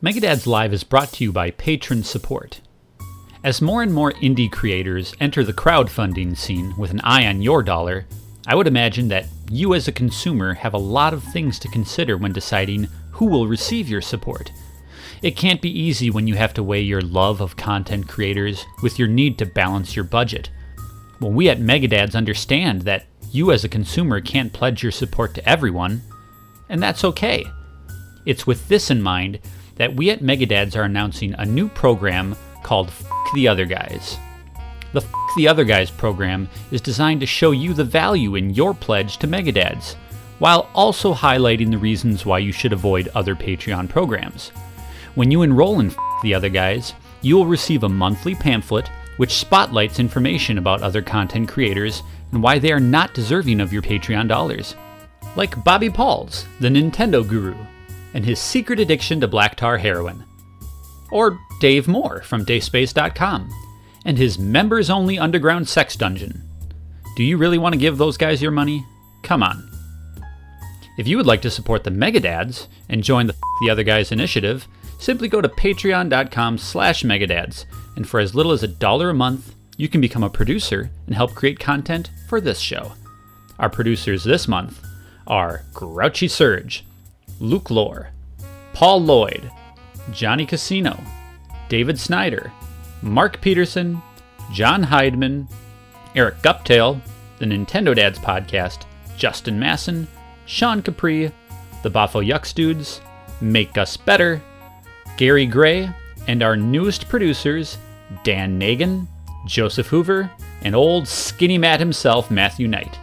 [0.00, 2.60] Megadads Live is brought to you by patron support.
[3.42, 7.64] As more and more indie creators enter the crowdfunding scene with an eye on your
[7.64, 8.06] dollar,
[8.46, 12.16] I would imagine that you as a consumer have a lot of things to consider
[12.16, 14.52] when deciding who will receive your support.
[15.20, 19.00] It can't be easy when you have to weigh your love of content creators with
[19.00, 20.48] your need to balance your budget.
[21.20, 25.48] Well, we at Megadads understand that you as a consumer can't pledge your support to
[25.48, 26.02] everyone,
[26.68, 27.44] and that's okay.
[28.26, 29.40] It's with this in mind
[29.78, 34.18] that we at Megadads are announcing a new program called F the Other Guys.
[34.92, 38.74] The F the Other Guys program is designed to show you the value in your
[38.74, 39.94] pledge to Megadads,
[40.38, 44.50] while also highlighting the reasons why you should avoid other Patreon programs.
[45.14, 49.34] When you enroll in F the Other Guys, you will receive a monthly pamphlet which
[49.34, 54.28] spotlights information about other content creators and why they are not deserving of your Patreon
[54.28, 54.76] dollars.
[55.34, 57.56] Like Bobby Pauls, the Nintendo guru,
[58.14, 60.24] and his secret addiction to black tar heroin.
[61.10, 63.50] Or Dave Moore from Dayspace.com
[64.04, 66.42] and his members only underground sex dungeon.
[67.16, 68.84] Do you really want to give those guys your money?
[69.22, 69.68] Come on.
[70.98, 74.12] If you would like to support the Megadads and join the F the Other Guys
[74.12, 74.66] initiative,
[74.98, 77.64] simply go to patreon.com slash megadads,
[77.96, 81.14] and for as little as a dollar a month, you can become a producer and
[81.14, 82.92] help create content for this show.
[83.58, 84.80] Our producers this month
[85.26, 86.84] are Grouchy Surge,
[87.40, 88.10] Luke Lore,
[88.72, 89.50] Paul Lloyd,
[90.10, 90.98] Johnny Casino,
[91.68, 92.52] David Snyder,
[93.02, 94.02] Mark Peterson,
[94.52, 95.48] John Heidman,
[96.14, 97.00] Eric Guptail,
[97.38, 98.84] the Nintendo Dads podcast,
[99.16, 100.08] Justin Masson,
[100.46, 101.30] Sean Capri,
[101.82, 103.00] the Boffo Yucks Dudes,
[103.40, 104.42] Make Us Better,
[105.16, 105.90] Gary Gray,
[106.26, 107.78] and our newest producers,
[108.24, 109.06] Dan Nagan,
[109.46, 110.30] Joseph Hoover,
[110.62, 112.98] and old skinny Matt himself, Matthew Knight.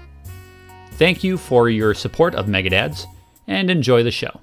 [0.93, 3.05] Thank you for your support of Megadads,
[3.47, 4.41] and enjoy the show.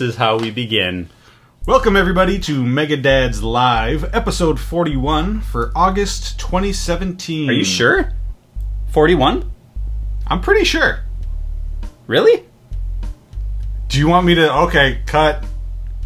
[0.00, 1.10] This is how we begin.
[1.66, 7.50] Welcome everybody to Megadads Live, episode 41 for August 2017.
[7.50, 8.10] Are you sure?
[8.92, 9.52] 41?
[10.26, 11.00] I'm pretty sure.
[12.06, 12.46] Really?
[13.88, 14.50] Do you want me to?
[14.62, 15.44] Okay, cut.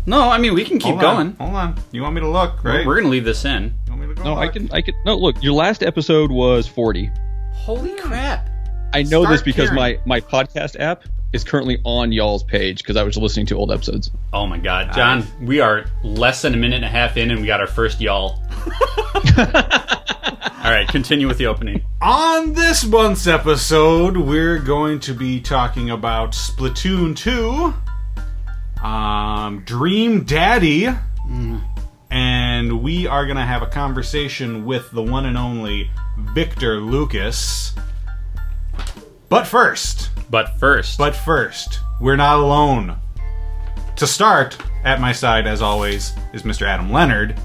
[0.06, 1.36] No, I mean, we can keep Hold going.
[1.36, 1.76] Hold on.
[1.92, 2.84] You want me to look, right?
[2.84, 3.74] We're going to leave this in.
[3.86, 4.54] You want me to go No, I look?
[4.54, 4.72] can.
[4.72, 4.94] I can.
[5.06, 5.40] No, look.
[5.40, 7.12] Your last episode was forty.
[7.52, 8.50] Holy crap.
[8.92, 9.76] I know Start this because caring.
[9.76, 13.72] my my podcast app is currently on y'all's page because I was listening to old
[13.72, 14.10] episodes.
[14.32, 14.94] Oh my god.
[14.94, 17.66] John, we are less than a minute and a half in and we got our
[17.66, 18.40] first y'all.
[20.64, 21.84] All right, continue with the opening.
[22.00, 30.88] On this month's episode, we're going to be talking about Splatoon 2, um, Dream Daddy,
[32.10, 35.90] and we are going to have a conversation with the one and only
[36.32, 37.74] Victor Lucas.
[39.28, 42.96] But first, But first, but first, we're not alone.
[43.96, 46.66] To start, at my side, as always, is Mr.
[46.66, 47.38] Adam Leonard.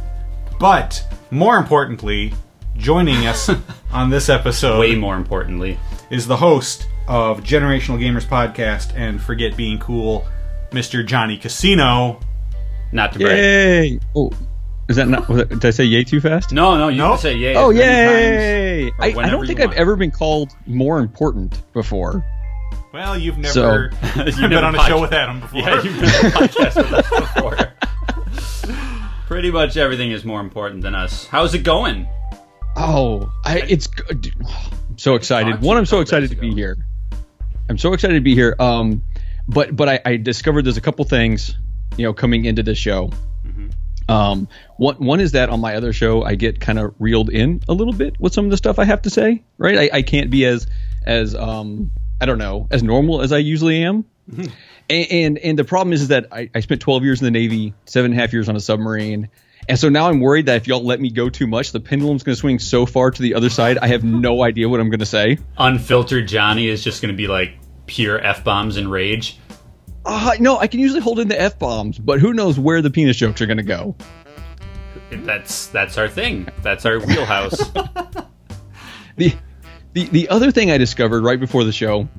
[0.59, 2.33] But more importantly,
[2.75, 3.50] joining us
[3.92, 5.77] on this episode way more importantly,
[6.09, 10.25] is the host of Generational Gamers Podcast and Forget Being Cool,
[10.71, 11.06] Mr.
[11.06, 12.19] Johnny Casino.
[12.92, 13.38] not to brag.
[13.38, 14.00] Yay!
[14.15, 14.31] Oh,
[14.89, 15.30] is that not?
[15.30, 16.51] Was that, did I say yay too fast?
[16.51, 17.12] No, no, you Nope.
[17.13, 17.56] can say yay.
[17.56, 18.91] Oh yay!
[19.00, 22.25] I, I don't think I've ever been called more important before.
[22.91, 23.53] Well, you've never
[24.15, 25.59] So- You've been never on a show with Adam before.
[25.62, 27.74] Yeah, you've been on a podcast with us before.
[29.27, 31.27] Pretty much everything is more important than us.
[31.27, 32.07] How's it going?
[32.75, 34.33] Oh, I, it's good.
[34.89, 35.62] I'm so excited.
[35.62, 36.77] One, I'm so excited to be here.
[37.69, 38.56] I'm so excited to be here.
[38.59, 39.03] Um,
[39.47, 41.56] but but I, I discovered there's a couple things,
[41.97, 43.12] you know, coming into this show.
[43.45, 43.68] Mm-hmm.
[44.09, 44.47] Um,
[44.77, 47.73] one one is that on my other show I get kind of reeled in a
[47.73, 49.44] little bit with some of the stuff I have to say.
[49.57, 50.67] Right, I, I can't be as
[51.06, 54.06] as um I don't know as normal as I usually am.
[54.89, 57.31] And, and and the problem is, is that I, I spent 12 years in the
[57.31, 59.29] Navy, seven and a half years on a submarine,
[59.69, 62.23] and so now I'm worried that if y'all let me go too much, the pendulum's
[62.23, 63.77] going to swing so far to the other side.
[63.77, 65.38] I have no idea what I'm going to say.
[65.59, 67.51] Unfiltered Johnny is just going to be like
[67.85, 69.38] pure f bombs and rage.
[70.11, 72.89] Uh, no, I can usually hold in the f bombs, but who knows where the
[72.89, 73.95] penis jokes are going to go?
[75.11, 76.47] That's that's our thing.
[76.63, 77.57] That's our wheelhouse.
[79.17, 79.35] the
[79.94, 82.09] the the other thing I discovered right before the show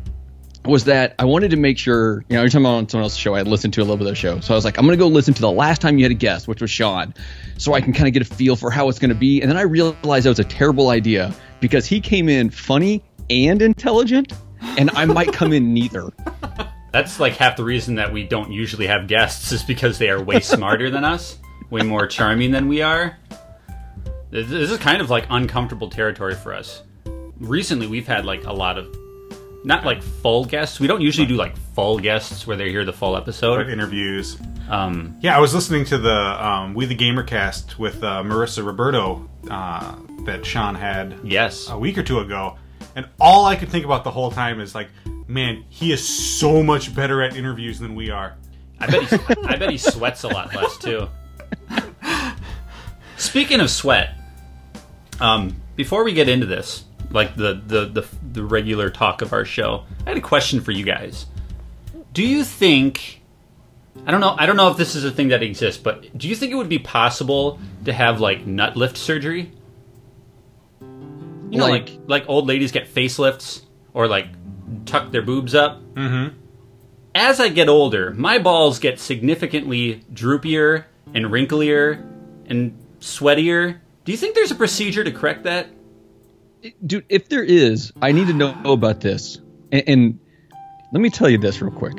[0.65, 3.19] was that I wanted to make sure, you know, every time I'm on someone else's
[3.19, 4.39] show, I listened to a little bit of their show.
[4.39, 6.13] So I was like, I'm going to go listen to the last time you had
[6.13, 7.13] a guest, which was Sean,
[7.59, 9.41] so I can kind of get a feel for how it's going to be.
[9.41, 13.61] And then I realized that was a terrible idea because he came in funny and
[13.61, 14.33] intelligent,
[14.79, 16.13] and I might come in neither.
[16.93, 20.23] That's like half the reason that we don't usually have guests is because they are
[20.23, 21.39] way smarter than us,
[21.71, 23.17] way more charming than we are.
[24.31, 26.83] This is kind of like uncomfortable territory for us.
[27.39, 28.95] Recently, we've had like a lot of
[29.65, 30.81] not like full guests.
[30.81, 33.69] We don't usually do like full guests where they hear the full episode.
[33.69, 34.39] interviews.
[34.69, 38.65] Um, Yeah, I was listening to the um, We the Gamer cast with uh, Marissa
[38.65, 42.57] Roberto uh, that Sean had yes, a week or two ago,
[42.97, 44.89] and all I could think about the whole time is like,
[45.27, 48.37] man, he is so much better at interviews than we are.
[48.79, 51.09] I bet he, I bet he sweats a lot less too.
[53.17, 54.15] Speaking of sweat,
[55.21, 59.45] um, before we get into this, like the, the the the regular talk of our
[59.45, 61.27] show, I had a question for you guys.
[62.13, 63.23] Do you think?
[64.07, 64.35] I don't know.
[64.39, 66.55] I don't know if this is a thing that exists, but do you think it
[66.55, 69.53] would be possible to have like nut lift surgery?
[71.51, 73.63] You know, Like- like like old ladies get facelifts
[73.93, 74.27] or like
[74.87, 76.37] tuck their boobs up Mm-hmm.
[77.15, 82.01] as I get older, my balls get significantly droopier and wrinklier
[82.47, 83.79] and sweatier.
[84.05, 85.67] Do you think there's a procedure to correct that?
[86.87, 89.41] Dude, if there is, I need to know about this.
[89.73, 90.19] And, and
[90.93, 91.95] let me tell you this real quick.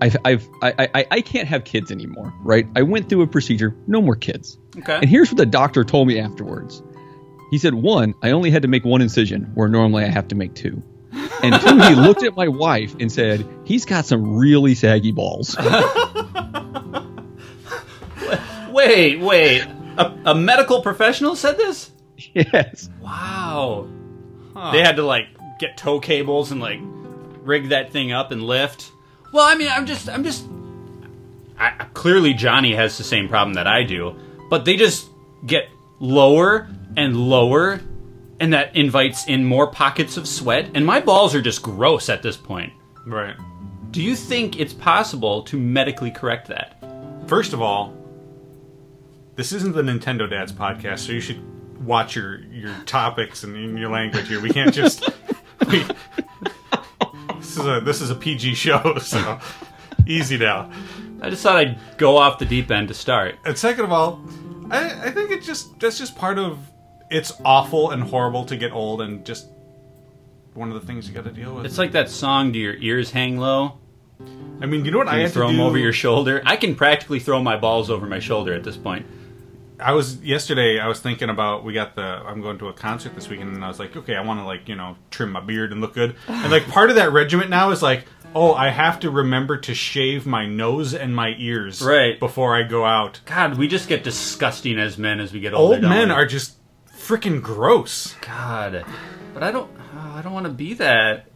[0.00, 2.66] I've, I've, I, I, I can't have kids anymore, right?
[2.76, 4.58] I went through a procedure, no more kids.
[4.78, 4.96] Okay.
[4.96, 6.82] And here's what the doctor told me afterwards.
[7.50, 10.34] He said, one, I only had to make one incision, where normally I have to
[10.34, 10.82] make two.
[11.42, 15.56] And two, he looked at my wife and said, he's got some really saggy balls.
[18.74, 19.62] Wait, wait.
[19.96, 21.92] A, a medical professional said this?
[22.34, 22.90] yes.
[23.00, 23.86] Wow.
[24.72, 25.28] They had to like
[25.60, 26.80] get tow cables and like
[27.42, 28.90] rig that thing up and lift.
[29.32, 30.44] Well, I mean, I'm just, I'm just.
[31.56, 34.16] I, clearly, Johnny has the same problem that I do,
[34.50, 35.08] but they just
[35.46, 35.68] get
[36.00, 37.80] lower and lower,
[38.40, 40.70] and that invites in more pockets of sweat.
[40.74, 42.72] And my balls are just gross at this point.
[43.06, 43.36] Right.
[43.90, 46.82] Do you think it's possible to medically correct that?
[47.26, 47.96] First of all,
[49.36, 51.42] this isn't the Nintendo Dads podcast, so you should
[51.84, 54.40] watch your your topics and your language here.
[54.40, 55.08] We can't just.
[55.68, 55.84] we,
[57.38, 59.38] this is a this is a PG show, so
[60.06, 60.70] easy now.
[61.20, 63.36] I just thought I'd go off the deep end to start.
[63.44, 64.22] And second of all,
[64.70, 66.58] I, I think it just that's just part of
[67.10, 69.46] it's awful and horrible to get old and just
[70.54, 71.66] one of the things you got to deal with.
[71.66, 73.78] It's like that song, "Do Your Ears Hang Low?"
[74.60, 75.62] I mean, you know what I Can you had throw them do?
[75.64, 76.40] over your shoulder?
[76.46, 79.04] I can practically throw my balls over my shoulder at this point.
[79.80, 80.78] I was yesterday.
[80.78, 82.02] I was thinking about we got the.
[82.02, 84.46] I'm going to a concert this weekend, and I was like, okay, I want to
[84.46, 86.14] like you know trim my beard and look good.
[86.28, 88.04] And like part of that regiment now is like,
[88.36, 92.18] oh, I have to remember to shave my nose and my ears Right.
[92.20, 93.20] before I go out.
[93.26, 95.74] God, we just get disgusting as men as we get older.
[95.74, 96.14] Old men we?
[96.14, 96.54] are just
[97.06, 98.14] freaking gross.
[98.20, 98.84] God,
[99.32, 99.70] but I don't.
[99.94, 101.26] oh, I don't want to be that.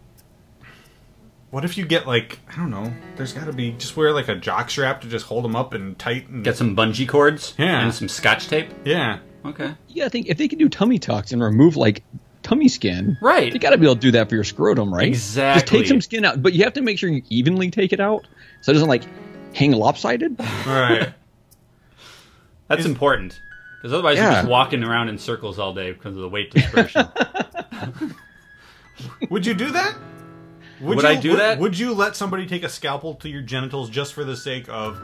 [1.51, 2.93] What if you get like I don't know?
[3.17, 5.73] There's got to be just wear like a jock strap to just hold them up
[5.73, 7.81] and tight and Get some bungee cords Yeah.
[7.83, 8.69] and some scotch tape.
[8.85, 9.21] yeah.
[9.45, 9.73] Okay.
[9.89, 12.03] Yeah, gotta think, if they can do tummy tucks and remove like
[12.43, 13.51] tummy skin, Right.
[13.53, 15.07] You gotta be able to do that for your scrotum, right?
[15.09, 15.15] Exactly.
[15.15, 15.79] Just Exactly.
[15.79, 18.27] take some skin out, but you have to make sure you evenly take it out
[18.61, 19.05] so it doesn't like
[19.55, 20.39] hang lopsided.
[20.41, 21.15] All right.
[22.69, 23.41] That's Is- important.
[23.79, 24.25] Because otherwise Yeah.
[24.25, 27.07] you're just walking around in circles all day because of the weight dispersion.
[29.31, 29.95] Would you do that?
[30.81, 31.59] Would you, I do that?
[31.59, 35.01] Would you let somebody take a scalpel to your genitals just for the sake of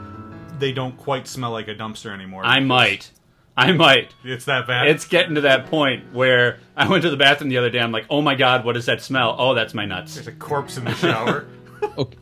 [0.59, 2.43] they don't quite smell like a dumpster anymore?
[2.45, 3.11] I might.
[3.57, 4.13] I might.
[4.23, 4.87] It's that bad.
[4.87, 7.79] It's getting to that point where I went to the bathroom the other day.
[7.79, 9.35] I'm like, oh my god, what is that smell?
[9.37, 10.15] Oh, that's my nuts.
[10.15, 11.47] There's a corpse in the shower.
[11.97, 12.17] Okay.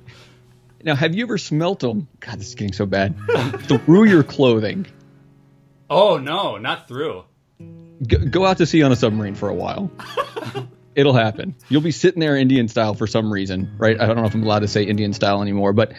[0.84, 2.08] Now, have you ever smelt them?
[2.20, 3.16] God, this is getting so bad.
[3.86, 4.86] Through your clothing.
[5.96, 7.24] Oh no, not through.
[8.08, 9.92] Go, go out to sea on a submarine for a while.
[10.96, 11.56] It'll happen.
[11.70, 14.02] You'll be sitting there Indian style for some reason, right?
[14.02, 15.94] I don't know if I'm allowed to say Indian style anymore, but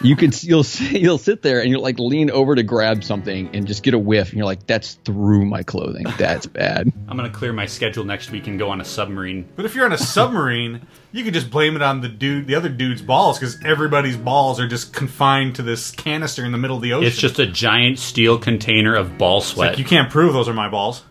[0.00, 3.66] you could you'll you'll sit there and you'll like lean over to grab something and
[3.66, 7.30] just get a whiff and you're like that's through my clothing that's bad I'm gonna
[7.30, 9.48] clear my schedule next week and go on a submarine.
[9.56, 12.54] But if you're on a submarine, you could just blame it on the dude, the
[12.54, 16.76] other dude's balls, because everybody's balls are just confined to this canister in the middle
[16.76, 17.06] of the ocean.
[17.06, 19.70] It's just a giant steel container of ball sweat.
[19.70, 21.02] like you can't prove those are my balls.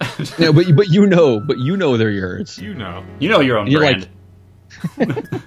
[0.38, 3.04] no but but you know but you know they're yours You know.
[3.20, 4.08] You know your own You're brand.
[4.98, 5.42] Yeah,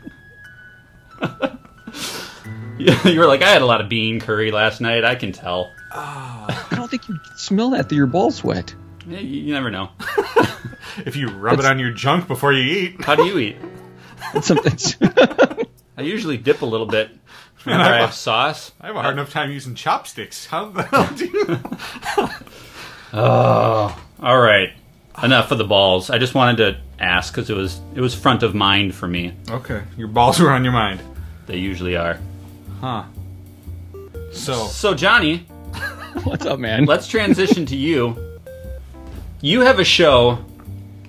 [3.05, 5.03] you were like, I had a lot of bean curry last night.
[5.05, 5.71] I can tell.
[5.91, 8.73] Ah, I don't think you smell that through your ball sweat
[9.07, 9.89] Yeah, You, you never know.
[11.05, 13.01] If you rub it on your junk before you eat.
[13.03, 13.55] How do you eat?
[14.33, 14.73] That's something
[15.97, 17.09] I usually dip a little bit
[17.65, 18.71] Man, whenever I- I have sauce.
[18.81, 20.45] I have a hard enough time using chopsticks.
[20.47, 21.59] How the hell do you?
[23.13, 24.73] Oh, all right.
[25.21, 26.09] Enough of the balls.
[26.09, 29.33] I just wanted to ask because it was it was front of mind for me.
[29.49, 31.01] Okay, your balls were on your mind.
[31.47, 32.17] They usually are.
[32.81, 33.03] Huh.
[34.33, 35.37] So, So Johnny,
[36.23, 38.17] what's up man let's transition to you.
[39.39, 40.39] You have a show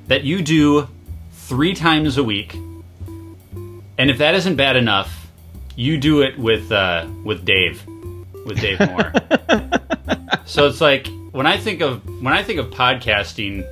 [0.08, 0.86] that you do
[1.32, 5.28] three times a week, and if that isn't bad enough,
[5.74, 7.84] you do it with uh, with Dave,
[8.46, 9.12] with Dave Moore.
[10.44, 13.66] so it's like when I think of when I think of podcasting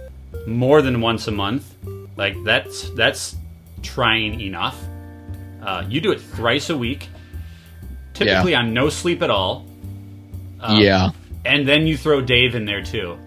[0.46, 1.74] more than once a month,
[2.16, 3.36] like that's that's
[3.82, 4.78] trying enough.
[5.62, 7.08] Uh, you do it thrice a week,
[8.26, 9.64] typically on no sleep at all,
[10.70, 11.10] yeah
[11.44, 13.18] and then you throw Dave in there too.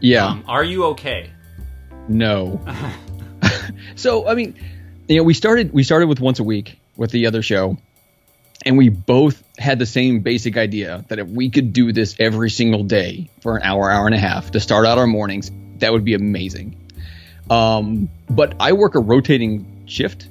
[0.00, 1.30] yeah Um, are you okay?
[2.08, 2.60] No.
[3.96, 4.54] so I mean,
[5.08, 7.78] you know, we started we started with once a week with the other show,
[8.64, 12.50] and we both had the same basic idea that if we could do this every
[12.50, 15.92] single day for an hour, hour and a half to start out our mornings, that
[15.92, 16.76] would be amazing.
[17.50, 20.28] Um, but I work a rotating shift,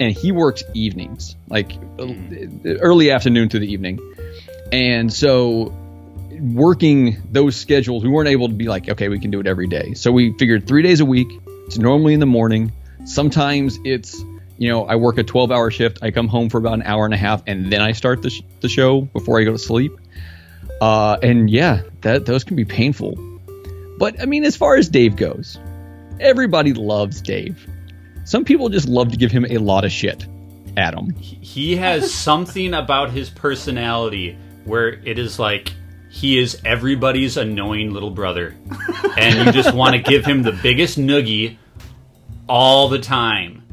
[0.00, 2.66] and he works evenings, like uh, hmm.
[2.66, 4.00] uh, early afternoon to the evening,
[4.72, 5.76] and so
[6.40, 9.66] working those schedules, we weren't able to be like, okay, we can do it every
[9.66, 9.94] day.
[9.94, 11.28] So we figured three days a week.
[11.66, 12.72] It's normally in the morning.
[13.04, 14.18] Sometimes it's,
[14.58, 15.98] you know, I work a 12 hour shift.
[16.02, 18.30] I come home for about an hour and a half and then I start the,
[18.30, 19.92] sh- the show before I go to sleep.
[20.80, 23.18] Uh, and yeah, that those can be painful.
[23.98, 25.58] But I mean, as far as Dave goes,
[26.18, 27.66] everybody loves Dave.
[28.30, 30.24] Some people just love to give him a lot of shit.
[30.76, 31.12] Adam.
[31.16, 35.72] He has something about his personality where it is like
[36.10, 38.54] he is everybody's annoying little brother.
[39.18, 41.56] And you just want to give him the biggest noogie
[42.48, 43.64] all the time.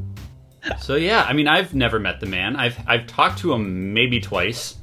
[0.80, 2.56] So yeah, I mean I've never met the man.
[2.56, 4.76] I've I've talked to him maybe twice,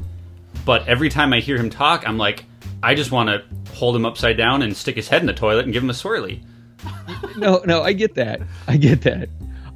[0.64, 2.46] but every time I hear him talk, I'm like
[2.82, 5.66] I just want to hold him upside down and stick his head in the toilet
[5.66, 6.46] and give him a swirly.
[7.36, 8.40] no, no, I get that.
[8.70, 9.28] I get that.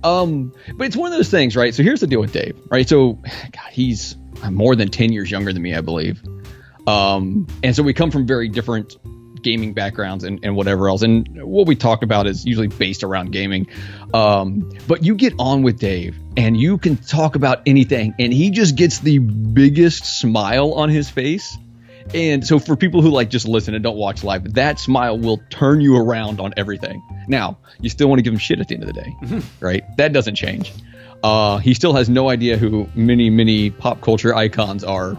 [0.03, 1.74] Um, but it's one of those things, right?
[1.74, 2.88] So here's the deal with Dave, right?
[2.88, 4.15] So, God, he's
[4.50, 6.22] more than ten years younger than me, I believe.
[6.88, 8.96] Um, and so we come from very different
[9.41, 11.01] gaming backgrounds and, and whatever else.
[11.01, 13.68] And what we talk about is usually based around gaming.
[14.13, 18.51] Um, but you get on with Dave and you can talk about anything, and he
[18.51, 21.58] just gets the biggest smile on his face.
[22.13, 25.39] And so for people who like just listen and don't watch live, that smile will
[25.51, 27.04] turn you around on everything.
[27.28, 29.84] Now, you still want to give him shit at the end of the day, right?
[29.98, 30.74] That doesn't change.
[31.24, 35.12] Uh, he still has no idea who many, many pop culture icons are.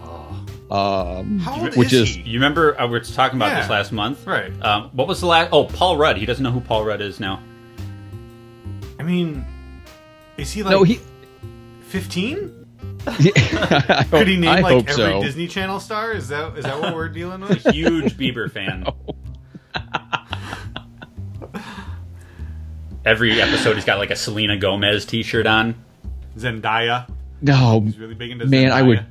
[0.70, 2.22] Um, How old which is, is- he?
[2.22, 3.60] You remember uh, we were talking about Yeah.
[3.60, 4.52] this last month, Right.
[4.62, 5.50] Um, what was the last?
[5.52, 6.16] Oh, Paul Rudd.
[6.16, 7.40] He doesn't know who Paul Rudd is now.
[8.98, 9.44] I mean,
[10.36, 11.00] is he like no, he.
[11.88, 12.59] 15?
[13.06, 15.22] I Could he name I like every so.
[15.22, 16.12] Disney Channel star?
[16.12, 17.62] Is that is that what we're dealing with?
[17.72, 18.84] Huge Bieber fan.
[23.04, 25.74] Every episode, he's got like a Selena Gomez T-shirt on.
[26.36, 27.10] Zendaya.
[27.40, 29.06] No, He's really big into Man, I would-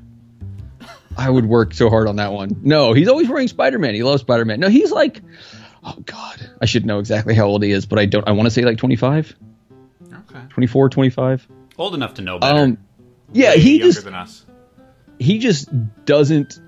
[1.17, 2.55] I would work so hard on that one.
[2.61, 3.93] No, he's always wearing Spider Man.
[3.93, 4.59] He loves Spider Man.
[4.61, 5.21] No, he's like,
[5.83, 8.25] oh God, I should know exactly how old he is, but I don't.
[8.25, 9.35] I want to say like 25,
[10.13, 10.39] Okay.
[10.49, 11.47] 24, 25.
[11.77, 12.59] Old enough to know better.
[12.59, 12.77] Um,
[13.33, 14.07] yeah, he just
[15.19, 15.69] he just
[16.05, 16.59] doesn't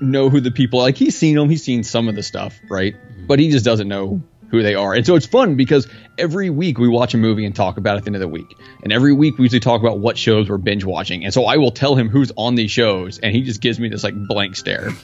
[0.00, 2.94] know who the people like he's seen them he's seen some of the stuff right?
[2.94, 3.26] Mm-hmm.
[3.26, 4.94] But he just doesn't know who they are.
[4.94, 5.86] And so it's fun because
[6.16, 8.28] every week we watch a movie and talk about it at the end of the
[8.28, 8.56] week.
[8.82, 11.56] And every week we usually talk about what shows we're binge watching and so i
[11.56, 14.56] will tell him who's on these shows and he just gives me this like blank
[14.56, 14.90] stare.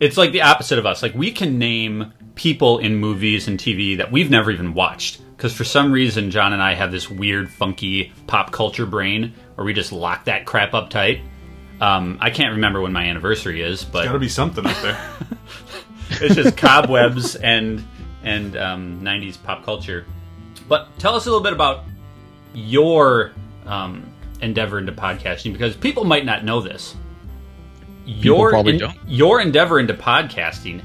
[0.00, 1.00] It's like the opposite of us.
[1.00, 5.20] Like we can name people in movies and TV that we've never even watched.
[5.36, 9.64] Because for some reason John and I have this weird, funky pop culture brain where
[9.64, 11.20] we just lock that crap up tight.
[11.80, 14.80] Um, I can't remember when my anniversary is, but it's Got to be something up
[14.82, 15.10] there.
[16.10, 17.86] it's just cobwebs and
[18.22, 20.06] and um, 90s pop culture
[20.68, 21.84] but tell us a little bit about
[22.54, 23.32] your
[23.66, 26.96] um, endeavor into podcasting because people might not know this.
[28.04, 28.96] Your probably en- don't.
[29.06, 30.82] your endeavor into podcasting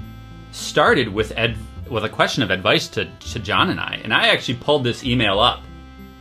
[0.51, 1.57] started with ed-
[1.89, 5.03] with a question of advice to, to John and I, and I actually pulled this
[5.03, 5.61] email up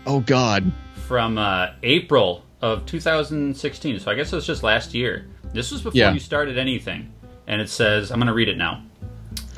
[0.07, 0.71] Oh God.
[1.07, 4.01] From uh, April of 2016.
[4.01, 5.27] So I guess it was just last year.
[5.53, 6.13] This was before Yeah.
[6.13, 7.13] you started anything,
[7.47, 8.83] and it says, "I'm going to read it now."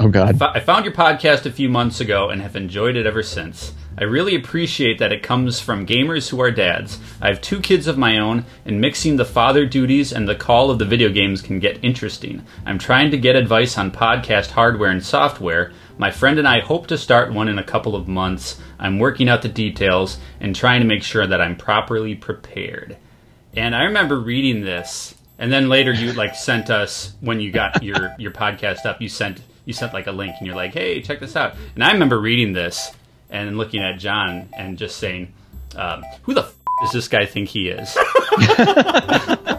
[0.01, 0.41] Oh God.
[0.41, 3.73] I found your podcast a few months ago and have enjoyed it ever since.
[4.01, 7.01] I really appreciate that it comes from gamers who are dads.
[7.21, 10.71] I have two kids of my own, and mixing the father duties and the call
[10.71, 12.45] of the video games can get interesting.
[12.65, 15.73] I'm trying to get advice on podcast hardware and software.
[15.99, 18.61] My friend and I hope to start one in a couple of months.
[18.79, 22.97] I'm working out the details and trying to make sure that I'm properly prepared.
[23.57, 27.83] And I remember reading this, and then later you like sent us when you got
[27.83, 29.03] your your podcast up.
[29.03, 31.83] You sent you sent like a link, and you're like, "Hey, check this out." And
[31.83, 32.93] I remember reading this
[33.29, 35.33] and looking at John and just saying,
[35.75, 37.97] um, "Who the f- does this guy think he is?"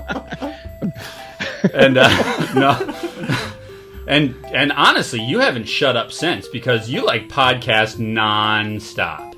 [1.73, 2.95] and uh, no.
[4.09, 9.35] And and honestly, you haven't shut up since because you like podcast nonstop.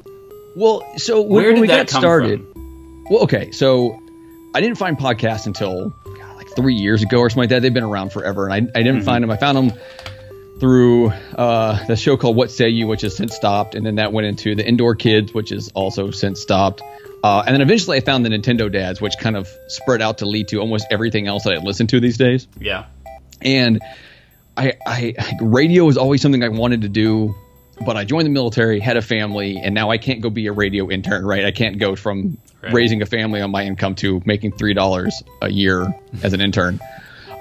[0.56, 3.06] Well, so when, Where did we that got come started, from?
[3.10, 4.02] well, okay, so
[4.56, 7.62] I didn't find podcasts until God, like three years ago or something like that.
[7.62, 9.06] They've been around forever, and I, I didn't Mm-hmm.
[9.06, 9.32] find them.
[9.32, 9.80] I found them
[10.60, 14.14] through uh, the show called What Say You, which has since stopped, and then that
[14.14, 16.82] went into the Indoor Kids, which is also since stopped.
[17.24, 20.26] Uh, and then eventually I found the Nintendo Dads, which kind of spread out to
[20.26, 22.86] lead to almost everything else that I listen to these days Yeah.
[23.42, 23.80] and
[24.58, 27.34] I, I radio is always something I wanted to do,
[27.86, 30.52] but I joined the military, had a family, and now I can't go be a
[30.52, 31.46] radio intern, right?
[31.46, 32.74] I can't go from Right.
[32.74, 35.92] raising a family on my income to making three dollars a year
[36.22, 36.80] as an intern.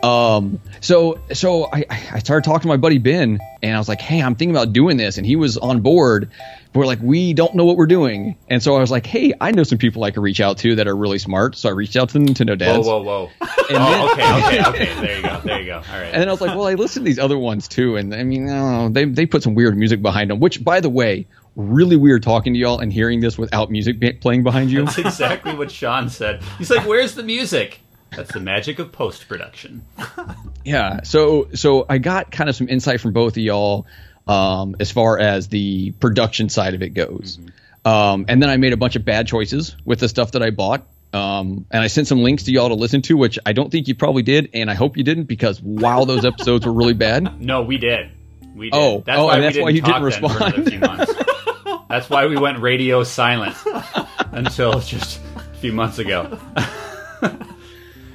[0.03, 4.01] Um, so so I, I started talking to my buddy Ben, and I was like,
[4.01, 6.31] "Hey, I'm thinking about doing this," and he was on board.
[6.73, 9.51] We're like, we don't know what we're doing, and so I was like, "Hey, I
[9.51, 11.97] know some people I could reach out to that are really smart." So I reached
[11.97, 12.87] out to the Nintendo Whoa, dads.
[12.87, 13.31] whoa, whoa.
[13.41, 14.95] And then- oh, okay, okay, okay.
[15.01, 15.41] There you go.
[15.45, 15.75] There you go.
[15.77, 16.05] All right.
[16.13, 18.23] And then I was like, well, I listened to these other ones too, and I
[18.23, 20.41] mean, I they they put some weird music behind them.
[20.41, 21.27] Which, by the way,
[21.57, 24.85] really weird talking to y'all and hearing this without music be- playing behind you.
[24.87, 26.43] That's exactly what Sean said.
[26.57, 27.81] He's like, "Where's the music?"
[28.17, 29.85] That's the magic of post production.
[30.65, 31.03] yeah.
[31.03, 33.87] So so I got kind of some insight from both of y'all
[34.27, 37.39] um, as far as the production side of it goes.
[37.85, 40.51] Um, and then I made a bunch of bad choices with the stuff that I
[40.51, 40.87] bought.
[41.13, 43.89] Um, and I sent some links to y'all to listen to, which I don't think
[43.89, 47.41] you probably did, and I hope you didn't because wow, those episodes were really bad.
[47.41, 48.11] No, we did.
[48.55, 48.77] We did.
[48.77, 51.87] Oh, that's oh, why and that's why you didn't then for another respond.
[51.89, 53.57] that's why we went radio silent
[54.31, 56.39] until just a few months ago.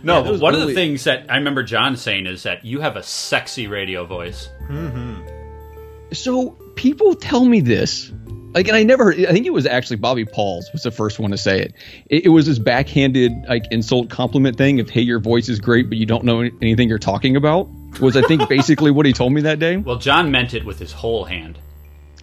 [0.05, 2.63] No, that but was one of the things that I remember John saying is that
[2.63, 4.49] you have a sexy radio voice.
[4.69, 6.13] Mm-hmm.
[6.13, 8.11] So people tell me this,
[8.53, 9.11] like, and I never.
[9.11, 11.73] I think it was actually Bobby Pauls was the first one to say it.
[12.09, 15.89] It, it was this backhanded like insult compliment thing of, "Hey, your voice is great,
[15.89, 17.67] but you don't know anything you're talking about."
[17.99, 19.77] Was I think basically what he told me that day.
[19.77, 21.57] Well, John meant it with his whole hand.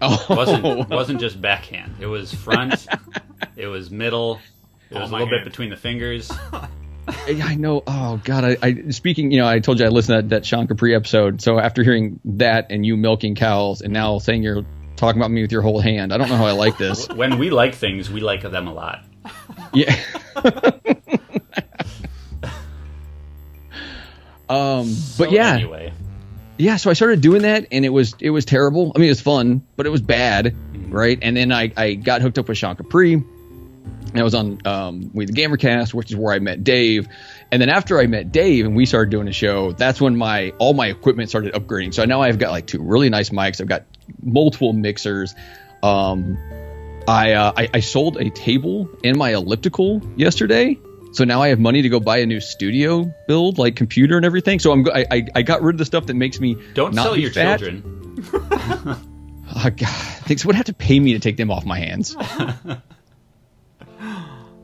[0.00, 1.96] Oh, It wasn't it wasn't just backhand.
[2.00, 2.86] It was front.
[3.56, 4.40] it was middle.
[4.90, 6.30] It oh was a my little bit between the fingers.
[7.42, 7.82] I know.
[7.86, 9.30] Oh God, I, I speaking.
[9.32, 11.40] You know, I told you I listened to that, that Sean Capri episode.
[11.42, 14.64] So after hearing that and you milking cows, and now saying you're
[14.96, 17.08] talking about me with your whole hand, I don't know how I like this.
[17.14, 19.04] When we like things, we like them a lot.
[19.74, 19.94] Yeah.
[24.48, 25.92] um, So but yeah, Anyway,
[26.58, 26.76] yeah.
[26.76, 28.92] So I started doing that, and it was it was terrible.
[28.94, 30.54] I mean, it was fun, but it was bad,
[30.90, 31.18] right?
[31.22, 33.22] And then I I got hooked up with Sean Capri.
[34.10, 37.08] And I was on um, with the Gamercast, which is where I met Dave.
[37.50, 40.50] And then after I met Dave and we started doing a show, that's when my
[40.58, 41.94] all my equipment started upgrading.
[41.94, 43.60] So now I've got like two really nice mics.
[43.60, 43.84] I've got
[44.22, 45.34] multiple mixers.
[45.82, 46.38] Um,
[47.08, 50.78] I, uh, I I sold a table and my elliptical yesterday.
[51.12, 54.24] So now I have money to go buy a new studio build, like computer and
[54.24, 54.58] everything.
[54.60, 57.04] So I'm I, I, I got rid of the stuff that makes me don't not
[57.04, 57.60] sell be your fat.
[57.60, 59.08] children.
[59.54, 59.88] Oh, God.
[60.24, 60.44] Thanks.
[60.46, 62.16] Would have to pay me to take them off my hands.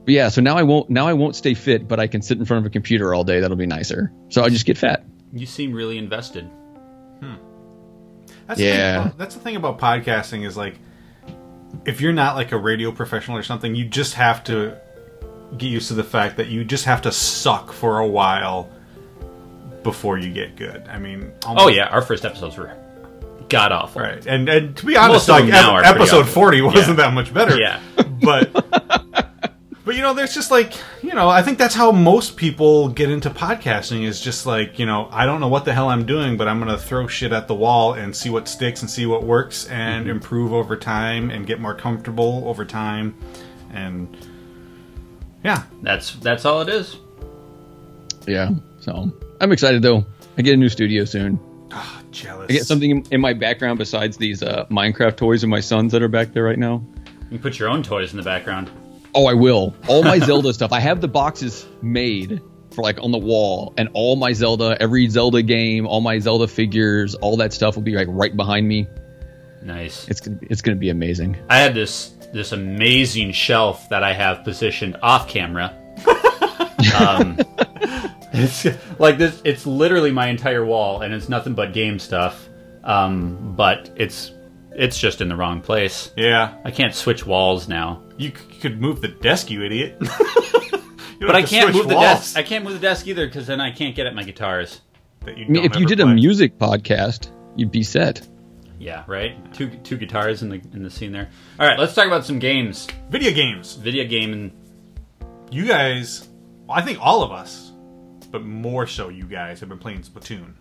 [0.08, 2.38] but yeah, so now I won't now I won't stay fit, but I can sit
[2.38, 3.40] in front of a computer all day.
[3.40, 4.10] That'll be nicer.
[4.30, 5.04] So I just get fat.
[5.34, 6.44] You seem really invested.
[7.20, 7.34] Hmm.
[8.46, 8.94] That's the Yeah.
[8.94, 10.76] thing about, that's the thing about podcasting is like,
[11.84, 14.78] if you're not like a radio professional or something, you just have to
[15.58, 18.70] get used to the fact that you just have to suck for a while
[19.82, 20.88] before you get good.
[20.88, 22.72] I mean, Oh yeah, our first episodes were
[23.50, 24.00] god awful.
[24.00, 24.24] right.
[24.26, 26.32] And and to be honest, Most like ep- episode awful.
[26.32, 27.04] forty wasn't Yeah.
[27.04, 27.60] that much better.
[27.60, 27.80] Yeah.
[28.22, 29.27] but
[29.88, 33.10] but you know there's just like you know i think that's how most people get
[33.10, 36.36] into podcasting is just like you know i don't know what the hell i'm doing
[36.36, 39.22] but i'm gonna throw shit at the wall and see what sticks and see what
[39.22, 43.14] works and improve over time and get more comfortable over time
[43.72, 44.14] and
[45.44, 45.62] Yeah.
[45.82, 46.96] That's that's all it is.
[48.26, 48.50] Yeah.
[48.80, 50.04] So I'm excited though.
[50.36, 51.40] I get a new studio soon.
[51.72, 52.46] Oh, jealous.
[52.50, 55.92] I get something in, in my background besides these uh, Minecraft toys of my sons
[55.92, 56.82] that are back there right now.
[57.30, 58.70] You put your own toys in the background.
[59.18, 59.74] Oh, I will.
[59.88, 60.70] All my Zelda stuff.
[60.72, 65.08] I have the boxes made for like on the wall, and all my Zelda, every
[65.08, 68.86] Zelda game, all my Zelda figures, all that stuff will be like right behind me.
[69.60, 70.06] Nice.
[70.06, 71.36] It's gonna be, it's gonna be amazing.
[71.50, 75.74] I had this this amazing shelf that I have positioned off camera.
[77.00, 77.36] um,
[78.32, 78.68] it's
[79.00, 79.42] like this.
[79.44, 82.48] It's literally my entire wall, and it's nothing but game stuff.
[82.84, 84.30] Um, but it's
[84.70, 86.12] it's just in the wrong place.
[86.16, 86.56] Yeah.
[86.64, 88.04] I can't switch walls now.
[88.18, 89.96] You, c- could move the desk, you idiot.
[91.20, 92.36] You don't But I have to can't switch move the walls desk.
[92.36, 94.82] I can't move the desk either because then I can't get at my guitars.
[95.24, 96.14] that you I mean, don't if you ever did a play.
[96.14, 98.24] music podcast, you'd be set.
[98.78, 99.52] Yeah, right.
[99.52, 101.28] Two two guitars in the in the scene there.
[101.58, 102.86] All right, let's talk about some games.
[103.10, 104.52] video games, Video game and
[105.50, 106.28] you guys,
[106.68, 107.72] well, I think all of us,
[108.30, 110.52] but more so you guys, have been playing Splatoon.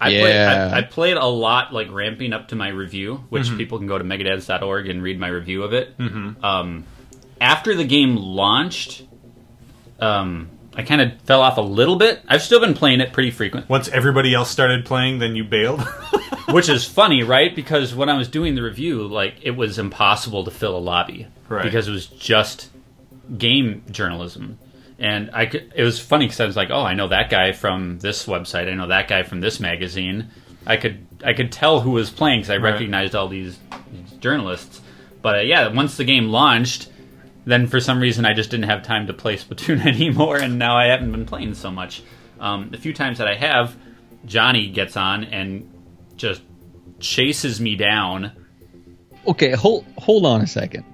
[0.00, 0.20] I Yeah.
[0.20, 3.56] played I, I played a lot like ramping up to my review, which Mm-hmm.
[3.58, 5.96] people can go to megadads.org and read my review of it.
[5.98, 6.44] Mm-hmm.
[6.44, 6.84] Um,
[7.40, 9.04] after the game launched,
[10.00, 12.20] um, I kind of fell off a little bit.
[12.28, 15.82] I've still been playing it pretty frequent, Once everybody else started playing, then you bailed.
[16.50, 17.54] which is funny, right?
[17.54, 21.26] Because when I was doing the review, like it was impossible to fill a lobby
[21.48, 21.62] Right.
[21.64, 22.70] because it was just
[23.36, 24.58] game journalism.
[25.00, 27.52] And I could, it was funny because I was like, oh, I know that guy
[27.52, 28.70] from this website.
[28.70, 30.28] I know that guy from this magazine.
[30.66, 32.72] I could I could tell who was playing because I Right.
[32.72, 33.58] recognized all these,
[33.92, 34.82] these journalists.
[35.22, 36.90] But uh, yeah, once the game launched,
[37.46, 40.76] then for some reason I just didn't have time to play Splatoon anymore, and now
[40.76, 42.02] I haven't been playing so much.
[42.38, 43.74] Um, the few times that I have,
[44.26, 45.66] Johnny gets on and
[46.16, 46.42] just
[47.00, 48.32] chases me down.
[49.26, 50.84] Okay, hold hold on a second.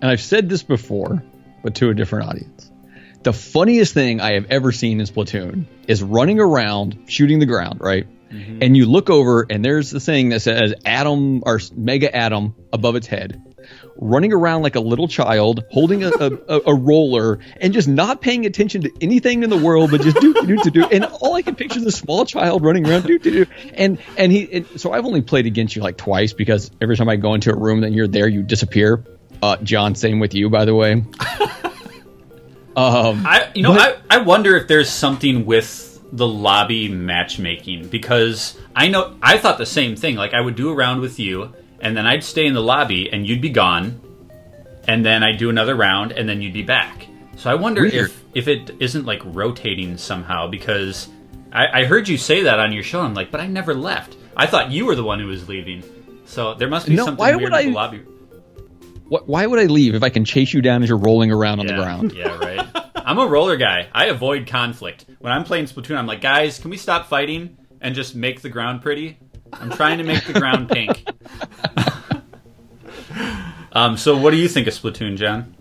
[0.00, 1.22] And I've said this before,
[1.62, 2.71] but to a different audience.
[3.22, 7.80] The funniest thing I have ever seen in Splatoon is running around shooting the ground,
[7.80, 8.06] right?
[8.32, 12.96] And you look over and there's the thing that says Adam or Mega Adam above
[12.96, 13.42] its head,
[13.96, 18.46] running around like a little child, holding a, a, a, roller and just not paying
[18.46, 20.84] attention to anything in the world, but just do do do do.
[20.84, 23.50] And all I can picture is a small child running around do do do.
[23.74, 27.10] And and he and so I've only played against you like twice because every time
[27.10, 29.04] I go into a room that you're there, you disappear.
[29.42, 31.04] Uh, John, same with you, by the way.
[32.76, 37.88] Um, I you know But- I, I wonder if there's something with the lobby matchmaking
[37.88, 40.16] because I know I thought the same thing.
[40.16, 43.10] Like I would do a round with you, and then I'd stay in the lobby,
[43.12, 44.00] and you'd be gone,
[44.88, 47.06] and then I'd do another round, and then you'd be back.
[47.36, 47.94] So I wonder Weird.
[47.94, 51.08] if if it isn't like rotating somehow because
[51.52, 53.00] I, I heard you say that on your show.
[53.00, 54.16] I'm like, but I never left.
[54.36, 55.82] I thought you were the one who was leaving.
[56.24, 58.00] So there must be No, something why weird would with I- the lobby.
[59.12, 61.60] Wh- why would I leave if I can chase you down as you're rolling around
[61.60, 62.12] on yeah, the ground?
[62.12, 62.68] Yeah, right.
[62.96, 63.88] I'm a roller guy.
[63.92, 65.04] I avoid conflict.
[65.18, 68.48] When I'm playing Splatoon, I'm like, guys, can we stop fighting and just make the
[68.48, 69.18] ground pretty?
[69.52, 71.04] I'm trying to make the ground pink.
[73.72, 75.54] um, so, what do you think of Splatoon, John?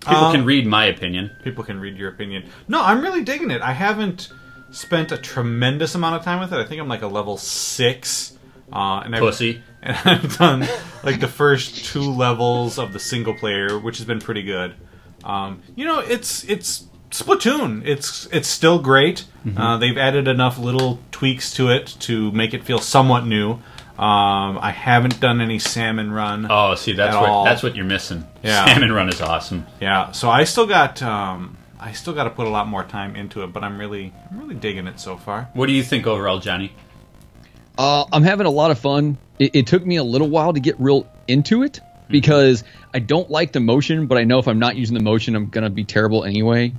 [0.00, 1.30] People Um, can read my opinion.
[1.42, 2.48] People can read your opinion.
[2.68, 3.60] No, I'm really digging it.
[3.60, 4.32] I haven't
[4.70, 6.56] spent a tremendous amount of time with it.
[6.58, 8.35] I think I'm like a level six.
[8.72, 9.22] Uh, and I've,
[9.82, 10.66] And I've done
[11.04, 14.74] like the first two levels of the single player, which has been pretty good.
[15.22, 17.86] Um, you know, it's it's Splatoon.
[17.86, 19.24] It's it's still great.
[19.44, 19.58] Mm-hmm.
[19.58, 23.52] Uh, they've added enough little tweaks to it to make it feel somewhat new.
[23.98, 26.46] Um, I haven't done any salmon run.
[26.50, 27.44] Oh, see, that's At what all.
[27.44, 28.26] that's what you're missing.
[28.42, 28.66] Yeah.
[28.66, 29.66] Salmon Run is awesome.
[29.80, 33.16] Yeah, so I still got um, I still got to put a lot more time
[33.16, 35.48] into it, but I'm really I'm really digging it so far.
[35.54, 36.72] What do you think overall, Johnny?
[37.78, 39.18] Uh, I'm having a lot of fun.
[39.38, 43.30] It, it took me a little while to get real into it because I don't
[43.30, 45.84] like the motion, but I know if I'm not using the motion, I'm gonna be
[45.84, 46.72] terrible anyway.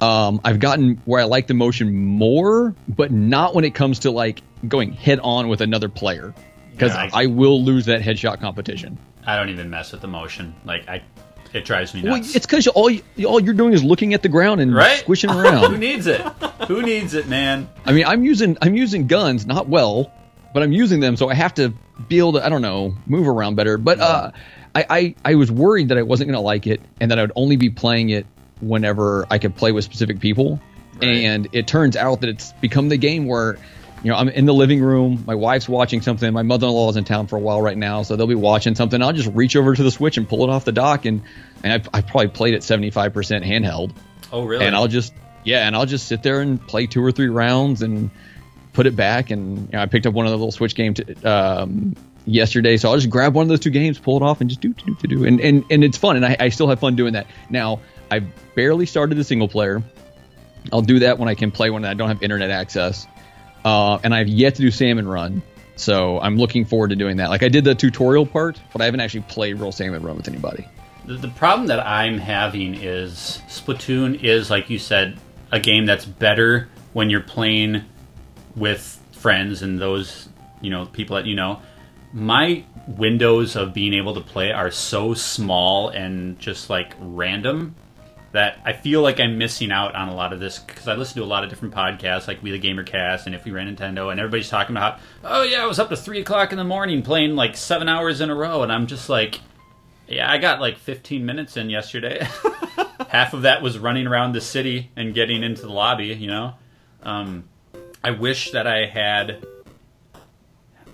[0.00, 4.12] Um, I've gotten where I like the motion more, but not when it comes to
[4.12, 6.32] like going head on with another player
[6.72, 8.96] because Yeah, I- I will lose that headshot competition.
[9.26, 10.54] I don't even mess with the motion.
[10.64, 11.02] Like I,
[11.52, 12.36] it drives me Well, nuts.
[12.36, 14.98] it's because all you, all you're doing is looking at the ground and right?
[15.00, 15.72] squishing around.
[15.72, 16.20] Who needs it?
[16.68, 17.68] Who needs it, man?
[17.84, 20.12] I mean, I'm using I'm using guns, not well,
[20.58, 21.72] but I'm using them, so I have to
[22.08, 23.78] be able to I don't know move around better.
[23.78, 24.32] But uh,
[24.74, 27.30] I, I I was worried that I wasn't gonna like it, and that I would
[27.36, 28.26] only be playing it
[28.60, 30.60] whenever I could play with specific people.
[31.00, 31.10] Right.
[31.10, 33.56] And it turns out that it's become the game where.
[34.04, 35.24] You know, I'm in the living room.
[35.26, 36.32] My wife's watching something.
[36.32, 39.02] My mother-in-law is in town for a while right now, so they'll be watching something.
[39.02, 41.20] I'll just reach over to the switch and pull it off the dock, and
[41.64, 43.12] and I've, I've probably played it 75%
[43.44, 43.90] handheld
[44.32, 44.64] Oh, really?
[44.64, 47.82] and I'll just yeah, and I'll just sit there and play two or three rounds
[47.82, 48.10] and
[48.78, 49.32] put it back.
[49.32, 52.88] And you know, I picked up one of the little Switch games um, yesterday, so
[52.88, 54.94] I'll just grab one of those two games, pull it off, and just do do
[54.94, 55.24] do do.
[55.24, 57.26] And and and it's fun, and I, I still have fun doing that.
[57.50, 59.82] Now I barely started the single player.
[60.72, 63.08] I'll do that when I can play when I don't have internet access.
[63.64, 65.42] Uh, and I've yet to do Salmon Run,
[65.74, 67.30] so I'm looking forward to doing that.
[67.30, 70.28] Like I did the tutorial part, but I haven't actually played real Salmon Run with
[70.28, 70.68] anybody.
[71.04, 75.18] The, the problem that I'm having is Splatoon is, like you said,
[75.50, 77.84] a game that's better when you're playing
[78.58, 80.28] with friends and those,
[80.60, 81.60] you know, people that you know.
[82.12, 87.74] My windows of being able to play are so small and just like random
[88.32, 91.16] that I feel like I'm missing out on a lot of this because I listen
[91.16, 93.74] to a lot of different podcasts like We the Gamer Cast and If We Ran
[93.74, 96.64] Nintendo and everybody's talking about oh yeah I was up to three o'clock in the
[96.64, 99.40] morning playing like seven hours in a row and I'm just like
[100.06, 102.26] yeah I got like 15 minutes in yesterday
[103.08, 106.54] half of that was running around the city and getting into the lobby you know
[107.02, 107.44] um,
[108.02, 109.44] I wish that I had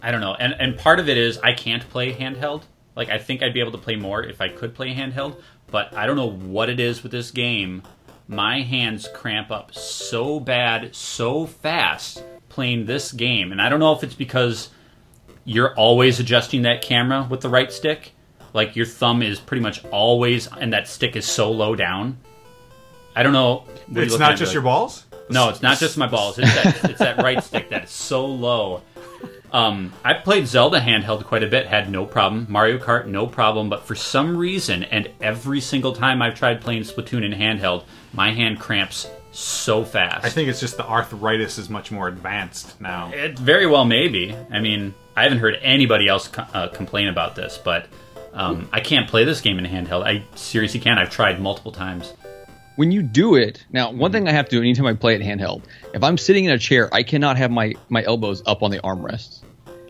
[0.02, 2.62] I don't know and and part of it is I can't play handheld
[2.96, 5.40] like I think I'd be able to play more if I could play handheld
[5.74, 7.82] but I don't know what it is with this game.
[8.28, 13.52] My hands cramp up so bad, so fast playing this game.
[13.52, 14.70] And I don't know if it's because
[15.44, 18.12] you're always adjusting that camera with the right stick.
[18.52, 22.18] Like your thumb is pretty much always, and that stick is so low down.
[23.16, 23.64] I don't know.
[23.92, 25.03] It's not just like, your balls?
[25.30, 26.38] No, it's not just my balls.
[26.38, 28.82] It's that, it's that right stick that is so low.
[29.52, 32.46] Um, I played Zelda handheld quite a bit, had no problem.
[32.48, 33.70] Mario Kart, no problem.
[33.70, 38.32] But for some reason, and every single time I've tried playing Splatoon in handheld, my
[38.32, 40.24] hand cramps so fast.
[40.24, 43.12] I think it's just the arthritis is much more advanced now.
[43.12, 44.34] It very well may be.
[44.50, 47.86] I mean, I haven't heard anybody else co- uh, complain about this, but
[48.32, 50.04] um, I can't play this game in handheld.
[50.04, 50.98] I seriously can't.
[50.98, 52.12] I've tried multiple times
[52.76, 54.12] when you do it now one mm-hmm.
[54.12, 56.58] thing i have to do anytime i play it handheld if i'm sitting in a
[56.58, 59.40] chair i cannot have my my elbows up on the armrests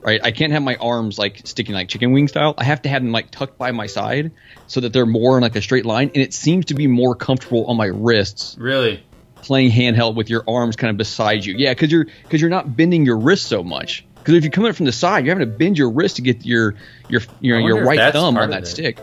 [0.05, 0.21] right?
[0.23, 2.55] I can't have my arms like sticking like chicken wing style.
[2.59, 4.33] I have to have them like tucked by my side
[4.67, 7.15] so that they're more in like a straight line, and it seems to be more
[7.15, 8.57] comfortable on my wrists.
[8.59, 9.03] Really,
[9.37, 12.77] playing handheld with your arms kind of beside you, yeah, because you're because you're not
[12.77, 14.05] bending your wrist so much.
[14.17, 16.45] Because if you're coming from the side, you're having to bend your wrist to get
[16.45, 16.75] your
[17.09, 18.99] your your, your right thumb on that stick.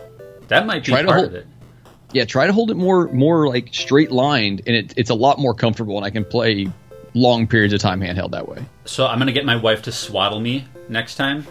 [0.48, 1.48] That might be try part hold, of it.
[2.14, 5.40] Yeah, try to hold it more more like straight lined, and it, it's a lot
[5.40, 6.72] more comfortable, and I can play
[7.14, 8.66] long periods of time handheld that way.
[8.86, 11.48] So I'm gonna get my wife to swaddle me next time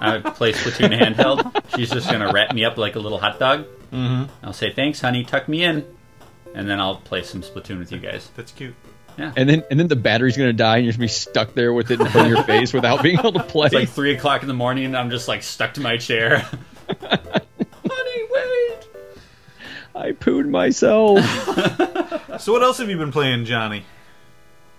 [0.00, 1.76] I play Splatoon handheld.
[1.76, 3.66] She's just gonna wrap me up like a little hot dog.
[3.92, 4.30] Mm-hmm.
[4.42, 5.84] I'll say thanks, honey, tuck me in,
[6.54, 8.30] and then I'll play some Splatoon with you guys.
[8.36, 8.74] That's cute.
[9.16, 9.32] Yeah.
[9.36, 11.90] And then and then the battery's gonna die, and you're gonna be stuck there with
[11.90, 13.66] it in front of your face without being able to play.
[13.66, 16.46] It's like three o'clock in the morning, and I'm just like stuck to my chair.
[19.94, 20.18] honey, wait!
[20.18, 21.20] I pooed myself.
[22.40, 23.84] so what else have you been playing, Johnny?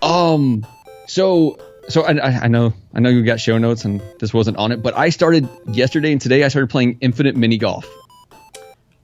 [0.02, 0.66] Um,
[1.08, 4.72] so so I, I know I know you got show notes and this wasn't on
[4.72, 7.88] it, but I started yesterday and today I started playing Infinite Mini Golf.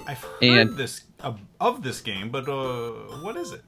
[0.05, 3.61] I've heard and, this of, of this game, but uh, what is it?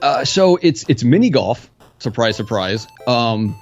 [0.00, 1.70] Uh, so it's it's mini golf.
[1.98, 2.86] Surprise, surprise.
[3.06, 3.56] Um,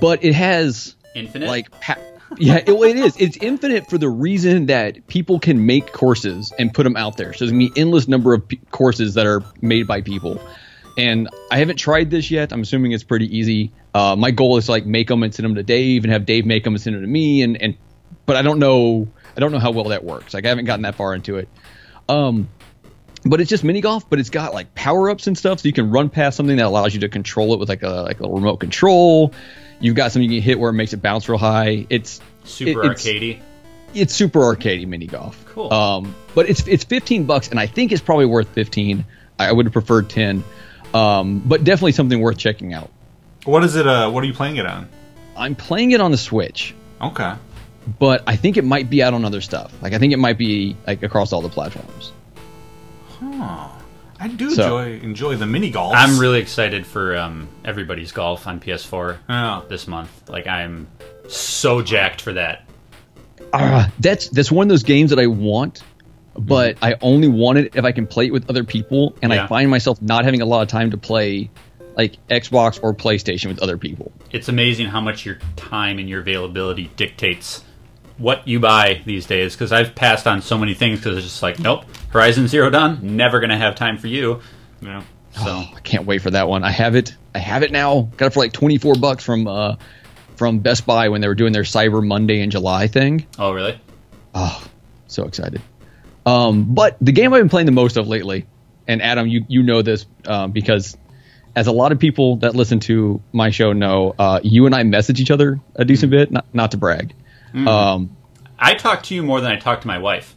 [0.00, 1.70] but it has infinite like.
[1.80, 1.98] Pa-
[2.38, 3.16] yeah, it, it is.
[3.18, 7.32] It's infinite for the reason that people can make courses and put them out there.
[7.32, 10.40] So there's gonna be endless number of p- courses that are made by people
[10.96, 12.52] and I haven't tried this yet.
[12.52, 13.72] I'm assuming it's pretty easy.
[13.94, 16.26] Uh, my goal is to like make them and send them to Dave, and have
[16.26, 17.42] Dave make them and send them to me.
[17.42, 17.76] And and
[18.24, 20.34] but I don't know I don't know how well that works.
[20.34, 21.48] Like I haven't gotten that far into it.
[22.08, 22.48] Um,
[23.24, 25.72] but it's just mini golf, but it's got like power ups and stuff, so you
[25.72, 28.28] can run past something that allows you to control it with like a like a
[28.28, 29.34] remote control.
[29.80, 31.86] You've got something you can hit where it makes it bounce real high.
[31.90, 33.40] It's super it, arcadey.
[33.94, 35.44] It's super arcadey mini golf.
[35.48, 35.72] Cool.
[35.72, 39.04] Um, but it's it's 15 bucks, and I think it's probably worth 15.
[39.38, 40.44] I would have preferred 10.
[40.94, 42.90] Um, but definitely something worth checking out.
[43.44, 43.86] What is it?
[43.86, 44.88] Uh, what are you playing it on?
[45.36, 46.74] I'm playing it on the Switch.
[47.00, 47.34] Okay.
[47.98, 49.72] But I think it might be out on other stuff.
[49.82, 52.12] Like I think it might be like across all the platforms.
[53.20, 53.68] Huh.
[54.18, 55.94] I do so, enjoy enjoy the mini golf.
[55.94, 59.62] I'm really excited for um, everybody's golf on PS4 yeah.
[59.68, 60.28] this month.
[60.28, 60.88] Like I'm
[61.28, 62.68] so jacked for that.
[63.52, 65.82] Uh, that's that's one of those games that I want
[66.38, 69.44] but I only want it if I can play it with other people, and yeah.
[69.44, 71.50] I find myself not having a lot of time to play
[71.96, 74.12] like Xbox or PlayStation with other people.
[74.30, 77.64] It's amazing how much your time and your availability dictates
[78.18, 79.54] what you buy these days.
[79.54, 81.84] Because I've passed on so many things because it's just like, nope,
[82.16, 84.40] Horizon Zero Dawn, never gonna have time for you.
[84.80, 85.02] Yeah.
[85.32, 86.64] So oh, I can't wait for that one.
[86.64, 87.14] I have it.
[87.34, 88.08] I have it now.
[88.16, 89.76] Got it for like twenty four bucks from uh
[90.36, 93.26] from Best Buy when they were doing their Cyber Monday in July thing.
[93.38, 93.78] Oh really?
[94.34, 94.66] Oh,
[95.08, 95.60] so excited.
[96.24, 98.46] Um, but the game I've been playing the most of lately,
[98.88, 100.96] and Adam, you you know this uh, because
[101.54, 104.84] as a lot of people that listen to my show know, uh, you and I
[104.84, 106.16] message each other a decent mm.
[106.16, 106.30] bit.
[106.30, 107.14] Not not to brag.
[107.52, 107.68] Mm.
[107.68, 108.16] Um,
[108.58, 110.35] I talk to you more than I talk to my wife.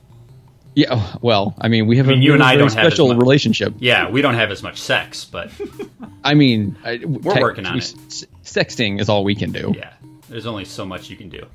[0.76, 3.18] Yeah, well, I mean, we have mean, a you and I don't have special much-
[3.18, 3.74] relationship.
[3.80, 5.52] Yeah, we don't have as much sex, but
[6.24, 9.74] I mean, I, We're working on technically, s- Sexting is all we can do.
[9.76, 9.94] yeah,
[10.30, 11.46] there's only so much you can do.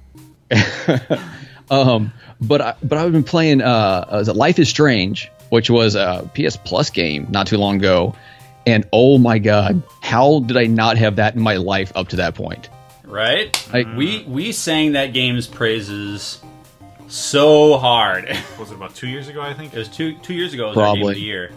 [1.70, 3.64] Um, but I, but I've been playing uh,
[4.28, 8.14] uh, Life is Strange, which was a PS Plus game not too long ago,
[8.66, 12.16] and oh my god, how did I not have that in my life up to
[12.16, 12.68] that point?
[13.04, 13.56] Right?
[13.72, 16.42] I- we we sang that game's praises
[17.14, 18.24] so hard.
[18.24, 19.40] it Was it about two years ago?
[19.40, 19.72] I think.
[19.74, 20.66] It was two two years ago.
[20.70, 21.14] It was our game of Probably.
[21.14, 21.50] the year,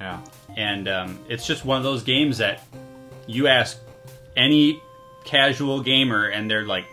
[0.00, 0.20] Yeah.
[0.56, 2.62] and um, it's just one of those games that
[3.26, 3.78] you ask
[4.36, 4.80] any
[5.24, 6.84] casual gamer, and they're like,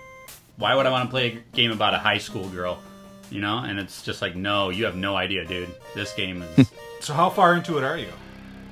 [0.58, 2.80] "Why would I want to play a game about a high school girl?"
[3.32, 5.70] You know, and it's just like, no, you have no idea, dude.
[5.94, 8.08] This game is So how far into it are you?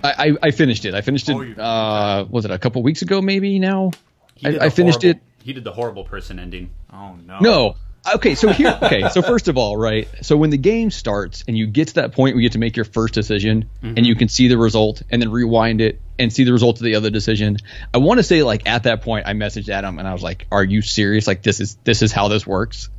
[0.03, 0.95] I, I, I finished it.
[0.95, 1.33] I finished it.
[1.35, 3.21] Oh, you- uh, was it a couple weeks ago?
[3.21, 3.91] Maybe now.
[4.35, 6.71] He I- did I finished horrible- it- He did the horrible person ending.
[6.91, 7.39] Oh no.
[7.39, 7.75] No.
[8.15, 11.57] Okay, so here, okay, so first of all, right, so when the game starts and
[11.57, 14.13] you get to that point where you get to make your first decision and you
[14.13, 14.19] mm-hmm.
[14.19, 17.09] can see the result and then rewind it and see the result of the other
[17.09, 17.57] decision,
[17.93, 20.47] I want to say like at that point I messaged Adam and I was like,
[20.51, 21.27] "Are you serious?
[21.27, 22.89] Like this is this is how this works?"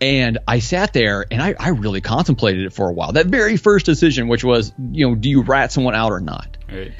[0.00, 3.12] And I sat there and I, I really contemplated it for a while.
[3.12, 6.56] That very first decision, which was, you know, do you rat someone out or not?
[6.70, 6.92] Right?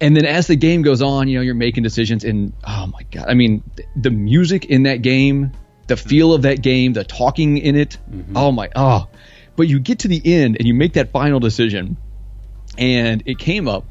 [0.00, 3.02] and then as the game goes on, you know, you're making decisions, and oh my
[3.10, 5.52] god, I mean, th- the music in that game,
[5.88, 8.36] the feel of that game, the talking in it, mm-hmm.
[8.36, 9.08] oh my, oh.
[9.56, 11.96] But you get to the end and you make that final decision,
[12.76, 13.84] and it came up,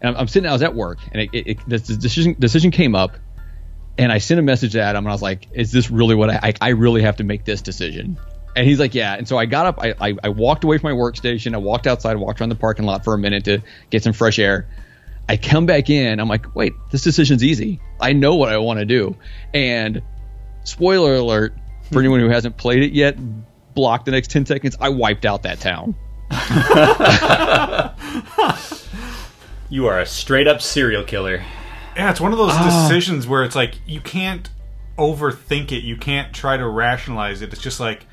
[0.00, 2.72] and I'm, I'm sitting, I was at work, and it, it, it this decision decision
[2.72, 3.16] came up,
[3.96, 6.30] and I sent a message to Adam, and I was like, is this really what
[6.30, 8.18] I, I, I really have to make this decision?
[8.54, 9.14] And he's like, yeah.
[9.14, 11.86] And so I got up, I, I, I walked away from my workstation, I walked
[11.86, 14.66] outside, walked around the parking lot for a minute to get some fresh air.
[15.28, 16.18] I come back in.
[16.20, 17.80] I'm like, wait, this decision's easy.
[18.00, 19.16] I know what I want to do.
[19.54, 20.02] And
[20.64, 21.54] spoiler alert
[21.92, 23.16] for anyone who hasn't played it yet,
[23.74, 24.76] block the next 10 seconds.
[24.80, 25.94] I wiped out that town.
[29.70, 31.42] You are a straight up serial killer.
[31.96, 32.86] Yeah, it's one of those Ah.
[32.88, 34.50] decisions where it's like you can't
[34.98, 35.82] overthink it.
[35.82, 37.54] You can't try to rationalize it.
[37.54, 38.04] It's just like,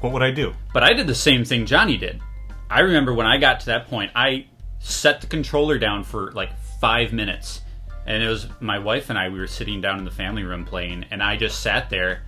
[0.00, 0.54] what would I do?
[0.72, 2.22] But I did the same thing Johnny did.
[2.70, 4.46] I remember when I got to that point, I
[4.78, 7.60] set the controller down for like five minutes.
[8.06, 10.64] And it was my wife and I, we were sitting down in the family room
[10.64, 12.22] playing, and I just sat there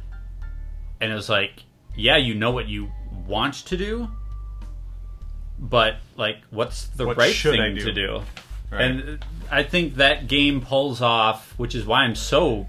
[1.01, 1.63] and it was like,
[1.95, 2.91] yeah, you know what you
[3.27, 4.09] want to do,
[5.59, 7.85] but like, what's the What right thing do?
[7.85, 8.23] to do?
[8.71, 8.81] Right.
[8.83, 12.67] And I think that game pulls off, which is why I'm so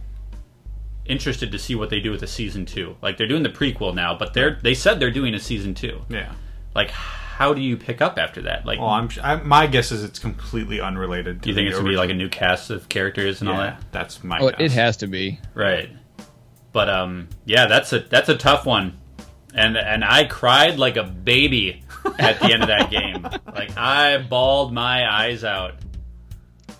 [1.05, 2.95] interested to see what they do with the season two.
[3.01, 6.01] Like they're doing the prequel now, but they're they said they're doing a season two.
[6.09, 6.33] yeah.
[6.75, 6.91] Like,
[7.37, 8.65] how do you pick up after that?
[8.65, 11.39] Like, Well, I'm, I, my guess is it's completely unrelated.
[11.39, 13.79] Do you think it's gonna be like a new cast of characters and all that?
[13.91, 14.39] that's my.
[14.39, 14.59] Oh, guess.
[14.59, 15.39] it has to be.
[15.53, 15.91] Right.
[16.71, 18.97] But um, yeah, that's a that's a tough one,
[19.53, 21.83] and and I cried like a baby
[22.17, 23.27] at the end of that game.
[23.57, 25.75] Like I bawled my eyes out.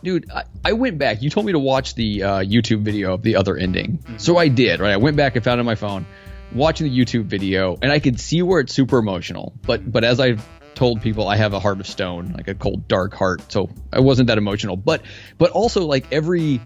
[0.04, 1.24] Dude, I, I went back.
[1.24, 4.04] You told me to watch the uh, YouTube video of the other ending.
[4.18, 4.94] So I did, right?
[4.94, 6.06] I went back and found it on my phone,
[6.54, 9.54] watching the YouTube video, and I could see where it's super emotional.
[9.64, 12.88] But but as I've told people, I have a heart of stone, like a cold,
[12.88, 13.52] dark heart.
[13.52, 14.78] So I wasn't that emotional.
[14.78, 15.02] But
[15.38, 16.62] but also like every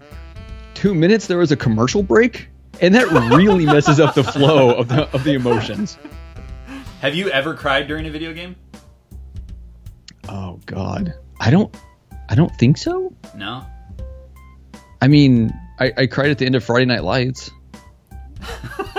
[0.74, 2.48] two minutes there was a commercial break.
[2.80, 5.98] And that really messes up the flow of the of the emotions.
[7.00, 8.56] Have you ever cried during a video game?
[10.28, 11.14] Oh God.
[11.40, 11.74] I don't
[12.28, 13.12] I don't think so.
[13.34, 13.66] No.
[15.00, 17.50] I mean, I, I cried at the end of Friday Night Lights.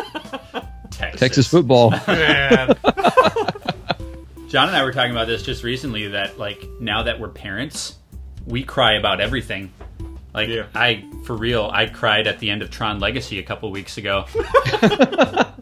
[1.12, 1.20] Texas.
[1.20, 1.92] Texas football.
[4.48, 7.98] John and I were talking about this just recently that like now that we're parents,
[8.46, 9.72] we cry about everything.
[10.34, 10.66] Like Yeah.
[10.76, 14.26] I for real, I cried at the end of Tron Legacy a couple weeks ago.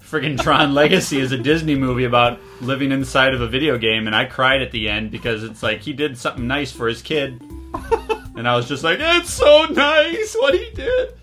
[0.01, 4.15] Friggin' Tron Legacy is a Disney movie about living inside of a video game and
[4.15, 7.41] I cried at the end because it's like he did something nice for his kid.
[8.35, 11.13] and I was just like, It's so nice what he did.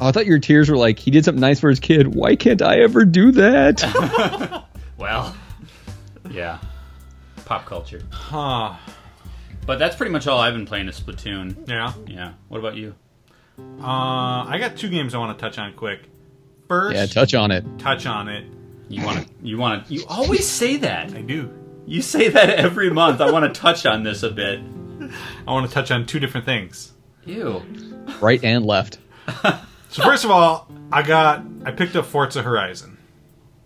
[0.00, 2.14] Oh, I thought your tears were like he did something nice for his kid.
[2.14, 4.64] Why can't I ever do that?
[4.98, 5.34] Well
[6.30, 6.58] Yeah.
[7.44, 8.02] Pop culture.
[8.10, 8.74] huh.
[9.66, 11.68] But that's pretty much all I've been playing is Splatoon.
[11.68, 11.92] Yeah.
[12.06, 12.32] Yeah.
[12.48, 12.94] What about you?
[13.58, 16.08] Uh, I got two games I want to touch on quick.
[16.68, 17.64] First, yeah, touch on it.
[17.78, 18.44] touch on it.
[18.88, 19.34] You want to?
[19.42, 19.94] You want to?
[19.94, 21.12] You always say that.
[21.14, 21.52] I do.
[21.86, 23.20] You say that every month.
[23.20, 24.60] I want to touch on this a bit.
[25.46, 26.92] I want to touch on two different things.
[27.24, 27.62] Ew.
[28.20, 28.98] Right and left.
[29.92, 32.96] So first of all, I got I picked up Forza Horizon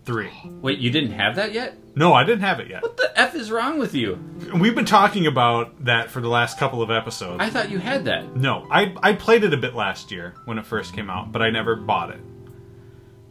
[0.03, 0.29] three.
[0.61, 1.77] Wait, you didn't have that yet?
[1.95, 2.83] No, I didn't have it yet.
[2.83, 4.19] What the f is wrong with you?
[4.53, 7.37] We've been talking about that for the last couple of episodes.
[7.41, 8.35] I thought you had that.
[8.35, 11.41] No, I I played it a bit last year when it first came out, but
[11.41, 12.19] I never bought it.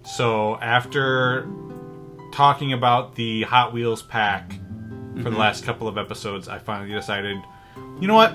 [0.03, 1.47] So after
[2.33, 5.37] talking about the Hot Wheels pack for the mm-hmm.
[5.37, 7.37] last couple of episodes, I finally decided,
[8.01, 8.35] you know what?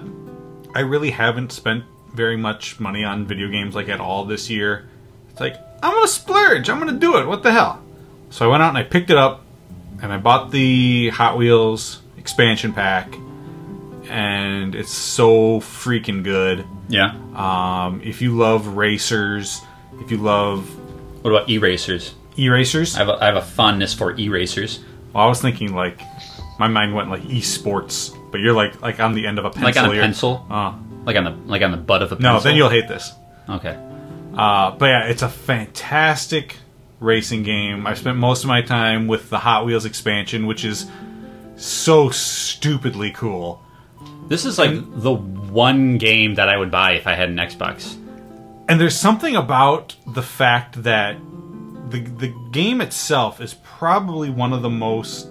[0.75, 1.83] I really haven't spent
[2.13, 4.87] very much money on video games like at all this year.
[5.29, 6.69] It's like I'm gonna splurge.
[6.69, 7.27] I'm gonna do it.
[7.27, 7.81] What the hell?
[8.29, 9.41] So I went out and I picked it up,
[10.01, 13.13] and I bought the Hot Wheels expansion pack,
[14.09, 16.65] and it's so freaking good.
[16.89, 17.15] Yeah.
[17.35, 19.61] Um, if you love racers,
[19.99, 20.67] if you love
[21.23, 22.13] What about erasers?
[22.37, 24.79] erasers, I have a, I have a fondness for erasers.
[25.13, 25.99] well, I was thinking like
[26.59, 29.63] my mind went like esports, but you're like like on the end of a pencil.
[29.65, 30.01] Like on a here.
[30.01, 30.45] pencil?
[30.49, 30.73] Uh,
[31.05, 32.33] Like on the like on the butt of a pencil.
[32.33, 33.13] no, then you'll hate this.
[33.49, 33.77] Okay.
[34.35, 36.57] Uh, but yeah, it's a fantastic
[36.99, 37.85] racing game.
[37.85, 40.89] I spent most of my time with the Hot Wheels expansion, which is
[41.55, 43.61] so stupidly cool.
[44.27, 44.71] This is like
[45.01, 47.97] the one game that I would buy if I had an Xbox.
[48.69, 51.17] And there's something about the fact that
[51.89, 55.27] the the game itself is probably one of the most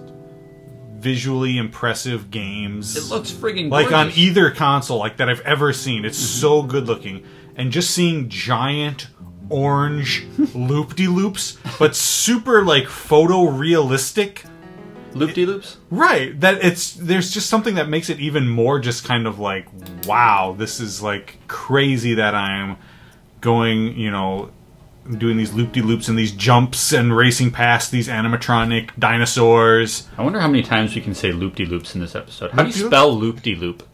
[1.01, 2.95] visually impressive games.
[2.95, 6.05] It looks friggin' like on either console like that I've ever seen.
[6.05, 6.39] It's mm-hmm.
[6.39, 7.25] so good looking,
[7.55, 9.07] and just seeing giant
[9.49, 14.45] orange loop de loops, but super like photorealistic.
[15.13, 15.77] loop de loops.
[15.89, 19.67] Right, that it's there's just something that makes it even more just kind of like
[20.05, 22.77] wow, this is like crazy that I'm
[23.41, 24.51] going, you know,
[25.17, 30.07] doing these loop de loops and these jumps and racing past these animatronic dinosaurs.
[30.17, 32.51] I wonder how many times we can say loop de loops in this episode.
[32.51, 33.87] How do you spell loop de loop?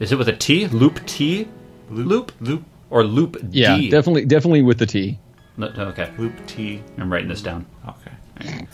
[0.00, 0.66] Is it with a T?
[0.68, 1.48] Loop T?
[1.88, 2.32] Loop?
[2.40, 3.60] Loop Or loop D?
[3.60, 5.18] Yeah, definitely, definitely with the T.
[5.56, 6.12] No, okay.
[6.18, 7.66] loop T I'm writing this down.
[7.88, 8.66] Okay.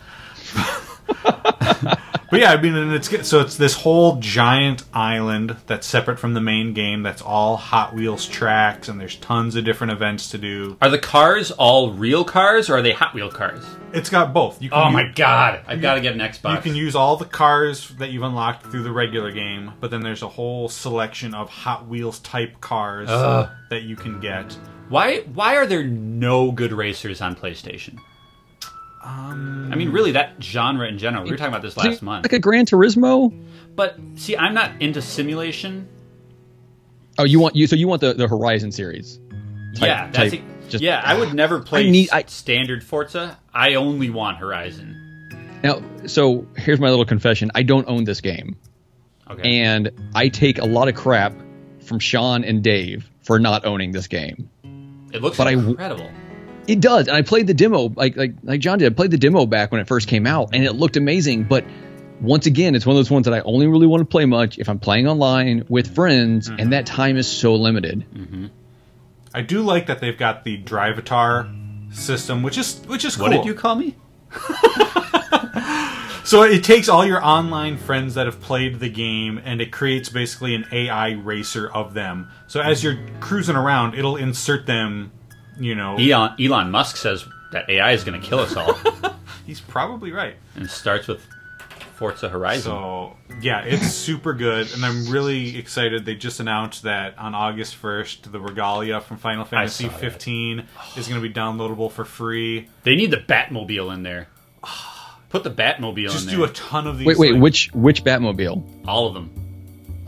[2.30, 6.34] but yeah, I mean, and it's so it's this whole giant island that's separate from
[6.34, 7.02] the main game.
[7.02, 10.76] That's all Hot Wheels tracks, and there's tons of different events to do.
[10.80, 13.64] Are the cars all real cars or are they Hot Wheel cars?
[13.92, 14.62] It's got both.
[14.62, 15.62] You can Oh my god!
[15.66, 16.56] I've got to get an Xbox.
[16.56, 20.02] You can use all the cars that you've unlocked through the regular game, but then
[20.02, 23.48] there's a whole selection of Hot Wheels type cars Ugh.
[23.70, 24.56] that you can get.
[24.88, 25.20] Why?
[25.20, 27.98] Why are there no good racers on PlayStation?
[29.02, 31.24] Um, I mean, really, that genre in general.
[31.24, 32.24] We were talking about this last month.
[32.24, 33.32] Like a Gran Turismo.
[33.74, 35.88] But see, I'm not into simulation.
[37.18, 39.18] Oh, you want you so you want the the Horizon series?
[39.76, 40.70] Type- yeah, that's type- it.
[40.70, 41.00] just- yeah.
[41.04, 43.38] I would never play need- I- standard Forza.
[43.54, 44.96] I only want Horizon.
[45.62, 47.50] Now, so here's my little confession.
[47.54, 48.56] I don't own this game,
[49.30, 49.60] Okay.
[49.60, 51.34] and I take a lot of crap
[51.84, 54.48] from Sean and Dave for not owning this game.
[55.12, 56.08] it looks but I incredible.
[56.66, 58.92] It does, and I played the demo like like like John did.
[58.92, 61.44] I played the demo back when it first came out, and it looked amazing.
[61.44, 61.64] But
[62.20, 64.58] once again, it's one of those ones that I only really want to play much
[64.58, 66.60] if I'm playing online with friends, Mm-hmm.
[66.60, 68.04] and that time is so limited.
[69.34, 71.48] I do like that they've got the Drivatar
[71.94, 73.28] system, which is which is cool.
[73.28, 73.96] What did you call me?
[76.22, 80.08] So it takes all your online friends that have played the game and it creates
[80.10, 82.28] basically an AI racer of them.
[82.46, 85.10] So as you're cruising around, it'll insert them,
[85.60, 85.96] you know.
[85.96, 88.74] Elon, Elon Musk says that AI is going to kill us all,
[89.46, 90.34] He's probably right.
[90.54, 91.24] and it starts with
[91.94, 92.62] Forza Horizon.
[92.72, 96.04] So yeah, it's super good, and I'm really excited.
[96.04, 100.64] They just announced that on August 1st, the Regalia from Final Fantasy saw 15
[100.96, 102.68] is going to be downloadable for free.
[102.84, 104.28] they need the Batmobile in there.
[105.30, 106.48] Put the Batmobile Just in do there.
[106.50, 107.06] a ton of these.
[107.06, 108.86] Wait, wait, like, which which Batmobile?
[108.88, 109.30] all of them.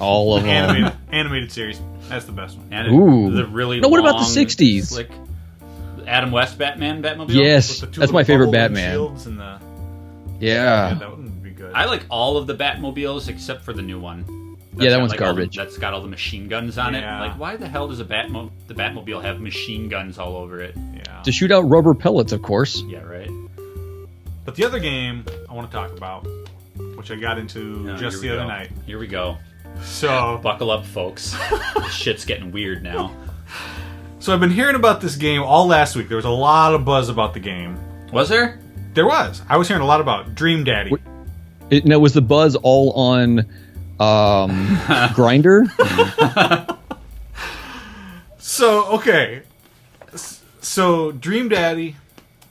[0.01, 0.51] All of them.
[0.51, 1.81] animated animated series.
[2.09, 2.73] That's the best one.
[2.73, 3.31] And Ooh.
[3.33, 4.87] the really No, what about the long, 60s?
[4.87, 5.11] Slick
[6.07, 7.35] Adam West Batman Batmobile.
[7.35, 8.97] Yes, With the two that's my favorite Batman.
[8.97, 9.59] windshields And the,
[10.41, 11.73] yeah, Yeah, that would be good.
[11.75, 14.25] I like all of the Batmobiles except for the new one.
[14.77, 15.57] yeah, that got, one's like, all the- garbage.
[15.57, 17.19] that's got all the machine guns on Yeah.
[17.25, 17.29] it.
[17.29, 20.75] Like, why the hell does a Batmo- the Batmobile have machine guns all over it?
[20.95, 21.23] yeah.
[21.23, 22.83] To shoot out rubber pellets, of course.
[22.89, 23.31] Yeah, right.
[24.45, 26.27] But the other game I want to talk about,
[26.97, 28.49] which I got into No, just the we other go.
[28.49, 28.71] night.
[28.87, 29.37] Here we go.
[29.83, 31.35] So, Buckle up, folks.
[31.77, 33.15] This Shit's getting weird now.
[34.23, 36.07] so I've been hearing about this game all last week.
[36.07, 37.77] There was a lot of buzz about the game.
[38.13, 38.61] Was there?
[38.95, 39.43] There was.
[39.49, 40.93] I was hearing a lot about Dream Daddy.
[41.71, 43.41] It, now, was the buzz all on
[43.99, 44.67] um,
[45.17, 45.67] Grindr?
[48.39, 49.43] So okay,
[50.61, 51.97] so Dream Daddy.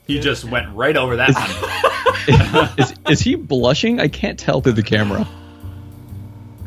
[0.07, 1.29] He just went right over that.
[1.29, 2.69] Is, one.
[2.77, 4.01] is, is he blushing?
[4.01, 5.25] I can't tell through the camera.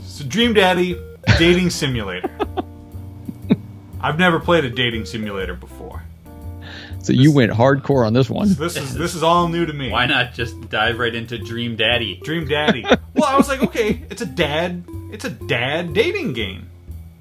[0.01, 0.99] So Dream Daddy
[1.37, 2.31] dating simulator.
[4.05, 6.03] I've never played a dating simulator before.
[7.03, 8.53] So you went hardcore on this one.
[8.55, 9.91] This is this is all new to me.
[9.91, 12.21] Why not just dive right into Dream Daddy?
[12.23, 12.83] Dream Daddy.
[13.15, 14.85] well, I was like, okay, it's a dad.
[15.11, 16.69] It's a dad dating game.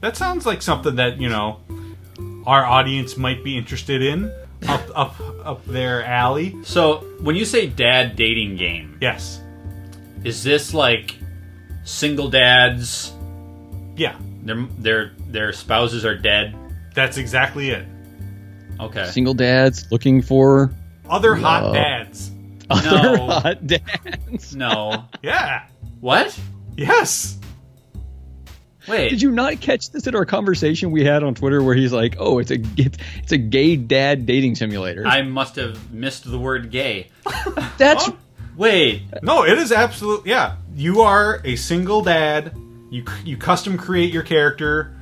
[0.01, 1.61] That sounds like something that you know
[2.45, 4.31] our audience might be interested in.
[4.67, 5.15] Up up
[5.45, 6.55] up their alley.
[6.63, 9.41] So, when you say dad dating game, Yes.
[10.23, 11.15] is this like
[11.84, 13.11] single dads?
[13.97, 16.55] Yeah, Their their their spouses are dead.
[16.93, 17.85] That's exactly it.
[18.79, 19.05] Okay.
[19.05, 20.73] Single dads looking for
[21.09, 21.73] Other hot Whoa.
[21.73, 22.31] dads.
[22.69, 23.27] other No.
[23.27, 24.55] hot dads.
[24.55, 25.05] No.
[25.21, 25.63] Yeah.
[25.99, 26.37] What?
[26.75, 27.37] Yes.
[28.87, 29.09] Wait.
[29.09, 32.15] Did you not catch this in our conversation we had on Twitter where he's like,
[32.19, 36.37] "Oh, it's a it's, it's a gay dad dating simulator." I must have missed the
[36.37, 37.07] word gay.
[37.77, 38.17] That's Oh.
[38.57, 39.03] Wait.
[39.21, 40.25] No, it is absolute.
[40.27, 42.53] Yeah, you are a single dad.
[42.91, 44.93] You you custom create your character,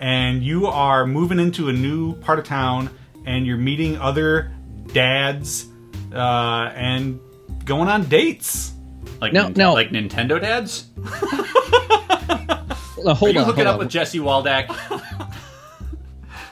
[0.00, 2.90] and you are moving into a new part of town,
[3.26, 4.52] and you're meeting other
[4.92, 5.66] dads,
[6.12, 7.20] uh, and
[7.64, 8.72] going on dates.
[9.20, 9.72] Like No, nin- no.
[9.74, 10.86] like Nintendo dads?
[11.04, 12.64] uh,
[13.06, 13.46] Are hold you on.
[13.46, 13.78] hooking up on.
[13.80, 14.68] with Jesse Waldeck?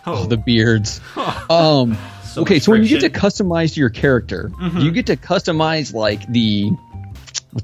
[0.04, 1.00] Oh, the beards.
[1.48, 4.78] Um, So okay, so when you get to customize your character, Mm-hmm.
[4.80, 6.70] you get to customize like the.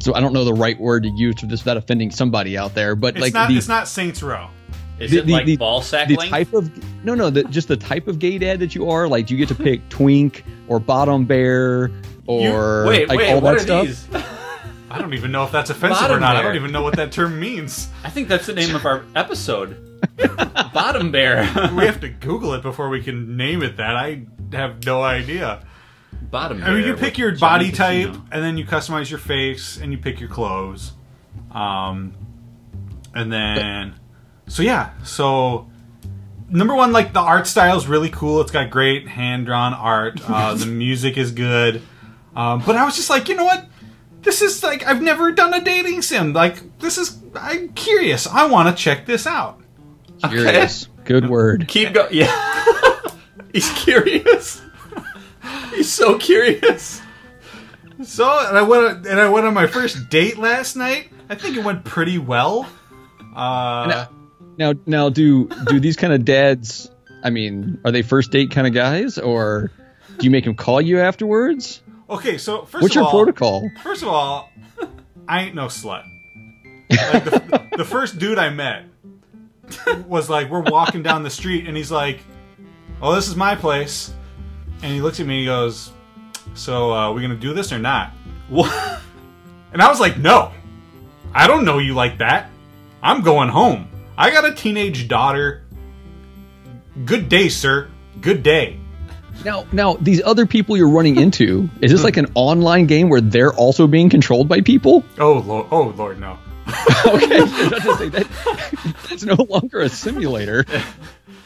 [0.00, 2.74] So I don't know the right word to use for this without offending somebody out
[2.74, 3.48] there, but It's like not.
[3.48, 4.48] the, it's not Saints Row.
[4.98, 6.30] Is the- it the- like the- ball sack the length?
[6.30, 6.70] type of
[7.04, 9.08] no no the, just the type of gay dad that you are.
[9.08, 11.90] Like, do you get to pick twink or bottom bear
[12.26, 13.86] or wait, like wait, all what that are stuff?
[13.86, 14.08] these?
[14.90, 16.36] I don't even know if that's offensive Bottom or not.
[16.36, 17.88] I don't even know what that term means.
[18.04, 19.84] I think that's the name of our episode.
[20.72, 21.42] Bottom bear.
[21.76, 23.96] We have to Google it before we can name it that.
[23.96, 25.62] I have no idea.
[26.30, 26.68] Bottom bear.
[26.70, 28.24] I mean, you pick your Johnny body type, Casino.
[28.32, 30.92] and then you customize your face, and you pick your clothes.
[31.52, 32.14] Um,
[33.14, 33.94] and then,
[34.48, 35.68] so yeah, so
[36.50, 38.40] number one, like the art style is really cool.
[38.40, 40.20] It's got great hand drawn art.
[40.28, 41.82] Uh, the music is good.
[42.36, 43.66] Um, but I was just like, you know what?
[44.22, 46.32] This is like I've never done a dating sim.
[46.32, 48.26] Like this is I'm curious.
[48.26, 49.60] I want to check this out.
[50.28, 50.88] Curious.
[51.04, 51.66] Good word.
[51.68, 52.12] Keep going.
[52.12, 53.00] Yeah.
[53.52, 54.60] He's curious.
[55.74, 57.00] He's so curious.
[58.04, 61.10] So and I went and I went on my first date last night.
[61.30, 62.68] I think it went pretty well.
[63.34, 64.06] Uh,
[64.58, 66.90] Now, now, do do these kind of dads?
[67.22, 69.70] I mean, are they first date kind of guys, or
[70.18, 71.82] do you make them call you afterwards?
[72.10, 73.70] okay, so first What's of your all, protocol?
[73.82, 74.50] First of all,
[75.28, 76.04] I ain't no slut.
[76.90, 78.84] Like the, the first dude I met
[80.06, 82.20] was like, we're walking down the street, and he's like,
[83.02, 84.12] "Oh, this is my place,"
[84.82, 85.92] and he looks at me, and he goes,
[86.54, 88.12] "So, uh, we gonna do this or not?"
[88.48, 89.00] What?
[89.72, 90.50] And I was like, "No,
[91.34, 92.50] I don't know you like that.
[93.02, 93.88] I'm going home.
[94.18, 95.62] I got a teenage daughter.
[97.04, 97.88] Good day, sir.
[98.20, 98.80] Good day."
[99.44, 102.04] Now, now, these other people you're running into, is this hmm.
[102.04, 105.04] like an online game where they're also being controlled by people?
[105.18, 106.38] Oh lord, oh lord, no.
[107.06, 108.26] Okay, I was about to say that
[109.08, 110.66] that's no longer a simulator.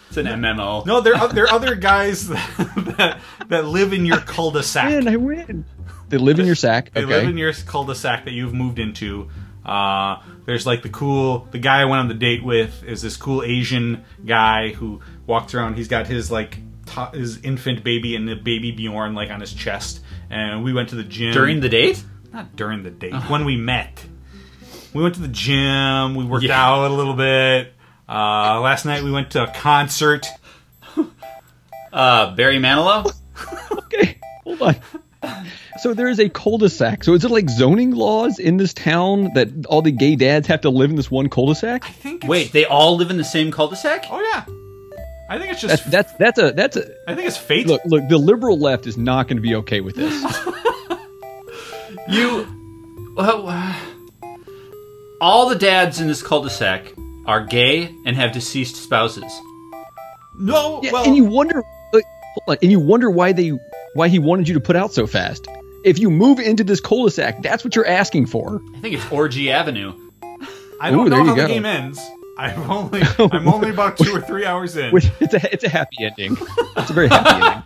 [0.08, 0.84] It's an MMO.
[0.86, 4.90] No, there are there are other guys that that, that live in your cul-de-sac.
[4.90, 5.64] Man, I win.
[6.08, 6.92] They live in your sack.
[6.92, 7.14] They Okay.
[7.14, 9.28] live in your cul-de-sac that you've moved into.
[9.64, 13.16] Uh, there's like the cool the guy I went on the date with is this
[13.16, 15.76] cool Asian guy who walks around.
[15.76, 19.52] He's got his like to- his infant baby and the baby Bjorn like on his
[19.52, 20.00] chest.
[20.30, 22.02] And we went to the gym During the date?
[22.32, 24.04] not during the date when we met.
[24.94, 26.14] We went to the gym.
[26.14, 26.60] We worked Yeah.
[26.62, 27.72] out a little bit.
[28.08, 30.26] Uh, last night we went to a concert.
[31.92, 33.12] Uh, Barry Manilow?
[33.72, 34.76] okay, hold on.
[35.80, 37.02] So there is a cul-de-sac.
[37.04, 40.60] So is it like zoning laws in this town that all the gay dads have
[40.62, 41.84] to live in this one cul-de-sac?
[41.84, 42.24] I think.
[42.24, 44.06] It's, Wait, they all live in the same cul-de-sac?
[44.10, 44.44] Oh yeah.
[45.28, 45.90] I think it's just.
[45.90, 47.66] That's that's that's a that's a I think it's fate.
[47.66, 48.06] look look.
[48.08, 50.12] The liberal left is not going to be okay with this.
[52.08, 52.46] You.
[53.14, 53.74] Well, uh,
[55.20, 56.92] all the dads in this cul-de-sac
[57.26, 59.32] are gay and have deceased spouses.
[60.38, 60.80] no.
[60.82, 61.62] Yeah, well, and you wonder,
[61.92, 62.04] like,
[62.34, 63.52] hold on, and you wonder why they
[63.94, 65.46] why he wanted you to put out so fast.
[65.84, 68.60] If you move into this cul-de-sac, that's what you're asking for.
[68.76, 69.92] I think it's Orgy Avenue.
[70.80, 71.48] I don't Ooh, know you how the go.
[71.48, 72.00] game ends.
[72.38, 74.96] I'm only I'm only about two or three hours in.
[75.20, 76.36] It's a it's a happy ending.
[76.76, 77.62] It's a very happy ending.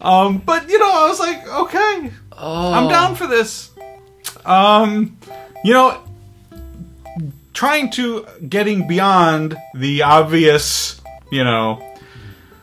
[0.00, 2.72] Um, but you know, I was like, okay, Oh.
[2.72, 3.70] I'm down for this.
[4.46, 5.18] Um,
[5.64, 6.00] you know,
[7.52, 11.89] trying to getting beyond the obvious, you know,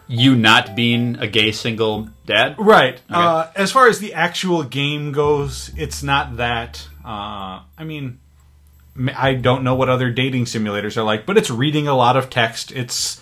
[0.07, 2.55] You not being a gay single dad?
[2.57, 3.01] right.
[3.09, 6.87] Uh, as far as the actual game goes, it's not that.
[7.03, 8.19] Uh, I mean,
[9.15, 12.29] I don't know what other dating simulators are like, but it's reading a lot of
[12.29, 12.71] text.
[12.71, 13.21] It's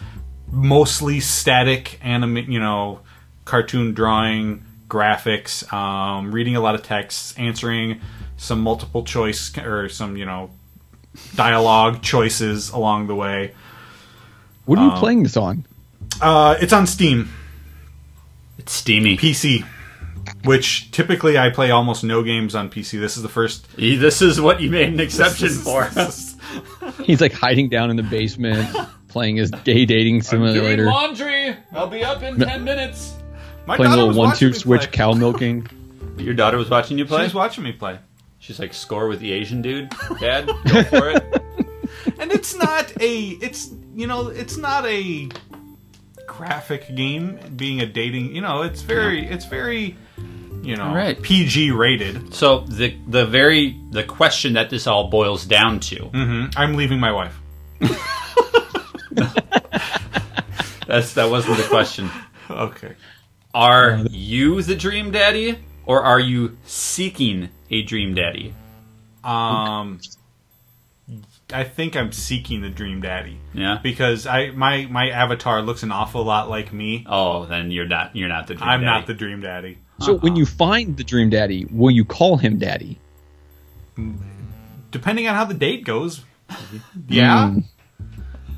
[0.51, 2.99] mostly static anime, you know,
[3.45, 7.99] cartoon drawing, graphics, um, reading a lot of texts, answering
[8.37, 10.51] some multiple choice or some, you know,
[11.35, 13.53] dialogue choices along the way.
[14.65, 15.65] What are Um, you playing this on?
[16.21, 17.29] Uh, it's on Steam,
[18.57, 19.17] It's steamy.
[19.17, 19.65] PC.
[20.43, 22.99] which typically I play almost no games on PC.
[22.99, 23.67] This is the first.
[23.77, 25.85] This is what you made an exception for.
[27.03, 28.67] He's like hiding down in the basement,
[29.07, 31.55] playing his gay dating simulator, laundry.
[31.73, 33.13] I'll be up in ten minutes.
[33.67, 34.91] My playing a daughter little was one-two watching me switch play.
[34.91, 35.67] cow milking.
[36.17, 37.23] Your daughter was watching you She play.
[37.23, 37.99] was watching me play,
[38.39, 39.91] She's like, score with the Asian dude.
[40.19, 41.23] Dad, go for it.
[42.19, 43.21] and it's not a.
[43.41, 45.29] It's you know, it's not a
[46.27, 47.39] graphic game.
[47.55, 49.95] Being a dating, you know, it's very, it's very,
[50.63, 51.21] you know, Right.
[51.21, 52.33] PG rated.
[52.33, 55.95] So the the very the question that this all boils down to.
[55.97, 56.59] Mm-hmm.
[56.59, 57.39] I'm leaving my wife.
[60.87, 62.09] That's that wasn't the question.
[62.49, 62.95] Okay.
[63.53, 68.53] Are you the dream daddy, or are you seeking a dream daddy?
[69.23, 69.99] Um,
[71.53, 73.77] I think I'm seeking the dream daddy Yeah.
[73.83, 77.05] because I my my avatar looks an awful lot like me.
[77.07, 78.15] Oh, then you're not.
[78.15, 78.71] You're not the dream daddy.
[78.73, 78.99] I'm daddy.
[78.99, 79.77] not the dream daddy.
[79.99, 82.99] So when you find the dream daddy, will you call him daddy?
[84.91, 86.23] Depending on how the date goes.
[87.07, 87.55] Yeah.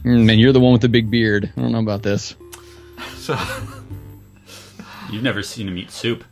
[0.04, 1.52] Mm, man, you're the one with the big beard.
[1.58, 2.36] I don't know about this.
[3.16, 3.38] So,
[5.12, 6.24] You've never seen him eat soup.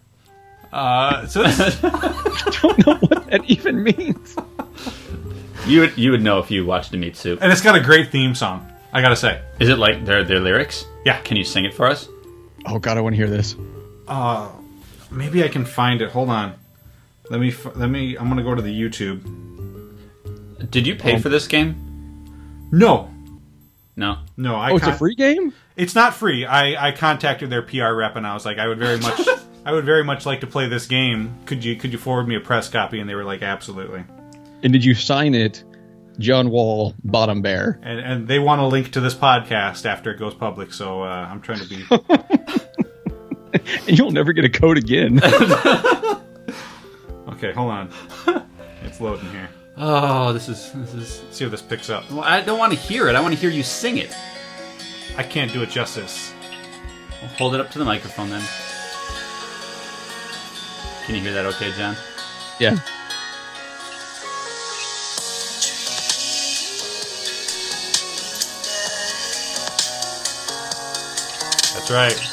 [0.72, 4.36] uh, so it's, I don't know what that even means.
[5.68, 7.40] You would you would know if you watched him eat soup.
[7.42, 8.72] and it's got a great theme song.
[8.94, 9.42] I gotta say.
[9.60, 10.86] Is it like their their lyrics?
[11.06, 11.20] Yeah.
[11.22, 12.08] Can you sing it for us?
[12.66, 13.56] Oh God, I want to hear this.
[14.08, 14.50] Uh,
[15.12, 16.12] maybe I can find it.
[16.12, 16.54] Hold on.
[17.30, 17.54] Let me.
[17.76, 18.16] Let me.
[18.16, 19.22] I'm gonna go to the YouTube.
[20.70, 21.76] Did you pay Um, for this game?
[22.72, 23.12] No.
[23.96, 24.20] No.
[24.38, 24.56] No.
[24.56, 25.54] I Oh, it's a free game.
[25.76, 26.46] It's not free.
[26.46, 29.20] I, I contacted their PR rep and I was like, I would very much,
[29.66, 31.34] I would very much like to play this game.
[31.46, 33.00] Could you could you forward me a press copy?
[33.00, 34.04] And they were like, absolutely.
[34.66, 35.64] And did you sign it,
[36.18, 37.80] John Wall, Bottom Bear?
[37.84, 40.74] And and they want a link to this podcast after it goes public.
[40.74, 41.86] So uh, I'm trying to be.
[43.88, 45.24] And you'll never get a code again.
[47.30, 47.92] okay, hold on.
[48.84, 49.48] It's loading here.
[49.78, 51.22] Oh, this is this is.
[51.22, 52.10] Let's see if this picks up.
[52.10, 53.14] Well, I don't want to hear it.
[53.14, 54.16] I want to hear you sing it.
[55.16, 56.34] I can't do it justice.
[57.22, 58.42] Well, hold it up to the microphone then.
[61.06, 61.46] Can you hear that?
[61.46, 61.96] Okay, John.
[62.60, 62.80] yeah.
[71.88, 72.32] That's right.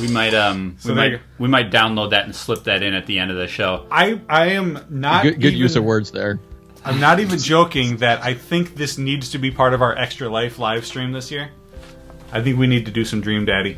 [0.00, 2.94] We might um So we might you- we might download that and slip that in
[2.94, 3.86] at the end of the show.
[3.90, 6.40] I I am not Good, good even, use of words there.
[6.84, 10.28] I'm not even joking that I think this needs to be part of our Extra
[10.28, 11.50] Life live stream this year.
[12.32, 13.76] I think we need to do some Dream Daddy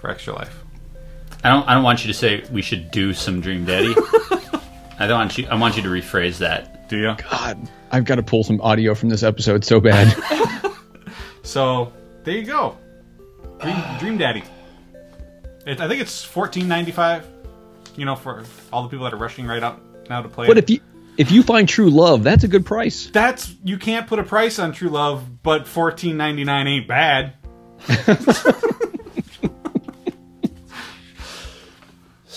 [0.00, 0.59] for Extra Life.
[1.42, 3.94] I don't I don't want you to say we should do some Dream Daddy.
[4.98, 6.88] I don't want you I want you to rephrase that.
[6.88, 7.14] Do you?
[7.30, 10.14] God, I've got to pull some audio from this episode so bad.
[11.42, 12.76] So there you go,
[13.60, 14.44] Dream, Dream Daddy.
[15.66, 17.26] It, I think it's fourteen ninety five.
[17.96, 20.46] You know, for all the people that are rushing right up now to play.
[20.46, 20.64] but it.
[20.64, 20.80] if you
[21.16, 23.10] if you find true love, that's a good price.
[23.10, 27.34] that's you can't put a price on True Love, but fourteen ninety nine ain't bad.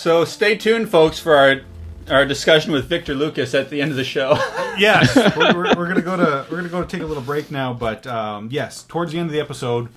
[0.04, 1.62] So stay tuned folks for our
[2.10, 4.34] our discussion with Victor Lucas at the end of the show.
[4.78, 7.74] yes, we're, we're, we're gonna go to we're gonna go take a little break now.
[7.74, 9.88] But um, yes, towards the end of the episode,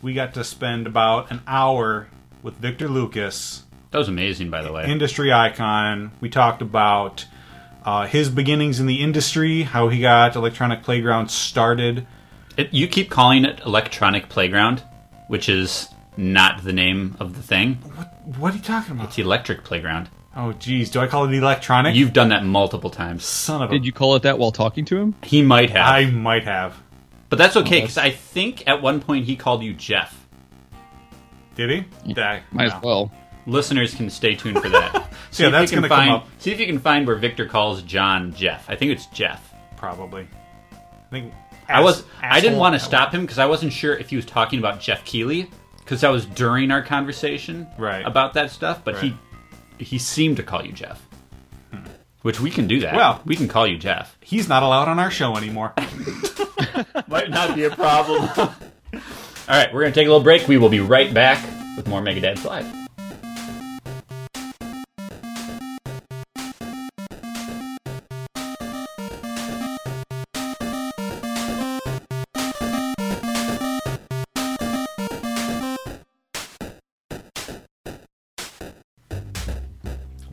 [0.00, 2.08] we got to spend about an hour
[2.42, 4.86] with Victor Lucas, that was amazing by the way.
[4.86, 6.12] industry icon.
[6.22, 7.26] We talked about
[7.84, 12.06] uh, his beginnings in the industry, how he got Electronic Playground started.
[12.56, 14.82] It, you keep calling it Electronic Playground,
[15.28, 15.90] which is
[16.20, 17.74] not the name of the thing.
[17.96, 19.08] What what are you talking about?
[19.08, 20.08] It's Electric Playground.
[20.36, 21.96] Oh, geez, do I call it electronic?
[21.96, 23.24] You've done that multiple times.
[23.24, 23.72] son of a.
[23.74, 25.14] Did you call it that while talking to him?
[25.24, 26.76] He might have, I might have.
[27.28, 30.16] but that's okay oh, because I think at one point he called you Jeff.
[31.56, 31.70] Did
[32.04, 32.12] he?
[32.14, 32.76] That- Might no.
[32.76, 33.12] as well.
[33.46, 35.12] Listeners can stay tuned for that.
[35.30, 36.28] See Yeah, if that's you can gonna come find, up.
[36.38, 38.68] See if you can find where Victor calls John Jeff.
[38.70, 39.52] I think it's Jeff.
[39.76, 40.28] Probably.
[40.72, 40.76] I
[41.10, 41.32] think.
[41.68, 44.26] I was I didn't want to stop him because I wasn't sure if he was
[44.26, 45.48] talking about Geoff Keighley
[45.90, 48.06] because that was during our conversation Right.
[48.06, 48.82] about that stuff.
[48.84, 49.12] But Right.
[49.78, 51.02] he he seemed to call you Jeff,
[51.72, 51.78] hmm.
[52.22, 52.94] which we can do that.
[52.94, 54.16] Well- we can call you Jeff.
[54.20, 55.72] He's not allowed on our show anymore.
[57.08, 58.28] Might not be a problem.
[58.38, 58.50] All
[59.48, 60.46] right, we're gonna take a little break.
[60.46, 61.44] We will be right back
[61.76, 62.79] with more Megadad Live.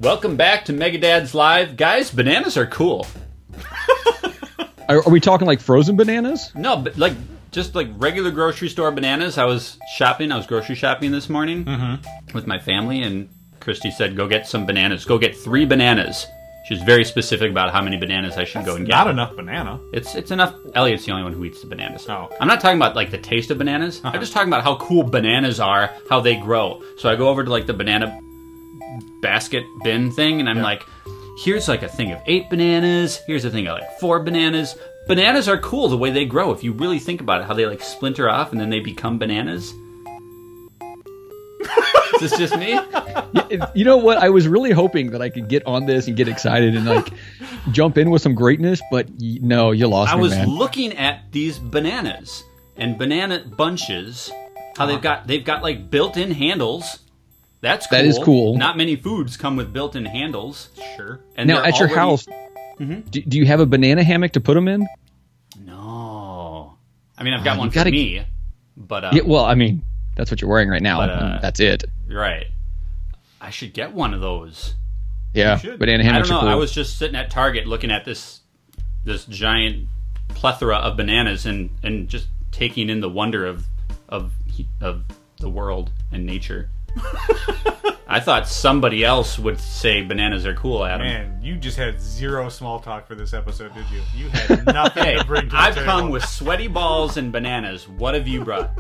[0.08, 1.76] Welcome back to Megadad's Live.
[1.76, 3.06] Guys, bananas are cool.
[4.88, 6.50] Are, are we talking like frozen bananas?
[6.56, 7.12] No, but like
[7.52, 9.38] just like regular grocery store bananas.
[9.38, 10.32] I was shopping.
[10.32, 12.34] I was grocery shopping this morning mm-hmm.
[12.34, 13.28] with my family, and
[13.60, 15.04] Christy said, "Go get some bananas.
[15.04, 16.26] Go get three bananas."
[16.70, 18.94] She was very specific about how many bananas I should go and get.
[18.94, 19.78] Not enough banana.
[19.92, 20.56] It's it's enough.
[20.74, 22.08] Elliot's the only one who eats the bananas.
[22.08, 22.34] Oh.
[22.40, 24.00] I'm not talking about like the taste of bananas.
[24.00, 24.20] I'm uh-huh.
[24.20, 26.82] just talking about how cool bananas are, how they grow.
[26.98, 28.22] So I go over to like the banana
[29.22, 30.84] basket bin thing, and I'm like,
[31.44, 33.20] here's like a thing of eight bananas.
[33.28, 34.76] Here's a thing of like four bananas.
[35.08, 36.52] Bananas are cool the way they grow.
[36.52, 39.18] If you really think about it, how they like splinter off and then they become
[39.18, 39.74] bananas.
[42.16, 42.80] Is this just me?
[43.74, 44.18] You know what?
[44.18, 47.10] I was really hoping that I could get on this and get excited and like
[47.72, 50.48] jump in with some greatness, but y- no, you lost I me, was man.
[50.50, 52.44] looking at these bananas
[52.76, 54.32] and banana bunches.
[54.76, 55.02] How they've uh-huh.
[55.02, 57.00] got they've got like built-in handles.
[57.62, 57.98] That's cool.
[57.98, 58.58] That is cool.
[58.58, 60.70] Not many foods come with built-in handles.
[60.96, 61.20] Sure.
[61.36, 62.28] And now at your already- house,
[63.10, 64.88] do, do you have a banana hammock to put them in?
[65.66, 66.78] No,
[67.18, 68.24] I mean I've got Oh, one for gotta- me,
[68.76, 69.82] but um, Yeah, well, I mean,
[70.16, 71.00] that's what you're wearing right now.
[71.00, 71.84] But, uh, and that's it.
[72.10, 72.46] right.
[73.42, 74.74] I should get one of those.
[75.34, 76.40] Yeah, banana I don't know.
[76.40, 76.50] cool.
[76.50, 78.42] I was just sitting at Target looking at this
[79.04, 79.88] this giant
[80.30, 83.66] plethora of bananas and and just taking in the wonder of
[84.10, 84.34] of
[84.82, 85.04] of
[85.40, 86.70] the world and nature.
[88.10, 91.06] I thought somebody else would say bananas are cool, Adam.
[91.06, 94.02] Man, you just had zero small talk for this episode, did you?
[94.16, 95.86] You had nothing Hey, to bring to the I've table.
[95.86, 97.88] come with sweaty balls and bananas.
[97.88, 98.72] What have you brought?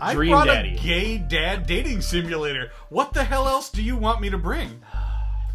[0.00, 0.74] I Dream brought Daddy.
[0.74, 2.70] a gay dad dating simulator.
[2.88, 4.82] What the hell else do you want me to bring?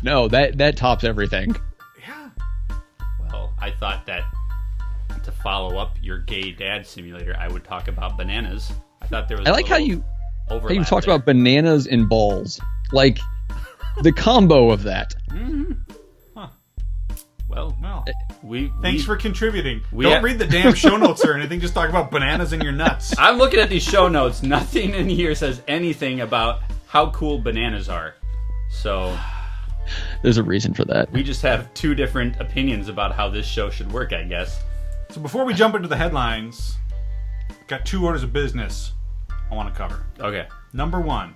[0.03, 1.55] no, that that tops everything.
[1.99, 2.29] Yeah.
[3.31, 4.23] Well, I thought that
[5.23, 8.71] to follow up your gay dad simulator, I would talk about bananas.
[9.01, 9.47] I thought there was.
[9.47, 10.03] I like how little you
[10.49, 11.15] how overlap you talked there.
[11.15, 12.59] about bananas and balls,
[12.91, 13.19] like
[14.01, 15.13] the combo of that.
[15.31, 15.73] Mm-hmm.
[17.49, 18.11] Well, Well, eh,
[18.43, 18.71] we.
[18.81, 19.81] thanks we- for contributing.
[19.91, 21.59] we Don't ha- read the damn show notes or anything.
[21.59, 23.17] Just talk about bananas in your nuts.
[23.17, 24.43] I'm looking at these show notes.
[24.43, 28.15] Nothing in here says anything about how cool bananas are.
[28.69, 29.17] So
[30.21, 31.11] There's a reason for that.
[31.11, 34.61] we just have two different opinions about how this show should work, I guess.
[35.09, 36.75] So before we jump into the headlines,
[37.67, 38.91] got two orders of business
[39.51, 40.05] I want to cover.
[40.19, 40.47] Okay.
[40.73, 41.35] Number one,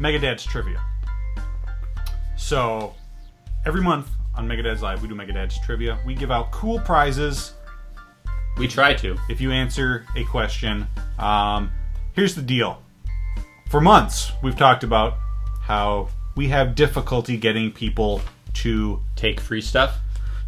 [0.00, 0.80] Megadad's trivia.
[2.36, 2.94] So
[3.66, 5.98] every month on Megadad's Live, we do Megadad's trivia.
[6.04, 7.54] We give out cool prizes
[8.58, 9.16] We try to.
[9.28, 10.86] if you answer a question.
[11.18, 11.70] Um,
[12.12, 12.82] here's the deal.
[13.68, 15.14] For months, we've talked about
[15.62, 18.20] how we have difficulty getting people
[18.54, 19.98] to Take free stuff.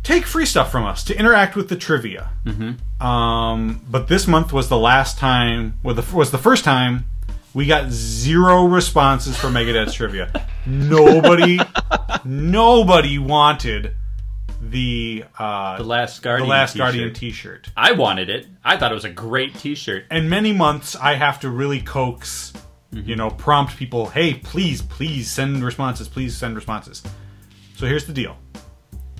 [0.06, 2.30] Take free stuff from us to interact with the trivia.
[2.44, 3.04] Mm-hmm.
[3.04, 7.06] Um, but this month was the last time, well, the, was the first time
[7.52, 10.46] we got zero responses for Megadad's trivia.
[10.64, 11.58] Nobody,
[12.24, 13.96] nobody wanted
[14.60, 16.84] the uh, The Last the Last t-shirt.
[16.84, 17.70] Guardian T-shirt.
[17.76, 18.46] I wanted it.
[18.64, 20.04] I thought it was a great T-shirt.
[20.12, 22.52] And many months I have to really coax,
[22.92, 24.06] you know, prompt people.
[24.06, 26.06] Hey, please, please send responses.
[26.06, 27.02] Please send responses.
[27.74, 28.36] So here's the deal: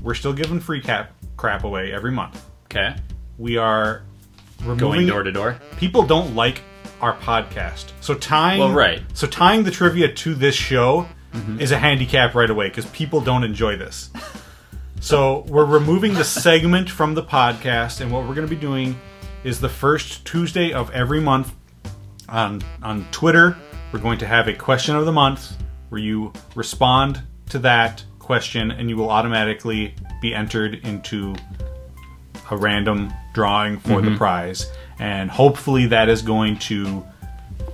[0.06, 2.40] we're still giving free cap crap away every month.
[2.66, 2.94] Okay.
[3.38, 4.02] we are
[4.60, 5.58] removing Going door to door.
[5.78, 6.62] people don't like
[7.00, 9.02] our podcast so tying Well, right.
[9.14, 11.60] so tying the trivia to this show mm-hmm.
[11.60, 14.10] is a handicap right away because people don't enjoy this
[15.00, 18.98] so we're removing the segment from the podcast and what we're going to be doing
[19.44, 21.52] is the first tuesday of every month
[22.28, 23.56] on on twitter
[23.92, 25.56] we're going to have a question of the month
[25.90, 31.34] where you respond to that question and you will automatically be entered into
[32.50, 37.04] a random drawing for the prize and hopefully that is going to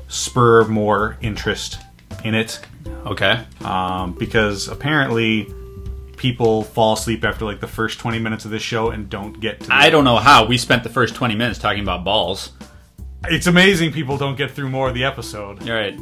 [0.09, 1.79] spur more interest
[2.25, 2.61] in it
[3.07, 3.45] Okay.
[3.65, 5.53] um, because apparently
[6.17, 9.61] people fall asleep after like the first 20 minutes of this show and don't get
[9.61, 12.51] to I don't know how we spent the first 20 minutes talking about balls.
[13.25, 15.99] it's amazing people don't get through more of the episode All right.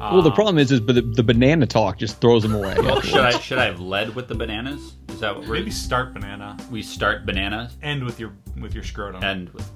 [0.00, 2.74] Well, the um, problem is, is the, the banana talk just throws them away.
[2.78, 4.94] Oh, should I should I have led with the bananas?
[5.08, 8.82] Is that what we're maybe start banana we start bananas end with your with your
[8.82, 9.70] scrotum and with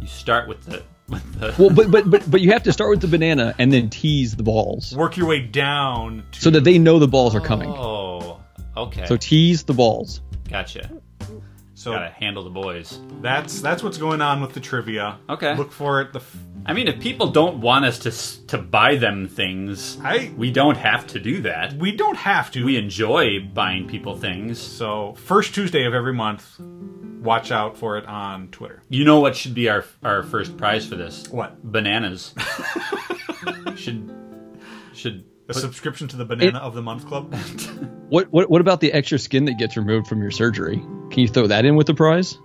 [0.00, 2.88] you start with the with the well, but but but but you have to start
[2.88, 6.64] with the banana and then tease the balls work your way down to so that
[6.64, 7.68] they know the balls are coming.
[7.68, 8.40] Oh,
[8.76, 9.04] okay.
[9.06, 10.22] So tease the balls.
[10.48, 10.90] gotcha.
[11.78, 12.98] So Gotta handle the boys.
[13.22, 15.54] that's that's what's going on with the trivia Okay.
[15.56, 18.58] look for it the f- I mean, if people don't want us to s- to
[18.58, 21.74] buy them things, I we don't have to do that.
[21.74, 24.58] we don't have to We enjoy buying people things.
[24.60, 26.44] so first tuesday of every month
[27.22, 30.84] watch out for it on twitter You know what should be our our first prize
[30.86, 31.28] for this?
[31.28, 32.34] what Bananas.
[33.76, 34.10] should
[34.94, 37.32] should a subscription to the banana of the month club
[38.08, 40.76] What what what about the extra skin that gets removed from your surgery?
[41.10, 42.38] Can you throw that in with the prize?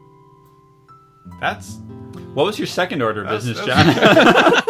[1.40, 1.78] That's
[2.34, 4.66] What was your second order of That's- business, that's-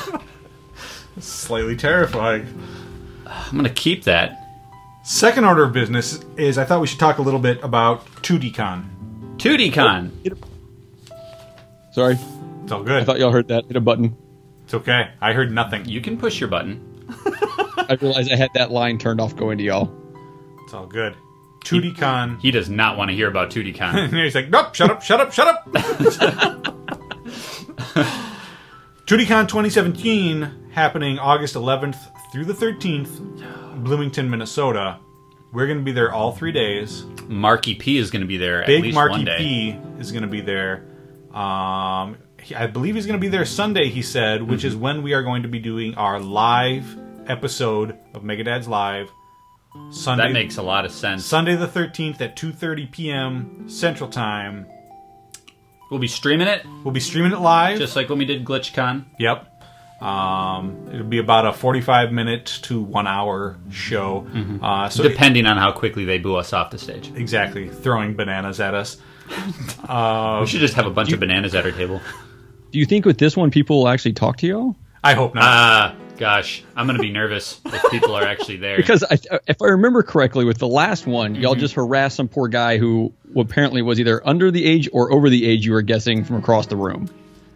[0.00, 0.20] John?
[1.18, 2.46] slightly terrifying.
[3.26, 4.44] I'm gonna keep that.
[5.04, 8.84] Second order of business is I thought we should talk a little bit about 2DCon.
[9.38, 10.12] 2D Con.
[11.92, 12.18] Sorry,
[12.62, 13.02] It's all good.
[13.02, 13.64] I thought y'all heard that.
[13.66, 14.16] Hit a button.
[14.64, 15.10] It's okay.
[15.20, 15.86] I heard nothing.
[15.86, 16.84] You can push your button.
[17.88, 19.90] I realized I had that line turned off going to y'all.
[20.64, 21.16] It's all good.
[21.64, 22.40] 2DCon.
[22.40, 24.10] He does not want to hear about 2D Con.
[24.14, 25.66] He's like, nope, shut up, shut up, shut up.
[29.06, 31.96] 2DCon 2017 happening August 11th
[32.32, 34.98] through the 13th, Bloomington, Minnesota.
[35.52, 37.04] We're going to be there all three days.
[37.26, 39.38] Marky P is going to be there at Big least Marky one day.
[39.38, 40.84] P is going to be there.
[41.32, 43.88] Um, he- I believe he's going to be there Sunday.
[43.88, 44.68] He said, which Mm-hmm.
[44.68, 46.84] is when we are going to be doing our live
[47.28, 49.10] episode of Megadad's Live.
[49.90, 51.24] Sunday, That makes a lot of sense.
[51.24, 53.64] Sunday the 13th at 2:30 p.m.
[53.68, 54.66] Central Time.
[55.90, 57.78] We'll be streaming it, We'll be streaming it live.
[57.78, 59.04] just like when we did GlitchCon.
[59.18, 59.54] Yep.
[60.02, 64.26] Um, it'll be about a 45 minute to one hour show.
[64.32, 64.62] Mm-hmm.
[64.64, 67.10] Uh, so Depending on how quickly they boo us off the stage.
[67.16, 68.96] exactly throwing bananas at us.
[69.28, 72.00] we should just have a bunch of bananas at our table.
[72.70, 74.76] Do you think with this one people will actually talk to y'all?
[75.02, 75.44] I hope not.
[75.44, 76.64] Ah, gosh.
[76.76, 78.76] I'm going to be nervous if people are actually there.
[78.76, 81.60] Because I, if I remember correctly, with the last one, y'all mm-hmm.
[81.60, 85.46] just harassed some poor guy who apparently was either under the age or over the
[85.46, 87.08] age you were guessing from across the room.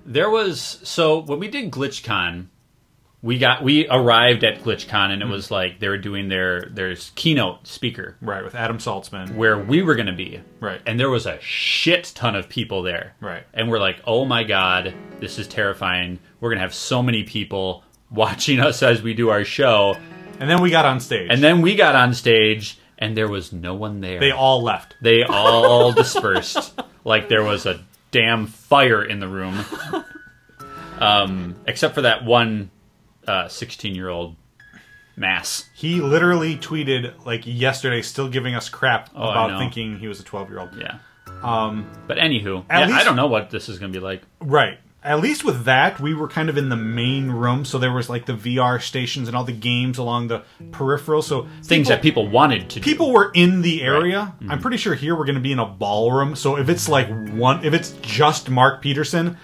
[0.07, 2.47] There was so when we did GlitchCon,
[3.23, 5.33] we got we arrived at GlitchCon and it mm-hmm.
[5.33, 9.37] was like they were doing their their keynote speaker right with Adam Saltsman.
[9.37, 10.41] where we were going to be.
[10.61, 10.81] Right.
[10.87, 13.15] And there was a shit ton of people there.
[13.21, 13.45] Right.
[13.55, 16.19] And we're like, "Oh my god, this is terrifying.
[16.41, 19.97] We're going to have so many people watching us as we do our show."
[20.41, 21.29] And then we got on stage.
[21.31, 24.19] And then we got on stage and there was no one there.
[24.21, 24.97] they all left.
[25.01, 29.59] They all dispersed like there was a damn fire in the room.
[30.99, 32.71] Um, except for that one
[33.27, 34.37] uh, 16-year-old
[35.17, 35.69] mass.
[35.75, 40.23] He literally tweeted like yesterday, still giving us crap Oh, about thinking he was a
[40.23, 40.71] 12 year old.
[40.77, 40.99] Yeah.
[41.43, 44.23] Um, but anywho, yeah, I don't know what this is going to be like.
[44.41, 44.79] Right.
[45.05, 48.09] At least with that, we were kind of in the main room, so there was
[48.09, 51.23] like the VR stations and all the games along the peripheral.
[51.23, 52.85] So Things that people wanted to do.
[52.85, 54.35] people were in the area.
[54.37, 54.51] Mm-hmm.
[54.53, 56.37] I'm pretty sure here we're going to be in a ballroom.
[56.37, 59.37] So if it's like one, if it's just Mark Peterson,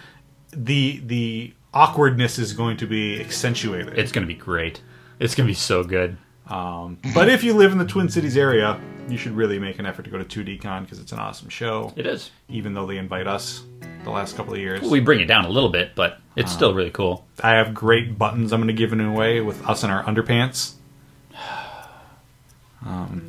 [0.53, 3.99] the the awkwardness is going to be accentuated.
[3.99, 4.81] It's going to be great.
[5.19, 6.17] It's going to be so good.
[6.47, 9.87] Um, but if you live in the Twin Cities area, you should really make an
[9.87, 11.93] effort to go to 2DCon because it's an awesome show.
[11.97, 12.31] It is.
[12.49, 13.63] Even though they invite us
[14.05, 16.53] the last couple of years, We bring it down a little bit, but Uh, it's
[16.53, 17.27] still really cool.
[17.43, 20.75] I have great buttons I'm going to give it away with us in our underpants.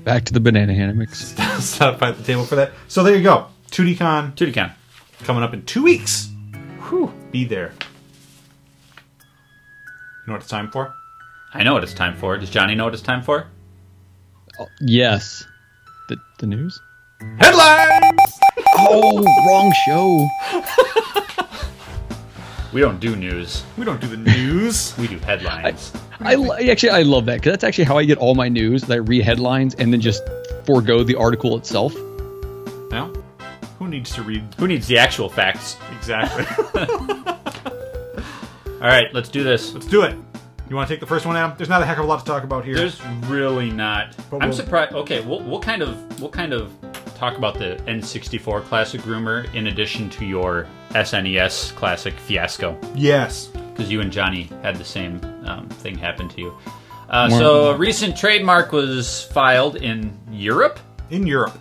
[0.04, 1.36] Back to the banana hammocks.
[1.60, 2.72] Stop by the table for that.
[2.88, 3.48] So there you go.
[3.72, 4.72] 2DCon 2DCon.
[5.24, 6.30] coming up in two weeks.
[6.88, 7.14] Whew.
[7.32, 7.74] Be there.
[9.20, 10.94] You know what it's time for?
[11.54, 12.38] I know what it's time for.
[12.38, 13.48] Does Johnny know what it's time for?
[14.80, 15.46] Yes.
[16.40, 16.82] The, the news?
[17.40, 18.40] Headlines!
[18.78, 20.28] Oh, wrong show.
[22.72, 23.64] We don't do news.
[23.80, 24.96] We don't do the news.
[24.96, 25.92] We do headlines.
[26.20, 28.84] I li- actually I love that because that's actually how I get all my news.
[28.84, 30.22] That I read headlines and then just
[30.66, 31.96] forego the article itself.
[31.96, 33.12] no?
[33.80, 35.78] Who needs to read Who needs the actual facts?
[35.98, 36.46] exactly?
[38.76, 39.74] All right, let's do this.
[39.74, 40.16] Let's do it.
[40.70, 41.58] You want to take the first one, Adam?
[41.58, 42.76] There's not a heck of a lot to talk about here.
[42.76, 44.16] There's really not.
[44.30, 44.94] But I'm we'll- surprised.
[44.94, 46.72] Okay, we'll, we'll kind of we'll kind of
[47.16, 53.48] talk about the N64 classic rumor in addition to your SNES classic fiasco yes.
[53.48, 56.58] because you and Johnny had the same um, thing happen to you.
[57.10, 60.80] Uh, so a recent trademark was filed in Europe.
[61.10, 61.58] In Europe.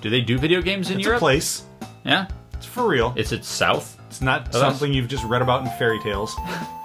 [0.00, 1.18] Do they do video games in It's Europe?
[1.18, 1.64] a place.
[2.04, 3.12] Yeah, It's for real.
[3.16, 4.00] it's its south.
[4.08, 6.34] It's not something you've just read about in fairy tales.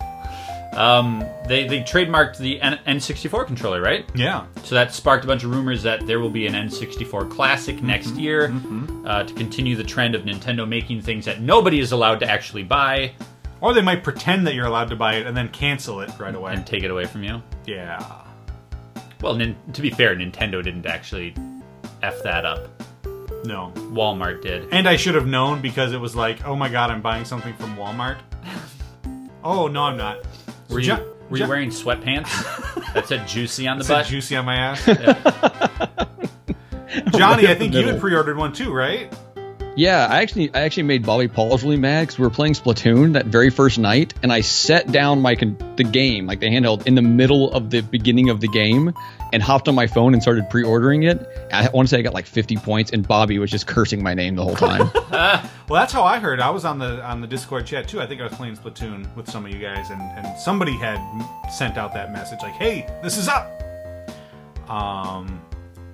[0.73, 4.09] Um, they they trademarked the N- N64 controller, right?
[4.15, 4.45] Yeah.
[4.63, 8.11] So that sparked a bunch of rumors that there will be an N64 Classic next
[8.15, 8.53] year
[9.05, 12.63] uh, to continue the trend of Nintendo making things that nobody is allowed to actually
[12.63, 13.11] buy
[13.59, 16.33] Or they might pretend that you're allowed to buy it and then cancel it right
[16.33, 16.53] away.
[16.53, 17.41] and take it away from you.
[17.65, 18.23] yeah.
[19.21, 21.35] Well, nin- to be fair, Nintendo didn't actually
[22.01, 22.69] f that up.
[23.45, 23.71] No.
[23.91, 24.67] Walmart did.
[24.71, 27.53] And I should have known because it was like, oh my god, I'm buying something
[27.55, 28.17] from Walmart.
[29.43, 30.19] oh no, I'm not.
[30.71, 34.05] Were you, Jo- were you Jo- wearing sweatpants that said "juicy" on the Said butt?
[34.07, 34.85] juicy on my ass.
[37.15, 39.11] Johnny, I think you had pre-ordered one too, right?
[39.77, 43.13] Yeah, I actually I actually made Bobby Pauls really mad because we were playing Splatoon
[43.13, 46.87] that very first night, and I set down my con- the game like the handheld
[46.87, 48.93] in the middle of the beginning of the game,
[49.33, 51.25] and hopped on my phone and started pre-ordering it.
[51.53, 54.13] I want to say I got like 50 points, and Bobby was just cursing my
[54.13, 54.89] name the whole time.
[55.71, 56.41] Well, that's how I heard.
[56.41, 58.01] I was on the on the Discord chat too.
[58.01, 60.99] I think I was playing Splatoon with some of you guys, and and somebody had
[61.49, 63.49] sent out that message like, "Hey, this is up."
[64.69, 65.41] Um,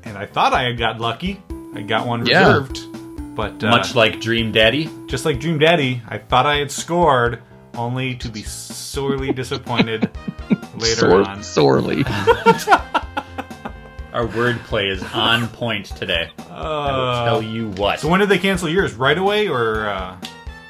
[0.03, 1.39] and I thought I had got lucky.
[1.75, 2.87] I got one reserved, Yeah.
[2.87, 4.89] reserved, but uh, Much like Dream Daddy.
[5.05, 7.43] just like Dream Daddy, I thought I had scored,
[7.75, 10.09] only to be sorely disappointed
[10.75, 11.43] later Sore- on.
[11.43, 12.03] sorely.
[14.17, 16.29] Our wordplay is on point today.
[16.49, 17.99] I will Uh, tell you what.
[17.99, 18.95] so when did they cancel yours?
[18.95, 20.15] Right away, or uh,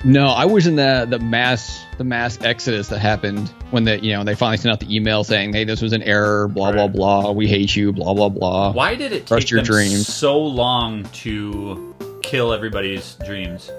[0.04, 4.12] No, I was in the the mass the mass exodus that happened when the you
[4.12, 6.50] know they finally sent out the email saying, "Hey, this was an error.
[6.50, 6.94] Blah blah Right.
[6.94, 7.32] blah.
[7.32, 7.94] We hate you.
[7.94, 10.14] Blah blah blah." Why did it Crush take your them dreams.
[10.14, 13.72] so long to kill everybody's dreams?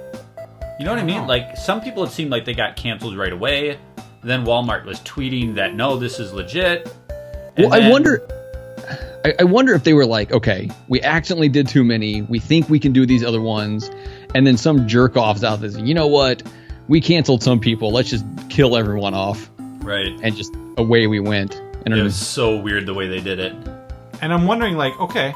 [0.78, 1.20] You know what I mean?
[1.22, 1.26] know.
[1.26, 3.76] Like some people it seemed like they got canceled right away.
[4.24, 6.90] Then Walmart was tweeting that no, this is legit.
[7.58, 8.22] And Well, I then- wonder.
[9.24, 12.22] I, I wonder if they were like, okay, we accidentally did too many.
[12.22, 13.90] We think we can do these other ones,
[14.34, 15.70] and then some jerk offs out there.
[15.70, 16.42] You know what?
[16.88, 17.90] We canceled some people.
[17.92, 20.12] Let's just kill everyone off, Right.
[20.22, 21.60] and just away we went.
[21.84, 23.54] And It was so weird the way they did it.
[24.22, 25.32] and I'm wondering, like, okay,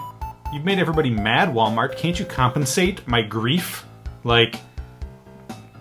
[0.53, 1.97] you've made everybody mad, Walmart.
[1.97, 3.85] Can't you compensate my grief?
[4.25, 4.57] Like,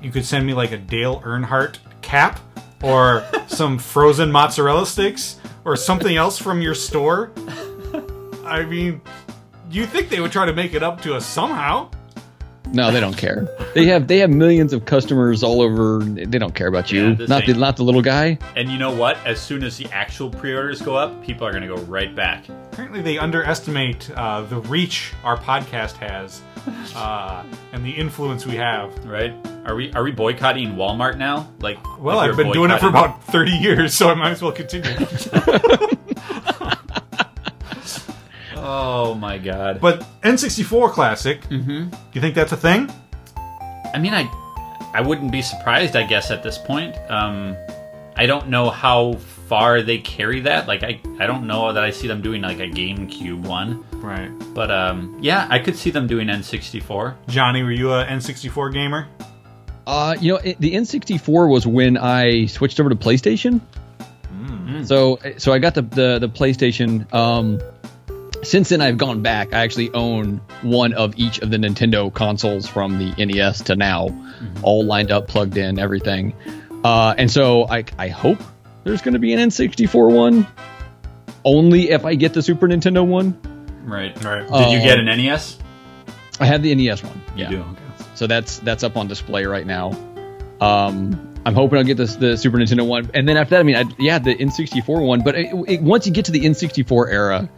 [0.02, 2.40] you could send me like a Dale Earnhardt cap,
[2.84, 7.32] or some frozen mozzarella sticks, or something else from your store.
[8.46, 9.02] I mean,
[9.70, 11.90] you think they would try to make it up to us somehow?
[12.74, 13.48] No, they don't care.
[13.74, 16.00] They have they have millions of customers all over.
[16.04, 17.10] They don't care about you.
[17.10, 18.38] Yeah, this not the not the little guy.
[18.56, 19.18] And you know what?
[19.26, 22.48] As soon as the actual pre-orders go up, people are going to go right back.
[22.72, 26.42] Apparently, they underestimate uh, the reach our podcast has
[26.96, 27.44] uh,
[27.74, 29.06] and the influence we have.
[29.06, 29.34] Right?
[29.66, 31.52] Are we are we boycotting Walmart now?
[31.60, 34.42] Like, Well, like I've been doing it for about 30 years, so I might as
[34.42, 34.92] well continue.
[38.64, 39.82] Oh my god.
[39.82, 42.90] but N64 Classic, hmm you think that's a thing?
[43.94, 44.30] I mean, I
[44.94, 45.96] I wouldn't be surprised.
[45.96, 47.56] I guess at this point, um,
[48.16, 49.14] I don't know how
[49.48, 50.68] far they carry that.
[50.68, 54.30] Like, I I don't know that I see them doing like a GameCube one, Right.
[54.54, 57.16] but um, yeah, I could see them doing N64.
[57.28, 59.08] Johnny, were you a N64 gamer?
[59.88, 63.60] Uh, you know, it, the N64 was when I switched over to PlayStation.
[64.86, 67.12] So, so I got the the, the PlayStation.
[67.14, 67.60] Um,
[68.44, 69.54] since then, I've gone back.
[69.54, 74.10] I actually own one of each of the Nintendo consoles from the NES to now,
[74.64, 76.34] all lined up, plugged in, everything.
[76.84, 78.40] Uh, and so I I hope
[78.84, 80.48] there's going to be an N64 one.
[81.44, 83.40] Only if I get the Super Nintendo one.
[83.84, 84.16] Right.
[84.24, 84.48] Right.
[84.48, 85.58] Did you get an NES?
[86.40, 87.22] I have the NES one.
[87.36, 87.50] You yeah.
[87.50, 87.58] do.
[87.60, 87.82] Okay.
[88.16, 89.92] So that's that's up on display right now.
[90.60, 93.64] Um, I'm hoping I'll get this the Super Nintendo one, and then after that, I
[93.64, 95.24] mean, I, yeah, the N64 one.
[95.24, 97.50] But it, it, once you get to the N64 era,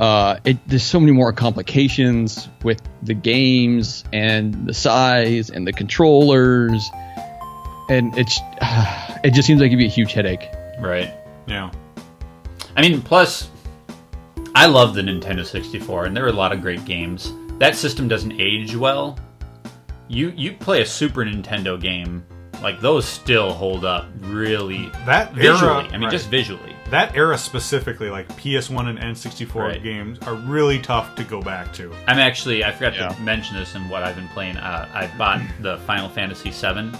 [0.00, 5.72] uh, it, there's so many more complications with the games and the size and the
[5.72, 6.90] controllers,
[7.90, 8.40] and it's
[9.22, 10.48] it just seems like it'd be a huge headache.
[10.80, 11.12] Right.
[11.46, 11.70] Yeah.
[12.76, 13.50] I mean, plus,
[14.54, 17.32] I love the Nintendo 64, and there are a lot of great games.
[17.58, 19.18] That system doesn't age well.
[20.08, 22.24] You you play a Super Nintendo game,
[22.62, 25.60] like those still hold up really That visually.
[25.62, 26.10] era, I mean, right.
[26.10, 26.69] just visually.
[26.90, 29.82] That era specifically, like PS1 and N64 Right.
[29.82, 31.92] games, are really tough to go back to.
[32.06, 33.08] I'm actually I forgot Yeah.
[33.08, 34.56] to mention this in what I've been playing.
[34.56, 36.90] Uh, I bought the Final Fantasy VII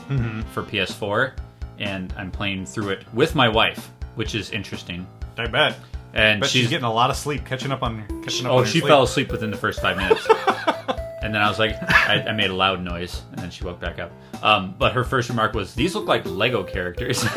[0.52, 1.32] for PS4,
[1.78, 5.06] and I'm playing through it with my wife, which is interesting.
[5.38, 5.76] I bet.
[6.12, 8.58] And Bet she's, she's getting a lot of sleep, catching up on catching up Oh,
[8.58, 10.26] on she her fell asleep within the first five minutes.
[11.22, 13.80] and then I was like, I, I made a loud noise, and then she woke
[13.80, 14.12] back up.
[14.42, 17.24] Um, but her first remark was, "These look like Lego characters."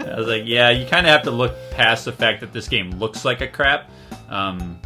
[0.00, 2.68] I was like, "Yeah, you kind of have to look past the fact that this
[2.68, 3.90] game looks like a crap,
[4.28, 4.80] um,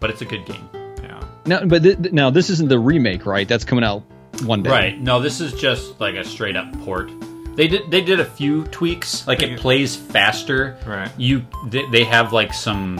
[0.00, 0.68] but it's a good game."
[1.02, 1.22] Yeah.
[1.44, 3.46] Now, but th- th- now this isn't the remake, right?
[3.46, 4.02] That's coming out
[4.42, 4.70] one day.
[4.70, 5.00] Right?
[5.00, 7.10] No, this is just like a straight up port.
[7.56, 10.76] They did they did a few tweaks, like it plays faster.
[10.86, 11.10] Right.
[11.16, 12.98] You they, they have like some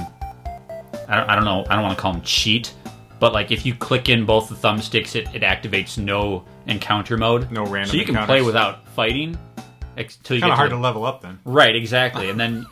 [1.08, 2.72] I don't, I don't know I don't want to call them cheat,
[3.18, 7.50] but like if you click in both the thumbsticks, it, it activates no encounter mode.
[7.50, 8.26] No random So you can encounters.
[8.26, 9.38] play without fighting.
[9.96, 11.38] Ex- till you Kind get of hard the- to level up then.
[11.44, 12.28] Right, exactly.
[12.30, 12.66] And then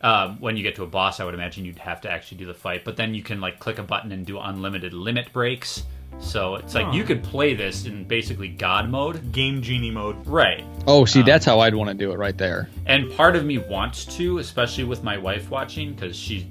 [0.00, 2.46] uh, when you get to a boss, I would imagine you'd have to actually do
[2.46, 2.84] the fight.
[2.84, 5.84] But then you can like click a button and do unlimited limit breaks.
[6.18, 6.92] So it's like Oh.
[6.92, 9.32] you could play this in basically God mode.
[9.32, 10.26] Game genie mode.
[10.26, 10.64] Right.
[10.86, 12.68] Oh, see, Um, that's how I'd want to do it right there.
[12.86, 16.46] And part of me wants to, especially with my wife watching, because she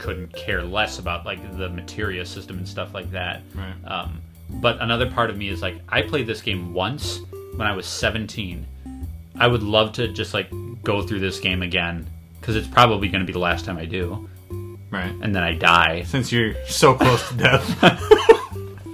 [0.00, 3.42] couldn't care less about like the materia system and stuff like that.
[3.54, 3.74] Right.
[3.84, 7.20] Um, but another part of me is like, I played this game once
[7.54, 8.66] when I was 17.
[9.38, 10.50] I would love to just like
[10.82, 12.06] go through this game again
[12.40, 14.28] because it's probably going to be the last time I do,
[14.90, 15.12] Right.
[15.22, 16.02] and then I die.
[16.04, 18.06] Since you're so close to death.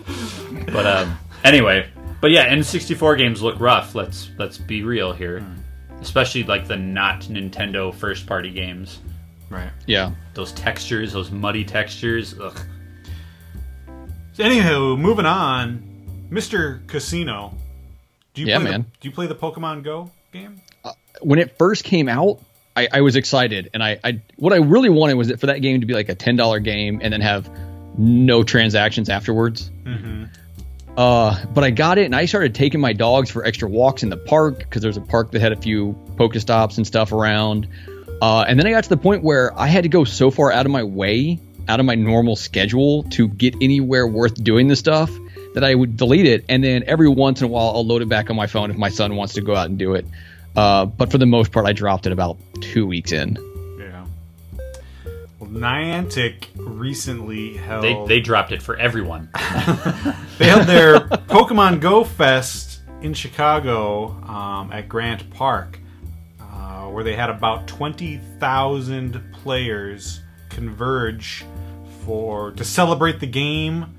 [0.72, 1.88] But um, anyway,
[2.20, 3.94] but yeah, N64 games look rough.
[3.94, 5.46] Let's let's be real here,
[6.00, 8.98] especially like the not Nintendo first party games.
[9.51, 9.70] Right.
[9.86, 10.12] Yeah.
[10.34, 12.38] Those textures, those muddy textures.
[12.38, 12.59] Ugh.
[14.34, 15.82] So anywho, moving on.
[16.30, 16.86] Mr.
[16.88, 17.55] Casino.
[18.34, 18.86] Do you Yeah, play the- man.
[19.01, 20.61] do you play the Pokemon Go game?
[21.22, 22.40] when it first came out,
[22.76, 25.61] I, I was excited, and I, I what I really wanted was that for that
[25.62, 27.49] game to be like a ten dollar game and then have
[27.97, 29.70] no transactions afterwards.
[29.84, 30.24] Mm-hmm.
[30.99, 34.11] Uh, but I got it, and I started taking my dogs for extra walks in
[34.11, 37.66] the park because there's a park that had a few Pokestops and stuff around.
[38.20, 40.50] Uh, and then I got to the point where I had to go so far
[40.52, 41.38] out of my way,
[41.68, 45.10] out of my normal schedule to get anywhere worth doing the stuff
[45.54, 46.44] that I would delete it.
[46.48, 48.76] And then every once in a while, I'll load it back on my phone if
[48.76, 50.06] my son wants to go out and do it.
[50.54, 53.36] Uh, but for the most part, I dropped it about two weeks in.
[53.78, 54.06] Yeah.
[55.38, 59.28] Well, Niantic recently held They they dropped it for everyone.
[60.38, 65.80] They held their Pokemon Go Fest in Chicago um, at Grant Park,
[66.66, 71.44] uh, where they had about twenty thousand players converge
[72.04, 73.94] for to celebrate the game.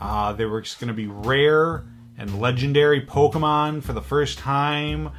[0.00, 1.84] Uh, there were just going to be rare
[2.18, 5.10] and legendary Pokemon for the first time.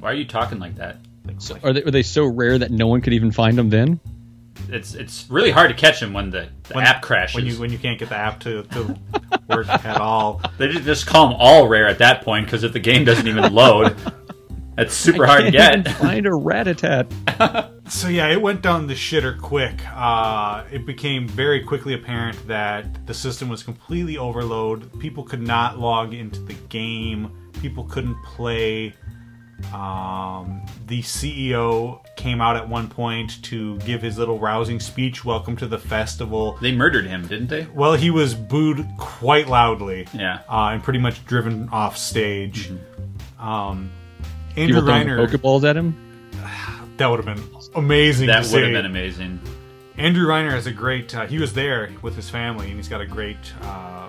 [0.00, 0.98] Why are you talking like that?
[1.38, 3.98] So are they, were they so rare that no one could even find them then?
[4.68, 7.34] It's it's really hard to catch them when the, the When- app crashes.
[7.34, 8.98] when you when you can't get the app to, to
[9.48, 10.40] work at all.
[10.58, 13.26] they just, just call them all rare at that point because if the game doesn't
[13.26, 13.96] even load,
[14.78, 15.94] it's super hard to Can't get.
[15.96, 17.72] even find a Rattata.
[17.88, 19.80] So yeah, it went down the shitter quick.
[19.94, 24.98] Uh, it became very quickly apparent that the system was completely overloaded.
[24.98, 27.30] People could not log into the game.
[27.60, 28.92] People couldn't play.
[29.72, 35.56] Um, the CEO came out at one point to give his little rousing speech, "Welcome
[35.58, 37.66] to the festival." They murdered him, didn't they?
[37.72, 40.40] Well, he was booed quite loudly, Yeah.
[40.48, 42.70] uh, and pretty much driven off stage.
[43.38, 43.90] Um,
[44.56, 44.80] Andrew.
[44.80, 45.96] People throwing Reiner, Pokeballs at him.
[46.96, 48.26] that would have been amazing.
[48.26, 49.40] That to would have been amazing.
[49.98, 51.14] Andrew Reiner has a great.
[51.14, 54.08] Uh, he was there with his family, and he's got a great uh,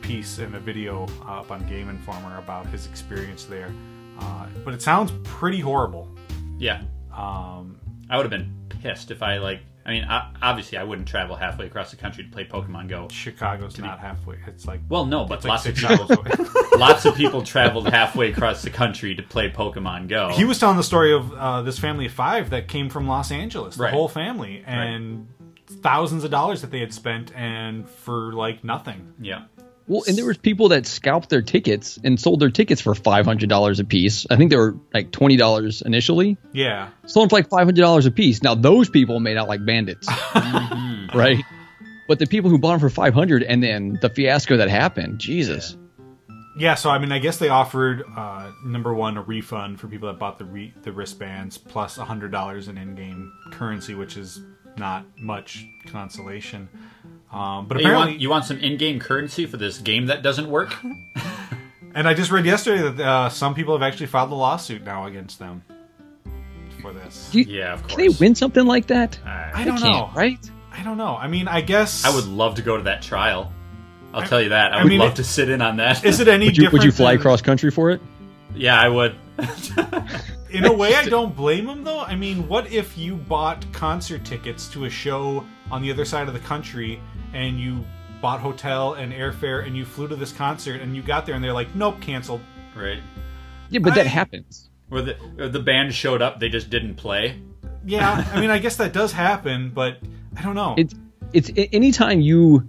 [0.00, 3.72] piece and a video up on Game Informer about his experience there.
[4.18, 6.08] Uh, but it sounds pretty horrible.
[6.58, 6.82] Yeah.
[7.16, 7.78] Um,
[8.10, 9.60] I would have been pissed if I like.
[9.84, 10.06] I mean,
[10.42, 13.08] obviously, I wouldn't travel halfway across the country to play Pokemon Go.
[13.10, 14.38] Chicago's not halfway.
[14.46, 16.46] It's like Well, no, but it's like lots of six people, hours away.
[16.78, 20.28] lots of people traveled halfway across the country to play Pokemon Go.
[20.30, 23.32] he was telling the story of uh, this family of five that came from Los
[23.32, 23.92] Angeles, the Right.
[23.92, 25.26] whole family, and
[25.66, 29.14] thousands of dollars that they had spent, and for like nothing.
[29.20, 29.42] yeah.
[29.88, 33.26] Well, and there was people that scalped their tickets and sold their tickets for five
[33.26, 34.26] hundred dollars a piece.
[34.30, 37.82] I think they were like twenty dollars initially, Yeah, sold them for like five hundred
[37.82, 38.42] dollars a piece.
[38.42, 40.08] Now those people made out like bandits,
[41.14, 41.42] right?
[42.08, 45.18] But the people who bought them for five hundred and then the fiasco that happened,
[45.18, 45.76] Jesus.
[46.56, 50.08] Yeah, so I mean, I guess they offered uh, number one a refund for people
[50.08, 54.42] that bought the re- the wristbands plus a hundred dollars in in-game currency, which is
[54.76, 56.68] not much consolation.
[57.32, 60.22] Um, but Hey, you apparently, want you want some in-game currency for this game that
[60.22, 60.74] doesn't work?
[61.94, 65.06] and I just read yesterday that uh, some people have actually filed a lawsuit now
[65.06, 65.62] against them
[66.82, 67.30] for this.
[67.34, 67.94] You- Yeah, of course.
[67.94, 69.18] Can they win something like that?
[69.24, 70.38] I I, don't know, right?
[70.72, 71.16] I don't know.
[71.16, 73.52] I mean, I guess I would love to go to that trial.
[74.14, 74.72] I'll tell you that.
[74.74, 76.04] I, I would mean, love it- to sit in on that.
[76.04, 76.72] Is it any Would you different?
[76.72, 78.00] would you fly than- cross country for it?
[78.54, 79.14] yeah, I would.
[80.50, 82.00] In a way, I don't blame them though.
[82.00, 86.28] I mean, what if you bought concert tickets to a show on the other side
[86.28, 87.00] of the country
[87.32, 87.84] and you
[88.20, 91.42] bought hotel and airfare and you flew to this concert and you got there and
[91.42, 92.40] they're like, nope, canceled.
[92.76, 93.00] right.
[93.70, 94.68] Yeah, but I- that happens.
[94.88, 97.40] Where the or the band showed up, they just didn't play.
[97.86, 99.96] Yeah, I mean, I guess that does happen, but
[100.36, 100.74] I don't know.
[100.76, 100.94] It's
[101.32, 102.68] it's a- anytime you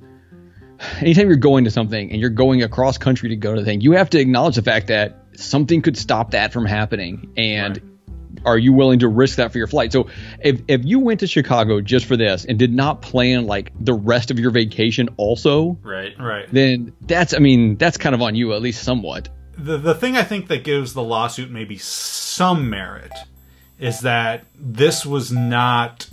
[1.02, 3.81] anytime you're going to something and you're going across country to go to the thing,
[3.81, 7.31] you have to acknowledge the fact that something could stop that from happening.
[7.35, 7.81] And
[8.46, 9.92] are you willing to risk that for your flight?
[9.92, 10.08] So
[10.42, 13.94] if if you went to Chicago just for this and did not plan like the
[13.94, 16.14] rest of your vacation also, Right.
[16.20, 16.48] right.
[16.52, 19.30] then that's I mean, that's kind of on you at least somewhat.
[19.58, 23.12] the the thing I think that gives the lawsuit maybe some merit
[23.80, 26.08] is that this was not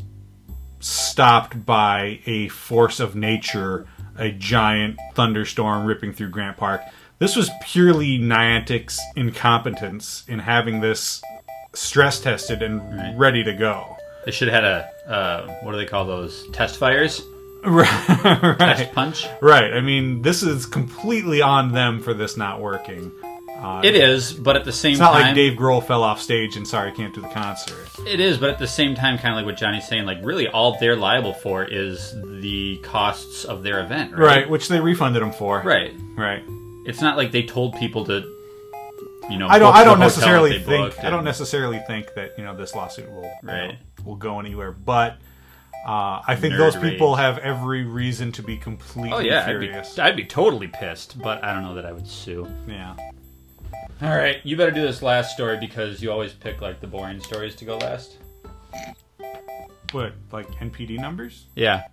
[0.81, 3.87] stopped by a force of nature,
[4.17, 6.81] a giant thunderstorm ripping through Grant Park.
[7.19, 11.21] This was purely Niantic's incompetence in having this
[11.75, 13.97] stress tested and ready to go.
[14.25, 17.23] They should have had a uh, what do they call those test fires?
[17.65, 18.57] right.
[18.59, 19.27] Test punch.
[19.43, 19.73] Right.
[19.73, 23.13] I mean, this is completely on them for this not working.
[23.59, 26.03] Uh, It is, but at the same time It's not time, like Dave Grohl fell
[26.03, 27.87] off stage and sorry, I can't do the concert.
[28.07, 30.07] it is, but at the same time, kind of like what Johnny's saying.
[30.07, 34.19] Like, really, all they're liable for is the costs of their event, right?
[34.19, 35.61] Right, which they refunded them for.
[35.61, 35.93] Right.
[36.17, 36.43] Right.
[36.87, 38.23] It's not like they told people to,
[39.29, 39.49] you know.
[39.49, 39.75] I don't.
[39.75, 41.03] I don't necessarily think.
[41.03, 43.73] I don't necessarily think that you know this lawsuit will you know,
[44.05, 44.73] will go anywhere.
[44.73, 45.19] But
[45.87, 46.93] uh, I think Nerd those rage.
[46.93, 49.73] people have every reason to be completely Oh yeah, I'd be.
[49.73, 52.49] I'd be totally pissed, but I don't know that I would sue.
[52.69, 52.97] yeah.
[54.03, 57.21] All right, you better do this last story because you always pick like the boring
[57.21, 58.17] stories to go last.
[59.93, 61.47] What like NPD numbers?
[61.55, 61.85] Yeah.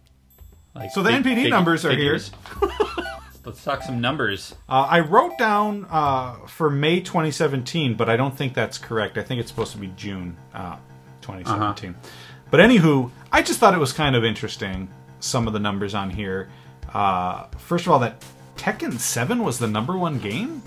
[0.75, 2.19] Like So the NPD numbers are here.
[3.47, 4.53] Let's talk some numbers.
[4.67, 9.17] Uh, I wrote down uh, for May 2017, but I don't think that's correct.
[9.17, 10.75] I think it's supposed to be June uh,
[11.21, 11.91] 2017.
[11.91, 12.09] Uh-huh.
[12.51, 14.89] But anywho, I just thought it was kind of interesting.
[15.21, 16.49] Some of the numbers on here.
[16.93, 18.21] Uh, first of all, that
[18.57, 20.61] Tekken 7 was the number one game.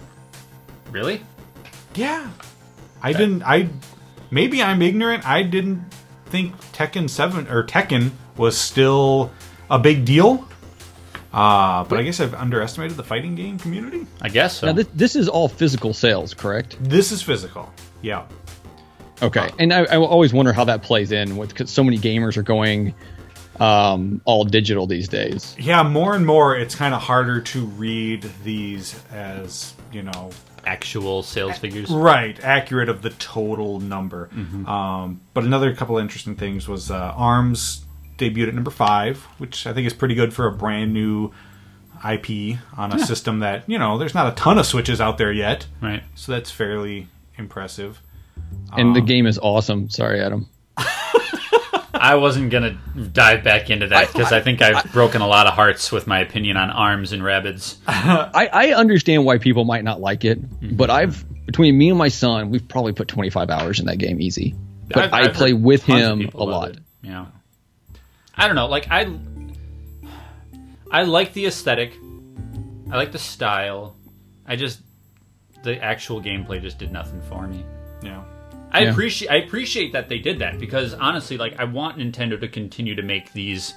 [0.91, 1.21] Really?
[1.95, 2.31] Yeah,
[3.03, 3.43] I didn't.
[3.43, 3.69] I
[4.31, 5.29] maybe I'm ignorant.
[5.29, 5.85] I didn't
[6.27, 9.33] think Tekken 7 or Tekken was still
[9.69, 10.49] a big deal.
[11.33, 14.07] Uh, but I guess I've underestimated the fighting game community.
[14.21, 14.67] I guess so.
[14.67, 16.77] Now this, this is all physical sales, correct?
[16.81, 17.73] This is physical.
[18.03, 18.27] Yeah.
[19.23, 22.37] Okay, and I, I always wonder how that plays in with because so many gamers
[22.39, 22.95] are going
[23.61, 25.55] um, all digital these days.
[25.59, 30.31] Yeah, more and more it's kind of harder to read these as, you know,
[30.65, 31.91] Actual sales figures.
[31.91, 34.29] right, accurate of the total number.
[34.67, 37.85] Um, but another couple of interesting things was uh, ARMS
[38.21, 41.33] debuted at number five, which I think is pretty good for a brand new
[42.09, 45.33] IP on a system that, you know, there's not a ton of switches out there
[45.33, 45.67] yet.
[45.83, 46.03] Right.
[46.15, 48.01] So that's fairly impressive.
[48.73, 49.91] And the game is awesome.
[49.91, 50.47] Sorry, Adam.
[51.93, 52.79] I wasn't gonna
[53.13, 56.21] dive back into that because I, think I've broken a lot of hearts with my
[56.21, 57.77] opinion on arms and Rabbids.
[57.87, 60.77] I, I understand why people might not like it, Mm-hmm.
[60.77, 64.21] but I've between me and my son, we've probably put 25 hours in that game
[64.21, 64.55] easy.
[64.89, 66.71] But I've- I I've play with him a lot.
[66.71, 67.27] it, you know,
[68.41, 68.67] I don't know.
[68.67, 69.13] Like I,
[70.91, 71.93] I like the aesthetic.
[72.91, 73.97] I like the style.
[74.47, 74.81] I just
[75.63, 77.65] the actual gameplay just did nothing for me.
[78.03, 78.25] Yeah.
[78.73, 78.93] I Yeah.
[78.93, 82.95] appreciate I appreciate that they did that because honestly, like I want Nintendo to continue
[82.95, 83.75] to make these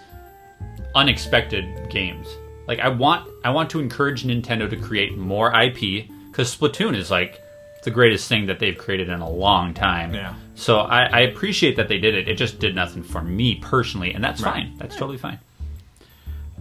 [0.96, 2.28] unexpected games.
[2.66, 7.12] Like I want I want to encourage Nintendo to create more IP because Splatoon is
[7.12, 7.43] like
[7.84, 10.14] the greatest thing that they've created in a long time.
[10.14, 10.34] Yeah.
[10.56, 12.28] So I, I appreciate that they did it.
[12.28, 14.54] It just did nothing for me personally, and that's Right.
[14.68, 14.78] fine.
[14.78, 15.40] That's totally fine.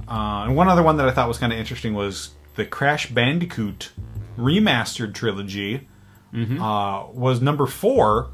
[0.09, 3.09] Uh, and one other one that I thought was kind of interesting was the Crash
[3.11, 3.93] Bandicoot
[4.39, 5.89] remastered trilogy
[6.35, 8.31] uh, was number four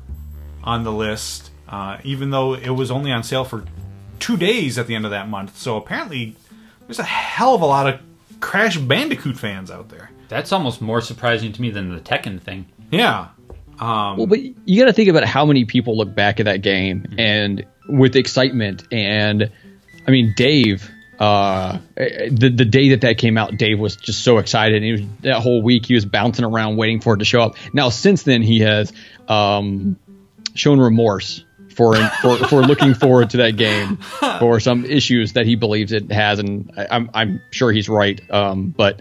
[0.63, 3.65] on the list, uh, even though it was only on sale for
[4.21, 5.59] two days at the end of that month.
[5.59, 6.37] So apparently,
[6.87, 8.01] there's a hell of a lot of
[8.41, 10.11] Crash Bandicoot fans out there.
[10.29, 12.67] That's almost more surprising to me than the Tekken thing.
[12.91, 13.29] Yeah.
[13.79, 16.63] Um, Well, but you got to think about how many people look back at that
[16.63, 18.85] game and with excitement.
[18.93, 19.51] And
[20.07, 24.39] I mean, Dave, uh, the the day that that came out, Dave was just so
[24.39, 24.83] excited.
[24.83, 27.57] He was that whole week he was bouncing around waiting for it to show up.
[27.73, 28.93] Now, since then, he has
[29.29, 29.99] um,
[30.55, 31.45] shown remorse
[31.75, 33.97] for for for looking forward to that game
[34.41, 38.21] for some issues that he believes it has, and I, I'm I'm sure he's right.
[38.31, 39.01] Um, but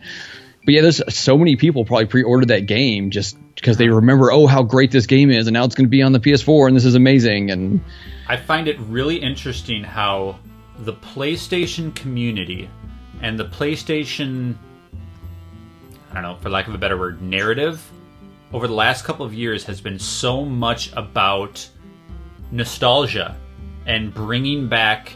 [0.67, 4.47] but yeah, there's so many people probably pre-ordered that game just because they remember, oh,
[4.47, 6.75] how great this game is, and now it's going to be on the PS4, and
[6.75, 7.51] this is amazing.
[7.51, 7.79] And
[8.27, 10.39] I find it really interesting how
[10.79, 12.69] the PlayStation community
[13.21, 14.55] and the PlayStation,
[16.11, 17.89] I don't know, for lack of a better word, narrative
[18.51, 21.65] over the last couple of years has been so much about
[22.51, 23.37] nostalgia
[23.85, 25.13] and bringing back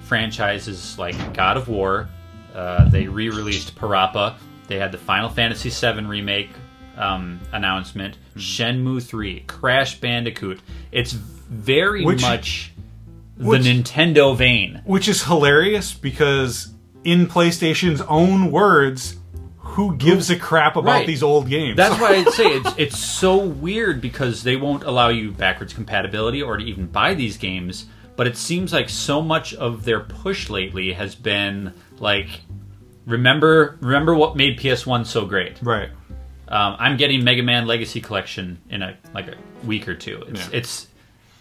[0.00, 2.08] franchises like God of War.
[2.52, 4.34] Uh, they re-released Parappa.
[4.70, 6.50] They had the Final Fantasy VII remake
[6.96, 8.16] um, announcement.
[8.36, 10.60] Shenmue 3, Crash Bandicoot.
[10.92, 12.72] It's very Which- much
[13.36, 14.80] which- the Nintendo vein.
[14.84, 16.72] which is hilarious because
[17.02, 19.16] in PlayStation's own words,
[19.58, 21.06] who gives a crap about Right.
[21.06, 21.76] these old games?
[21.76, 26.42] That's why I say it's it's so weird because they won't allow you backwards compatibility
[26.42, 27.86] or to even buy these games.
[28.14, 32.28] But it seems like so much of their push lately has been like,
[33.06, 35.58] remember remember what made PS1 so great.
[35.62, 35.90] right.
[36.48, 40.24] Um, I'm getting Mega Man Legacy Collection in a like a week or two.
[40.28, 40.48] It's Yeah.
[40.58, 40.86] it's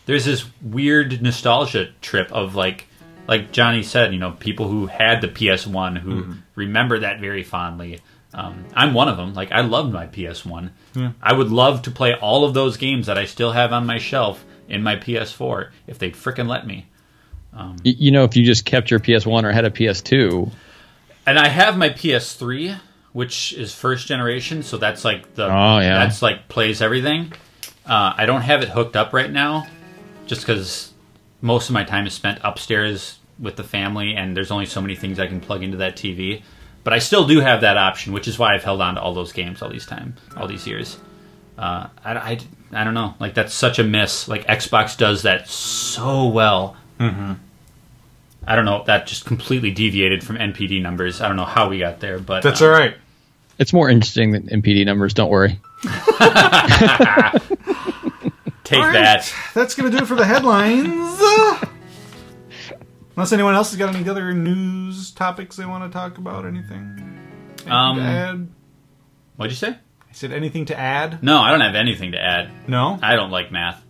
[0.05, 2.85] there's this weird nostalgia trip of like
[3.27, 6.31] like Johnny said, you know, people who had the PS1 who Mm-hmm.
[6.55, 7.99] remember that very fondly.
[8.33, 9.33] Um, I'm one of them.
[9.33, 10.69] Like I loved my PS1.
[10.95, 11.11] Yeah.
[11.21, 13.97] I would love to play all of those games that I still have on my
[13.97, 16.85] shelf in my PS4 if they'd frickin' let me.
[17.53, 20.51] Y- you know, if you just kept your PS1 or had a PS2,
[21.29, 22.79] And I have my PS3,
[23.13, 25.99] which is first generation, so that's like the Oh, yeah.
[25.99, 27.33] that's like plays everything.
[27.85, 29.67] Uh, I don't have it hooked up right now,
[30.25, 30.91] just because
[31.39, 34.95] most of my time is spent upstairs with the family, and there's only so many
[34.95, 36.41] things I can plug into that TV.
[36.83, 39.13] But I still do have that option, which is why I've held on to all
[39.13, 40.97] those games all these time, all these years.
[41.59, 42.39] Uh, I, I,
[42.71, 44.27] I don't know, like that's such a miss.
[44.27, 46.75] Like Xbox does that so well.
[46.99, 47.33] Mm-hmm.
[48.47, 48.83] I don't know.
[48.85, 51.21] That just completely deviated from NPD numbers.
[51.21, 52.95] I don't know how we got there, but That's um, all right.
[53.59, 55.13] it's more interesting than NPD numbers.
[55.13, 55.59] Don't worry.
[58.63, 58.93] Take All right.
[58.93, 59.33] that.
[59.55, 61.19] That's going to do it for the headlines.
[63.15, 66.95] Unless anyone else has got any other news topics they want to talk about, anything?
[67.65, 68.47] Anything Um, to add?
[69.37, 69.69] What'd you say?
[69.69, 71.23] I said anything to add?
[71.23, 72.49] No, I don't have anything to add.
[72.67, 72.97] No.
[73.01, 73.83] I don't like math.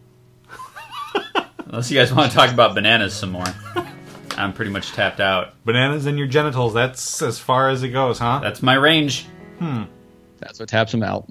[1.66, 3.46] Unless you guys want to talk about bananas some more.
[4.40, 5.54] I'm pretty much tapped out.
[5.66, 6.74] Bananas in your genitals.
[6.74, 8.40] That's as far as it goes, huh?
[8.42, 9.26] That's my range.
[9.60, 9.84] Hmm.
[10.40, 11.30] That's what taps them out.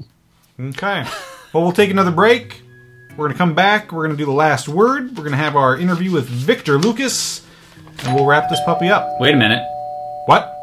[0.61, 1.05] Okay.
[1.53, 2.61] Well, we'll take another break.
[3.13, 3.91] We're going to come back.
[3.91, 5.11] We're going to do the last word.
[5.17, 7.45] We're going to have our interview with Victor Lucas,
[8.05, 9.19] and we'll wrap this puppy up.
[9.19, 9.67] Wait a minute.
[10.27, 10.55] What?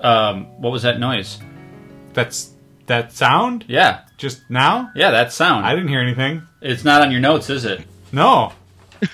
[0.00, 1.38] Um, what was that noise?
[2.14, 2.50] That's
[2.86, 3.64] that sound?
[3.68, 4.90] Yeah, Just now?
[4.96, 5.64] yeah, that sound.
[5.66, 6.42] I didn't hear anything.
[6.60, 7.82] It's not on your notes, is it?
[8.10, 8.52] No.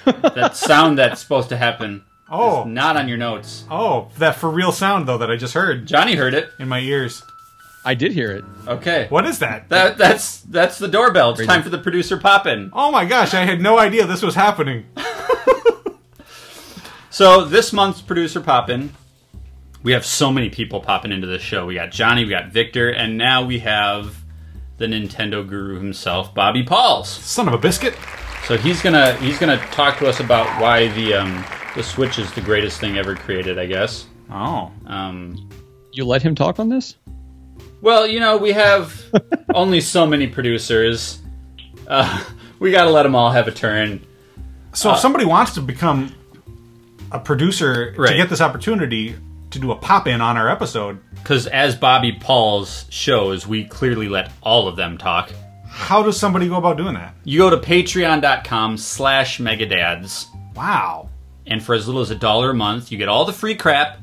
[0.05, 2.60] That sound that's supposed to happen Oh.
[2.62, 3.65] is not on your notes.
[3.70, 6.51] Oh, that for real sound though that I just heard Johnny heard it.
[6.59, 7.23] in my ears.
[7.85, 8.44] I did hear it.
[8.66, 9.06] Okay.
[9.09, 9.69] What is that?
[9.70, 11.31] That that's that's the doorbell.
[11.31, 12.70] It's time for the producer pop in.
[12.74, 14.86] Oh my gosh, I had no idea this was happening.
[17.10, 18.93] So this month's producer pop in,
[19.82, 21.66] we have so many people popping into the show.
[21.66, 24.23] We got Johnny, we got Victor, and now we have
[24.77, 27.09] the Nintendo guru himself, Bobby Pauls.
[27.09, 27.94] Son of a biscuit.
[28.49, 31.45] So he's gonna he's gonna talk to us about why the um,
[31.77, 33.59] the Switch is the greatest thing ever created.
[33.59, 34.07] I guess.
[34.31, 34.73] Oh.
[34.87, 35.51] Um,
[35.93, 36.97] You let him talk on this?
[37.83, 39.05] well, you know we have
[39.55, 41.19] only so many producers.
[41.87, 42.25] Uh,
[42.59, 44.01] we got to let them all have a turn.
[44.73, 46.15] So if somebody wants to become
[47.12, 49.15] a producer to get this opportunity
[49.51, 54.09] to do a pop in on our episode, Because as Bobby Paul's shows, we clearly
[54.09, 55.31] let all of them talk.
[55.78, 57.14] How does somebody go about doing that?
[57.24, 61.09] You go to patreon.com slash megadads, Wow.
[61.46, 63.98] and for as little as a dollar a month, you get all the free crap,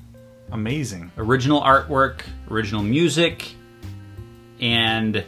[0.52, 1.12] Amazing.
[1.18, 3.54] original artwork, original music,
[4.62, 5.24] and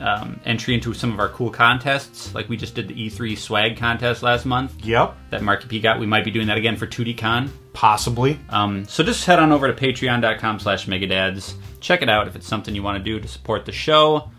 [0.00, 2.34] um, entry into some of our cool contests.
[2.34, 5.14] Like we just did the E3 swag contest last month Yep.
[5.28, 6.00] that Marky P got.
[6.00, 7.50] We might be doing that again for 2DCon.
[7.74, 8.40] Possibly.
[8.48, 11.52] Um, so just head on over to patreon.com slash megadads.
[11.80, 14.30] Check it out if it's something you want to do to support the show.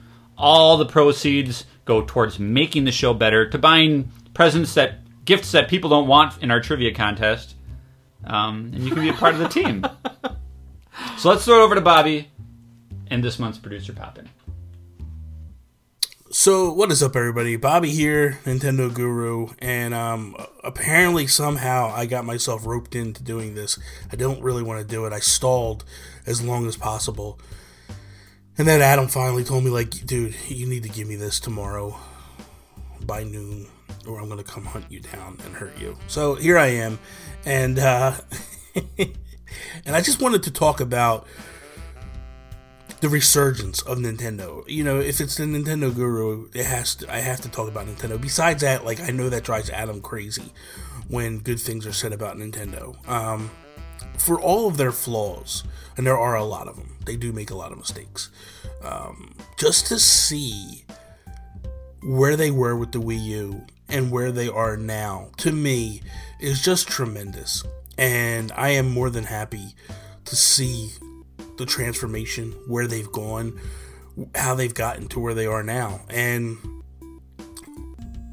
[0.41, 5.69] All the proceeds go towards making the show better, to buying presents that gifts that
[5.69, 7.55] people don't want in our trivia contest.
[8.25, 9.85] Um, and you can be a part of the team.
[11.17, 12.29] So let's throw it over to Bobby
[13.09, 14.29] and this month's producer Poppin.
[16.31, 17.57] So what is up, everybody?
[17.57, 23.77] Bobby here, Nintendo Guru, and um, apparently somehow I got myself roped into doing this.
[24.11, 25.11] I don't really want to do it.
[25.13, 25.83] I stalled
[26.25, 27.37] as long as possible,
[28.57, 31.97] and then Adam finally told me, like, dude, you need to give me this tomorrow
[33.05, 33.67] by noon,
[34.07, 35.97] or I'm gonna come hunt you down and hurt you.
[36.07, 36.99] So here I am,
[37.45, 38.15] and uh,
[38.97, 41.27] and I just wanted to talk about
[43.01, 44.63] the resurgence of Nintendo.
[44.67, 47.13] You know, if it's the Nintendo Guru, it has to.
[47.13, 48.21] I have to talk about Nintendo.
[48.21, 50.53] Besides that, like I know that drives Adam crazy
[51.07, 52.95] when good things are said about Nintendo.
[53.09, 53.49] Um,
[54.17, 55.63] for all of their flaws,
[55.97, 58.29] and there are a lot of them, they do make a lot of mistakes.
[58.83, 60.85] Um, just to see
[62.03, 66.01] where they were with the Wii U and where they are now, to me,
[66.39, 67.63] is just tremendous.
[67.97, 69.75] And I am more than happy
[70.25, 70.91] to see
[71.57, 73.59] the transformation, where they've gone,
[74.33, 76.01] how they've gotten to where they are now.
[76.09, 76.57] And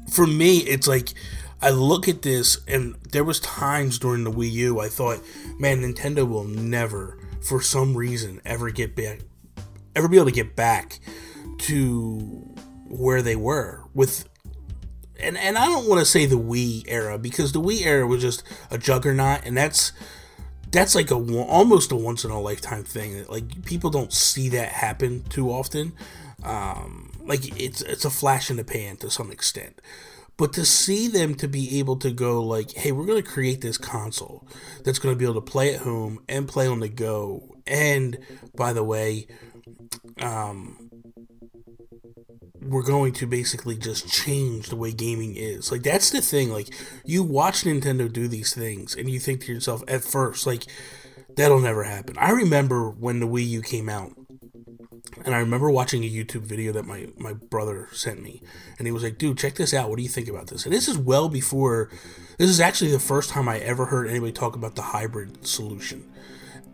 [0.09, 1.13] for me, it's like
[1.61, 5.19] I look at this and there was times during the Wii U I thought,
[5.59, 9.21] man, Nintendo will never for some reason ever get back
[9.95, 10.99] ever be able to get back
[11.57, 12.17] to
[12.87, 14.27] where they were with
[15.19, 18.21] and and I don't want to say the Wii era because the Wii era was
[18.21, 19.91] just a juggernaut and that's
[20.71, 23.25] that's like a almost a once in a lifetime thing.
[23.27, 25.93] Like people don't see that happen too often.
[26.43, 29.81] Um, like it's it's a flash in the pan to some extent.
[30.39, 33.59] But to see them to be able to go like, hey, we're going to create
[33.59, 34.47] this console
[34.85, 37.57] that's going to be able to play at home and play on the go.
[37.67, 38.17] And
[38.55, 39.27] by the way,
[40.21, 40.89] um,
[42.61, 45.73] we're going to basically just change the way gaming is.
[45.73, 46.51] Like that's the thing.
[46.51, 50.63] Like you watch Nintendo do these things and you think to yourself at first like
[51.35, 52.17] that'll never happen.
[52.17, 54.13] I remember when the Wii U came out
[55.25, 58.41] and I remember watching a YouTube video that my, my brother sent me.
[58.77, 59.89] And he was like, dude, check this out.
[59.89, 60.65] What do you think about this?
[60.65, 61.89] And this is well before,
[62.37, 66.09] this is actually the first time I ever heard anybody talk about the hybrid solution.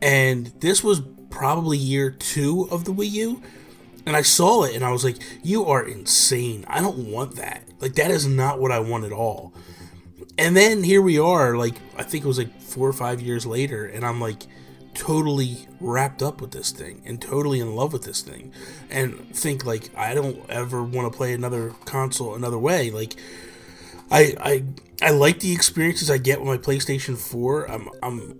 [0.01, 3.41] And this was probably year two of the Wii U.
[4.05, 6.65] And I saw it and I was like, you are insane.
[6.67, 7.63] I don't want that.
[7.79, 9.53] Like, that is not what I want at all.
[10.37, 13.45] And then here we are, like, I think it was like four or five years
[13.45, 13.85] later.
[13.85, 14.43] And I'm like,
[14.95, 18.51] totally wrapped up with this thing and totally in love with this thing
[18.89, 22.89] and think like I don't ever want to play another console another way.
[22.89, 23.15] Like
[24.09, 24.63] I I
[25.01, 28.39] I like the experiences I get with my PlayStation 4 I'm I'm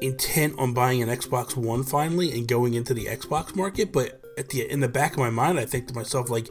[0.00, 4.48] intent on buying an Xbox 1 finally and going into the Xbox market but at
[4.48, 6.48] the in the back of my mind I think to myself like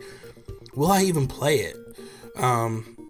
[0.75, 1.77] will I even play it?
[2.35, 3.00] Um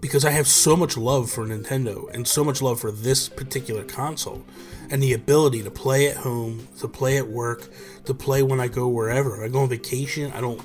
[0.00, 3.82] because I have so much love for Nintendo and so much love for this particular
[3.84, 4.44] console
[4.90, 7.68] and the ability to play at home, to play at work,
[8.04, 9.44] to play when I go wherever.
[9.44, 10.60] I go on vacation, I don't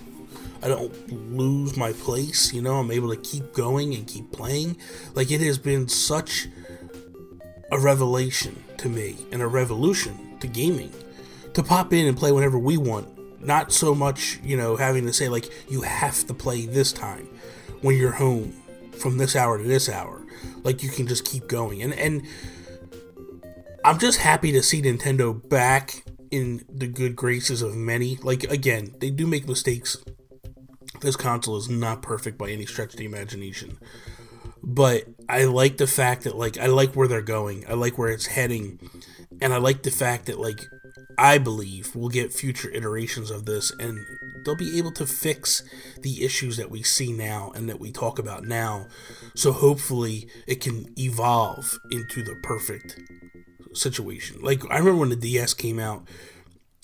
[0.64, 4.78] I don't lose my place, you know, I'm able to keep going and keep playing.
[5.16, 6.48] Like it has been such
[7.72, 10.92] a revelation to me and a revolution to gaming
[11.54, 13.08] to pop in and play whenever we want.
[13.44, 17.28] Not so much, you know, having to say like you have to play this time
[17.82, 18.61] when you're home
[19.02, 20.26] from this hour to this hour.
[20.64, 21.82] Like you can just keep going.
[21.82, 22.26] And and
[23.84, 28.18] I'm just happy to see Nintendo back in the good graces of many.
[28.18, 29.98] Like again, they do make mistakes.
[31.02, 33.78] This console is not perfect by any stretch of the imagination.
[34.64, 37.66] But I like the fact that like I like where they're going.
[37.68, 38.80] I like where it's heading.
[39.42, 40.62] And I like the fact that like
[41.18, 44.00] I believe we'll get future iterations of this and
[44.44, 45.64] they'll be able to fix
[46.02, 48.88] the issues that we see now and that we talk about now.
[49.36, 53.00] So hopefully it can evolve into the perfect
[53.74, 54.42] situation.
[54.42, 56.08] Like I remember when the DS came out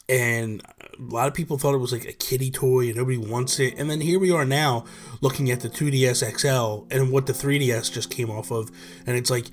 [0.09, 3.59] and a lot of people thought it was like a kiddie toy and nobody wants
[3.59, 3.75] it.
[3.77, 4.85] And then here we are now
[5.21, 8.71] looking at the 2DS XL and what the 3DS just came off of
[9.05, 9.47] and it's like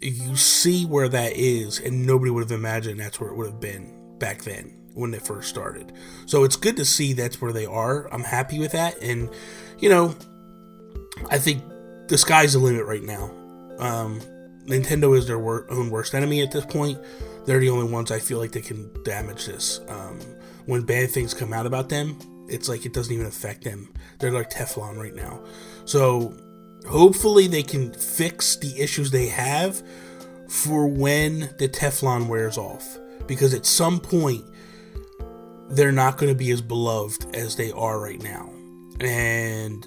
[0.00, 3.60] you see where that is and nobody would have imagined that's where it would have
[3.60, 5.92] been back then when they first started.
[6.26, 8.12] So it's good to see that's where they are.
[8.12, 9.00] I'm happy with that.
[9.00, 9.30] And,
[9.78, 10.14] you know,
[11.30, 11.62] I think
[12.08, 13.30] the sky's the limit right now.
[13.78, 14.20] Um,
[14.66, 16.98] Nintendo is their wor- own worst enemy at this point.
[17.46, 19.80] They're the only ones I feel like they can damage this.
[19.88, 20.18] Um,
[20.66, 22.18] when bad things come out about them,
[22.48, 23.92] it's like it doesn't even affect them.
[24.18, 25.42] They're like Teflon right now.
[25.84, 26.36] So
[26.88, 29.82] hopefully they can fix the issues they have
[30.48, 32.98] for when the Teflon wears off.
[33.26, 34.44] Because at some point,
[35.70, 38.50] they're not going to be as beloved as they are right now.
[39.00, 39.86] And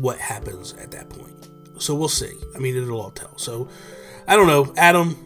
[0.00, 1.32] what happens at that point.
[1.78, 2.32] So we'll see.
[2.54, 3.36] I mean, it'll all tell.
[3.38, 3.68] So
[4.28, 4.72] I don't know.
[4.76, 5.16] Adam,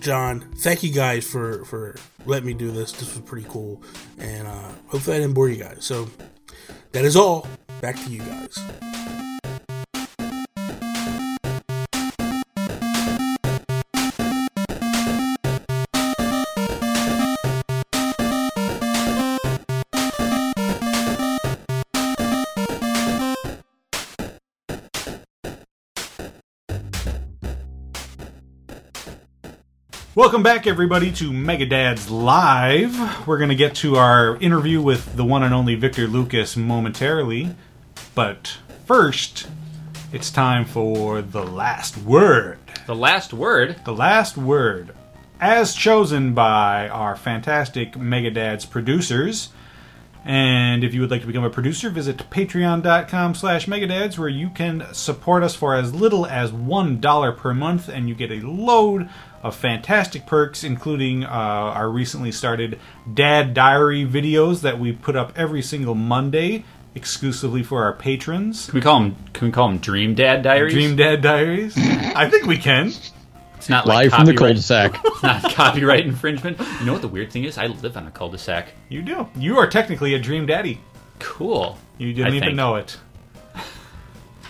[0.00, 2.92] John, thank you guys for, for letting me do this.
[2.92, 3.82] This was pretty cool.
[4.18, 5.84] And uh, hopefully I didn't bore you guys.
[5.84, 6.08] So
[6.92, 7.46] that is all.
[7.80, 8.58] Back to you guys.
[30.14, 33.26] Welcome back, everybody, to Megadads Live.
[33.26, 37.56] We're going to get to our interview with the one and only Victor Lucas momentarily.
[38.14, 39.48] But first,
[40.12, 42.58] it's time for the last word.
[42.86, 43.76] The last word.
[43.86, 44.94] The last word,
[45.40, 49.48] as chosen by our fantastic Megadads producers.
[50.26, 54.50] And if you would like to become a producer, visit patreon.com slash megadads where you
[54.50, 59.08] can support us for as little as $1 per month and you get a load
[59.42, 62.78] of fantastic perks, including uh, our recently started
[63.12, 66.64] Dad Diary videos that we put up every single Monday
[66.94, 68.66] exclusively for our patrons.
[68.66, 69.16] Can we call them?
[69.32, 70.72] Can we call them Dream Dad Diaries?
[70.72, 71.74] Dream Dad Diaries?
[71.76, 72.92] I think we can.
[73.56, 75.00] It's not like Live from the cul-de-sac.
[75.04, 76.58] It's not copyright infringement.
[76.80, 77.58] You know what the weird thing is?
[77.58, 78.72] I live on a cul-de-sac.
[78.88, 79.28] You do.
[79.36, 80.80] You are technically a Dream Daddy.
[81.20, 81.78] Cool.
[81.96, 82.56] You didn't I even think.
[82.56, 82.98] know it.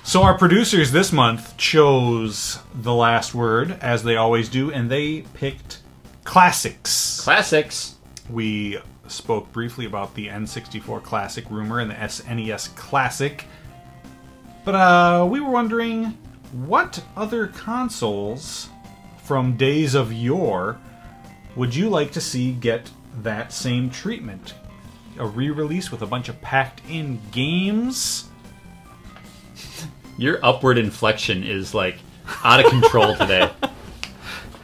[0.04, 5.22] So our producers this month chose the last word, as they always do, and they
[5.34, 5.80] picked
[6.24, 7.20] classics.
[7.20, 7.96] Classics.
[8.28, 13.44] we spoke briefly about the N64 Classic rumor and the SNES Classic.
[14.64, 16.18] But uh, we were wondering
[16.52, 18.68] what other consoles
[19.22, 20.80] from days of yore
[21.56, 22.90] would you like to see get
[23.22, 24.54] that same treatment?
[25.18, 28.28] a re-release with a bunch of packed-in games.
[30.18, 31.96] Your upward inflection is like
[32.44, 33.50] out of control today.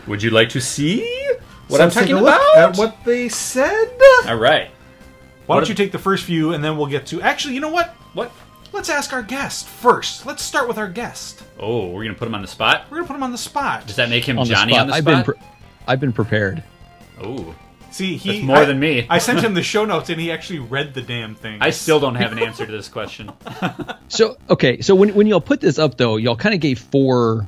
[0.06, 1.00] Would you like to see
[1.68, 2.56] what So I'm talking about?
[2.56, 3.90] At what they said.
[4.26, 4.70] All right.
[5.46, 7.22] Why What don't you take the first few, and then we'll get to.
[7.22, 7.88] Actually, you know what?
[8.14, 8.30] What?
[8.72, 10.26] Let's ask our guest first.
[10.26, 11.42] Let's start with our guest.
[11.58, 12.84] Oh, we're gonna put him on the spot.
[12.90, 13.86] We're gonna put him on the spot.
[13.86, 14.82] Does that make him on the Johnny spot.
[14.82, 15.24] on the I've spot?
[15.26, 15.42] been pre-
[15.86, 16.62] I've been prepared.
[17.22, 17.54] oh,
[17.90, 19.06] See, he That's more I- than me.
[19.08, 21.58] I sent him the show notes, and he actually read the damn thing.
[21.60, 23.30] I still don't have an answer to this question.
[24.10, 27.46] So okay, so when when y'all put this up though, y'all kind of gave four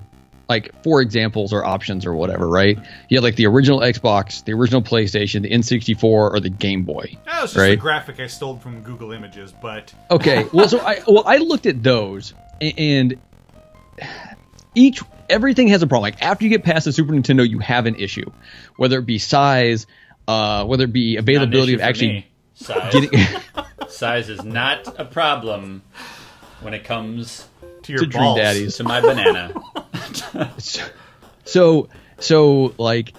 [0.48, 2.76] like four examples or options or whatever, right?
[3.08, 7.16] You had like the original Xbox, the original PlayStation, the N64, or the Game Boy.
[7.24, 7.72] That was just right?
[7.72, 11.64] a graphic I stole from Google Images, but Okay, well, so I well I looked
[11.66, 13.18] at those a- and
[14.74, 16.02] each everything has a problem.
[16.12, 18.30] Like after you get past the Super Nintendo, you have an issue,
[18.76, 19.86] whether it be size,
[20.28, 22.92] uh, whether it be availability of actually size.
[22.92, 23.26] getting.
[23.88, 25.82] size is not a problem
[26.60, 27.48] when it comes
[27.82, 28.38] to your To Dream balls.
[28.38, 28.76] Daddies.
[28.76, 29.54] to my banana.
[31.44, 31.88] so
[32.18, 33.14] so like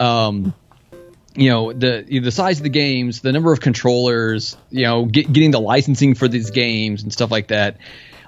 [0.00, 0.54] um
[1.34, 5.32] you know the the size of the games the number of controllers you know get,
[5.32, 7.78] getting the licensing for these games and stuff like that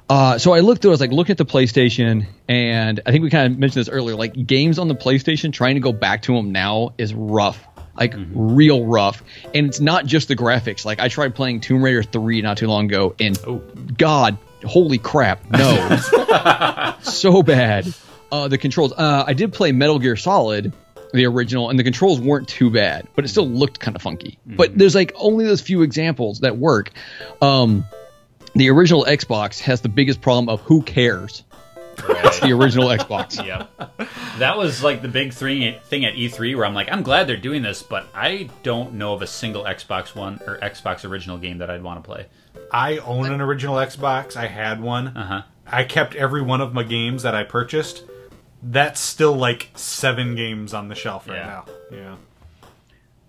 [0.08, 3.24] uh, so I looked through, I was like looking at the PlayStation, and I think
[3.24, 4.14] we kind of mentioned this earlier.
[4.14, 7.66] Like games on the PlayStation, trying to go back to them now is rough,
[7.98, 9.22] like real rough.
[9.54, 10.84] And it's not just the graphics.
[10.84, 13.62] Like I tried playing Tomb Raider 3 not too long ago, and Oh.
[13.96, 17.92] God, holy crap, no, so bad.
[18.32, 18.92] Uh, the controls.
[18.92, 20.72] Uh, I did play Metal Gear Solid,
[21.12, 24.38] the original, and the controls weren't too bad, but it still looked kind of funky.
[24.44, 26.90] But there's like only those few examples that work.
[27.40, 27.84] Um,
[28.54, 31.44] the original Xbox has the biggest problem of who cares.
[31.98, 33.44] It's the original Xbox.
[33.46, 33.70] yep.
[34.38, 37.36] That was like the big three thing at E3 where I'm like, I'm glad they're
[37.36, 41.58] doing this, but I don't know of a single Xbox One or Xbox original game
[41.58, 42.26] that I'd want to play.
[42.72, 44.36] I own an original Xbox.
[44.36, 45.08] I had one.
[45.08, 45.42] Uh huh.
[45.66, 48.04] I kept every one of my games that I purchased.
[48.62, 51.46] That's still like seven games on the shelf right Yeah.
[51.46, 51.64] now.
[51.92, 52.16] Yeah.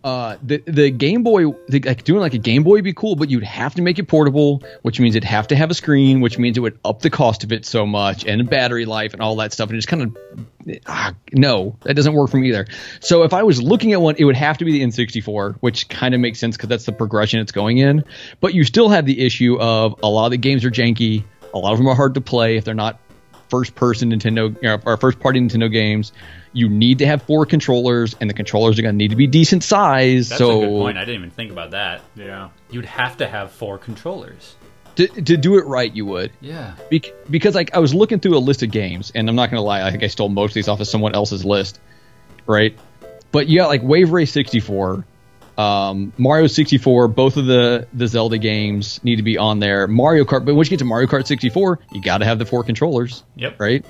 [0.03, 3.15] Uh, the the Game Boy, the, like doing like a Game Boy would be cool,
[3.15, 6.22] but you'd have to make it portable, which means it'd have to have a screen,
[6.22, 9.22] which means it would up the cost of it so much, and battery life and
[9.22, 9.69] all that stuff.
[9.69, 12.68] And just kind of ah, no, that doesn't work for me either.
[12.99, 15.90] So if I was looking at one, it would have to be the N64, which
[15.90, 18.06] kind of makes sense because that's the progression it's going in.
[18.40, 21.57] But you still have the issue of a lot of the games are janky, a
[21.57, 22.99] lot of them are hard to play if they're not
[23.49, 26.11] first person Nintendo you know, or first party Nintendo games.
[26.53, 29.28] You need to have four controllers, and the controllers are going to need to be
[29.28, 30.30] decent size.
[30.30, 30.98] That's so a good point.
[30.98, 32.02] I didn't even think about that.
[32.15, 32.49] Yeah.
[32.72, 34.56] You'd have to have four controllers.
[34.95, 36.32] to, to do it right, you would.
[36.41, 36.74] Yeah.
[36.90, 39.61] Bec- because like I was looking through a list of games, and I'm not gonna
[39.61, 41.80] lie, I think I stole most of these off of someone else's list,
[42.48, 42.76] right?
[43.32, 45.06] But you got like Wave Race 64,
[45.58, 47.08] um, Mario 64.
[47.08, 49.88] Both of the the Zelda games need to be on there.
[49.88, 52.46] Mario Kart, but once you get to Mario Kart 64, you got to have the
[52.46, 53.60] four controllers, Yep.
[53.60, 53.86] right?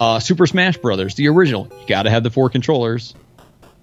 [0.00, 3.14] Uh, Super Smash Brothers, the original, you got to have the four controllers.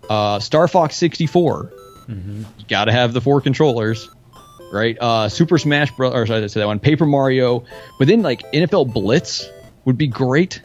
[0.09, 1.71] Uh, Star Fox 64,
[2.09, 4.09] you got to have the four controllers
[4.73, 4.97] right?
[4.99, 6.13] Uh, Super Smash Bros.
[6.13, 6.79] Or sorry, I said that one.
[6.79, 7.65] Paper Mario,
[7.99, 9.49] but then like NFL Blitz
[9.83, 10.61] would be great.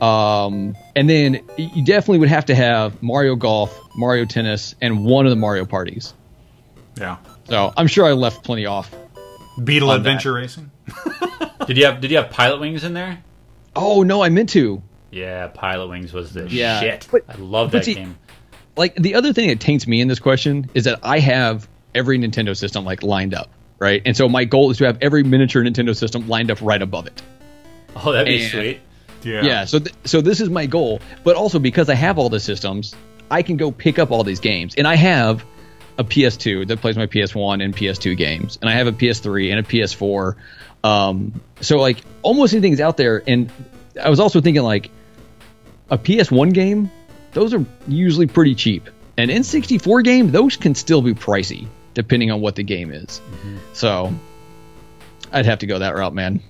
[0.00, 5.26] Um, and then you definitely would have to have Mario Golf, Mario Tennis, and one
[5.26, 6.14] of the Mario parties.
[6.98, 7.16] Yeah.
[7.48, 8.94] So I'm sure I left plenty off.
[9.62, 10.08] Beetle On that.
[10.08, 10.70] Adventure Racing.
[11.66, 13.22] Did you have Did you have Pilotwings in there?
[13.74, 14.82] Oh no, I meant to.
[15.10, 16.80] Yeah, Pilotwings was the Yeah.
[16.80, 17.08] shit.
[17.10, 18.16] But- I love that see- game.
[18.76, 22.18] Like the other thing that taints me in this question is that I have every
[22.18, 23.48] Nintendo system like lined up,
[23.78, 24.02] right?
[24.04, 27.06] And so my goal is to have every miniature Nintendo system lined up right above
[27.06, 27.22] it.
[28.04, 28.80] Oh, that'd be And- sweet.
[29.22, 29.42] Yeah.
[29.42, 32.38] Yeah, so th- so this is my goal, but also because I have all the
[32.38, 32.94] systems,
[33.30, 35.44] I can go pick up all these games, and I have
[35.98, 39.60] a PS2 that plays my PS1 and PS2 games, and I have a PS3 and
[39.60, 40.34] a PS4.
[40.84, 43.50] Um, so like almost anything's out there, and
[44.02, 44.90] I was also thinking like
[45.90, 46.90] a PS1 game,
[47.32, 48.88] those are usually pretty cheap.
[49.18, 53.22] An N64 game, those can still be pricey depending on what the game is.
[53.72, 54.12] So
[55.32, 56.42] I'd have to go that route, man.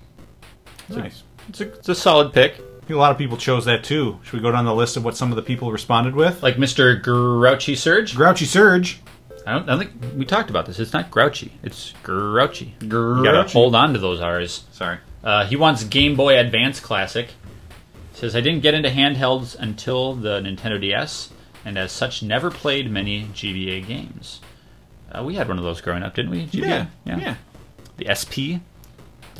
[0.88, 1.22] Nice.
[1.48, 2.60] It's a, it's a solid pick.
[2.86, 4.20] I think a lot of people chose that too.
[4.22, 6.40] Should we go down the list of what some of the people responded with?
[6.40, 7.02] Like Mr.
[7.02, 8.14] Grouchy Surge.
[8.14, 9.00] Grouchy Surge.
[9.44, 10.78] I don't, I don't think we talked about this.
[10.78, 11.50] It's not grouchy.
[11.64, 12.76] It's grouchy.
[12.80, 12.88] You
[13.24, 14.66] gotta hold on to those R's.
[14.70, 14.98] Sorry.
[15.24, 17.30] Uh, he wants Game Boy Advance Classic.
[18.12, 21.32] Says I didn't get into handhelds until the Nintendo DS,
[21.64, 24.40] and as such, never played many GBA games.
[25.10, 26.46] Uh, we had one of those growing up, didn't we?
[26.46, 26.86] GBA.
[27.04, 27.34] Yeah.
[27.96, 28.75] The SP, the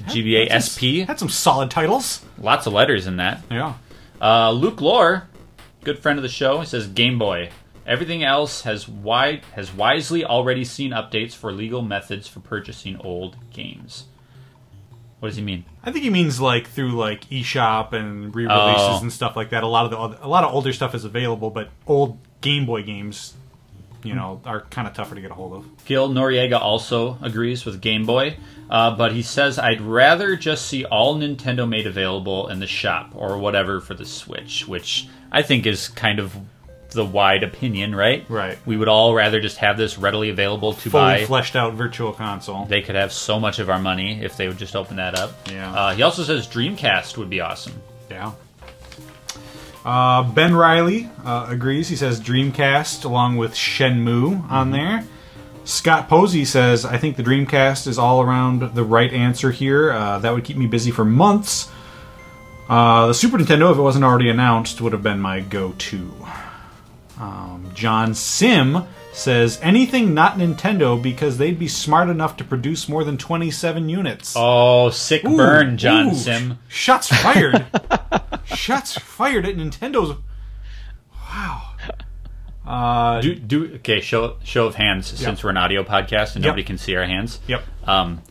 [0.02, 0.70] GBA Had some-
[1.02, 1.06] SP.
[1.06, 2.24] Had some solid titles.
[2.38, 3.42] Lots of letters in that.
[3.50, 3.74] Yeah.
[4.20, 5.28] Uh, Luke Lore,
[5.84, 7.50] good friend of the show, he says Game Boy.
[7.86, 13.36] Everything else has wide has wisely already seen updates for legal methods for purchasing old
[13.52, 14.04] games.
[15.20, 15.64] What does he mean?
[15.84, 18.98] I think he means like through like eShop and re-releases Oh.
[19.00, 19.62] and stuff like that.
[19.62, 22.82] A lot of the a lot of older stuff is available, but old Game Boy
[22.82, 23.34] games,
[24.02, 25.84] you know, are kind of tougher to get a hold of.
[25.86, 28.36] Gil Noriega also agrees with Game Boy,
[28.70, 33.10] uh, but he says I'd rather just see all Nintendo made available in the shop
[33.14, 36.34] or whatever for the Switch, which I think is kind of
[36.90, 38.24] the wide opinion, right?
[38.28, 38.58] Right.
[38.64, 41.24] We would all rather just have this readily available to Fully buy.
[41.26, 42.64] fleshed out virtual console.
[42.64, 45.32] They could have so much of our money if they would just open that up.
[45.50, 45.72] Yeah.
[45.72, 47.74] Uh, he also says Dreamcast would be awesome.
[48.10, 48.32] Yeah.
[49.84, 51.88] Uh, ben Riley uh, agrees.
[51.88, 55.04] He says Dreamcast along with Shenmue on there.
[55.66, 59.90] Scott Posey says, I think the Dreamcast is all around the right answer here.
[59.90, 61.68] Uh, that would keep me busy for months.
[62.68, 66.14] Uh, the Super Nintendo, if it wasn't already announced, would have been my go to.
[67.18, 73.02] Um, John Sim says, anything not Nintendo because they'd be smart enough to produce more
[73.02, 74.34] than 27 units.
[74.36, 76.58] Oh, sick Ooh, burn, John ooh, Sim.
[76.68, 77.66] Shots fired.
[78.44, 80.16] shots fired at Nintendo's.
[81.12, 81.72] Wow.
[82.66, 84.00] Uh, Do, do okay.
[84.00, 86.50] Show show of hands since we're an audio podcast and Yep.
[86.50, 87.38] nobody can see our hands.
[87.46, 87.62] yep.
[87.84, 88.22] Um,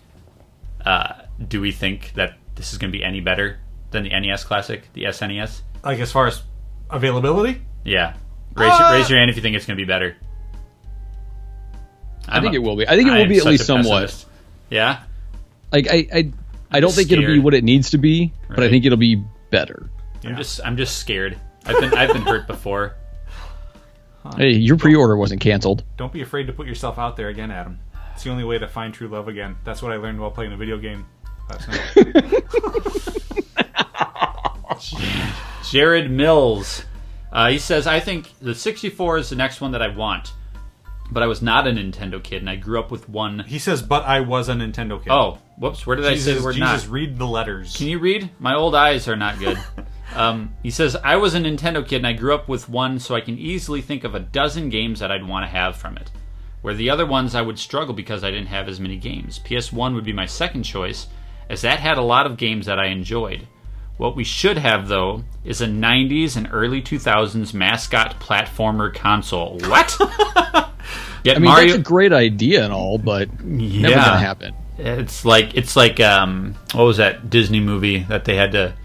[0.85, 1.13] uh,
[1.47, 3.59] do we think that this is going to be any better
[3.91, 5.61] than the NES Classic, the SNES?
[5.83, 6.41] Like as far as
[6.89, 8.15] availability, Yeah.
[8.55, 10.15] Raise, Uh, raise your hand if you think it's going to be better.
[12.27, 12.87] I think it will be.
[12.87, 14.25] I think it will be at least somewhat.
[14.69, 15.01] Yeah.
[15.71, 16.31] Like I, I,
[16.71, 19.23] I don't think it'll be what it needs to be, but I think it'll be
[19.51, 19.89] better.
[20.23, 21.37] I'm just I'm just scared.
[21.65, 22.95] I've been I've been hurt before.
[24.37, 25.83] Hey, your pre-order wasn't canceled.
[25.97, 27.79] don't be afraid to put yourself out there again, Adam.
[28.13, 29.55] It's the only way to find true love again.
[29.63, 31.05] That's what I learned while playing a video game
[31.49, 32.43] last night.
[35.69, 36.85] Jared Mills.
[37.31, 40.33] Uh, he says, I think the 64 is the next one that I want.
[41.11, 43.83] But I was not a Nintendo kid, and I grew up with one he says,
[43.83, 46.55] "But I was a Nintendo kid." oh whoops, where did I say Jesus, the word
[46.55, 46.91] Jesus, not?
[46.91, 47.75] read the letters.
[47.77, 48.31] Can you read?
[48.39, 49.59] My old eyes are not good.
[50.15, 53.15] um, he says, I was a Nintendo kid, and I grew up with one, so
[53.15, 56.11] I can easily think of a dozen games that I'd want to have from it.
[56.61, 59.39] Where the other ones I would struggle because I didn't have as many games.
[59.39, 61.07] PS1 would be my second choice,
[61.49, 63.47] as that had a lot of games that I enjoyed.
[63.97, 69.59] What we should have, though, is a 90s and early 2000s mascot platformer console.
[69.59, 69.95] What?
[71.23, 71.67] Get I mean, Mario.
[71.67, 74.53] that's a great idea and all, but never gonna happen.
[74.77, 78.75] It's like it's like um, what was that Disney movie that they had to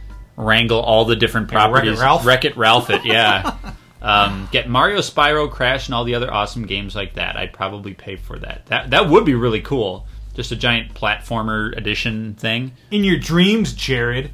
[0.41, 1.99] wrangle all the different properties?
[1.99, 2.25] Ralph?
[2.25, 3.57] Wreck It Ralph it, yeah.
[4.03, 7.37] um, get Mario, Spyro, Crash, and all the other awesome games like that.
[7.37, 8.67] I'd probably pay for that.
[8.67, 10.07] That that would be really cool.
[10.35, 12.73] Just a giant platformer edition thing.
[12.91, 14.31] In your dreams, Jared.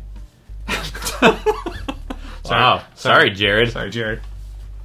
[2.50, 3.72] Wow, sorry, Jared.
[3.72, 4.20] Sorry, Jared.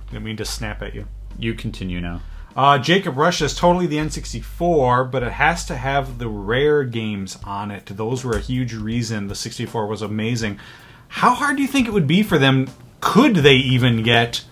[0.09, 1.07] Didn't mean to snap at you.
[1.37, 2.21] You continue now.
[2.55, 7.37] Uh, Jacob Rush is totally the N64, but it has to have the rare games
[7.45, 7.85] on it.
[7.85, 10.59] Those were a huge reason the 64 was amazing.
[11.13, 12.67] How hard do you think it would be for them?
[13.01, 14.43] Could they even get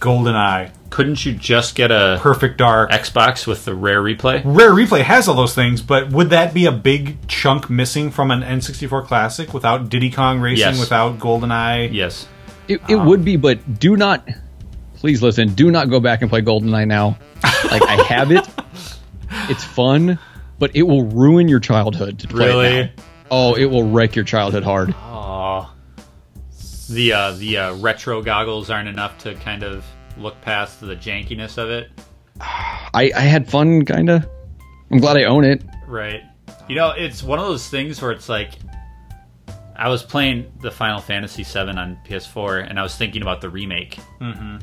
[0.00, 2.90] GoldenEye, Couldn't you just get a Perfect Dark?
[2.90, 4.40] Xbox with the rare replay?
[4.44, 8.30] Rare Replay has all those things, but would that be a big chunk missing from
[8.30, 10.80] an N64 classic without Diddy Kong Racing, Yes.
[10.80, 11.92] without GoldenEye?
[11.92, 12.26] Yes.
[12.68, 14.26] It, it um, would be, but do not.
[14.96, 15.54] Please listen.
[15.54, 17.18] Do not go back and play GoldenEye now.
[17.70, 18.46] Like I have it.
[19.48, 20.18] It's fun,
[20.58, 22.66] but it will ruin your childhood to play Really?
[22.80, 23.02] it now.
[23.30, 24.94] Oh, it will wreck your childhood hard.
[24.98, 25.72] Oh,
[26.92, 29.84] the uh, the uh, retro goggles aren't enough to kind of
[30.16, 31.90] look past the jankiness of it,
[32.40, 34.28] I, I had fun, kinda.
[34.90, 35.62] I'm glad I own it.
[35.86, 36.22] right?
[36.68, 38.52] You know, it's one of those things where it's like,
[39.74, 43.48] I was playing the Final Fantasy VII on PS4, and I was thinking about the
[43.50, 44.58] remake, mm-hmm.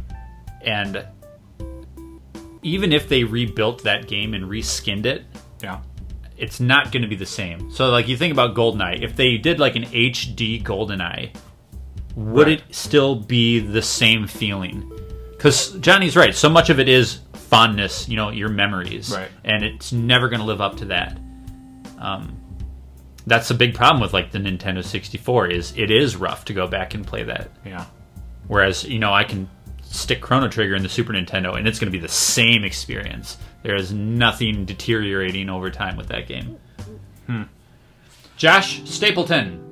[0.61, 1.05] and
[2.61, 5.23] even if they rebuilt that game and reskinned it,
[5.61, 5.79] Yeah.
[6.37, 7.71] it's not going to be the same.
[7.71, 9.01] So, like, you think about GoldenEye.
[9.03, 11.31] If they did like an HD GoldenEye,
[12.19, 12.59] would Right.
[12.67, 14.91] it still be the same feeling?
[15.31, 16.35] Because Johnny's right.
[16.35, 19.29] So much of it is fondness, you know, your memories, Right.
[19.43, 21.17] And it's never going to live up to that.
[21.97, 22.35] Um,
[23.25, 26.67] that's a big problem with like the Nintendo 64 is it is rough to go
[26.67, 27.51] back and play that.
[27.65, 27.85] Yeah.
[28.47, 29.49] Whereas, you know, I can
[29.83, 33.37] stick Chrono Trigger in the Super Nintendo and it's going to be the same experience.
[33.63, 36.57] There is nothing deteriorating over time with that game.
[37.27, 37.43] Hmm.
[38.37, 39.63] Josh Stapleton.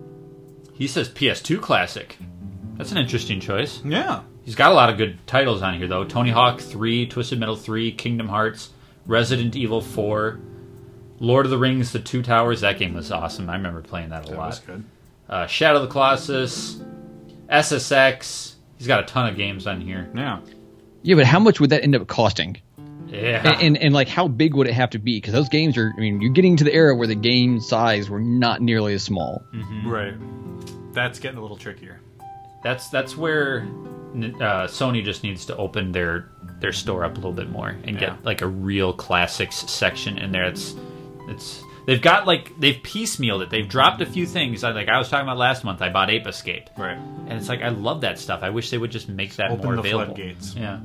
[0.77, 2.17] He says PS2 Classic.
[2.75, 3.81] That's an interesting choice.
[3.83, 4.21] Yeah.
[4.45, 7.55] He's got a lot of good titles on here, though Tony Hawk 3, Twisted Metal
[7.55, 8.69] 3, Kingdom Hearts,
[9.05, 10.39] Resident Evil 4,
[11.19, 12.61] Lord of the Rings The Two Towers.
[12.61, 13.49] That game was awesome.
[13.49, 14.83] I remember playing that a That lot was good.
[15.27, 16.79] uh, Shadow of the Colossus,
[17.49, 18.53] SSX.
[18.77, 20.09] He's got a ton of games on here.
[20.15, 20.39] Yeah.
[21.03, 22.57] Yeah, but how much would that end up costing?
[23.07, 23.41] Yeah.
[23.53, 25.17] And, and, and like how big would it have to be?
[25.17, 28.09] Because those games are, I mean, you're getting to the era where the game size
[28.09, 29.43] were not nearly as small.
[29.85, 30.13] Right.
[30.97, 31.99] That's getting a little trickier.
[32.63, 33.67] That's that's where
[34.15, 36.29] uh, Sony just needs to open their
[36.59, 37.99] their store up a little bit more and Yeah.
[38.15, 40.45] get like a real classics section in there.
[40.45, 40.73] It's
[41.29, 43.49] it's they've got like they've piecemealed it.
[43.51, 44.63] They've dropped a few things.
[44.63, 46.97] I- Like I was talking about last month, I bought Ape Escape, Right.
[46.97, 48.39] and it's like I love that stuff.
[48.41, 50.15] I wish they would just make that Open more the available.
[50.15, 50.55] floodgates.
[50.55, 50.77] Yeah.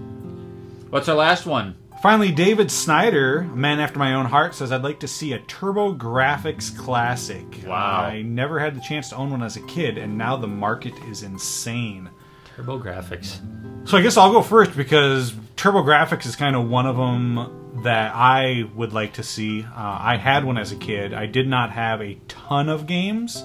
[0.90, 1.74] What's our last one?
[2.02, 5.38] Finally, David Snyder, a man after my own heart, says I'd like to see a
[5.38, 7.46] TurboGrafx classic.
[7.64, 8.00] Wow.
[8.00, 10.94] I never had the chance to own one as a kid, and now the market
[11.08, 12.10] is insane.
[12.56, 13.88] TurboGrafx.
[13.88, 18.12] So I guess I'll go first because TurboGrafx is kind of one of them that
[18.16, 19.62] I would like to see.
[19.62, 19.68] Uh,
[20.00, 21.14] I had one as a kid.
[21.14, 23.44] I did not have a ton of games,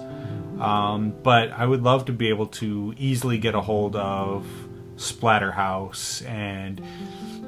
[0.59, 4.47] um, but I would love to be able to easily get a hold of
[4.95, 6.81] Splatterhouse and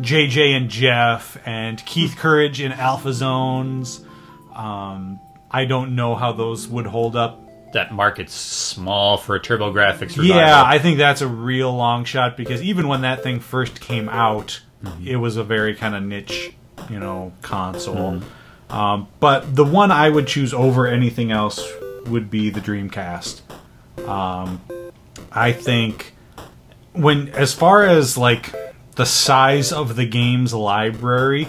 [0.02, 4.04] JJ and Jeff and Keith Courage in Alpha Zones.
[4.56, 5.20] Um,
[5.52, 10.26] I don't know how those would hold up That market's small for a TurboGrafx revival.
[10.26, 14.10] yeah, I think that's a real long shot because even when that thing first came
[14.10, 14.62] out,
[15.06, 16.54] it was a very kind of niche,
[16.90, 18.22] you know, console.
[18.70, 21.62] Um, but the one I would choose over anything else
[22.06, 23.42] would be the Dreamcast.
[24.08, 24.62] Um,
[25.32, 26.14] I think
[26.94, 28.54] when, as far as like
[29.00, 31.48] the size of the game's library,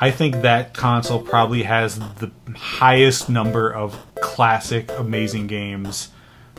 [0.00, 6.10] I think that console probably has the highest number of classic, amazing games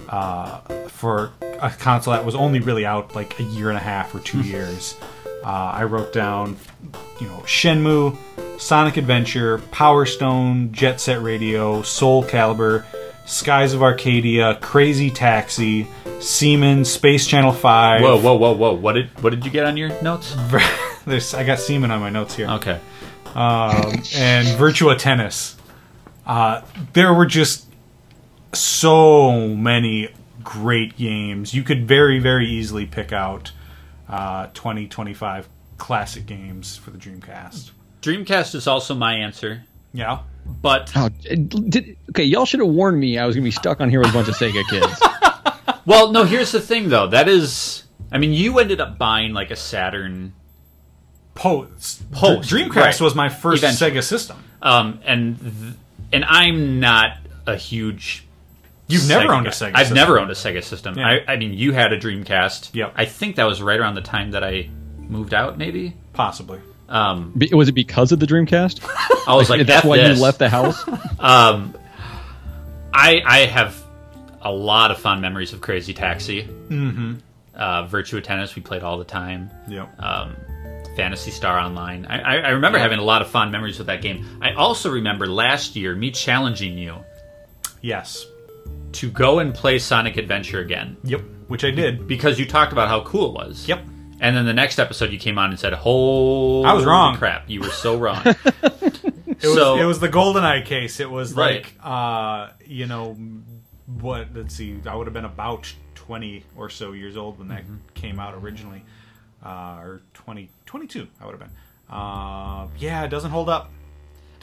[0.09, 0.59] uh,
[0.89, 1.31] for
[1.61, 4.41] a console that was only really out like a year and a half or two
[4.41, 4.97] years.
[5.41, 6.57] Uh, I wrote down,
[7.21, 8.17] you know, Shenmue,
[8.59, 12.83] Sonic Adventure, Power Stone, Jet Set Radio, Soul Calibur,
[13.25, 15.87] Skies of Arcadia, Crazy Taxi,
[16.19, 18.01] Seaman, Space Channel Five.
[18.01, 18.73] Whoa, whoa, whoa, whoa!
[18.73, 20.35] What did what did you get on your notes?
[21.05, 22.79] There's, I got Seaman on my notes here Okay.
[23.35, 25.55] um, and Virtua Tennis.
[26.25, 26.61] Uh,
[26.93, 27.67] there were just
[28.53, 30.09] so many
[30.43, 31.53] great games.
[31.53, 33.51] You could very, very easily pick out
[34.09, 35.47] uh, 20, 25
[35.77, 37.69] classic games for the Dreamcast.
[38.01, 39.63] Dreamcast is also my answer,
[39.93, 40.19] Yeah.
[40.61, 43.79] but Oh, did, okay, y'all should have warned me I was going to be stuck
[43.81, 45.01] on here with a bunch of Sega kids.
[45.85, 46.23] well, no.
[46.23, 47.07] Here's the thing, though.
[47.07, 50.33] That is, I mean, you ended up buying like a Saturn,
[51.33, 52.09] Post.
[52.11, 53.01] Post, Dreamcast right.
[53.01, 53.91] was my first Eventually.
[53.91, 54.37] Sega system.
[54.61, 55.73] um, and th-
[56.13, 58.25] and I'm not a huge.
[58.87, 59.55] You've never Sega owned a guy.
[59.55, 59.95] Sega I've system.
[59.95, 60.97] never owned a Sega system.
[60.97, 61.07] Yeah.
[61.27, 62.69] I, I mean, you had a Dreamcast.
[62.73, 62.93] Yep.
[62.95, 65.57] I think that was right around the time that I moved out.
[65.57, 65.93] Maybe.
[66.13, 66.61] Possibly.
[66.87, 68.79] Um, Be- was it because of the Dreamcast?
[69.27, 70.17] I was like, That's why this.
[70.17, 70.83] you left the house?
[71.19, 71.75] Um,
[72.93, 73.75] I I have
[74.45, 76.43] a lot of fond memories of Crazy Taxi.
[76.43, 77.15] Mm-hmm.
[77.53, 79.49] Uh, Virtua Tennis we played all the time.
[79.67, 80.01] Yep.
[80.01, 80.35] Um,
[80.95, 82.05] Phantasy Star Online.
[82.05, 84.25] I, I, I remember having a lot of fond memories with that game.
[84.41, 86.95] I also remember last year me challenging you
[87.81, 88.25] yes.
[88.93, 91.21] to go and play Sonic Adventure again Yep.
[91.47, 92.07] Which I did.
[92.07, 93.67] because you talked about how cool it was.
[93.67, 93.81] Yep.
[94.21, 97.17] And then the next episode you came on and said, "Holy I was wrong.
[97.17, 98.23] Crap, you were so wrong."
[99.37, 101.01] It was, so it was the GoldenEye case.
[101.01, 101.63] It was Right.
[101.63, 103.17] like, uh, you know,
[103.99, 104.27] what?
[104.33, 104.79] Let's see.
[104.85, 107.75] I would have been about twenty or so years old when that Mm-hmm.
[107.93, 108.83] came out originally,
[109.45, 111.51] uh, or 20, 22 I would have been.
[111.89, 113.71] Uh, yeah, it doesn't hold up.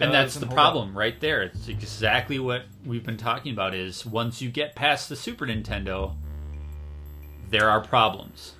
[0.01, 0.55] and that's the hold up.
[0.65, 5.09] problem right there it's exactly what we've been talking about is once you get past
[5.09, 6.15] the super nintendo
[7.51, 8.55] there are problems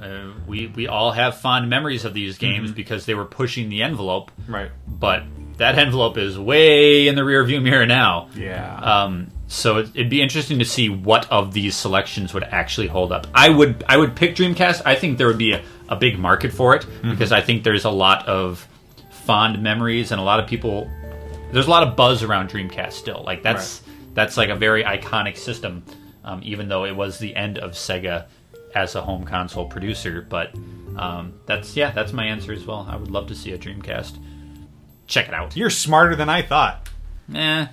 [0.00, 3.82] uh, we we all have fond memories of these games because they were pushing the
[3.82, 4.70] envelope Right.
[4.86, 5.22] but
[5.56, 8.76] that envelope is way in the rear view mirror now Yeah.
[8.76, 13.12] um, so it, it'd be interesting to see what of these selections would actually hold
[13.12, 13.26] up.
[13.34, 14.82] I would I would pick Dreamcast.
[14.84, 17.84] I think there would be a, a big market for it because I think there's
[17.84, 18.66] a lot of
[19.10, 20.90] fond memories and a lot of people.
[21.52, 23.22] There's a lot of buzz around Dreamcast still.
[23.24, 23.82] Like that's
[24.14, 25.84] that's like a very iconic system,
[26.24, 28.26] um, even though it was the end of Sega
[28.74, 30.26] as a home console producer.
[30.28, 30.54] But
[30.96, 32.86] um, that's yeah, that's my answer as well.
[32.90, 34.18] I would love to see a Dreamcast.
[35.06, 35.56] Check it out.
[35.56, 36.88] You're smarter than I thought.
[37.32, 37.66] Eh,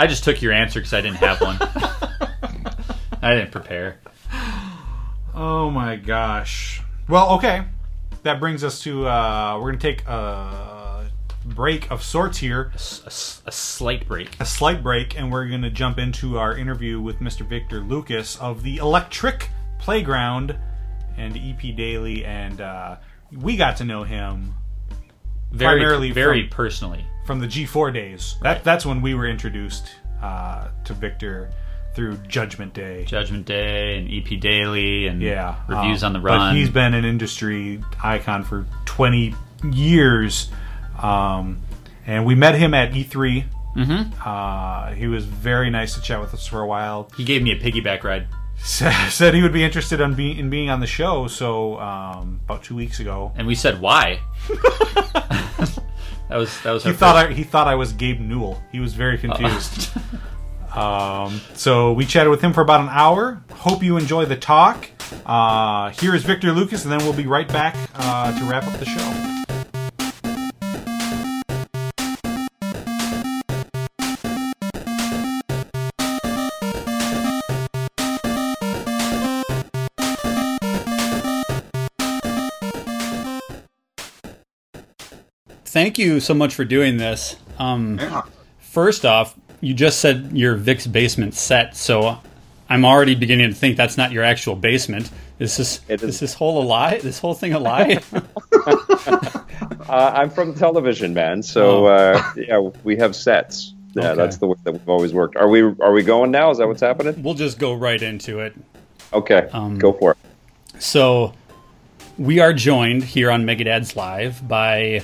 [0.00, 1.58] I just took your answer because I didn't have one.
[3.22, 4.00] I didn't prepare.
[5.34, 6.80] Oh my gosh.
[7.06, 7.64] Well, okay.
[8.22, 11.10] That brings us to uh, we're gonna take a
[11.44, 14.40] break of sorts here, A, s- a slight break.
[14.40, 17.46] a slight break, and we're gonna jump into our interview with Mr.
[17.46, 20.56] Victor Lucas of the Electric Playground
[21.18, 22.96] and EP Daily, and uh,
[23.32, 24.54] we got to know him
[25.52, 27.04] Very, Primarily very from- personally.
[27.30, 28.34] From the G4 days.
[28.42, 28.64] That Right.
[28.64, 29.88] that's when we were introduced
[30.20, 31.48] uh, to Victor
[31.94, 33.04] through Judgment Day.
[33.04, 36.38] Judgment Day and EP Daily and Yeah, reviews um, on the run.
[36.40, 39.32] But he's been an industry icon for 20
[39.72, 40.50] years,
[41.00, 41.60] um,
[42.04, 43.44] and we met him at E3.
[43.76, 44.12] Mhm.
[44.26, 47.08] Uh, he was very nice to chat with us for a while.
[47.16, 48.26] he gave me a piggyback ride.
[48.56, 51.28] said he would be interested being in being on the show.
[51.28, 54.18] So um, about two weeks ago, And we said why.
[56.30, 58.62] that was that was he thought I, he thought I was Gabe Newell.
[58.70, 59.90] He was very confused.
[60.74, 63.42] um, so we chatted with him for about an hour.
[63.52, 64.88] Hope you enjoy the talk.
[65.26, 68.78] Uh, here is Victor Lucas, and then we'll be right back uh, to wrap up
[68.78, 69.39] the show.
[85.70, 87.36] Thank you so much for doing this.
[87.58, 88.00] Um,
[88.58, 92.18] First off, you just said your Vic's basement set, so
[92.68, 95.10] I'm already beginning to think that's not your actual basement.
[95.38, 96.14] Is this It is.
[96.14, 96.98] is this whole a lie?
[96.98, 98.00] This whole thing a lie?
[99.88, 101.42] Uh, I'm from the television, man.
[101.42, 101.86] So Oh.
[101.86, 103.74] uh, yeah, we have sets.
[103.94, 104.16] Yeah, Okay.
[104.16, 105.36] that's the way that we've always worked.
[105.36, 105.62] Are we?
[105.62, 106.50] Are we going now?
[106.50, 107.20] Is that what's happening?
[107.22, 108.54] we'll just go right into it.
[109.12, 110.16] Okay, Um, go for it.
[110.80, 111.32] So,
[112.18, 115.02] we are joined here on Megadad's Live by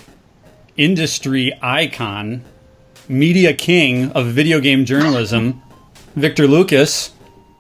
[0.77, 2.43] industry icon,
[3.09, 5.63] media king of video game journalism,
[6.15, 7.13] Victor Lucas.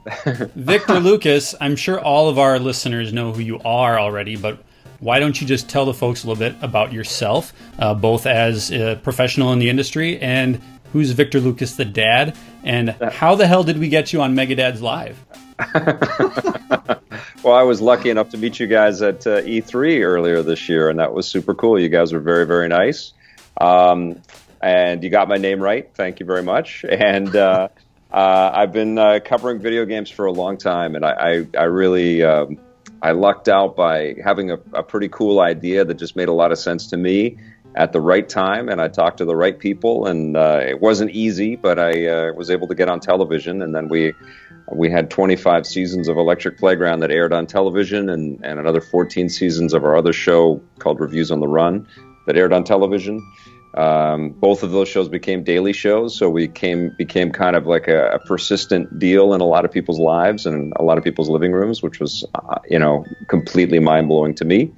[0.54, 4.62] Victor Lucas, I'm sure all of our listeners know who you are already, but
[5.00, 8.70] why don't you just tell the folks a little bit about yourself, uh, both as
[8.70, 10.60] a professional in the industry and
[10.92, 14.80] who's Victor Lucas the dad, and how the hell did we get you on Megadad's
[14.80, 15.22] Live?
[17.46, 20.90] Well, I was lucky enough to meet you guys at uh, E3 earlier this year,
[20.90, 21.78] and that was super cool.
[21.78, 23.12] You guys were very, very nice.
[23.60, 24.20] Um,
[24.60, 25.88] and you got my name right.
[25.94, 26.84] Thank you very much.
[26.84, 27.68] And uh,
[28.12, 31.64] uh, I've been uh, covering video games for a long time, and I, I, I
[31.66, 32.58] really um,
[33.00, 36.50] I lucked out by having a, a pretty cool idea that just made a lot
[36.50, 37.38] of sense to me
[37.76, 41.10] at the right time, and I talked to the right people, and uh, it wasn't
[41.10, 44.14] easy, but I uh, was able to get on television, and then we
[44.72, 49.28] we had 25 seasons of Electric Playground that aired on television, and, and another 14
[49.28, 51.86] seasons of our other show called Reviews on the Run
[52.26, 53.22] that aired on television.
[53.74, 57.88] Um, both of those shows became daily shows, so we came became kind of like
[57.88, 61.28] a, a persistent deal in a lot of people's lives and a lot of people's
[61.28, 64.72] living rooms, which was, uh, you know, completely mind blowing to me.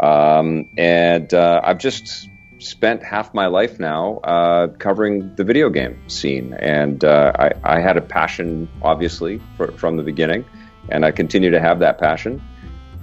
[0.00, 5.98] Um, and uh, I've just spent half my life now uh, covering the video game
[6.08, 10.44] scene, and uh, I, I had a passion, obviously, for, from the beginning,
[10.88, 12.42] and I continue to have that passion.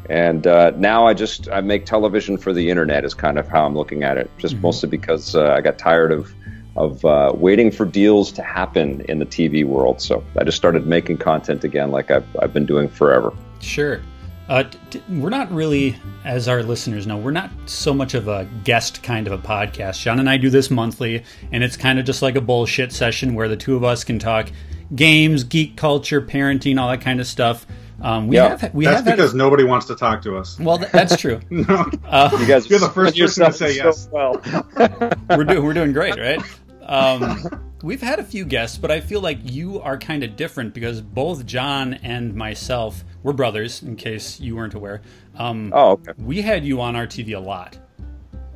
[0.10, 3.66] And uh, now I just I make television for the internet is kind of how
[3.66, 4.30] I'm looking at it.
[4.38, 6.32] Just mostly because uh, I got tired of
[6.76, 10.02] of uh, waiting for deals to happen in the TV world.
[10.02, 13.34] So I just started making content again, like I've I've been doing forever.
[13.62, 14.00] Sure.
[14.48, 18.28] Uh, d- d- we're not really, as our listeners know, we're not so much of
[18.28, 19.96] a guest kind of a podcast.
[19.96, 23.34] Sean and I do this monthly, and it's kind of just like a bullshit session
[23.34, 24.50] where the two of us can talk
[24.94, 27.66] games, geek culture, parenting, all that kind of stuff.
[28.02, 28.58] Um, we Yeah.
[28.58, 30.60] have we That's have had- because nobody wants to talk to us.
[30.60, 31.40] well, th- that's true.
[31.50, 31.90] No.
[32.06, 34.10] Uh, You guys, You're the first person to so- say so yes.
[34.12, 34.42] Well,
[35.36, 36.40] we're doing we're doing great, right?
[36.86, 40.74] Um, we've had a few guests, but I feel like you are kind of different
[40.74, 43.82] because both John and myself we're brothers.
[43.84, 45.02] In case you weren't aware,
[45.38, 46.12] um, oh, okay.
[46.18, 47.78] we had you on our TV a lot,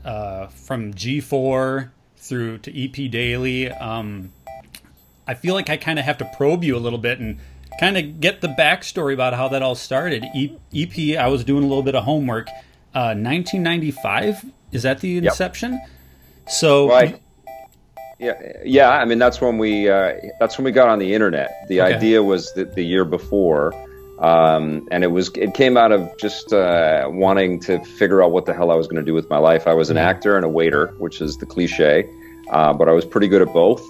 [0.05, 3.71] uh, from G4 through to EP Daily.
[3.71, 4.31] Um,
[5.27, 7.39] I feel like I kind of have to probe you a little bit and
[7.79, 10.25] kind of get the backstory about how that all started.
[10.35, 12.47] E- EP, I was doing a little bit of homework.
[12.93, 15.79] Uh, 1995 is that the inception?
[16.47, 17.21] So Right.
[18.19, 18.33] Yeah,
[18.65, 18.89] yeah.
[18.89, 21.51] I mean, that's when we uh, that's when we got on the internet.
[21.69, 21.95] The Okay.
[21.95, 23.73] idea was that the year before,
[24.19, 28.45] um, and it was it came out of just uh, wanting to figure out what
[28.45, 29.67] the hell I was going to do with my life.
[29.67, 32.09] I was an actor and a waiter, which is the cliche,
[32.51, 33.81] uh, but I was pretty good at both.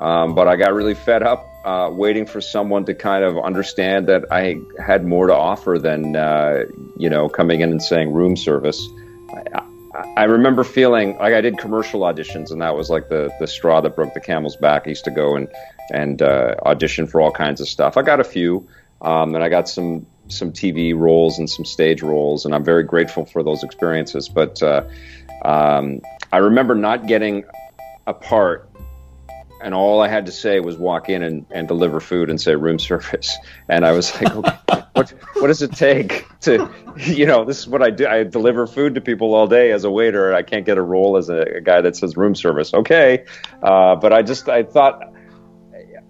[0.00, 4.08] Um, but I got really fed up uh, waiting for someone to kind of understand
[4.08, 6.64] that I had more to offer than uh,
[6.96, 8.88] you know coming in and saying room service.
[9.54, 9.64] I,
[10.16, 13.80] I remember feeling like I did commercial auditions, and that was like the the straw
[13.80, 14.82] that broke the camel's back.
[14.86, 15.48] I used to go and
[15.92, 17.96] and uh, audition for all kinds of stuff.
[17.96, 18.66] I got a few,
[19.02, 22.82] um, and I got some some TV roles and some stage roles, and I'm very
[22.82, 24.28] grateful for those experiences.
[24.28, 24.84] But uh,
[25.44, 26.00] um,
[26.32, 27.44] I remember not getting
[28.06, 28.65] a part
[29.62, 32.54] and all I had to say was walk in and, and deliver food and say
[32.54, 33.36] room service.
[33.68, 34.56] And I was like, okay,
[34.92, 38.06] what what does it take to, you know, this is what I do.
[38.06, 40.34] I deliver food to people all day as a waiter.
[40.34, 42.72] I can't get a role as a, a guy that says room service.
[42.74, 43.24] Okay,
[43.62, 45.12] uh, but I just I thought.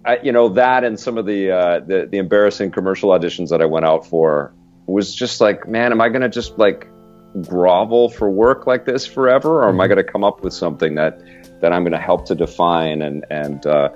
[0.05, 3.61] I, you know that and some of the, uh, the the embarrassing commercial auditions that
[3.61, 4.53] I went out for
[4.85, 6.87] was just like, man, am I going to just like
[7.41, 9.95] grovel for work like this forever, or am I mm-hmm.
[9.95, 11.21] going to come up with something that
[11.61, 13.89] that I'm going to help to define and and uh,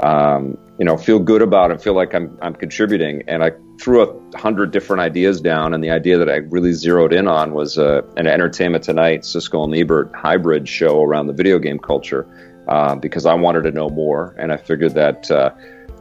[0.00, 3.22] um, you know feel good about and feel like I'm I'm contributing?
[3.28, 7.12] And I threw a hundred different ideas down, and the idea that I really zeroed
[7.12, 11.58] in on was uh, an Entertainment Tonight Siskel and Ebert hybrid show around the video
[11.58, 12.26] game culture
[12.68, 15.50] uh, because I wanted to know more, and I figured that uh,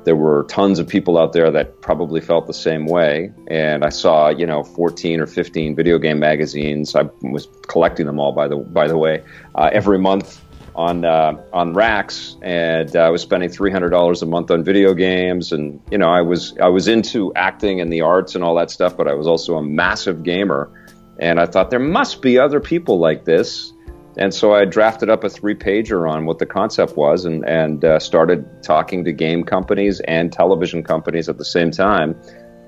[0.03, 3.31] there were tons of people out there that probably felt the same way.
[3.47, 6.95] And I saw, you know, 14 or 15 video game magazines.
[6.95, 9.23] I was collecting them all, by the by the way,
[9.55, 10.41] uh, every month
[10.75, 14.93] on uh, on racks, and I was spending three hundred dollars a month on video
[14.93, 15.51] games.
[15.51, 18.71] And you know, I was I was into acting and the arts and all that
[18.71, 20.71] stuff, but I was also a massive gamer.
[21.19, 23.73] And I thought there must be other people like this
[24.17, 27.83] and so I drafted up a three pager on what the concept was and, and
[27.83, 32.15] uh, started talking to game companies and television companies at the same time.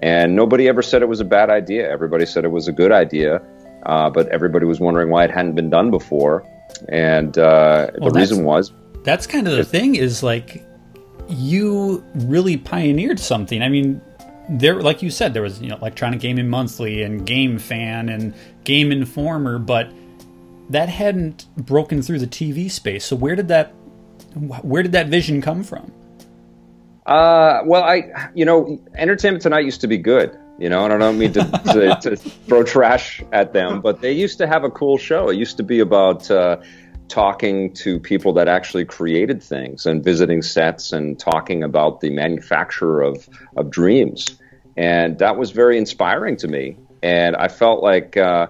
[0.02, 1.90] And nobody ever said it was a bad idea.
[1.90, 3.42] Everybody said it was a good idea,
[3.86, 6.48] uh, but everybody was wondering why it hadn't been done before.
[6.90, 8.72] And uh, well, the reason was
[9.04, 10.66] that's kind of the thing is like
[11.28, 13.62] you really pioneered something.
[13.62, 14.02] I mean,
[14.50, 18.34] there, like you said, there was you know Electronic Gaming Monthly and Game Fan and
[18.64, 19.92] Game Informer, but
[20.70, 23.06] that hadn't broken through the TV space.
[23.06, 23.74] So where did that
[24.64, 25.92] where did that vision come from?
[27.06, 30.38] Uh, well, I you know, Entertainment Tonight used to be good.
[30.60, 31.42] You know, and I don't mean to,
[32.02, 35.30] to, to throw trash at them, but they used to have a cool show.
[35.30, 36.58] It used to be about uh,
[37.08, 43.02] talking to people that actually created things and visiting sets and talking about the manufacture
[43.02, 43.28] of
[43.58, 44.40] of dreams,
[44.78, 46.78] and that was very inspiring to me.
[47.02, 48.18] And I felt like.
[48.18, 48.48] Uh,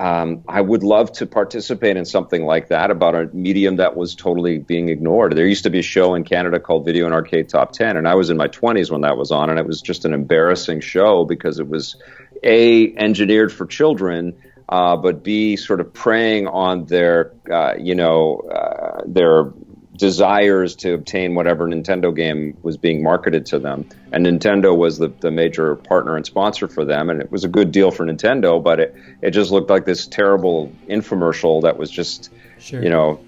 [0.00, 4.14] um, I would love to participate in something like that about a medium that was
[4.14, 5.36] totally being ignored.
[5.36, 8.08] There used to be a show in Canada called Video and Arcade Top 10, and
[8.08, 10.80] I was in my 20s when that was on, and it was just an embarrassing
[10.80, 11.96] show because it was
[12.42, 14.40] A, engineered for children,
[14.70, 19.52] uh, but B, sort of preying on their, uh, you know, uh, their
[20.00, 23.88] desires to obtain whatever Nintendo game was being marketed to them.
[24.12, 27.10] And Nintendo was the, the major partner and sponsor for them.
[27.10, 30.06] And it was a good deal for Nintendo, but it, it just looked like this
[30.06, 32.82] terrible infomercial that was just, sure.
[32.82, 33.20] you know,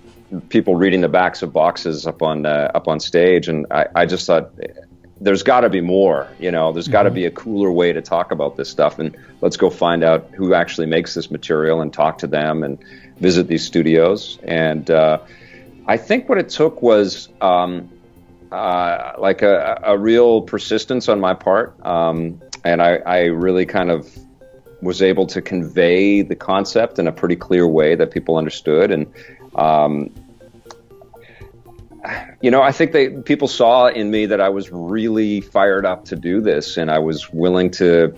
[0.48, 3.48] people reading the backs of boxes up on uh, up on stage.
[3.48, 4.50] And I, I just thought
[5.20, 6.26] there's got to be more.
[6.40, 7.16] You know, there's got to mm-hmm.
[7.16, 8.98] be a cooler way to talk about this stuff.
[8.98, 12.82] And let's go find out who actually makes this material and talk to them and
[13.18, 14.38] visit these studios.
[14.42, 15.18] And, uh,
[15.86, 17.90] I think what it took was um,
[18.52, 23.90] uh, like a, a, real persistence on my part, um, and I, I, really kind
[23.90, 24.08] of
[24.80, 28.90] was able to convey the concept in a pretty clear way that people understood.
[28.90, 29.12] And
[29.56, 30.10] um,
[32.40, 36.04] you know, I think they people saw in me that I was really fired up
[36.06, 38.14] to do this, and I was willing to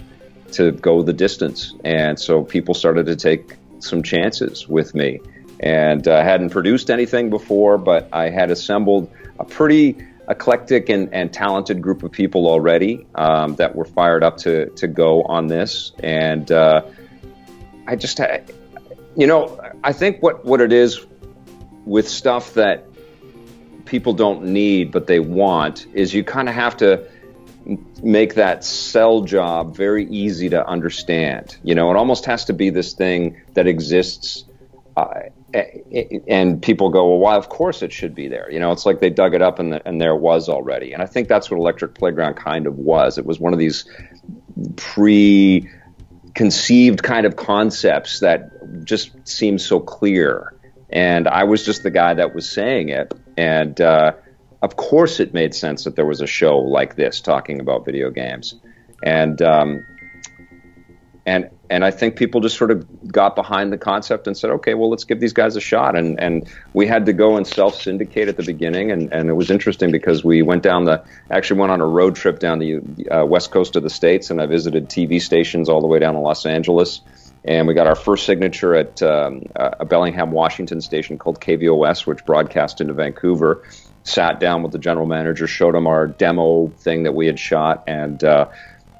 [0.52, 1.74] to go the distance.
[1.84, 5.20] And so people started to take some chances with me
[5.60, 9.96] and uh, hadn't produced anything before, but I had assembled a pretty
[10.28, 14.86] eclectic and, and talented group of people already um, that were fired up to, to
[14.86, 15.92] go on this.
[16.02, 16.82] And uh,
[17.86, 18.20] I just,
[19.16, 21.06] you know, I think what, what it is
[21.84, 22.86] with stuff that
[23.84, 27.06] people don't need but they want is you kind of have to
[28.02, 31.56] make that sell job very easy to understand.
[31.62, 34.44] You know, it almost has to be this thing that exists.
[34.96, 35.22] Uh,
[35.54, 37.36] and people go, well, why?
[37.36, 38.50] Of course it should be there.
[38.50, 40.92] You know, it's like they dug it up and, the, and there was already.
[40.92, 43.18] And I think that's what Electric Playground kind of was.
[43.18, 43.84] It was one of these
[44.76, 50.54] pre-conceived kind of concepts that just seemed so clear.
[50.90, 53.14] And I was just the guy that was saying it.
[53.36, 54.14] And uh,
[54.60, 58.10] of course, it made sense that there was a show like this talking about video
[58.10, 58.56] games.
[59.04, 59.86] And um,
[61.26, 64.74] and and I think people just sort of got behind the concept and said, okay,
[64.74, 65.96] well, let's give these guys a shot.
[65.96, 69.34] And and we had to go and self syndicate at the beginning, and, and it
[69.34, 72.80] was interesting because we went down the actually went on a road trip down the
[73.10, 76.14] uh, west coast of the states, and I visited TV stations all the way down
[76.14, 77.00] to Los Angeles.
[77.46, 82.24] And we got our first signature at um, a Bellingham, Washington station called KVOS, which
[82.24, 83.62] broadcast into Vancouver.
[84.02, 87.84] Sat down with the general manager, showed him our demo thing that we had shot,
[87.86, 88.48] and uh,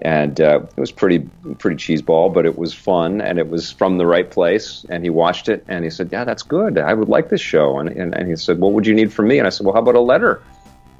[0.03, 1.21] and uh, it was pretty
[1.59, 4.85] pretty cheeseball, but it was fun, and it was from the right place.
[4.89, 6.79] And he watched it, and he said, "Yeah, that's good.
[6.79, 9.29] I would like this show." And, and, and he said, "What would you need from
[9.29, 10.43] me?" And I said, "Well, how about a letter?"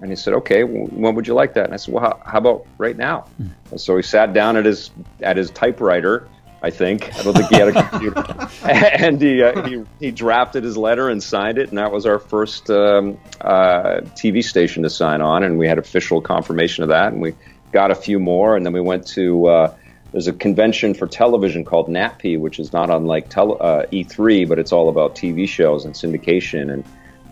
[0.01, 2.21] And he said, "Okay, well, when would you like that?" And I said, "Well, how,
[2.25, 3.51] how about right now?" Mm.
[3.71, 4.91] And so he sat down at his
[5.21, 6.29] at his typewriter
[6.65, 7.15] I think.
[7.15, 8.25] I don't think he had a computer.
[8.65, 12.19] and he, uh, he, he drafted his letter and signed it, and that was our
[12.19, 17.13] first um, uh, TV station to sign on, and we had official confirmation of that,
[17.13, 17.35] and we
[17.75, 19.47] got a few more, and then we went to.
[19.47, 19.75] Uh,
[20.13, 24.61] there's a convention for television called NATPE, which is not unlike tele, uh, E3, but
[24.61, 26.73] it's all about TV shows and syndication.
[26.73, 26.85] And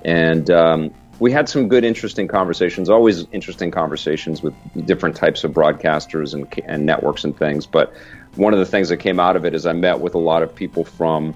[0.05, 2.91] and um, we had some good, interesting conversations.
[2.91, 4.53] Always interesting conversations with
[4.85, 7.65] different types of broadcasters and, and networks and things.
[7.65, 7.95] But
[8.35, 10.43] one of the things that came out of it is I met with a lot
[10.43, 11.35] of people from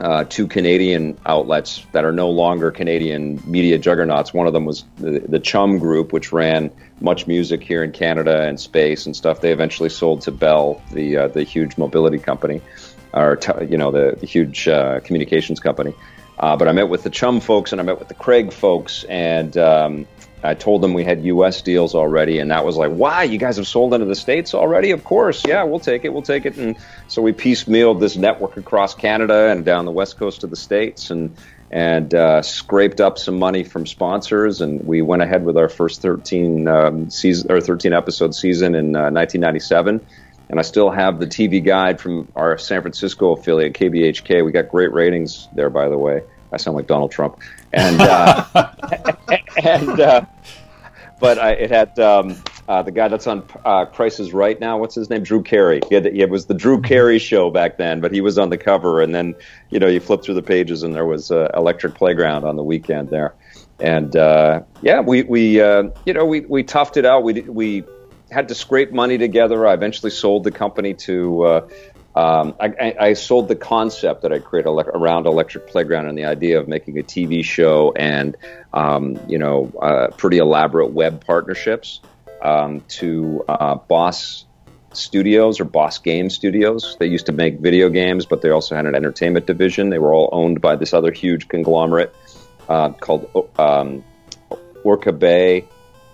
[0.00, 4.34] uh, two Canadian outlets that are no longer Canadian media juggernauts.
[4.34, 6.70] One of them was the, the Chum Group, which ran
[7.00, 9.40] MuchMusic here in Canada and space and stuff.
[9.40, 12.60] They eventually sold to Bell, the uh, the huge mobility company,
[13.12, 15.94] or t- you know the, the huge uh, communications company.
[16.38, 19.04] Uh, but I met with the Chum folks and I met with the Craig folks,
[19.04, 20.06] and um,
[20.46, 21.62] I told them we had U.S.
[21.62, 24.92] deals already, and that was like, "Why you guys have sold into the states already?
[24.92, 26.76] Of course, yeah, we'll take it, we'll take it." And
[27.08, 31.10] so we piecemealed this network across Canada and down the west coast of the states,
[31.10, 31.36] and
[31.70, 36.00] and uh, scraped up some money from sponsors, and we went ahead with our first
[36.00, 40.00] 13 um, season or 13 episode season in uh, 1997.
[40.48, 44.44] And I still have the TV guide from our San Francisco affiliate, KBHK.
[44.44, 46.22] We got great ratings there, by the way.
[46.52, 47.40] I sound like Donald Trump,
[47.72, 48.44] and uh,
[49.62, 50.24] and uh,
[51.20, 52.36] but I, it had um,
[52.68, 54.78] uh, the guy that's on uh, Price is Right now.
[54.78, 55.22] What's his name?
[55.22, 55.80] Drew Carey.
[55.88, 58.58] He had, it was the Drew Carey show back then, but he was on the
[58.58, 59.34] cover, and then
[59.70, 62.64] you know you flip through the pages, and there was uh, Electric Playground on the
[62.64, 63.34] weekend there,
[63.78, 67.22] and uh, yeah, we we uh, you know we we toughed it out.
[67.22, 67.84] We we
[68.30, 69.66] had to scrape money together.
[69.66, 71.68] I eventually sold the company to.
[72.16, 76.58] Um, I, I, sold the concept that I created around Electric Playground and the idea
[76.58, 78.38] of making a TV show and,
[78.72, 82.00] um, you know, uh, pretty elaborate web partnerships
[82.40, 84.46] um, to uh, Boss
[84.94, 86.96] Studios or Boss Game Studios.
[86.98, 89.90] They used to make video games, but they also had an entertainment division.
[89.90, 92.14] They were all owned by this other huge conglomerate
[92.66, 94.02] uh, called um,
[94.84, 95.66] Orca Bay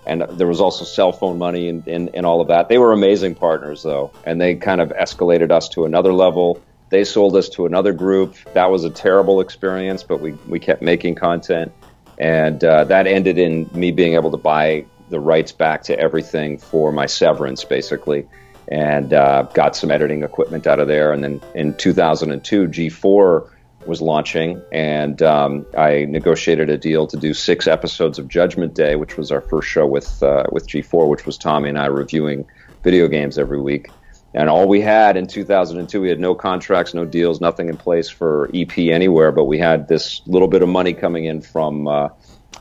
[0.05, 2.69] and there was also cell phone money and, and, and, all of that.
[2.69, 6.61] They were amazing partners, though, and they kind of escalated us to another level.
[6.89, 8.35] They sold us to another group.
[8.53, 11.71] That was a terrible experience, but we, we kept making content,
[12.17, 16.57] and uh, that ended in me being able to buy the rights back to everything
[16.57, 18.27] for my severance, basically,
[18.67, 21.13] and uh, got some editing equipment out of there.
[21.13, 23.49] And then in 2002, G4
[23.87, 28.95] was launching, and um, I negotiated a deal to do six episodes of Judgment Day,
[28.95, 32.45] which was our first show with uh, with G4, which was Tommy and I reviewing
[32.83, 33.89] video games every week.
[34.35, 38.09] And all we had in 2002, we had no contracts, no deals, nothing in place
[38.09, 42.09] for EP anywhere, but we had this little bit of money coming in from uh,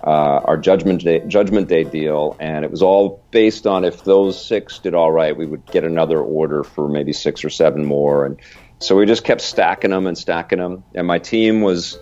[0.05, 4.45] uh, our Judgment Day, Judgment Day deal, and it was all based on if those
[4.45, 8.27] six did all right, we would get another order for maybe six or seven more,
[8.27, 8.39] and
[8.83, 10.85] so we just kept stacking them and stacking them.
[10.95, 11.99] And my team was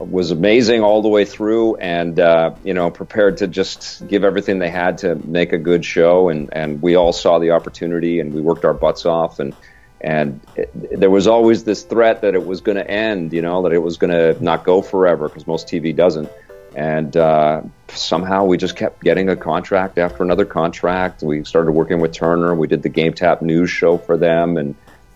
[0.00, 4.58] was amazing all the way through, and uh, you know, prepared to just give everything
[4.58, 6.28] they had to make a good show.
[6.28, 9.38] And and we all saw the opportunity, and we worked our butts off.
[9.38, 9.54] And
[10.00, 10.70] and it,
[11.00, 13.78] there was always this threat that it was going to end, you know, that it
[13.78, 16.28] was going to not go forever because most TV doesn't.
[16.74, 21.22] And uh, somehow we just kept getting a contract after another contract.
[21.22, 22.52] We started working with Turner.
[22.56, 24.74] We did the GameTap News show for them, and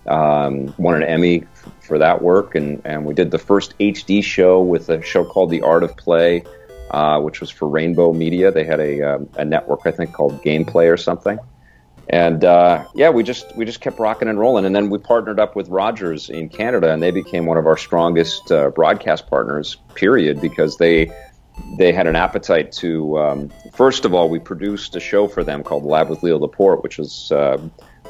[0.09, 1.45] um, won an Emmy
[1.81, 5.51] for that work, and, and we did the first HD show with a show called
[5.51, 6.45] The Art of Play,
[6.91, 8.51] uh, which was for Rainbow Media.
[8.51, 11.39] They had a, um, a network, I think, called Gameplay or something.
[12.11, 15.39] And uh, yeah, we just we just kept rocking and rolling, and then we partnered
[15.39, 19.77] up with Rogers in Canada, and they became one of our strongest uh, broadcast partners.
[19.95, 21.11] Period, because they
[21.77, 23.19] they had an appetite to.
[23.19, 26.83] Um, first of all, we produced a show for them called Lab with Leo Laporte,
[26.83, 27.59] which was uh,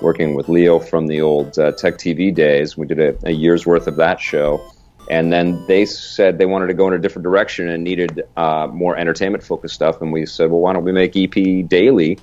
[0.00, 2.76] working with Leo from the old uh, Tech TV days.
[2.76, 4.72] We did a, a, year's worth of that show.
[5.10, 8.68] And then they said they wanted to go in a different direction and needed uh,
[8.70, 10.02] more entertainment focused stuff.
[10.02, 12.18] And we said, well, why don't we make EP daily?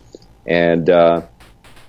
[0.45, 1.22] And uh,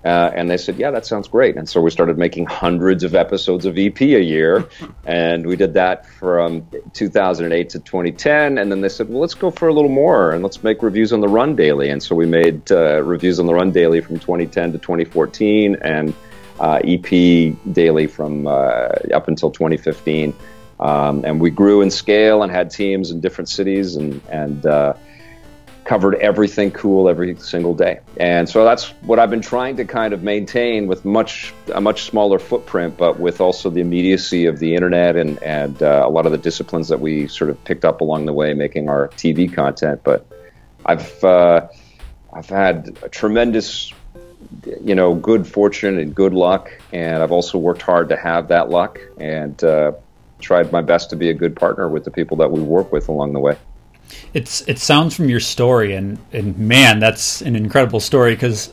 [0.07, 1.57] uh, and they said, yeah, that sounds great.
[1.57, 4.69] And so we started making hundreds of episodes of EP a year.
[5.05, 8.57] and we did that from 2008 to 2010.
[8.57, 11.13] And then they said, well, let's go for a little more and let's make reviews
[11.13, 11.91] on the run daily.
[11.91, 16.15] And so we made uh, reviews on the run daily from 2010 to 2014 and
[16.61, 20.37] uh, EP daily from uh, up until 2015.
[20.79, 24.95] Um, and we grew in scale and had teams in different cities and, and uh,
[25.87, 28.01] covered everything cool every single day.
[28.19, 32.03] And so that's what I've been trying to kind of maintain with much a much
[32.03, 36.27] smaller footprint, but with also the immediacy of the internet and and uh, a lot
[36.27, 39.53] of the disciplines that we sort of picked up along the way making our TV
[39.53, 40.03] content.
[40.03, 40.27] But
[40.85, 41.69] I've uh,
[42.33, 43.93] I've had a tremendous
[44.83, 48.69] you know, good fortune and good luck, and I've also worked hard to have that
[48.69, 49.93] luck, and uh,
[50.41, 53.09] tried my best to be a good partner with the people that we work with
[53.09, 53.57] along the way.
[54.35, 58.73] It's it sounds from your story, and and man, that's an incredible story because,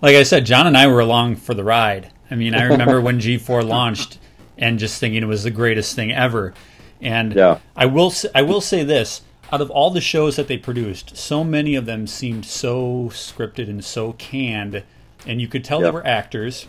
[0.00, 2.10] like I said, John and I were along for the ride.
[2.30, 4.18] I mean, I remember when G4 launched,
[4.58, 6.54] and just thinking it was the greatest thing ever.
[7.00, 7.58] And Yeah.
[7.76, 9.22] I will I will say this:
[9.52, 13.68] out of all the shows that they produced, so many of them seemed so scripted
[13.68, 14.82] and so canned,
[15.26, 15.86] and you could tell Yeah.
[15.86, 16.66] they were actors.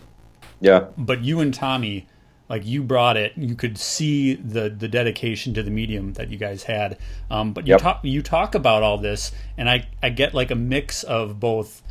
[0.61, 2.07] Yeah, But you and Tommy,
[2.49, 3.33] like you brought it.
[3.35, 6.97] You could see the the dedication to the medium that you guys had.
[7.31, 7.81] Um, but you Yep.
[7.81, 11.81] talk you talk about all this, and I I get like a mix of both,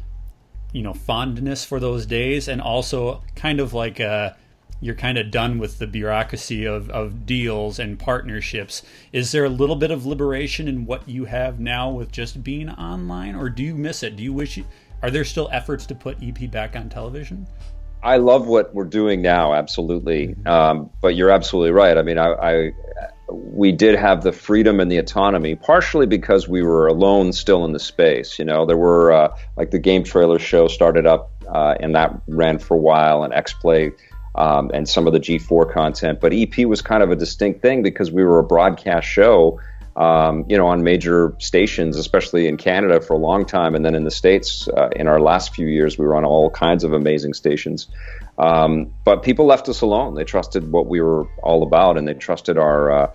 [0.73, 4.37] you know, fondness for those days, and also kind of like a
[4.81, 8.83] you're kind of done with the bureaucracy of, of deals and partnerships.
[9.13, 12.69] Is there a little bit of liberation in what you have now with just being
[12.69, 14.17] online, or do you miss it?
[14.17, 14.57] Do you wish?
[14.57, 14.65] You,
[15.01, 17.47] are there still efforts to put EP back on television?
[18.03, 20.35] I love what we're doing now, absolutely.
[20.45, 21.97] Um, but you're absolutely right.
[21.97, 22.73] I mean, I, I
[23.31, 27.73] we did have the freedom and the autonomy, partially because we were alone still in
[27.73, 28.39] the space.
[28.39, 32.21] You know, there were uh, like the game trailer show started up, uh, and that
[32.27, 33.93] ran for a while, and X Play.
[34.35, 37.83] Um, and some of the G4 content, but EP was kind of a distinct thing
[37.83, 39.61] because we were a broadcast show,
[39.97, 43.95] um, you know, on major stations, especially in Canada for a long time, and then
[43.95, 44.69] in the states.
[44.69, 47.89] Uh, in our last few years, we were on all kinds of amazing stations.
[48.39, 50.15] Um, but people left us alone.
[50.15, 53.13] They trusted what we were all about, and they trusted our uh,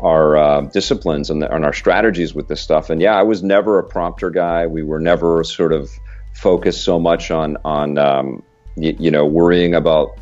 [0.00, 2.90] our uh, disciplines and, the, and our strategies with this stuff.
[2.90, 4.66] And yeah, I was never a prompter guy.
[4.66, 5.90] We were never sort of
[6.34, 8.42] focused so much on on um,
[8.76, 10.16] y- you know worrying about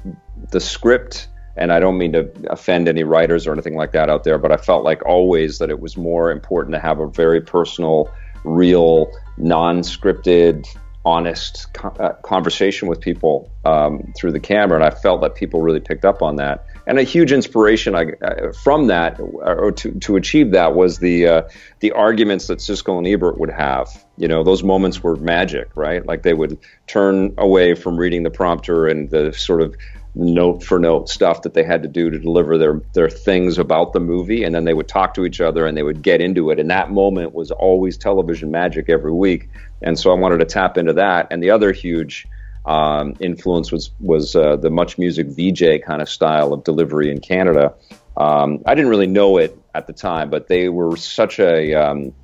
[0.50, 1.28] the script.
[1.56, 4.52] And I don't mean to offend any writers or anything like that out there, but
[4.52, 8.12] I felt like always that it was more important to have a very personal,
[8.44, 10.66] real, non-scripted,
[11.06, 11.68] honest
[12.00, 16.04] uh, conversation with people um, through the camera, and I felt that people really picked
[16.04, 16.66] up on that.
[16.88, 21.26] And a huge inspiration I, uh, from that, or to, to achieve that, was the
[21.26, 21.42] uh,
[21.80, 24.04] the arguments that Siskel and Ebert would have.
[24.16, 26.04] You know, those moments were magic, right?
[26.04, 29.76] Like they would turn away from reading the prompter and the sort of
[30.16, 33.92] note for note stuff that they had to do to deliver their their things about
[33.92, 34.42] the movie.
[34.44, 36.58] And then they would talk to each other and they would get into it.
[36.58, 39.50] And that moment was always television magic every week.
[39.82, 41.28] And so I wanted to tap into that.
[41.30, 42.26] And the other huge
[42.64, 47.74] um, influence was was uh, the MuchMusic VJ kind of style of delivery in Canada.
[48.16, 52.14] Um, I didn't really know it at the time but they were such a um,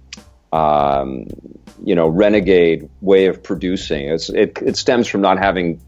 [0.51, 1.27] um,
[1.85, 4.09] you know renegade way of producing.
[4.09, 5.82] It's, it, it stems from not having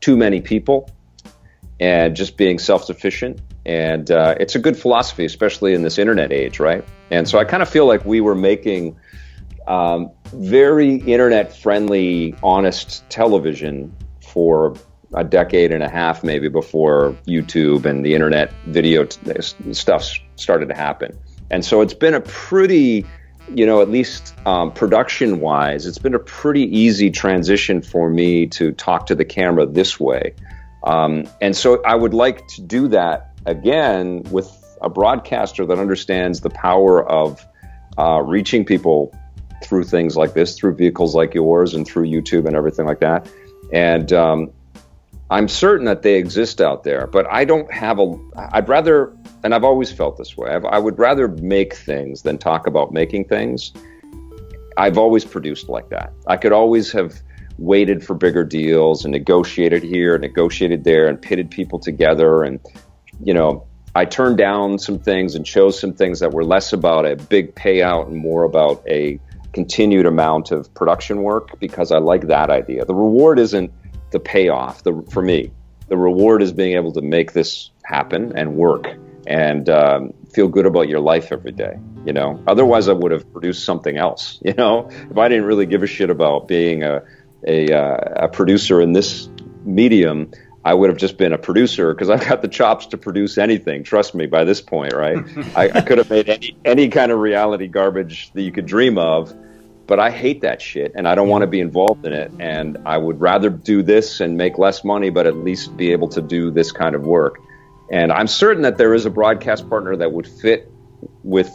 [0.00, 0.88] too many people
[1.80, 3.40] and just being self-sufficient.
[3.66, 6.84] And uh, it's a good philosophy especially in this internet age right?
[7.10, 8.96] And so i kind of feel like we were making
[9.66, 14.74] um, very internet friendly honest television for
[15.14, 19.18] a decade and a half maybe before youtube and the internet video t-
[19.72, 21.18] stuff started to happen.
[21.50, 23.04] And so it's been a pretty
[23.54, 28.46] you know at least um, production wise it's been a pretty easy transition for me
[28.46, 30.32] to talk to the camera this way
[30.84, 36.40] um, and so I would like to do that again with a broadcaster that understands
[36.40, 37.44] the power of
[37.98, 39.14] uh, reaching people
[39.62, 43.30] through things like this, through vehicles like yours, and through YouTube and everything like that.
[43.72, 44.50] And um,
[45.30, 48.18] I'm certain that they exist out there, but I don't have a.
[48.52, 49.12] I'd rather,
[49.44, 50.50] and I've always felt this way.
[50.50, 53.72] I've, I would rather make things than talk about making things.
[54.76, 56.12] I've always produced like that.
[56.26, 57.20] I could always have
[57.60, 62.42] waited for bigger deals and negotiated here, negotiated there, and pitted people together.
[62.42, 62.58] And,
[63.22, 67.06] you know, I turned down some things and chose some things that were less about
[67.06, 69.20] a big payout and more about a
[69.52, 72.84] continued amount of production work because I like that idea.
[72.84, 73.72] The reward isn't
[74.10, 75.52] the payoff the, for me.
[75.88, 78.86] The reward is being able to make this happen and work
[79.26, 81.78] and um, feel good about your life every day.
[82.06, 84.40] You know, otherwise I would have produced something else.
[84.44, 87.02] You know, if I didn't really give a shit about being a
[87.46, 89.28] a, uh, a producer in this
[89.64, 90.30] medium,
[90.64, 93.82] I would have just been a producer because I've got the chops to produce anything.
[93.82, 95.18] Trust me, by this point, right?
[95.56, 98.98] I, I could have made any any kind of reality garbage that you could dream
[98.98, 99.34] of,
[99.86, 102.30] but I hate that shit and I don't want to be involved in it.
[102.38, 106.08] And I would rather do this and make less money, but at least be able
[106.08, 107.38] to do this kind of work.
[107.90, 110.70] And I'm certain that there is a broadcast partner that would fit
[111.24, 111.50] with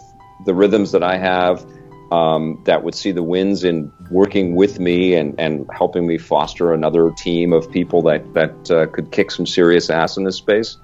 [0.46, 1.66] the rhythms that I have
[2.12, 6.74] um, that would see the wins in working with me and, and helping me foster
[6.74, 10.78] another team of people that, that uh, could kick some serious ass in this space.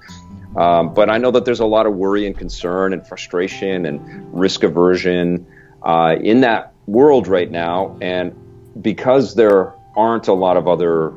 [0.56, 4.00] Um, but I know that there's a lot of worry and concern and frustration and
[4.38, 5.46] risk aversion
[5.82, 7.96] uh, in that world right now.
[8.00, 8.34] And
[8.80, 11.12] because there aren't a lot of other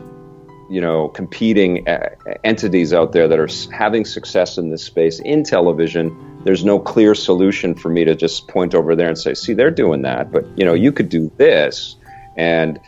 [0.69, 2.10] you know competing uh,
[2.44, 6.10] entities out there that are having success in this space in television
[6.46, 9.72] there's no clear solution for me to just point over there and say see they're
[9.72, 11.98] doing that but you know you could do this.
[12.38, 12.80] And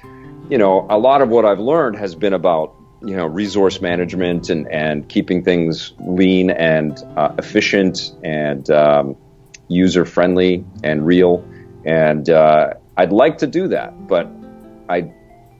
[0.49, 4.49] you know a lot of what i've learned has been about you know resource management
[4.49, 9.15] and and keeping things lean and uh, efficient and um,
[9.67, 11.45] user friendly and real.
[11.85, 14.27] And uh, i'd like to do that but
[14.89, 15.11] i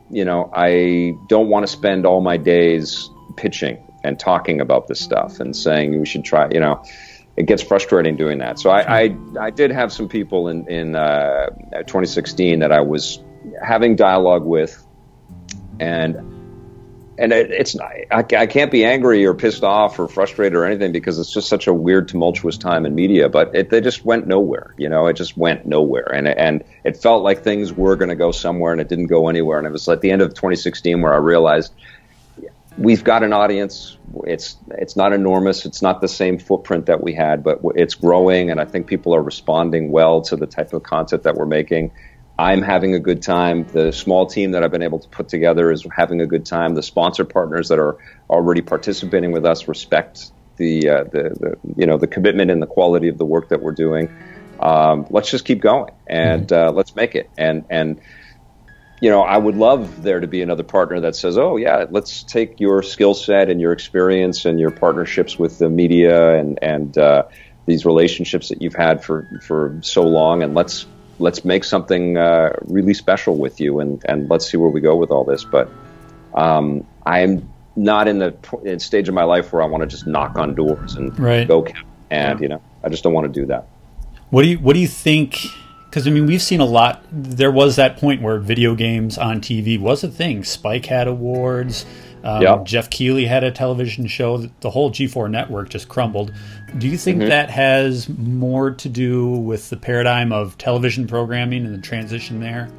[0.09, 4.99] you know, I don't want to spend all my days pitching and talking about this
[4.99, 6.81] stuff and saying we should try, you know,
[7.37, 8.59] it gets frustrating doing that.
[8.59, 13.23] So I, I, I did have some people in, in uh, 2016 that I was
[13.63, 14.83] having dialogue with
[15.79, 16.15] and
[17.19, 20.91] and it, it's I, I can't be angry or pissed off or frustrated or anything
[20.91, 24.27] because it's just such a weird tumultuous time in media but it, they just went
[24.27, 28.09] nowhere you know it just went nowhere and and it felt like things were going
[28.09, 30.29] to go somewhere and it didn't go anywhere and it was at the end of
[30.29, 31.73] 2016 where I realized
[32.77, 37.13] we've got an audience it's it's not enormous it's not the same footprint that we
[37.13, 40.83] had but it's growing and I think people are responding well to the type of
[40.83, 41.91] content that we're making
[42.39, 43.65] I'm having a good time.
[43.73, 46.75] The small team that I've been able to put together is having a good time.
[46.75, 47.97] The sponsor partners that are
[48.29, 52.67] already participating with us respect the, uh, the, the, you know the commitment and the
[52.67, 54.09] quality of the work that we're doing.
[54.59, 56.69] Um, let's just keep going and mm-hmm.
[56.69, 57.29] uh, let's make it.
[57.37, 57.99] And and
[59.01, 62.23] you know I would love there to be another partner that says, oh yeah, let's
[62.23, 66.97] take your skill set and your experience and your partnerships with the media and and
[66.97, 67.23] uh,
[67.65, 70.87] these relationships that you've had for for so long, and let's
[71.19, 74.95] let's make something uh, really special with you, and and let's see where we go
[74.95, 75.43] with all this.
[75.43, 75.69] But
[76.33, 80.37] um, I'm not in the stage of my life where I want to just knock
[80.39, 81.47] on doors and right.
[81.47, 81.67] go,
[82.09, 83.67] and you know, I just don't want to do that.
[84.31, 85.45] What do you What do you think?
[85.97, 87.03] Because I mean, we've seen a lot.
[87.11, 90.43] There was that point where video games on TV was a thing.
[90.43, 91.87] Spike had awards.
[92.23, 92.65] Um, yep.
[92.65, 94.37] Geoff Keighley had a television show.
[94.59, 96.31] The whole G4 network just crumbled.
[96.77, 97.29] Do you think mm-hmm.
[97.29, 102.69] that has more to do with the paradigm of television programming and the transition there,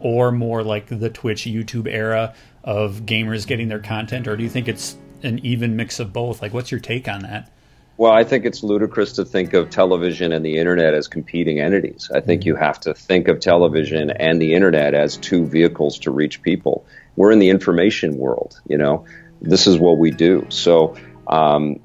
[0.00, 2.34] or more like the Twitch, YouTube era
[2.64, 6.42] of gamers getting their content, or do you think it's an even mix of both?
[6.42, 7.52] Like, what's your take on that?
[7.96, 12.10] Well, I think it's ludicrous to think of television and the internet as competing entities.
[12.12, 12.48] I think mm-hmm.
[12.48, 16.84] you have to think of television and the internet as two vehicles to reach people.
[17.14, 19.06] We're in the information world, you know.
[19.40, 20.46] This is what we do.
[20.48, 20.96] So,
[21.28, 21.80] um,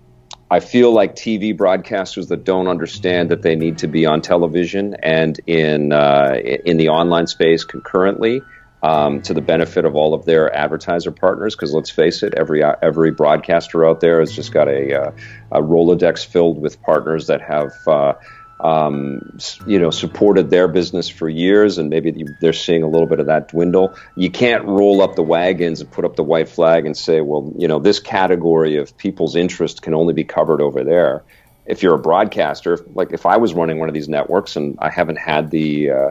[0.52, 4.96] I feel like TV broadcasters that don't understand that they need to be on television
[4.96, 8.42] and in uh, in the online space concurrently
[8.82, 11.56] um, to the benefit of all of their advertiser partners.
[11.56, 15.12] Because let's face it, every every broadcaster out there has just got a, uh,
[15.52, 17.72] a rolodex filled with partners that have.
[17.88, 18.14] Uh,
[18.60, 23.20] um, you know, supported their business for years, and maybe they're seeing a little bit
[23.22, 23.96] of that dwindle.
[24.16, 27.54] You can't roll up the wagons and put up the white flag and say, well,
[27.58, 31.24] you know, this category of people's interest can only be covered over there.
[31.66, 34.90] If you're a broadcaster, like if I was running one of these networks and I
[34.90, 36.10] haven't had the uh,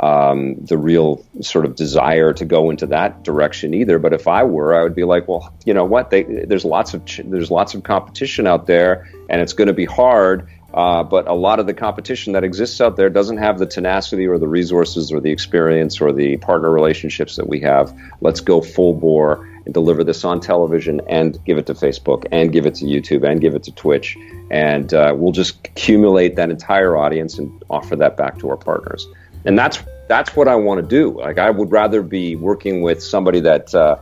[0.00, 3.98] um, the real sort of desire to go into that direction either.
[3.98, 6.10] But if I were, I would be like, well, you know what?
[6.10, 9.74] They, there's lots of ch- there's lots of competition out there, and it's going to
[9.74, 10.48] be hard.
[10.74, 14.26] Uh, but a lot of the competition that exists out there doesn't have the tenacity
[14.26, 17.98] or the resources or the experience or the partner relationships that we have.
[18.20, 22.52] Let's go full bore and deliver this on television and give it to Facebook and
[22.52, 24.18] give it to YouTube and give it to Twitch.
[24.50, 29.06] And uh, we'll just accumulate that entire audience and offer that back to our partners.
[29.46, 29.78] And that's
[30.08, 31.18] that's what I want to do.
[31.18, 33.98] Like I would rather be working with somebody that uh,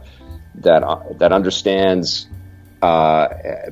[0.56, 2.26] that uh, that understands
[2.82, 3.28] uh,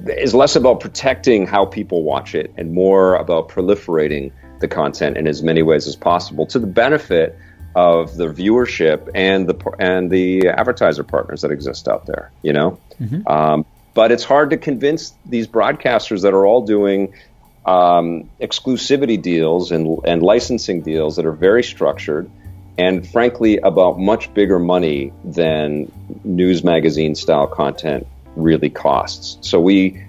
[0.07, 5.27] is less about protecting how people watch it and more about proliferating the content in
[5.27, 7.37] as many ways as possible to the benefit
[7.75, 12.31] of the viewership and the and the advertiser partners that exist out there.
[12.43, 13.27] You know, mm-hmm.
[13.27, 17.15] um, but it's hard to convince these broadcasters that are all doing
[17.65, 22.31] um, exclusivity deals and and licensing deals that are very structured
[22.79, 25.93] and frankly about much bigger money than
[26.25, 28.07] news magazine style content
[28.37, 29.37] really costs.
[29.49, 30.05] So we,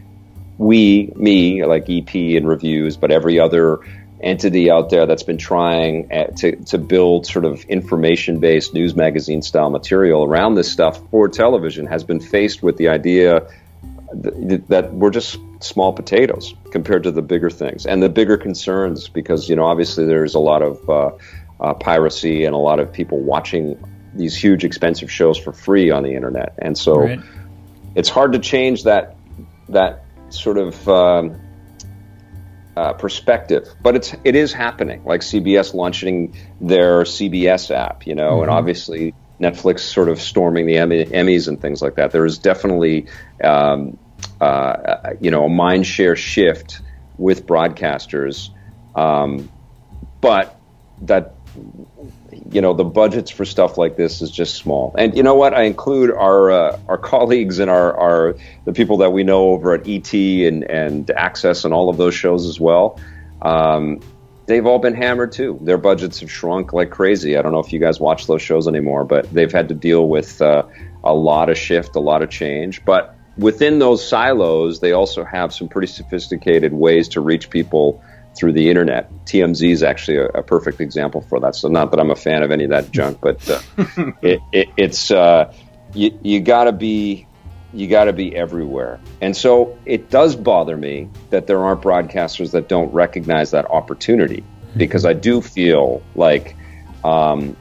[0.57, 3.79] we, me, like EP and reviews, but every other
[4.21, 8.95] entity out there that's been trying uh, to, to build sort of information based news
[8.95, 13.45] magazine style material around this stuff for television has been faced with the idea
[14.13, 19.49] that we're just small potatoes compared to the bigger things and the bigger concerns because
[19.49, 21.11] you know obviously there's a lot of uh,
[21.59, 23.77] uh, piracy and a lot of people watching
[24.13, 27.19] these huge expensive shows for free on the internet and so right
[27.95, 29.15] it's hard to change that
[29.69, 31.39] that sort of um,
[32.75, 35.03] uh, perspective, but it's it is happening.
[35.05, 38.43] Like CBS launching their CBS app, you know, mm-hmm.
[38.43, 42.11] and obviously Netflix sort of storming the Emmy, Emmys and things like that.
[42.11, 43.07] There is definitely,
[43.43, 43.97] um,
[44.43, 46.81] uh, you know, a mind share shift
[47.17, 48.49] with broadcasters,
[48.95, 49.49] um,
[50.21, 50.59] but
[51.01, 51.35] that
[52.51, 54.95] you know the budgets for stuff like this is just small.
[54.97, 55.53] And you know what?
[55.53, 59.73] I include our uh, our colleagues and our, our the people that we know over
[59.73, 62.99] at ET and and Access and all of those shows as well.
[63.41, 63.99] Um,
[64.45, 65.59] they've all been hammered too.
[65.61, 67.37] Their budgets have shrunk like crazy.
[67.37, 70.07] I don't know if you guys watch those shows anymore, but they've had to deal
[70.07, 70.63] with uh,
[71.03, 72.83] a lot of shift, a lot of change.
[72.85, 78.03] But within those silos, they also have some pretty sophisticated ways to reach people
[78.35, 79.11] through the internet.
[79.25, 81.55] TMZ is actually a, a, perfect example for that.
[81.55, 83.61] So not that I'm a fan of any of that junk, but uh,
[84.21, 85.53] it, it, it's uh,
[85.93, 87.27] you, you got to be
[87.73, 88.99] you got to be everywhere.
[89.19, 94.43] And so it does bother me that there aren't broadcasters that don't recognize that opportunity
[94.77, 96.55] because I do feel like
[97.03, 97.57] um,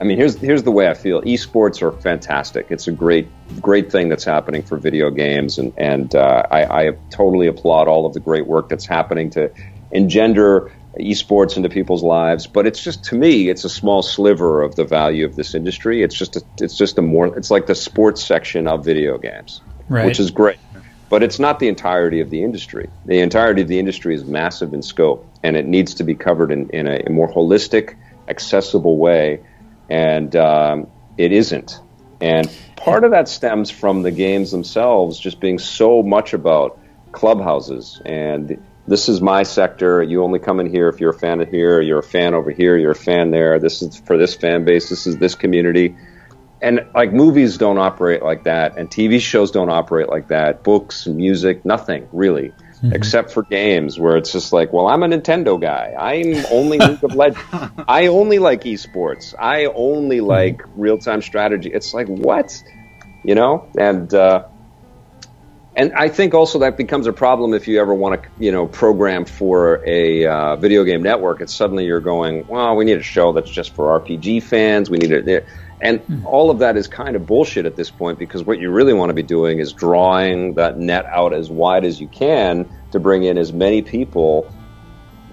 [0.00, 1.22] I mean, here's here's the way I feel.
[1.22, 2.66] Esports are fantastic.
[2.70, 3.28] It's a great
[3.60, 8.04] great thing that's happening for video games, and and uh, I, I, totally applaud all
[8.04, 9.52] of the great work that's happening to
[9.92, 12.46] engender esports into people's lives.
[12.46, 16.02] But it's just to me, it's a small sliver of the value of this industry.
[16.02, 19.60] It's just a, it's just a more it's like the sports section of video games,
[19.88, 20.06] right.
[20.06, 20.58] which is great.
[21.08, 22.90] But it's not the entirety of the industry.
[23.04, 26.50] The entirety of the industry is massive in scope, and it needs to be covered
[26.50, 27.94] in, in a, a more holistic,
[28.26, 29.40] accessible way.
[29.88, 30.86] And um,
[31.16, 31.80] it isn't.
[32.20, 36.78] And part of that stems from the games themselves just being so much about
[37.12, 40.02] clubhouses and this is my sector.
[40.02, 42.50] You only come in here if you're a fan of here, you're a fan over
[42.50, 43.58] here, you're a fan there.
[43.58, 45.96] This is for this fan base, this is this community.
[46.60, 50.62] And like movies don't operate like that, and TV shows don't operate like that.
[50.62, 52.52] Books, music, nothing really,
[52.84, 52.94] mm-hmm.
[52.94, 55.94] except for games where it's just like, well, I'm a Nintendo guy.
[55.98, 57.42] I'm only League of Legends.
[57.88, 59.34] I only like esports.
[59.38, 60.26] I only mm-hmm.
[60.26, 61.70] like real time strategy.
[61.72, 62.62] It's like what,
[63.24, 63.68] you know?
[63.78, 64.46] And uh,
[65.76, 68.66] and I think also that becomes a problem if you ever want to, you know,
[68.66, 71.40] program for a uh, video game network.
[71.40, 74.88] It's suddenly you're going, well, we need a show that's just for RPG fans.
[74.88, 75.46] We need it,
[75.84, 76.26] and mm-hmm.
[76.26, 79.10] all of that is kind of bullshit at this point because what you really want
[79.10, 83.22] to be doing is drawing that net out as wide as you can to bring
[83.22, 84.50] in as many people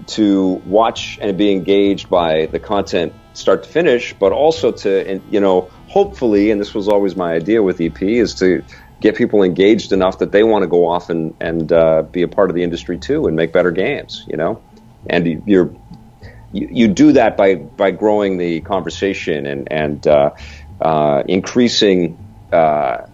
[0.06, 5.40] to watch and be engaged by the content start to finish, but also to, you
[5.40, 8.62] know, hopefully, and this was always my idea with EP, is to
[9.00, 12.28] get people engaged enough that they want to go off and and uh, be a
[12.28, 14.24] part of the industry too and make better games.
[14.28, 14.62] You know,
[15.08, 15.74] and you're
[16.52, 20.30] you, you do that by by growing the conversation and and uh,
[20.80, 22.18] uh, increasing.
[22.52, 23.06] Uh,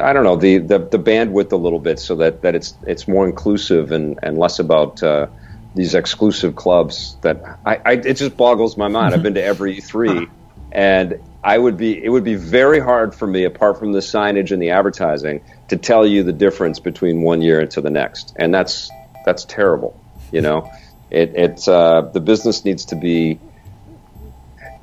[0.00, 3.06] I don't know the, the, the bandwidth a little bit so that, that it's it's
[3.06, 5.28] more inclusive and, and less about uh,
[5.76, 9.14] these exclusive clubs that I, I, it just boggles my mind.
[9.14, 10.26] I've been to every three,
[10.72, 14.50] and I would be it would be very hard for me, apart from the signage
[14.50, 18.52] and the advertising, to tell you the difference between one year into the next, and
[18.52, 18.90] that's
[19.24, 20.00] that's terrible.
[20.32, 20.72] You know,
[21.10, 23.38] it it's uh, the business needs to be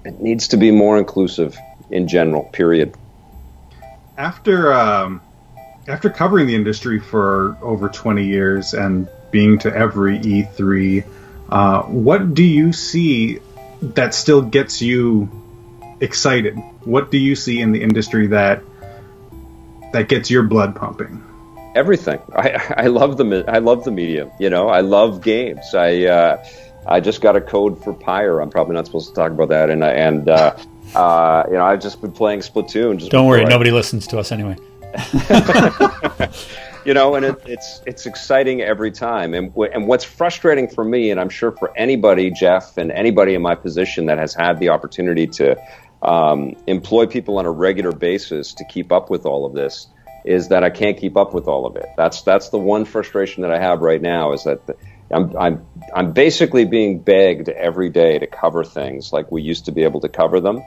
[0.06, 1.58] it needs to be more inclusive
[1.90, 2.44] in general.
[2.44, 2.96] Period.
[4.18, 5.22] After um,
[5.88, 11.04] after covering the industry for over twenty years and being to every E3,
[11.50, 13.40] uh, what do you see
[13.82, 15.30] that still gets you
[16.00, 16.56] excited?
[16.84, 18.62] What do you see in the industry that
[19.92, 21.24] that gets your blood pumping?
[21.76, 22.20] Everything.
[22.36, 24.32] I, I love the I love the medium.
[24.40, 25.74] You know, I love games.
[25.74, 26.46] I uh,
[26.86, 28.40] I just got a code for Pyre.
[28.40, 29.70] I'm probably not supposed to talk about that.
[29.70, 30.56] And and uh,
[30.96, 33.10] uh, you know, I've just been playing Splatoon.
[33.10, 33.50] Don't worry, I...
[33.50, 34.58] nobody listens to us anyway.
[36.86, 39.34] you know, and it, it's it's exciting every time.
[39.34, 43.42] And and what's frustrating for me, and I'm sure for anybody, Jeff, and anybody in
[43.42, 45.60] my position that has had the opportunity to
[46.04, 49.88] um, employ people on a regular basis to keep up with all of this
[50.26, 51.86] is that I can't keep up with all of it.
[51.98, 54.76] That's that's the one frustration that I have right now is that the,
[55.12, 59.72] I'm I'm I'm basically being begged every day to cover things like we used to
[59.72, 60.64] be able to cover them,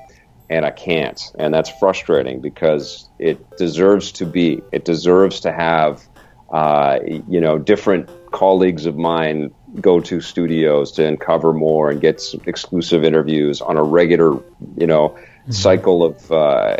[0.49, 4.62] and I can't, and that's frustrating because it deserves to be.
[4.73, 6.03] It deserves to have,
[6.51, 12.23] uh, you know, different colleagues of mine go to studios to uncover more and get
[12.47, 14.41] exclusive interviews on a regular,
[14.77, 15.53] you know, mm-hmm.
[15.53, 16.77] cycle of, uh,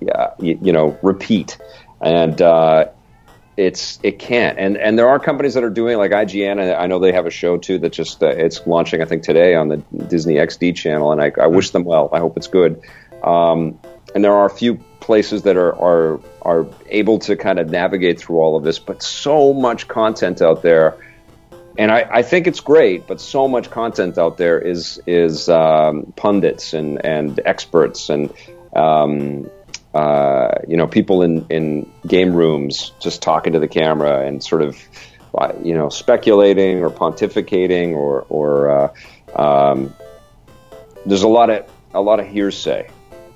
[0.00, 1.58] yeah, you, you, know, repeat.
[2.00, 2.86] And uh,
[3.56, 4.58] it's it can't.
[4.58, 6.60] And and there are companies that are doing like IGN.
[6.60, 9.22] and I know they have a show too that just uh, it's launching I think
[9.22, 12.08] today on the Disney XD channel, and I, I wish them well.
[12.12, 12.80] I hope it's good.
[13.22, 13.78] Um,
[14.14, 18.20] and there are a few places that are, are are able to kind of navigate
[18.20, 20.96] through all of this, but so much content out there
[21.78, 26.12] and I, I, think it's great, but so much content out there is is um,
[26.16, 28.34] pundits and and experts, and
[28.74, 29.48] um,
[29.98, 34.62] uh, you know, people in, in game rooms just talking to the camera and sort
[34.62, 34.78] of,
[35.34, 38.92] uh, you know, speculating or pontificating or, or uh,
[39.34, 39.92] um,
[41.04, 42.88] there's a lot of a lot of hearsay,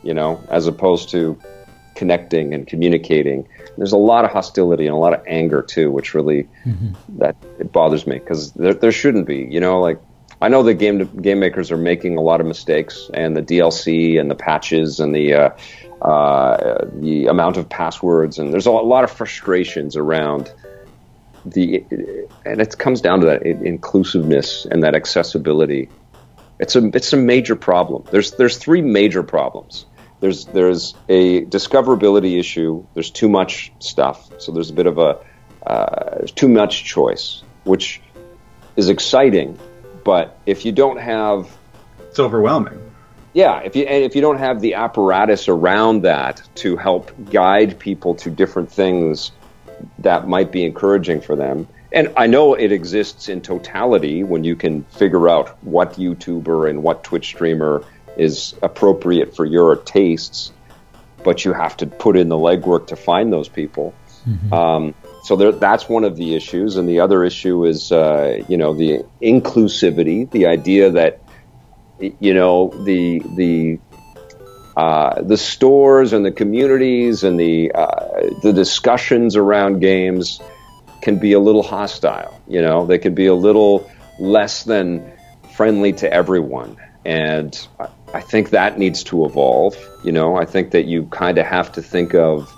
[0.04, 1.36] you know, as opposed to
[1.96, 3.48] connecting and communicating.
[3.76, 6.92] There's a lot of hostility and a lot of anger too, which really mm-hmm.
[7.18, 9.48] that it bothers me because there, there shouldn't be.
[9.50, 10.00] You know, like
[10.42, 14.18] I know the game game makers are making a lot of mistakes, and the DLC
[14.18, 15.50] and the patches and the uh,
[16.04, 20.52] uh, the amount of passwords, and there's a lot of frustrations around
[21.44, 21.84] the,
[22.44, 25.88] and it comes down to that inclusiveness and that accessibility.
[26.58, 28.02] It's a it's a major problem.
[28.10, 29.86] There's there's three major problems.
[30.18, 32.84] There's there's a discoverability issue.
[32.94, 35.18] There's too much stuff, so there's a bit of a
[35.64, 38.00] uh, too much choice, which
[38.74, 39.56] is exciting,
[40.04, 41.50] but if you don't have,
[42.00, 42.92] it's overwhelming
[43.32, 47.78] yeah, if you and if you don't have the apparatus around that to help guide
[47.78, 49.32] people to different things
[49.98, 51.66] that might be encouraging for them.
[51.92, 56.82] And I know it exists in totality when you can figure out what YouTuber and
[56.82, 57.84] what Twitch streamer
[58.16, 60.52] is appropriate for your tastes,
[61.22, 63.94] but you have to put in the legwork to find those people.
[64.26, 64.52] Mm-hmm.
[64.52, 68.56] Um, so there, that's one of the issues, and the other issue is, uh, you
[68.56, 71.20] know, the inclusivity, the idea that
[72.00, 73.78] you know the the
[74.76, 80.40] uh, the stores and the communities and the uh, the discussions around games
[81.02, 82.40] can be a little hostile.
[82.48, 83.88] You know, they can be a little
[84.18, 85.12] less than
[85.54, 87.56] friendly to everyone, and
[88.12, 89.76] I, think that needs to evolve.
[90.02, 92.52] You know, I think that you kind of have to think of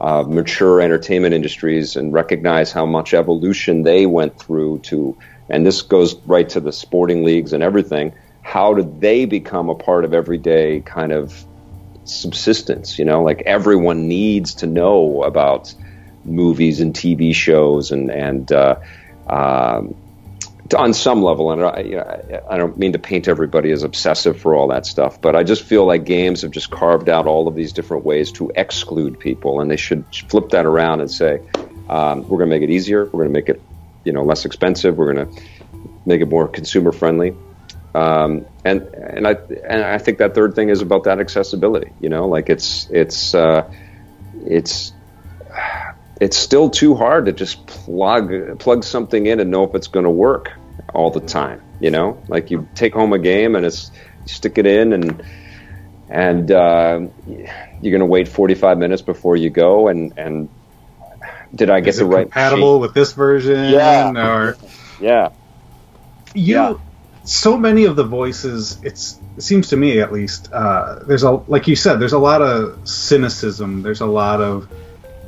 [0.00, 5.16] uh, mature entertainment industries and recognize how much evolution they went through to,
[5.48, 8.12] and this goes right to the sporting leagues and everything
[8.48, 11.44] how did they become a part of everyday kind of
[12.04, 12.98] subsistence?
[12.98, 15.74] You know, like everyone needs to know about
[16.24, 18.76] movies and TV shows and and uh,
[19.28, 19.94] um,
[20.74, 24.68] on some level, and I, I, don't mean to paint everybody as obsessive for all
[24.68, 27.72] that stuff, but I just feel like games have just carved out all of these
[27.72, 31.40] different ways to exclude people, and they should flip that around and say,
[31.88, 33.62] um, we're going to make it easier, we're going to make it,
[34.04, 35.42] you know, less expensive, we're going to
[36.04, 37.34] make it more consumer friendly,
[37.94, 41.92] um, and and I and I think that third thing is about that accessibility.
[42.00, 43.70] You know, like it's it's uh,
[44.44, 44.92] it's
[46.20, 50.04] it's still too hard to just plug plug something in and know if it's going
[50.04, 50.52] to work
[50.94, 51.62] all the time.
[51.80, 53.90] You know, like you take home a game and it's
[54.22, 55.22] you stick it in and
[56.08, 60.48] and uh, you're going to wait 45 minutes before you go and and
[61.54, 62.80] did I get is the right compatible machine?
[62.80, 63.72] with this version?
[63.72, 64.10] Yeah.
[64.10, 64.56] Or
[65.00, 65.30] yeah.
[66.34, 66.74] You yeah
[67.28, 71.30] so many of the voices it's it seems to me at least uh, there's a
[71.30, 74.68] like you said there's a lot of cynicism there's a lot of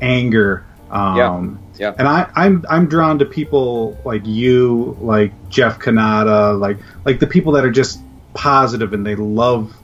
[0.01, 1.69] anger um, yeah.
[1.81, 1.94] Yeah.
[1.97, 6.77] and I, I'm I'm drawn to people like you, like Jeff Cannata, like
[7.07, 7.98] like the people that are just
[8.35, 9.74] positive and they love,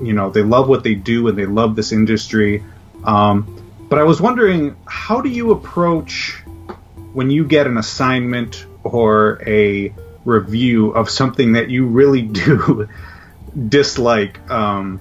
[0.00, 2.62] you know, they love what they do and they love this industry.
[3.02, 3.48] Um,
[3.88, 6.40] but I was wondering, how do you approach
[7.14, 9.92] when you get an assignment or a
[10.24, 12.88] review of something that you really do
[13.68, 14.50] dislike.
[14.50, 15.00] Um,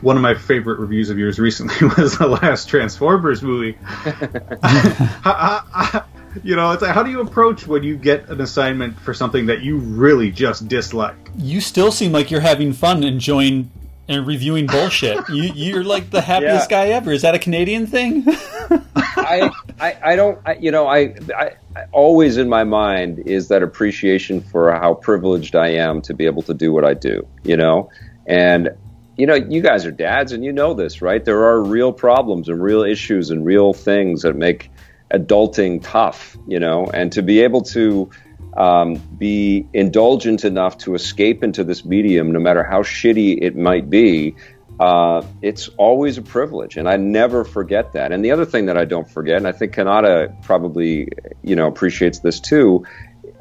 [0.00, 3.78] one of my favorite reviews of yours recently was the last Transformers movie.
[6.42, 9.46] you know, it's like, how do you approach when you get an assignment for something
[9.46, 11.16] that you really just dislike?
[11.36, 13.70] You still seem like you're having fun enjoying
[14.08, 15.28] and reviewing bullshit.
[15.28, 16.86] you, you're like the happiest yeah.
[16.86, 17.12] guy ever.
[17.12, 18.24] Is that a Canadian thing?
[18.26, 19.50] I,
[19.80, 21.52] I, I don't, I, you know, I, I,
[21.92, 26.42] always in my mind is that appreciation for how privileged I am to be able
[26.42, 27.90] to do what I do, you know?
[28.26, 28.70] And,
[29.18, 31.22] you know, you guys are dads and you know this, right?
[31.22, 34.70] There are real problems and real issues and real things that make
[35.12, 36.86] adulting tough, you know?
[36.86, 38.10] And to be able to,
[38.56, 43.90] um, be indulgent enough to escape into this medium, no matter how shitty it might
[43.90, 44.36] be,
[44.78, 48.12] uh, it's always a privilege, and I never forget that.
[48.12, 51.08] And the other thing that I don't forget, and I think Cannata probably
[51.42, 52.86] you know appreciates this too,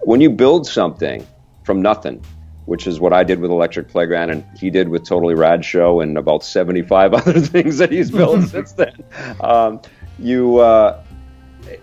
[0.01, 1.25] when you build something
[1.63, 2.23] from nothing,
[2.67, 6.01] which is what I did with Electric Playground, and he did with Totally Rad Show,
[6.01, 9.03] and about seventy-five other things that he's built since then.
[9.41, 9.81] Um,
[10.19, 11.01] you uh,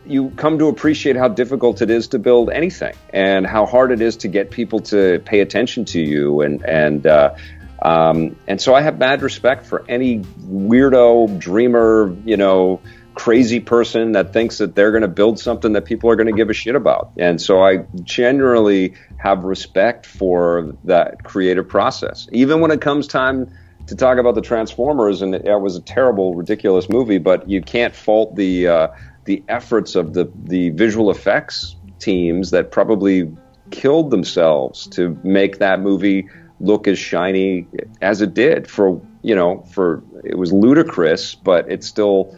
[0.06, 4.02] you come to appreciate how difficult it is to build anything, and how hard it
[4.02, 7.34] is to get people to pay attention to you, and and uh,
[7.80, 12.80] um, and so I have mad respect for any weirdo, dreamer, you know,
[13.14, 16.32] crazy person that thinks that they're going to build something that people are going to
[16.32, 17.12] give a shit about.
[17.16, 23.50] And so I generally have respect for that creative process, even when it comes time
[23.86, 27.94] to talk about the Transformers, and it, was a terrible, ridiculous movie, but you can't
[27.94, 28.88] fault the uh,
[29.24, 33.30] the efforts of the the visual effects teams that probably
[33.70, 36.28] killed themselves to make that movie
[36.60, 37.66] look as shiny
[38.00, 42.36] as it did for you know for it was ludicrous but it still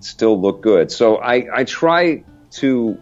[0.00, 2.98] still looked good so i i try to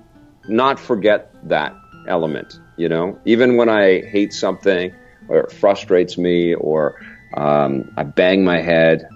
[0.48, 1.74] not forget that
[2.06, 4.92] element you know even when i hate something
[5.28, 7.00] or it frustrates me or
[7.36, 9.08] um, i bang my head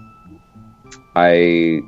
[1.15, 1.79] i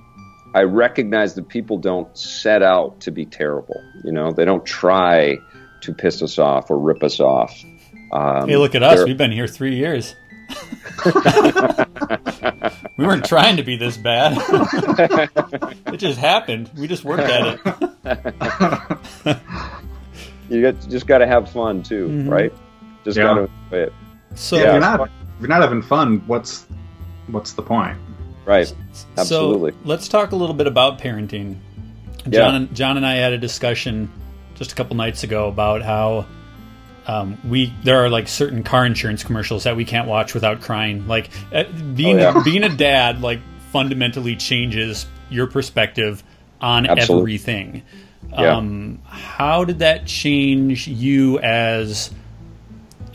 [0.55, 5.37] i recognize that people don't set out to be terrible you know they don't try
[5.81, 7.63] to piss us off or rip us off
[8.11, 9.05] um, hey, look at us.
[9.05, 10.15] We've been here three years.
[12.97, 14.37] we weren't trying to be this bad.
[15.87, 16.69] it just happened.
[16.77, 17.77] We just worked at it.
[20.49, 22.29] you got, just got to have fun too, mm-hmm.
[22.29, 22.53] right?
[23.03, 23.23] Just yeah.
[23.23, 23.93] got to enjoy it.
[24.35, 26.65] So yeah, if you're not if you're not having fun, what's
[27.27, 27.97] what's the point?
[28.45, 28.73] Right.
[29.17, 29.71] Absolutely.
[29.71, 31.57] So let's talk a little bit about parenting.
[32.23, 32.55] John, yeah.
[32.55, 34.11] and, John and I had a discussion
[34.55, 36.25] just a couple nights ago about how
[37.07, 41.07] um, we there are like certain car insurance commercials that we can't watch without crying.
[41.07, 41.63] Like uh,
[41.95, 42.43] being oh, yeah.
[42.43, 43.39] being a dad like
[43.71, 46.23] fundamentally changes your perspective
[46.61, 47.21] on Absolutely.
[47.21, 47.83] everything.
[48.29, 48.57] Yeah.
[48.57, 52.11] Um, how did that change you as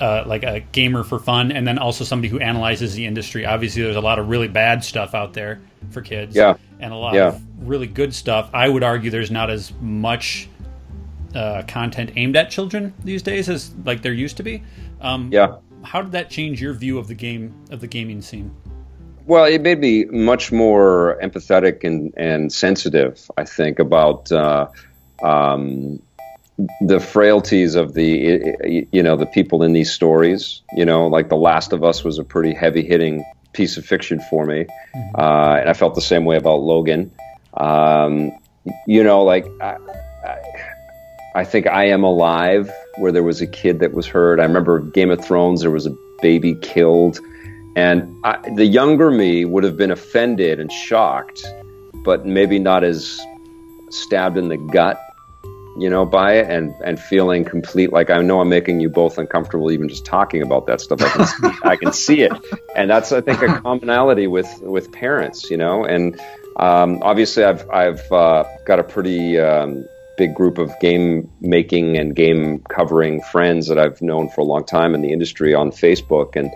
[0.01, 3.45] uh, like a gamer for fun, and then also somebody who analyzes the industry?
[3.45, 5.61] Obviously, there's a lot of really bad stuff out there
[5.91, 7.29] for kids, yeah, and a lot yeah.
[7.29, 8.49] of really good stuff.
[8.55, 10.49] I would argue there's not as much
[11.35, 14.63] uh, content aimed at children these days as like there used to be.
[15.01, 15.57] Um, yeah.
[15.83, 18.55] How did that change your view of the game of the gaming scene?
[19.27, 23.31] Well, it made me much more empathetic and, and sensitive.
[23.37, 24.69] I think about uh,
[25.23, 26.03] um,
[26.81, 30.63] the frailties of the you know the people in these stories.
[30.73, 34.21] You know, like The Last of Us was a pretty heavy hitting piece of fiction
[34.29, 35.21] for me, mm-hmm.
[35.21, 37.13] uh, and I felt the same way about Logan.
[37.55, 38.33] Um,
[38.87, 39.47] you know, like.
[39.61, 39.77] I,
[41.35, 44.41] I, think I Am Alive, where there was a kid that was hurt.
[44.41, 47.21] I remember Game of Thrones, there was a baby killed.
[47.75, 51.45] And I, the younger me would have been offended and shocked,
[52.05, 53.21] but maybe not as
[53.91, 55.01] stabbed in the gut,
[55.79, 57.93] you know, by it and, and feeling complete.
[57.93, 61.01] Like I know I'm making you both uncomfortable even just talking about that stuff.
[61.03, 62.33] I can see, I can see it.
[62.77, 66.21] And that's, I think, a commonality with, with parents, you know, and
[66.57, 69.87] um, obviously I've, I've uh, got a pretty, um,
[70.17, 74.65] big group of game making and game covering friends that I've known for a long
[74.65, 76.51] time in the industry on Facebook, and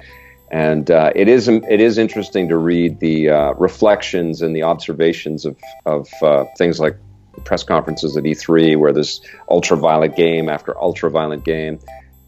[0.51, 5.45] and uh, it is it is interesting to read the uh, reflections and the observations
[5.45, 6.97] of of uh, things like
[7.45, 11.79] press conferences at E3, where there's ultraviolet game after ultraviolet game,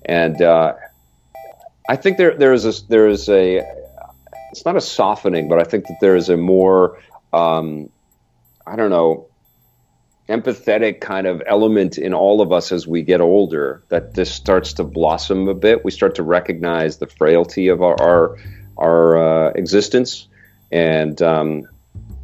[0.04, 0.74] and uh,
[1.88, 3.62] I think there there is a there is a
[4.50, 6.98] it's not a softening, but I think that there is a more
[7.32, 7.90] um,
[8.66, 9.27] I don't know
[10.28, 14.74] empathetic kind of element in all of us as we get older that this starts
[14.74, 15.84] to blossom a bit.
[15.84, 18.36] We start to recognize the frailty of our our,
[18.76, 20.28] our uh, existence
[20.70, 21.66] and um,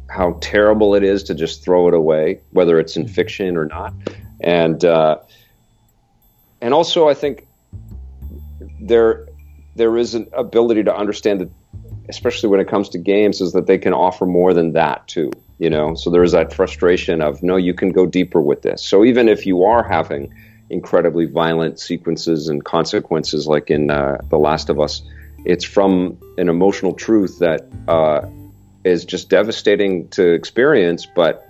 [0.07, 3.93] how terrible it is to just throw it away, whether it's in fiction or not.
[4.39, 5.17] And uh,
[6.61, 7.47] and also, I think
[8.79, 9.27] there
[9.75, 11.49] there is an ability to understand that,
[12.07, 15.31] especially when it comes to games, is that they can offer more than that too
[15.59, 15.95] you know?
[15.95, 18.83] So there is that frustration of no you can go deeper with this.
[18.83, 20.33] So even if you are having
[20.69, 25.01] incredibly violent sequences and consequences like in uh, the last of us
[25.45, 28.21] it's from an emotional truth that uh,
[28.83, 31.47] is just devastating to experience but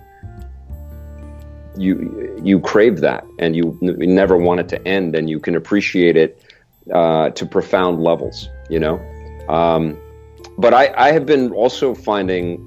[1.78, 5.40] you you crave that and you, n- you never want it to end and you
[5.40, 6.42] can appreciate it
[6.92, 9.00] uh, to profound levels you know?
[9.48, 9.96] Um,
[10.58, 12.58] but I, I have been also finding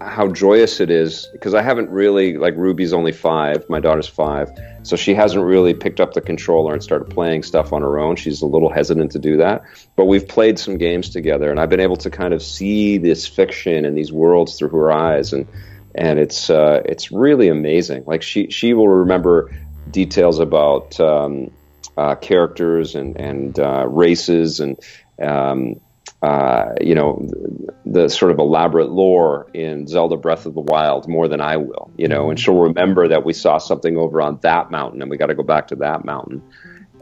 [0.00, 4.50] how joyous it is because I haven't really like Ruby's only five, my daughter's five,
[4.82, 8.16] so she hasn't really picked up the controller and started playing stuff on her own.
[8.16, 9.62] She's a little hesitant to do that,
[9.96, 13.26] but we've played some games together, and I've been able to kind of see this
[13.26, 15.46] fiction and these worlds through her eyes, and
[15.94, 18.04] and it's uh, it's really amazing.
[18.06, 19.54] Like she she will remember
[19.90, 21.50] details about um,
[21.98, 24.78] uh, characters and and uh, races and
[25.20, 25.78] um,
[26.22, 31.08] uh, you know, the, the, sort of elaborate lore in Zelda Breath of the Wild
[31.08, 34.38] more than I will, you know, and she'll remember that we saw something over on
[34.42, 36.42] that mountain and we got to go back to that mountain.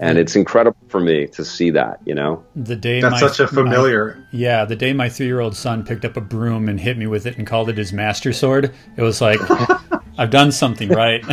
[0.00, 2.44] And it's incredible for me to see that, you know.
[2.54, 4.14] The day that's my, such a familiar.
[4.14, 7.26] My, yeah, the day my three-year-old son picked up a broom and hit me with
[7.26, 9.40] it and called it his master sword, it was like,
[10.18, 11.24] I've done something right.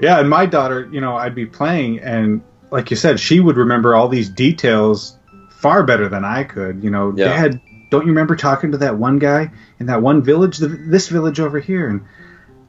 [0.00, 2.40] yeah, and my daughter, you know, I'd be playing and
[2.70, 5.16] like you said, she would remember all these details
[5.50, 6.82] far better than I could.
[6.84, 7.26] You know, Yeah.
[7.48, 11.08] Dad, don't you remember talking to that one guy in that one village, the, this
[11.08, 11.88] village over here?
[11.88, 12.02] And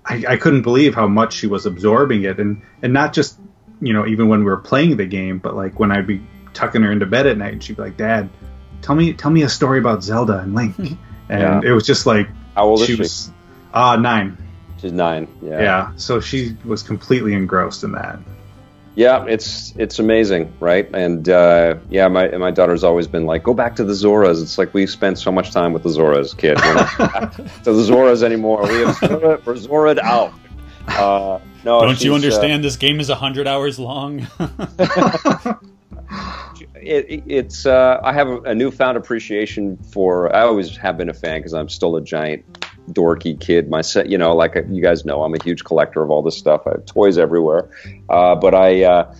[0.05, 3.37] I, I couldn't believe how much she was absorbing it, and and not just
[3.81, 6.21] you know even when we were playing the game, but like when I'd be
[6.53, 8.29] tucking her into bed at night, and she'd be like, "Dad,
[8.81, 10.97] tell me tell me a story about Zelda and Link," and
[11.29, 11.61] Yeah.
[11.63, 13.01] it was just like How old is she she?
[13.01, 13.31] was
[13.73, 14.37] uh nine.
[14.81, 15.27] She's nine.
[15.41, 15.61] Yeah.
[15.61, 18.17] Yeah, so she was completely engrossed in that.
[18.99, 20.93] Yeah, it's it's amazing, right?
[20.93, 24.41] And uh, yeah, my my daughter's always been like, go back to the Zoras.
[24.43, 26.57] It's like we spent so much time with the Zoras, kid.
[26.61, 27.31] We're not back
[27.63, 28.63] to the Zoras anymore.
[28.63, 30.33] We have Zora, we're Zora'd out.
[30.89, 32.61] Uh, no, Don't you she's, uh, understand?
[32.61, 34.19] this game is hundred hours long.
[36.75, 40.35] it, it- it's uh, I have a, a newfound appreciation for.
[40.35, 42.43] I always have been a fan because I'm still a giant
[42.93, 43.69] dorky kid.
[43.69, 46.21] My set, you know, like uh, you guys know, I'm a huge collector of all
[46.21, 46.67] this stuff.
[46.67, 47.69] I have toys everywhere,
[48.09, 48.83] uh, but I.
[48.83, 49.15] Uh,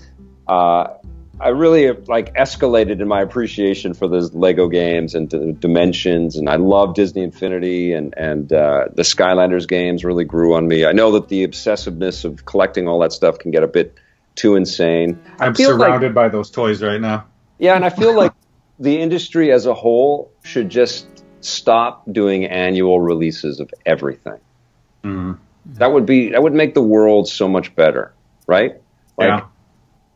[0.47, 0.95] uh,
[1.41, 6.49] I really like escalated in my appreciation for those Lego games and d- Dimensions, and
[6.49, 10.85] I love Disney Infinity and and uh, the Skylanders games really grew on me.
[10.85, 13.97] I know that the obsessiveness of collecting all that stuff can get a bit
[14.35, 15.17] too insane.
[15.39, 17.27] I I'm feel like- surrounded by those toys right now.
[17.57, 18.33] yeah, and I feel like
[18.79, 21.08] the industry as a whole should just
[21.41, 24.39] stop doing annual releases of everything.
[25.03, 25.37] Mhm.
[25.75, 28.11] That would be that would make the world so much better,
[28.47, 28.75] right?
[29.17, 29.41] Like Yeah.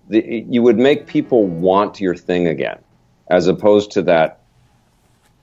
[0.09, 2.79] the, you would make people want your thing again,
[3.29, 4.39] as opposed to that.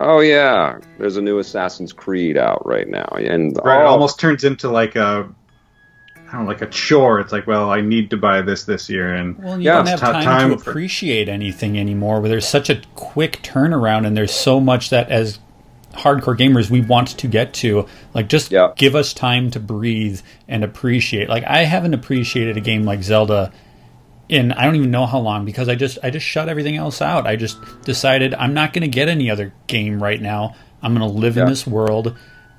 [0.00, 4.18] Oh yeah, there's a new Assassin's Creed out right now, and Right, it oh, almost
[4.18, 5.28] turns into like a,
[6.28, 7.20] I don't know, like a chore.
[7.20, 9.89] It's like, well, I need to buy this this year, and Well, you Yeah, don't
[9.89, 12.20] have ti- time, time to for- appreciate anything anymore.
[12.20, 15.39] Where there's such a quick turnaround, and there's so much that as
[15.93, 17.86] hardcore gamers we want to get to.
[18.15, 18.73] Like, just Yeah.
[18.77, 21.28] give us time to breathe and appreciate.
[21.28, 23.52] Like, I haven't appreciated a game like Zelda
[24.28, 27.02] in I don't even know how long because I just I just shut everything else
[27.02, 27.27] out.
[27.27, 30.55] I just decided I'm not going to get any other game right now.
[30.83, 32.17] I'm going to live in this world.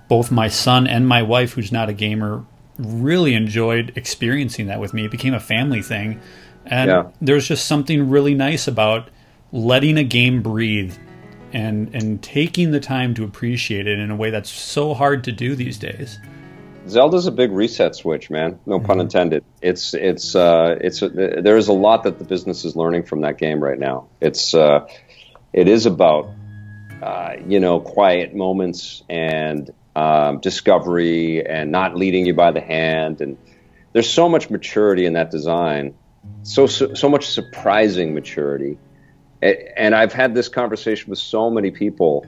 [0.09, 2.43] Both my son and my wife, who's not a gamer,
[2.77, 5.05] really enjoyed experiencing that with me.
[5.05, 6.19] It became a family thing,
[6.65, 7.03] and Yeah.
[7.21, 9.07] there's just something really nice about
[9.53, 10.95] letting a game breathe
[11.53, 15.31] and and taking the time to appreciate it in a way that's so hard to
[15.31, 16.19] do these days.
[16.87, 18.59] Zelda's a big reset switch, man.
[18.65, 19.43] No pun intended.
[19.61, 23.37] It's it's uh, it's there is a lot that the business is learning from that
[23.37, 24.07] game right now.
[24.19, 24.87] It's uh,
[25.53, 26.29] it is about
[27.01, 33.21] uh, you know quiet moments and um, discovery and not leading you by the hand.
[33.21, 33.37] And
[33.93, 35.93] there's so much maturity in that design,
[36.41, 38.77] so so, so much surprising maturity.
[39.41, 42.25] And I've had this conversation with so many people.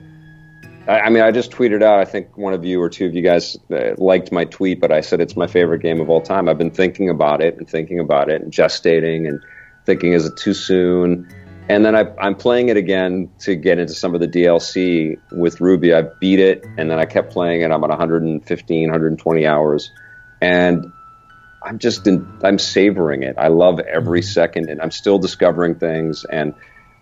[0.86, 2.00] I mean, I just tweeted out.
[2.00, 4.92] I think one of you or two of you guys uh, liked my tweet, but
[4.92, 6.48] I said it's my favorite game of all time.
[6.48, 9.40] I've been thinking about it and thinking about it and gestating and
[9.86, 11.28] thinking, is it too soon?
[11.68, 15.60] And then I, I'm playing it again to get into some of the DLC with
[15.60, 15.94] Ruby.
[15.94, 17.70] I beat it, and then I kept playing it.
[17.70, 19.90] I'm at 115, 120 hours,
[20.42, 20.92] and
[21.62, 23.36] I'm just in, I'm savoring it.
[23.38, 26.26] I love every second, and I'm still discovering things.
[26.26, 26.52] And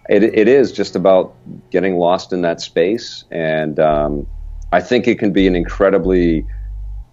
[0.08, 1.34] it, it is just about
[1.70, 3.24] getting lost in that space.
[3.30, 4.26] And um,
[4.72, 6.46] I think it can be an incredibly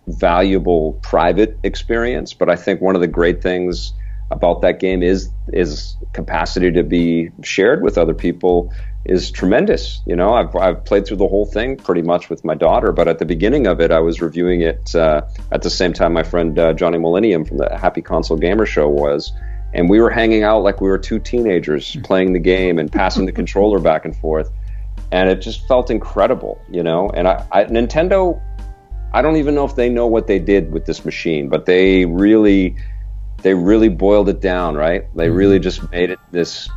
[0.07, 2.33] valuable private experience.
[2.33, 3.93] But I think one of the great things
[4.31, 8.71] about that game is is capacity to be shared with other people
[9.05, 10.01] is tremendous.
[10.05, 13.07] You know, I've, I've played through the whole thing pretty much with my daughter, but
[13.07, 16.23] at the beginning of it, I was reviewing it uh, at the same time my
[16.23, 19.31] friend uh, Johnny Millennium from the Happy Console Gamer Show was.
[19.73, 22.01] And we were hanging out like we were two teenagers mm-hmm.
[22.01, 24.51] playing the game and passing the controller back and forth.
[25.11, 27.09] And it just felt incredible, you know?
[27.09, 28.41] And I, I, Nintendo,
[29.13, 32.05] I don't even know if they know what they did with this machine, but they
[32.05, 32.75] really,
[33.41, 35.03] they really boiled it down, right?
[35.15, 35.35] They mm-hmm.
[35.35, 36.69] really just made it this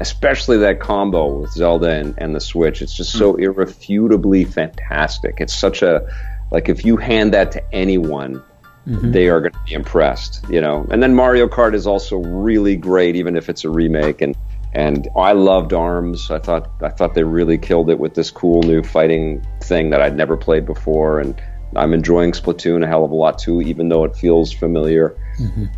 [0.00, 2.82] especially that combo with Zelda and, and the Switch.
[2.82, 3.44] It's just so mm-hmm.
[3.44, 5.36] irrefutably fantastic.
[5.38, 6.06] It's such a
[6.50, 8.42] like if you hand that to anyone,
[8.86, 10.86] they are going to be impressed, you know.
[10.90, 14.20] And then Mario Kart is also really great, even if it's a remake.
[14.20, 14.36] And
[14.74, 16.30] and I loved Arms.
[16.30, 20.02] I thought I thought they really killed it with this cool new fighting thing that
[20.02, 21.20] I'd never played before.
[21.20, 21.40] And
[21.76, 25.16] I'm enjoying Splatoon a hell of a lot too, even though it feels familiar.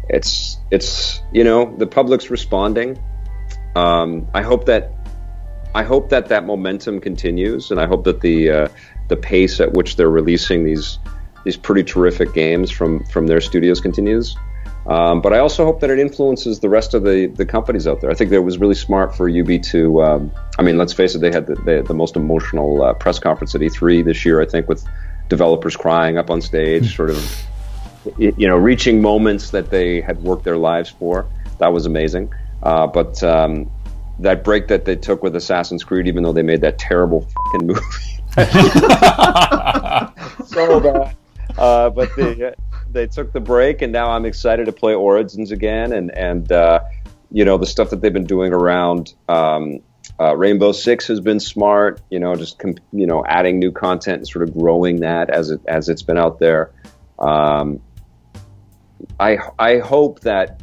[0.09, 2.99] It's it's you know the public's responding.
[3.77, 4.93] Um, I hope that
[5.75, 8.69] I hope that that momentum continues, and I hope that the uh,
[9.09, 10.99] the pace at which they're releasing these
[11.47, 14.37] these pretty terrific games from from their studios continues.
[14.89, 18.01] Um, but I also hope that it influences the rest of the, the companies out
[18.01, 18.11] there.
[18.11, 20.03] I think that it was really smart for UB to.
[20.03, 23.19] Um, I mean, let's face it, they had the, the, the most emotional uh, press
[23.19, 24.41] conference at E3 this year.
[24.41, 24.85] I think with
[25.29, 27.43] developers crying up on stage, sort of
[28.19, 31.27] you know reaching moments that they had worked their lives for.
[31.59, 32.33] That was amazing.
[32.63, 33.71] Uh, but um,
[34.19, 37.21] that break that they took with Assassin's Creed, even though they made that terrible
[37.53, 37.81] fucking movie.
[40.47, 41.17] so bad.
[41.59, 42.55] Uh, but they
[42.91, 46.81] they took the break, and now I'm excited to play Origins again, and and uh,
[47.31, 49.81] you know the stuff that they've been doing around um,
[50.21, 52.01] uh, Rainbow Six has been smart.
[52.11, 55.51] You know, just com- you know adding new content and sort of growing that as
[55.51, 56.73] it as it's been out there.
[57.19, 57.81] Um,
[59.19, 60.63] I I hope that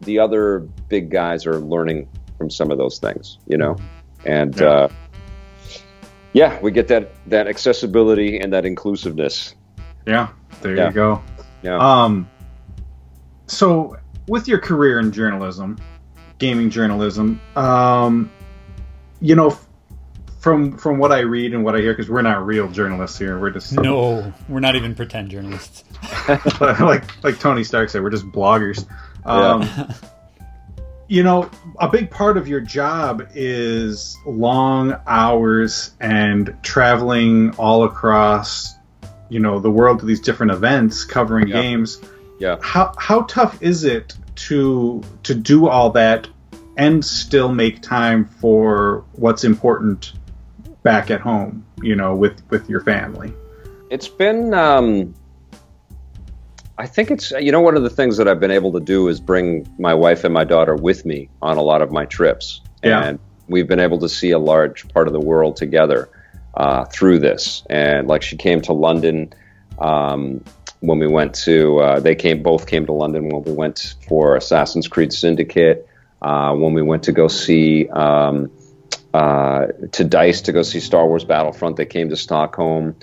[0.00, 3.38] the other big guys are learning from some of those things.
[3.46, 3.76] You know,
[4.24, 4.58] and.
[4.58, 4.68] Yeah.
[4.68, 4.88] Uh,
[6.34, 9.54] yeah, we get that that accessibility and that inclusiveness.
[10.06, 10.28] Yeah,
[10.60, 10.88] there Yeah.
[10.88, 11.22] you go.
[11.62, 11.78] Yeah.
[11.78, 12.28] Um,
[13.46, 13.96] so
[14.28, 15.78] with your career in journalism,
[16.38, 18.30] gaming journalism, um,
[19.20, 19.56] you know,
[20.40, 23.38] from from what I read and what I hear, because we're not real journalists here,
[23.38, 25.84] we're just No, we're not even pretend journalists.
[26.60, 28.86] like like Tony Stark said, we're just bloggers.
[29.24, 29.66] Um,
[31.08, 31.50] you know,
[31.80, 38.73] a big part of your job is long hours and traveling all across,
[39.34, 41.60] you know, the world to these different events covering Yeah.
[41.60, 42.00] games.
[42.38, 42.56] Yeah.
[42.62, 44.14] How how tough is it
[44.46, 46.28] to to do all that
[46.76, 50.12] and still make time for what's important
[50.84, 53.32] back at home, you know, with with your family?
[53.90, 55.14] It's been, um,
[56.78, 59.08] I think it's, you know, one of the things that I've been able to do
[59.08, 62.60] is bring my wife and my daughter with me on a lot of my trips.
[62.84, 63.02] Yeah.
[63.04, 66.08] And we've been able to see a large part of the world together
[66.56, 67.62] uh, through this.
[67.68, 69.32] And like she came to London
[69.78, 70.44] um,
[70.80, 74.36] when we went to, uh, they came, both came to London when we went for
[74.36, 75.88] Assassin's Creed Syndicate,
[76.22, 78.50] uh, when we went to go see, um,
[79.12, 81.76] uh, to Dice to go see Star Wars Battlefront.
[81.76, 82.96] They came to Stockholm.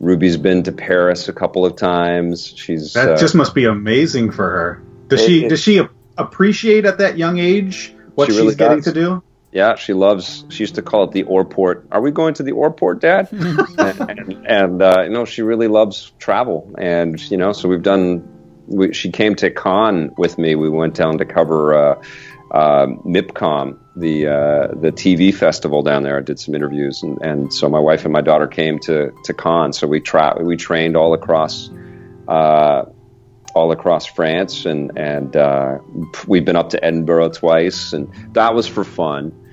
[0.00, 2.52] Ruby's been to Paris a couple of times.
[2.56, 4.82] She's That uh, just must be amazing for her.
[5.08, 5.80] Does It- she does she
[6.16, 8.84] appreciate at that young age what She she's really getting does.
[8.86, 9.22] to do?
[9.54, 10.44] Yeah, she loves.
[10.48, 11.86] She used to call it the Orport.
[11.92, 13.28] Are we going to the Orport, Dad?
[13.30, 17.82] and and, and uh, you know, she really loves travel, and you know, so we've
[17.82, 18.28] done.
[18.66, 20.56] We, she came to Cannes with me.
[20.56, 22.02] We went down to cover uh,
[22.50, 26.18] uh, MIPCOM, the uh, the TV festival down there.
[26.18, 29.34] I did some interviews, and, and so my wife and my daughter came to to
[29.34, 29.74] Cannes.
[29.74, 31.70] So we tra- we trained all across.
[32.26, 32.86] Uh,
[33.54, 35.78] all across France, and and uh,
[36.26, 39.43] we've been up to Edinburgh twice, and that was for fun.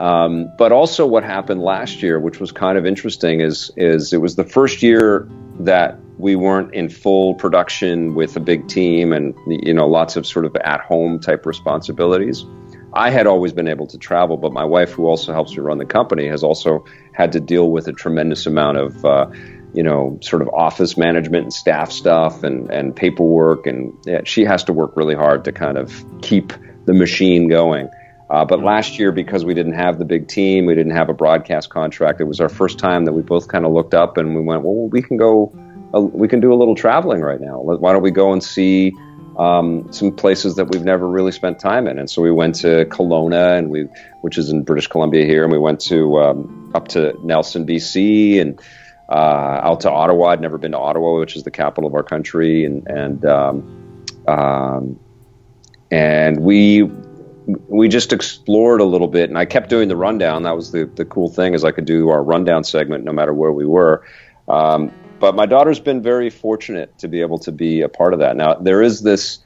[0.00, 4.20] Um, but also, what happened last year, which was kind of interesting, is is it
[4.20, 5.28] was the first year
[5.60, 10.26] that we weren't in full production with a big team and you know lots of
[10.26, 12.44] sort of at home type responsibilities.
[12.94, 15.78] I had always been able to travel, but my wife, who also helps me run
[15.78, 19.26] the company, has also had to deal with a tremendous amount of uh,
[19.72, 23.66] you know, sort of office management and staff stuff and, and paperwork.
[23.66, 26.52] And yeah, she has to work really hard to kind of keep
[26.86, 27.88] the machine going.
[28.30, 31.12] Uh, but last year, because we didn't have the big team, we didn't have a
[31.12, 32.20] broadcast contract.
[32.20, 34.62] It was our first time that we both kind of looked up and we went,
[34.62, 35.52] well, we can go,
[35.92, 37.60] uh, we can do a little traveling right now.
[37.60, 38.92] Why don't we go and see
[39.36, 41.98] um, some places that we've never really spent time in?
[41.98, 43.88] And so we went to Kelowna, and we,
[44.20, 48.40] which is in British Columbia here, and we went to um, up to Nelson, BC,
[48.40, 48.60] and
[49.08, 50.26] uh, out to Ottawa.
[50.26, 54.04] I'd never been to Ottawa, which is the capital of our country, and and um,
[54.28, 55.00] um,
[55.90, 56.88] and we
[57.68, 59.28] we just explored a little bit.
[59.28, 60.44] And I kept doing the rundown.
[60.44, 63.32] That was the the cool thing is I could do our rundown segment no matter
[63.32, 64.04] where we were.
[64.48, 68.20] Um, but my daughter's been very fortunate to be able to be a part of
[68.20, 68.36] that.
[68.36, 69.38] Now there is this.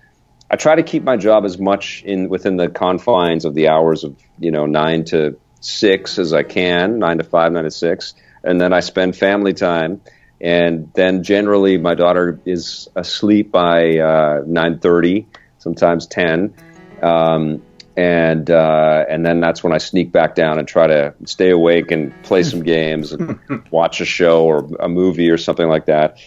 [0.50, 4.04] I try to keep my job as much in within the confines of the hours
[4.04, 8.14] of you know nine to six as I can, nine to five, nine to six
[8.44, 10.02] and then I spend family time.
[10.40, 15.26] And then generally, my daughter is asleep by uh, nine thirty,
[15.58, 16.54] sometimes ten,
[17.02, 17.62] um,
[17.96, 21.90] and uh, and then that's when I sneak back down and try to stay awake
[21.90, 23.38] and play some games and
[23.70, 26.18] watch a show or a movie or something like that.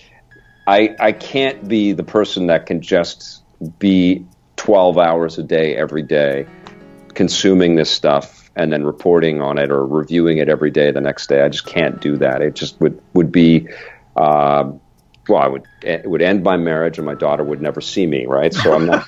[0.66, 3.44] I I can't be the person that can just
[3.80, 6.48] be twelve hours a day every day
[7.14, 11.28] consuming this stuff and then reporting on it or reviewing it every day the next
[11.28, 11.42] day.
[11.42, 12.42] I just can't do that.
[12.42, 13.68] It just would would be.
[14.16, 14.72] Uh,
[15.28, 18.26] well, I would it would end my marriage, and my daughter would never see me.
[18.26, 19.06] Right, so I'm not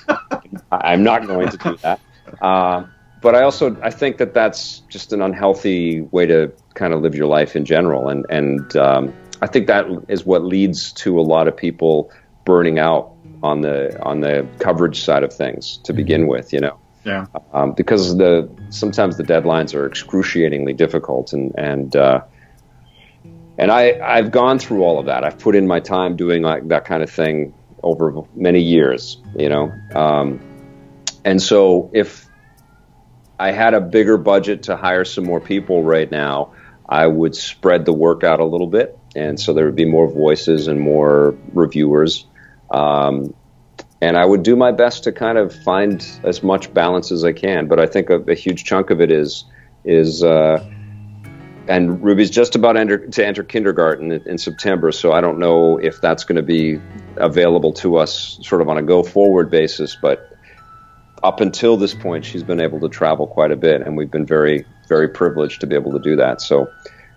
[0.72, 2.00] I'm not going to do that.
[2.40, 2.84] Uh,
[3.20, 7.14] but I also I think that that's just an unhealthy way to kind of live
[7.14, 11.22] your life in general, and and um, I think that is what leads to a
[11.22, 12.10] lot of people
[12.44, 16.52] burning out on the on the coverage side of things to begin with.
[16.52, 17.26] You know Yeah.
[17.52, 22.22] um, because the sometimes the deadlines are excruciatingly difficult and and uh,
[23.58, 25.24] and I I've gone through all of that.
[25.24, 27.52] I've put in my time doing like that kind of thing
[27.82, 29.72] over many years, you know.
[29.94, 30.40] Um,
[31.24, 32.28] and so if
[33.38, 36.52] I had a bigger budget to hire some more people right now,
[36.88, 40.08] I would spread the work out a little bit, and so there would be more
[40.08, 42.26] voices and more reviewers.
[42.70, 43.34] Um,
[44.02, 47.32] and I would do my best to kind of find as much balance as I
[47.32, 47.68] can.
[47.68, 49.44] But I think a, a huge chunk of it is
[49.84, 50.64] is uh,
[51.68, 55.78] and Ruby's just about enter, to enter kindergarten in, in, September, so I don't know
[55.78, 56.80] if that's going to be
[57.16, 59.96] available to us sort of on a go forward basis.
[60.00, 60.29] But
[61.22, 64.26] up until this point, she's been able to travel quite a bit, and we've been
[64.26, 66.40] very very privileged to be able to do that.
[66.40, 66.70] So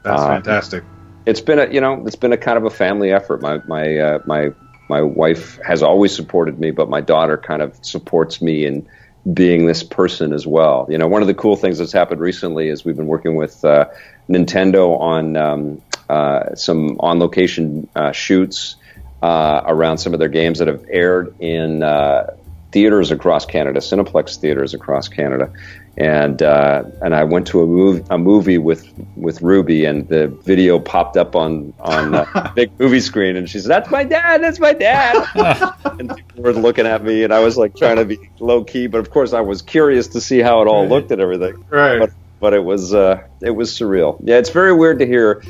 [0.04, 0.84] that's uh, fantastic.
[1.26, 3.42] It's been a you know it's been a kind of a family effort.
[3.42, 4.52] My my uh, my
[4.90, 8.88] my wife has always supported me, but my daughter kind of supports me in
[9.32, 10.86] being this person as well.
[10.90, 13.64] You know, one of the cool things that's happened recently is we've been working with
[13.64, 13.86] uh,
[14.30, 18.76] Nintendo on um, uh, some on location uh, shoots
[19.22, 22.36] uh, around some of their games that have aired in uh,
[22.74, 25.50] theaters across Canada, Cineplex theaters across Canada
[25.98, 30.28] and uh, and I went to a, move, a movie with with Ruby, and the
[30.28, 34.42] video popped up on on a big movie screen, and she said, "That's my dad.
[34.42, 35.24] That's my dad."
[36.00, 38.88] and people were looking at me, and I was like trying to be low key,
[38.88, 41.64] but of course I was curious to see how it all looked and everything.
[41.70, 42.00] Right.
[42.00, 44.20] But, but it was uh, it was surreal.
[44.24, 45.44] Yeah, it's very weird to hear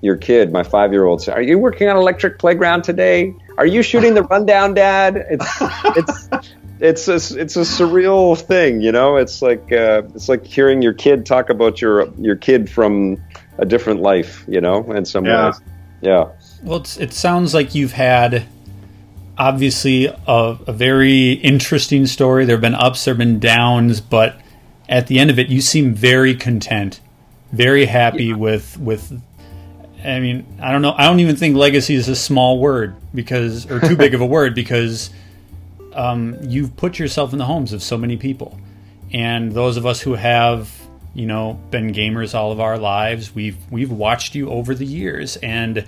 [0.00, 3.66] your kid, my five year old, say, "Are you working on Electric Playground today?" Are
[3.66, 5.16] you shooting the rundown, Dad?
[5.30, 5.56] It's
[6.80, 9.16] it's it's a it's a surreal thing, you know.
[9.16, 13.22] It's like uh, it's like hearing your kid talk about your your kid from
[13.58, 15.46] a different life, you know, in some yeah.
[15.46, 15.60] ways.
[16.02, 16.28] Yeah.
[16.62, 18.44] Well, it sounds like you've had
[19.38, 22.44] obviously a, a, very interesting story.
[22.44, 24.40] There have been ups, there have been downs, but
[24.88, 27.00] at the end of it, you seem very content,
[27.52, 28.36] very happy yeah.
[28.36, 29.22] with with.
[30.06, 30.94] I mean, I don't know.
[30.96, 34.26] I don't even think legacy is a small word because, or too big of a
[34.26, 35.10] word because
[35.94, 38.58] um, you've put yourself in the homes of so many people,
[39.12, 40.72] and those of us who have
[41.14, 45.36] you know been gamers all of our lives, we've we've watched you over the years,
[45.38, 45.84] and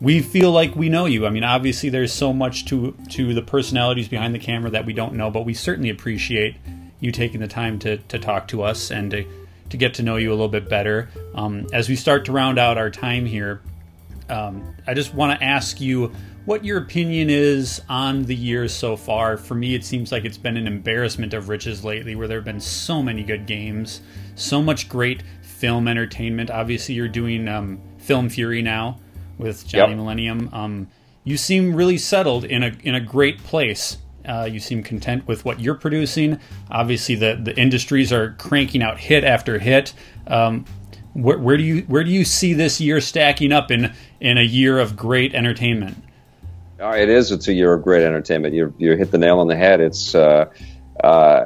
[0.00, 1.26] we feel like we know you.
[1.26, 4.92] I mean, obviously, there's so much to to the personalities behind the camera that we
[4.92, 6.56] don't know, but we certainly appreciate
[7.00, 9.24] you taking the time to to talk to us and to
[9.72, 11.10] to get to know you a little bit better.
[11.34, 13.60] Um, as we start to round out our time here,
[14.28, 16.12] um, I just want to ask you
[16.44, 19.36] what your opinion is on the year so far.
[19.36, 22.44] For me, it seems like it's been an embarrassment of riches lately, where there have
[22.44, 24.00] been so many good games,
[24.34, 26.50] so much great film entertainment.
[26.50, 28.98] Obviously, you're doing um, Film Fury now
[29.38, 29.98] with Johnny yep.
[29.98, 30.50] Millennium.
[30.52, 30.88] Um,
[31.24, 33.96] you seem really settled in a in a great place.
[34.26, 36.38] Uh, you seem content with what you're producing.
[36.70, 39.92] Obviously, the the industries are cranking out hit after hit.
[40.26, 40.64] Um,
[41.14, 44.42] where, where do you where do you see this year stacking up in in a
[44.42, 46.02] year of great entertainment?
[46.80, 47.30] Oh, it is.
[47.30, 48.54] It's a year of great entertainment.
[48.54, 49.80] You you hit the nail on the head.
[49.80, 50.46] It's uh,
[51.02, 51.44] uh,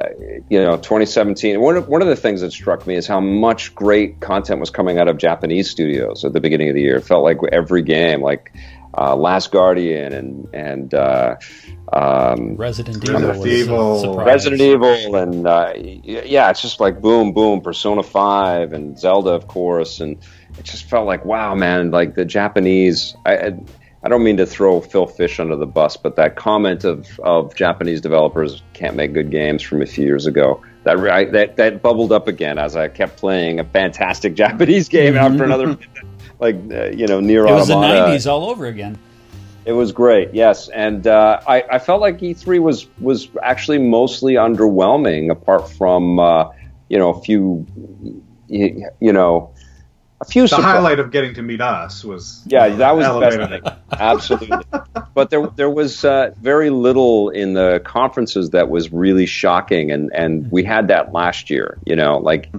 [0.49, 1.59] you know 2017.
[1.59, 4.69] One of, one of the things that struck me is how much great content was
[4.69, 6.95] coming out of Japanese studios at the beginning of the year.
[6.97, 8.53] It felt like every game, like
[8.97, 11.35] uh, Last Guardian and and uh,
[11.93, 17.61] um, Resident Evil, Resident Evil, Resident Evil, and uh, yeah, it's just like boom, boom,
[17.61, 20.17] Persona Five and Zelda, of course, and
[20.57, 23.15] it just felt like wow, man, like the Japanese.
[23.25, 23.53] I,
[24.03, 27.55] I don't mean to throw Phil Fish under the bus, but that comment of, of
[27.55, 30.61] Japanese developers can't make good games from a few years ago
[30.95, 35.33] that that that bubbled up again as I kept playing a fantastic Japanese game mm-hmm.
[35.33, 35.77] after another,
[36.39, 37.47] like uh, you know, NieR.
[37.47, 38.11] It was Automata.
[38.11, 38.97] the '90s all over again.
[39.65, 44.35] It was great, yes, and uh, I, I, felt like E3 was was actually mostly
[44.35, 46.49] underwhelming, apart from uh,
[46.87, 47.67] you know a few
[48.47, 49.51] you, you know
[50.21, 50.47] a few.
[50.47, 53.79] The highlight of getting to meet us was yeah, that was the best thing.
[53.99, 54.65] Absolutely,
[55.13, 60.09] but there there was uh, very little in the conferences that was really shocking, and
[60.13, 61.77] and we had that last year.
[61.85, 62.49] You know, like.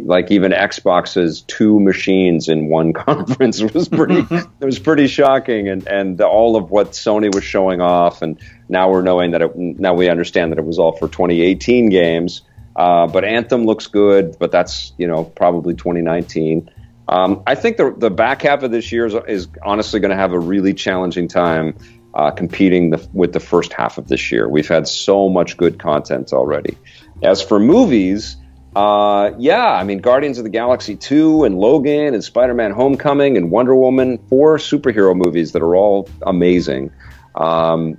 [0.00, 4.26] Like even Xbox's two machines in one conference was pretty.
[4.30, 8.90] it was pretty shocking, and and all of what Sony was showing off, and now
[8.90, 9.56] we're knowing that it.
[9.56, 12.42] Now we understand that it was all for 2018 games,
[12.74, 16.70] uh, but Anthem looks good, but that's you know probably 2019.
[17.08, 20.16] Um, I think the the back half of this year is, is honestly going to
[20.16, 21.76] have a really challenging time
[22.16, 24.48] uh, competing the, with the first half of this year.
[24.48, 26.78] We've had so much good content already.
[27.22, 28.36] As for movies,
[28.76, 33.50] uh, yeah, I mean Guardians of the Galaxy 2 and Logan and Spider-Man: Homecoming and
[33.50, 36.92] Wonder Woman, four superhero movies that are all amazing.
[37.34, 37.98] Um,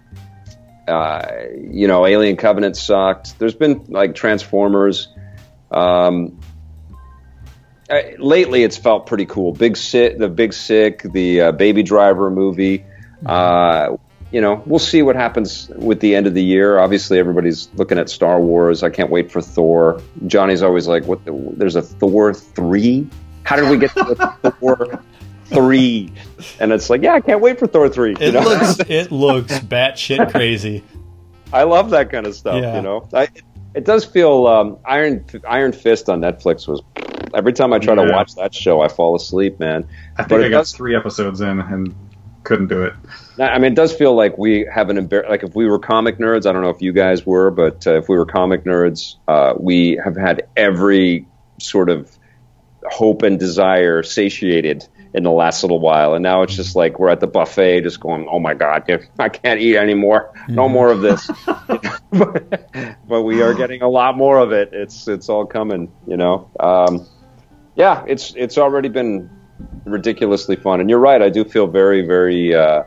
[0.88, 1.26] uh,
[1.60, 3.40] you know, Alien Covenant sucked.
[3.40, 5.08] There's been like Transformers.
[5.72, 6.40] Um,
[7.90, 9.54] uh, lately, it's felt pretty cool.
[9.54, 12.86] Big Sick, the Big Sick, the uh, Baby Driver movie.
[13.26, 13.98] Uh,
[14.32, 16.80] you know, we'll see what happens with the end of the year.
[16.80, 18.84] Obviously, everybody's looking at Star Wars.
[18.84, 20.02] I can't wait for Thor.
[20.28, 21.24] Johnny's always like, "What?
[21.26, 23.08] The, there's a Thor three?
[23.44, 25.02] How did we get to the Thor
[25.46, 26.12] three?
[26.60, 28.16] And it's like, yeah, I can't wait for Thor three.
[28.20, 28.42] It know?
[28.42, 30.84] looks it looks batshit crazy.
[31.54, 32.62] I love that kind of stuff.
[32.62, 32.76] Yeah.
[32.76, 33.30] You know, I,
[33.74, 36.82] it does feel um, Iron Iron Fist on Netflix was.
[37.34, 38.06] Every time I try yeah.
[38.06, 39.86] to watch that show, I fall asleep, man.
[40.16, 41.94] I think but I got does, three episodes in and
[42.48, 42.94] couldn't do it.
[43.38, 46.18] I mean, it does feel like we have an embar- like if we were comic
[46.18, 46.46] nerds.
[46.46, 49.54] I don't know if you guys were, but uh, if we were comic nerds, uh,
[49.58, 51.28] we have had every
[51.60, 52.10] sort of
[52.90, 57.10] hope and desire satiated in the last little while, and now it's just like we're
[57.10, 60.34] at the buffet, just going, "Oh my god, I can't eat anymore.
[60.48, 60.74] No mm-hmm.
[60.74, 62.62] more of this." but,
[63.08, 64.70] but, we are getting a lot more of it.
[64.72, 66.50] It's it's all coming, you know.
[66.58, 67.06] Um,
[67.76, 69.37] yeah, it's it's already been
[69.86, 71.22] ridiculously fun, and you're right.
[71.22, 72.56] I do feel very very.
[72.56, 72.84] Uh,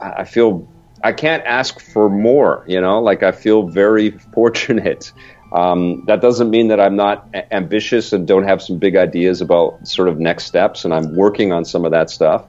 [0.00, 0.68] I feel
[1.02, 3.00] I can't ask for more, you know.
[3.00, 5.12] Like I feel very fortunate
[5.52, 9.40] um, that doesn't mean that I'm not a- ambitious and don't have some big ideas
[9.40, 12.44] about sort of next steps, and I'm working on some of that stuff.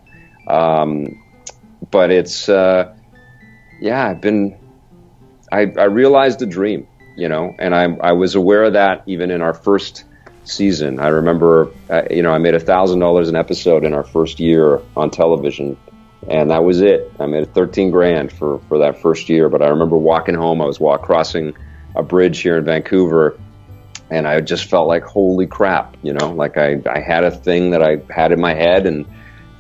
[0.48, 1.22] Um,
[1.92, 2.94] but it's, uh,
[3.80, 4.58] yeah, I've been,
[5.52, 9.32] I, I realized a dream, you know, and I, I was aware of that even
[9.32, 10.04] in our first
[10.50, 11.00] season.
[11.00, 14.40] I remember, uh, you know, I made a thousand dollars an episode in our first
[14.40, 15.78] year on television,
[16.30, 17.12] and that was it.
[17.20, 19.50] I made 13 grand for for that first year.
[19.50, 20.62] But I remember walking home.
[20.62, 21.56] I was walk crossing
[21.96, 23.40] a bridge here in Vancouver,
[24.10, 27.72] and I just felt like holy crap, you know, like I, I had a thing
[27.72, 29.06] that I had in my head and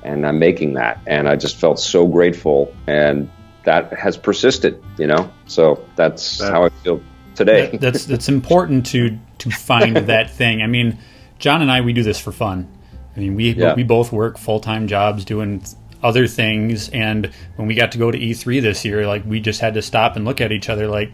[0.04, 3.30] and I'm making that, and I just felt so grateful, and
[3.66, 5.32] that has persisted, you know.
[5.46, 7.02] So that's that, how I feel
[7.40, 7.72] today.
[7.72, 10.62] That, that's that's important to to find that thing.
[10.62, 11.00] I mean,
[11.40, 12.68] John and I we do this for fun.
[13.16, 13.74] I mean, we yeah.
[13.74, 15.64] we both work full time jobs doing
[16.04, 19.60] other things, and when we got to go to E3 this year, like we just
[19.60, 21.12] had to stop and look at each other, like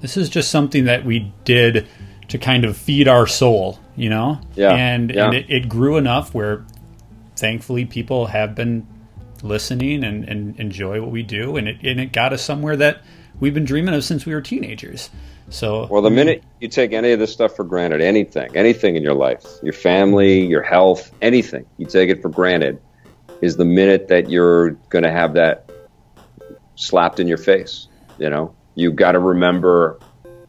[0.00, 1.86] this is just something that we did
[2.28, 4.40] to kind of feed our soul, you know?
[4.54, 4.72] Yeah.
[4.72, 5.26] And, yeah.
[5.26, 6.64] and it, it, grew enough where
[7.36, 8.86] thankfully people have been
[9.42, 11.56] listening and, and enjoy what we do.
[11.56, 13.02] And it, and it got us somewhere that
[13.38, 15.10] we've been dreaming of since we were teenagers.
[15.52, 19.02] So, well, the minute you take any of this stuff for granted, anything, anything in
[19.02, 22.80] your life, your family, your health, anything, you take it for granted,
[23.42, 25.70] is the minute that you're going to have that
[26.74, 27.88] slapped in your face.
[28.18, 29.98] You know, you've got to remember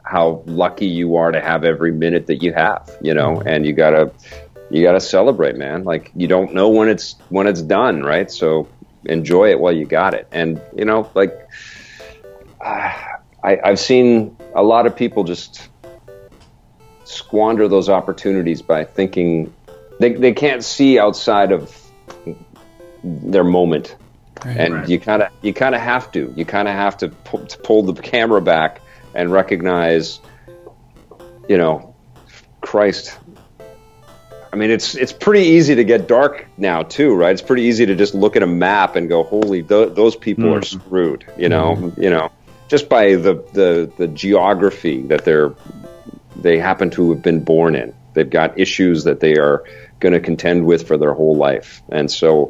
[0.03, 3.47] how lucky you are to have every minute that you have, you know, mm-hmm.
[3.47, 4.11] and you gotta
[4.69, 5.83] you gotta celebrate, man.
[5.83, 8.29] Like you don't know when it's when it's done, right?
[8.29, 8.67] So
[9.05, 10.27] enjoy it while you got it.
[10.31, 11.33] And you know, like
[12.61, 13.12] uh,
[13.43, 15.69] I, I've seen a lot of people just
[17.03, 19.53] squander those opportunities by thinking
[19.99, 21.79] they they can't see outside of
[23.03, 23.95] their moment
[24.45, 24.89] Right, and right.
[24.89, 27.57] you kind of you kind of have to you kind of have to, pu- to
[27.59, 28.81] pull the camera back
[29.13, 30.19] and recognize
[31.47, 31.95] you know
[32.61, 33.17] Christ
[34.51, 37.31] I mean, it's it's pretty easy to get dark now too, right?
[37.31, 40.43] It's pretty easy to just look at a map and go, "Holy, th- those people
[40.43, 40.59] mm.
[40.59, 41.75] are screwed," you know.
[41.75, 42.03] Mm.
[42.03, 42.31] You know,
[42.73, 45.53] just by the, the the geography that they're
[46.35, 47.93] they happen to have been born in.
[48.15, 49.63] They've got issues that they are
[49.99, 52.49] going to contend with for their whole life, and so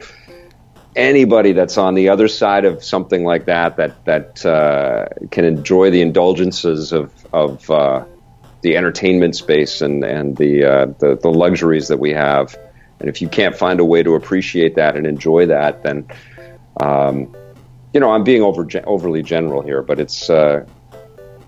[0.95, 5.89] anybody that's on the other side of something like that that that uh, can enjoy
[5.89, 8.05] the indulgences of of uh,
[8.61, 12.55] the entertainment space and and the, uh, the, the luxuries that we have,
[13.01, 16.07] and if you can't find a way to appreciate that and enjoy that, then
[16.79, 17.35] um,
[17.93, 20.29] you know I'm being over overly general here, but it's.
[20.29, 20.65] Uh,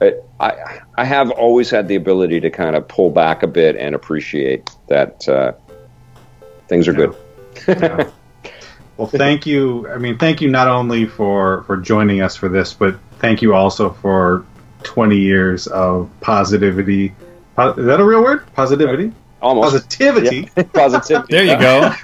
[0.02, 3.76] it, I I have always had the ability to kind of pull back a bit
[3.78, 5.54] and appreciate that uh,
[6.68, 7.14] things are yeah.
[7.68, 7.80] good.
[7.82, 8.10] yeah.
[8.98, 9.90] Well, thank you.
[9.90, 13.54] I mean, thank you not only for for joining us for this, but thank you
[13.54, 14.46] also for
[14.84, 17.08] 20 years of positivity.
[17.08, 17.14] is
[17.58, 18.46] that a real word?
[18.54, 19.12] Positivity.
[19.42, 19.74] Almost.
[19.74, 20.50] Positivity.
[20.56, 20.64] Yeah.
[20.64, 21.28] Positivity.
[21.30, 21.94] there you go.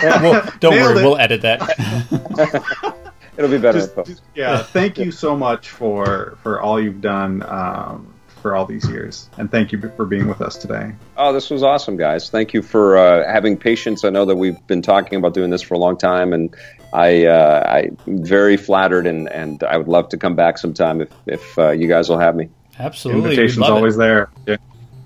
[0.00, 1.04] well, don't Nailed worry, it.
[1.04, 2.96] we'll edit that.
[3.40, 3.80] It'll be better.
[3.80, 4.62] Just, just, yeah.
[4.62, 7.42] Thank you so much for for all you've done.
[7.42, 9.28] Um, for all these years.
[9.36, 10.92] And thank you for being with us today.
[11.16, 12.30] Oh, this was awesome, guys.
[12.30, 14.04] Thank you for uh, having patience.
[14.04, 16.54] I know that we've been talking about doing this for a long time, and
[16.92, 21.10] I, uh, I'm very flattered, and, and I would love to come back sometime if,
[21.26, 22.48] if uh, you guys will have me.
[22.78, 23.24] Absolutely.
[23.24, 23.98] Invitation's always it.
[23.98, 24.30] there.
[24.46, 24.56] Yeah.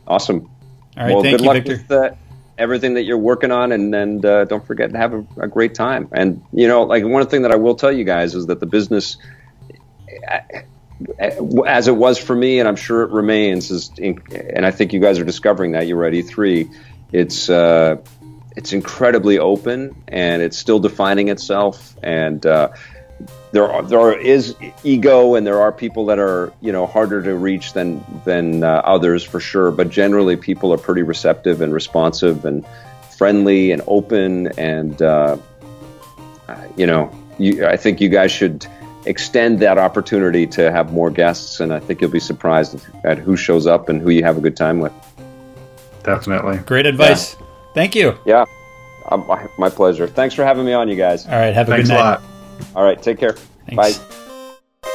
[0.07, 0.49] Awesome.
[0.97, 1.73] All right, well, thank good you, luck Victor.
[1.73, 2.15] with uh,
[2.57, 5.75] everything that you're working on, and, and uh, don't forget to have a, a great
[5.75, 6.09] time.
[6.13, 8.67] And, you know, like one thing that I will tell you guys is that the
[8.67, 9.17] business
[11.67, 15.01] as it was for me, and I'm sure it remains, is, and I think you
[15.01, 15.87] guys are discovering that.
[15.87, 16.73] You're at E3.
[17.13, 17.97] It's uh,
[18.57, 21.97] it's incredibly open, and it's still defining itself.
[22.03, 22.71] And uh,
[23.55, 27.37] there are there is ego and there are people that are you know harder to
[27.37, 32.45] reach than than uh, others for sure but generally people are pretty receptive and responsive
[32.45, 32.67] and
[33.17, 35.37] friendly and open and uh,
[36.77, 37.09] you know
[37.39, 38.67] you, I think you guys should
[39.07, 43.37] extend that opportunity to have more guests and I think you'll be surprised at who
[43.37, 44.93] shows up and who you have a good time with
[46.03, 46.59] Definitely.
[46.59, 47.37] Great advice.
[47.73, 48.19] Thank you.
[48.27, 48.47] yeah
[49.13, 51.55] um, my, my pleasure thanks for having me on you guys All right.
[51.55, 52.11] Have a Thanks good a night.
[52.21, 52.34] lot.
[52.75, 53.33] All right take care
[53.69, 53.99] Thanks.
[53.99, 54.95] bye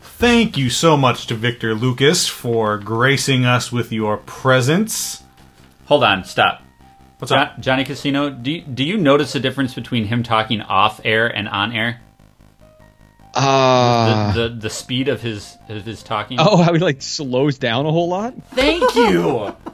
[0.00, 5.22] Thank you so much to Victor Lucas for gracing us with your presence.
[5.86, 6.24] Hold on.
[6.24, 6.62] Stop.
[7.18, 7.60] What's Jo- up?
[7.60, 11.48] Johnny Casino, do you, do you notice a difference between him talking off air and
[11.48, 12.00] on air?
[13.34, 16.38] The, Uh, the the speed of his of his talking.
[16.40, 18.34] oh, how he like slows down a whole lot.
[18.52, 19.54] Thank you.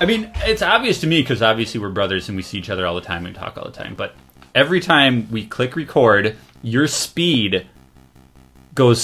[0.00, 2.86] I mean, it's obvious to me because obviously we're brothers and we see each other
[2.86, 3.94] all the time and talk all the time.
[3.94, 4.14] But
[4.54, 7.66] every time we click record, your speed
[8.74, 9.00] goes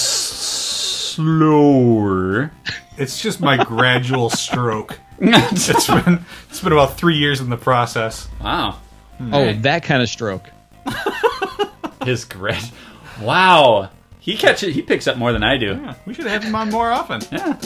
[1.11, 2.53] slower.
[2.99, 4.99] It's just my gradual stroke.
[5.23, 8.27] It's been it's been about three years in the process.
[8.41, 8.79] wow.
[9.19, 9.35] Hmm.
[9.35, 10.49] Oh, that kind of stroke.
[12.05, 12.71] His grit.
[13.21, 13.91] Wow.
[14.19, 14.75] He catches.
[14.75, 15.67] He picks up more than I do.
[15.73, 17.21] Yeah, we should have him on more often.
[17.31, 17.61] Yeah.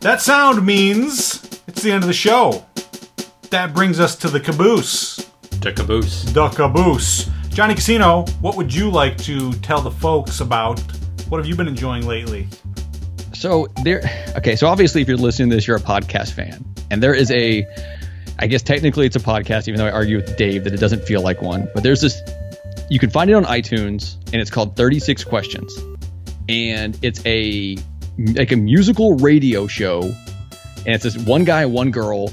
[0.00, 1.45] That sound means
[1.76, 2.64] it's the end of the show.
[3.50, 5.30] That brings us to the caboose.
[5.60, 6.24] To caboose.
[6.24, 7.28] The caboose.
[7.50, 10.80] Johnny Casino, what would you like to tell the folks about?
[11.28, 12.48] What have you been enjoying lately?
[13.34, 14.00] So there,
[14.38, 14.56] okay.
[14.56, 17.66] So obviously, if you're listening to this, you're a podcast fan, and there is a,
[18.38, 21.04] I guess technically it's a podcast, even though I argue with Dave that it doesn't
[21.04, 21.68] feel like one.
[21.74, 22.18] But there's this,
[22.88, 25.76] you can find it on iTunes, and it's called 36 Questions,
[26.48, 27.76] and it's a
[28.18, 30.10] like a musical radio show,
[30.86, 32.32] and it's this one guy, one girl,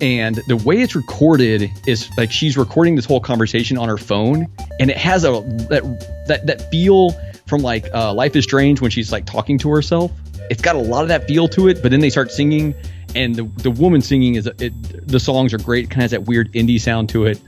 [0.00, 4.46] and the way it's recorded is like she's recording this whole conversation on her phone,
[4.80, 7.10] and it has a that that that feel
[7.46, 10.12] from like uh, Life is Strange when she's like talking to herself.
[10.50, 12.74] It's got a lot of that feel to it, but then they start singing,
[13.14, 15.84] and the the woman singing is it, the songs are great.
[15.84, 17.40] It kind of has that weird indie sound to it.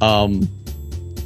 [0.00, 0.48] Um,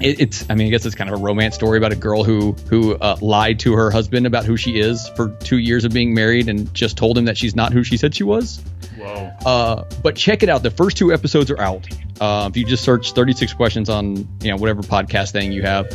[0.00, 2.24] it, it's I mean I guess it's kind of a romance story about a girl
[2.24, 5.92] who who uh, lied to her husband about who she is for two years of
[5.92, 8.62] being married and just told him that she's not who she said she was.
[8.98, 9.32] Whoa.
[9.44, 10.62] Uh, but check it out.
[10.62, 11.86] The first two episodes are out.
[12.20, 15.86] Uh, if you just search 36 questions on you know whatever podcast thing you have,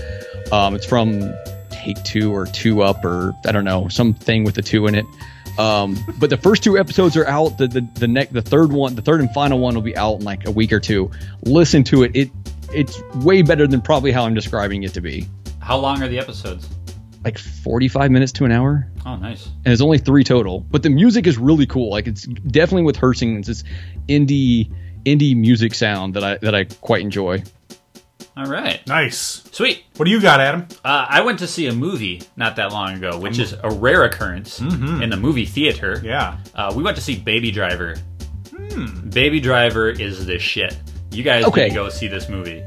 [0.52, 1.34] um, it's from
[1.70, 5.06] Take Two or Two Up or I don't know something with the two in it.
[5.58, 7.58] Um, but the first two episodes are out.
[7.58, 10.20] The the the next the third one, the third and final one will be out
[10.20, 11.12] in like a week or two.
[11.44, 12.12] Listen to it.
[12.16, 12.32] It
[12.76, 15.28] it's way better than probably how I'm describing it to be.
[15.60, 16.70] How long are the episodes?
[17.24, 19.46] Like 45 minutes to an hour Oh, nice.
[19.48, 20.60] and there's only three total.
[20.60, 21.90] But the music is really cool.
[21.90, 23.40] Like it's definitely with her singing.
[23.40, 23.64] It's this
[24.08, 24.72] indie
[25.06, 27.42] indie music sound that I that I quite enjoy.
[28.38, 28.86] All right.
[28.86, 29.44] Nice.
[29.52, 29.86] Sweet.
[29.96, 30.68] What do you got, Adam?
[30.84, 34.04] Uh, I went to see a movie not that long ago, which is a rare
[34.04, 36.02] occurrence in the movie theater.
[36.04, 36.38] Yeah.
[36.54, 37.96] Uh, we went to see Baby Driver.
[39.10, 40.76] Baby Driver is the shit.
[41.16, 41.64] You guys Okay.
[41.64, 42.64] need to go see this movie.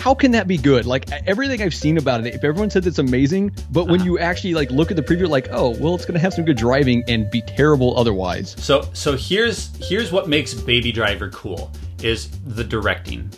[0.00, 0.84] How can that be good?
[0.84, 4.52] Like everything I've seen about it, if everyone says it's amazing, but when you actually
[4.54, 7.30] like look at the preview, like, oh, well, it's gonna have some good driving and
[7.30, 8.56] be terrible otherwise.
[8.58, 11.70] So so here's here's what makes Baby Driver cool
[12.02, 13.30] is the directing.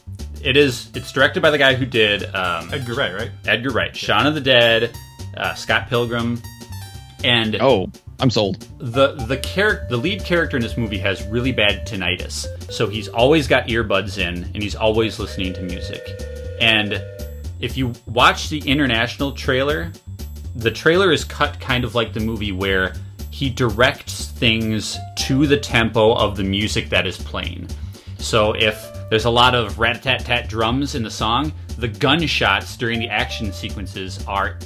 [0.42, 3.30] It is it's directed by the guy who did um, Edgar Wright, right?
[3.46, 4.96] Edgar Wright, Shaun of the Dead,
[5.36, 6.40] uh, Scott Pilgrim,
[7.22, 8.66] and Oh, I'm sold.
[8.78, 12.46] the the character the lead character in this movie has really bad tinnitus.
[12.70, 16.02] So he's always got earbuds in and he's always listening to music.
[16.60, 17.02] And
[17.60, 19.92] if you watch the international trailer
[20.56, 22.94] the trailer is cut kind of like the movie where
[23.30, 27.68] he directs things to the tempo of the music that is playing.
[28.18, 33.08] So if there's a lot of rat-tat-tat drums in the song the gunshots during the
[33.08, 34.58] action sequences are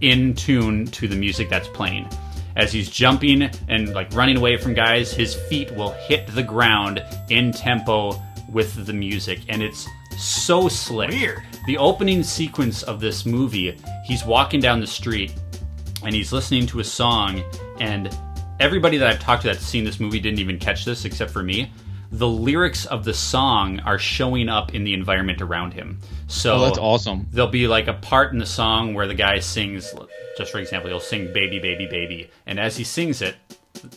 [0.00, 2.08] in tune to the music that's playing
[2.56, 7.04] as he's jumping and like running away from guys, his feet will hit the ground
[7.28, 8.20] in tempo
[8.50, 9.86] with the music, and it's
[10.18, 11.10] so slick.
[11.10, 11.42] Weird.
[11.66, 15.34] The opening sequence of this movie, he's walking down the street
[16.04, 17.42] and he's listening to a song,
[17.80, 18.16] and
[18.60, 21.42] everybody that I've talked to that's seen this movie didn't even catch this except for
[21.42, 21.72] me.
[22.12, 25.98] The lyrics of the song are showing up in the environment around him.
[26.28, 27.26] So Oh, that's awesome.
[27.32, 29.92] there'll be like a part in the song where the guy sings
[30.38, 32.30] just for example he'll sing baby baby baby.
[32.46, 33.36] And as he sings it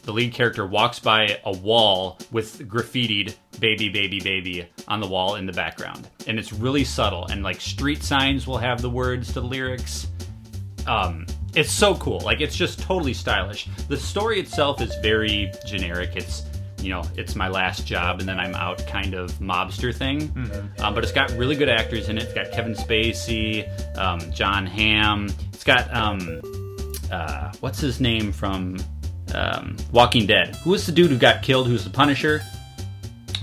[0.03, 5.35] the lead character walks by a wall with graffitied baby baby baby on the wall
[5.35, 6.07] in the background.
[6.27, 7.25] And it's really subtle.
[7.27, 10.07] And like street signs will have the words to the lyrics.
[10.87, 12.19] Um it's so cool.
[12.19, 13.67] Like it's just totally stylish.
[13.87, 16.11] The story itself is very generic.
[16.15, 16.43] It's
[16.81, 20.31] you know, it's my last job and then I'm out kind of mobster thing.
[20.79, 22.23] Um, but it's got really good actors in it.
[22.23, 23.67] It's got Kevin Spacey,
[23.97, 25.29] um, Jon Hamm.
[25.53, 26.41] It's got um,
[27.11, 28.77] uh, what's his name from
[29.33, 30.55] um, Walking Dead?
[30.57, 31.67] Who was the dude who got killed?
[31.67, 32.41] Who's the Punisher?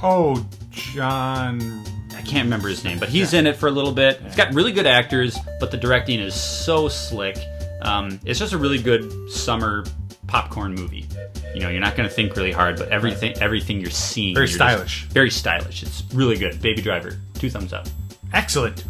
[0.02, 1.60] Oh, John.
[2.14, 4.20] I can't remember his name, but he's in it for a little bit.
[4.24, 7.36] It's got really good actors, but the directing is so slick.
[7.82, 9.84] Um, it's just a really good summer
[10.26, 11.06] popcorn movie.
[11.54, 14.42] You know, you're not going to think really hard, but everything everything you're seeing Very
[14.44, 15.04] you're just- stylish.
[15.06, 15.82] very stylish.
[15.82, 16.60] It's really good.
[16.60, 17.86] Baby Driver, two thumbs up.
[18.32, 18.84] Excellent.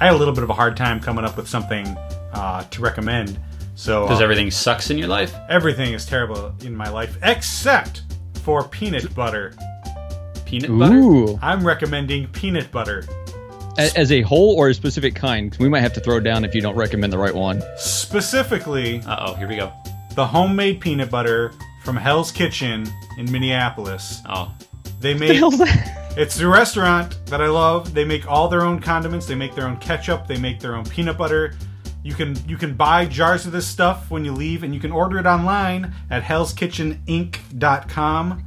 [0.00, 1.86] I had a little bit of a hard time coming up with something
[2.32, 3.38] uh, to recommend.
[3.74, 5.34] So because uh, everything sucks in your life?
[5.48, 8.02] everything is terrible in my life except
[8.42, 9.54] for peanut butter.
[10.44, 10.94] Peanut butter.
[10.94, 13.04] Ooh, I'm recommending peanut butter.
[13.78, 15.54] A- as a whole or a specific kind?
[15.58, 17.62] We might have to throw down if you don't recommend the right one.
[17.76, 19.72] Specifically, Uh oh, here we go.
[20.16, 21.52] The homemade peanut butter
[21.84, 22.86] from Hell's Kitchen
[23.18, 24.20] in Minneapolis.
[24.28, 24.52] Oh,
[25.00, 25.40] They make?
[26.18, 27.92] It's a restaurant that I love.
[27.92, 29.26] They make all their own condiments.
[29.26, 30.26] They make their own ketchup.
[30.26, 31.52] They make their own peanut butter.
[32.02, 34.92] You can you can buy jars of this stuff when you leave, and you can
[34.92, 38.44] order it online at hellskitcheninc.com.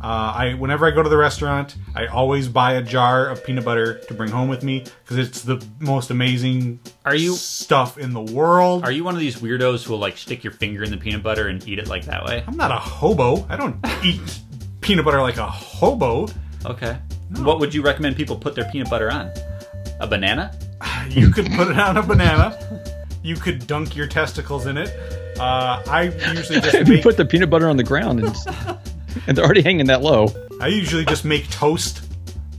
[0.00, 3.64] Uh, I whenever I go to the restaurant, I always buy a jar of peanut
[3.64, 8.12] butter to bring home with me because it's the most amazing Are you- stuff in
[8.12, 8.84] the world.
[8.84, 11.22] are you one of these weirdos who will like stick your finger in the peanut
[11.22, 12.44] butter and eat it like that way?
[12.46, 13.44] I'm not a hobo.
[13.48, 14.20] I don't eat
[14.80, 16.28] peanut butter like a hobo.
[16.64, 16.96] Okay.
[17.38, 19.32] What would you recommend people put their peanut butter on?
[20.00, 20.56] A banana?
[21.08, 22.84] You could put it on a banana.
[23.22, 24.90] You could dunk your testicles in it.
[25.40, 28.36] Uh, I usually just make, put the peanut butter on the ground and,
[29.26, 30.28] and they're already hanging that low,
[30.60, 32.02] I usually just make toast.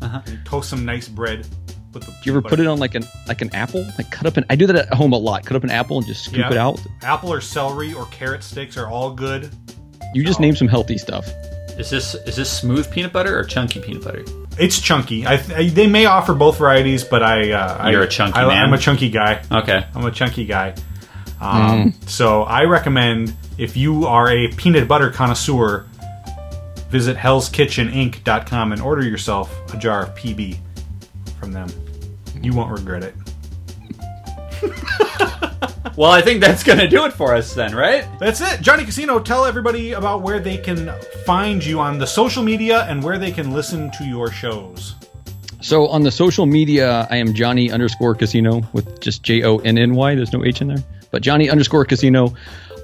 [0.02, 0.22] Uh-huh.
[0.46, 1.48] Toast some nice bread.
[1.94, 3.84] With the you ever put it on like an like an apple?
[3.98, 5.46] Like cut up an I do that at home a lot.
[5.46, 6.52] Cut up an apple and just scoop Yeah.
[6.52, 6.80] it out.
[7.02, 9.50] Apple or celery or carrot sticks are all good.
[10.14, 11.28] You just name some healthy stuff.
[11.78, 14.24] Is this is this smooth peanut butter or chunky peanut butter?
[14.60, 15.26] It's chunky.
[15.26, 18.48] I, I they may offer both varieties, but I uh, You're I, a chunky I,
[18.48, 18.64] man?
[18.66, 19.42] I'm a chunky guy.
[19.52, 19.84] Okay.
[19.96, 20.76] I'm a chunky guy.
[21.42, 25.88] Um, So I recommend if you are a peanut butter connoisseur,
[26.90, 30.58] visit hellskitcheninc.com and order yourself a jar of PB
[31.40, 31.70] from them.
[32.42, 33.16] You won't regret it.
[36.00, 38.08] Well, I think that's gonna do it for us then, right?
[38.20, 38.62] That's it.
[38.62, 40.94] Johnny Casino, tell everybody about where they can
[41.26, 44.96] find you on the social media and where they can listen to your shows.
[45.60, 49.78] So on the social media, I am Johnny underscore Casino with just J O N
[49.78, 50.16] N Y.
[50.16, 52.34] There's no H in there, but Johnny underscore Casino.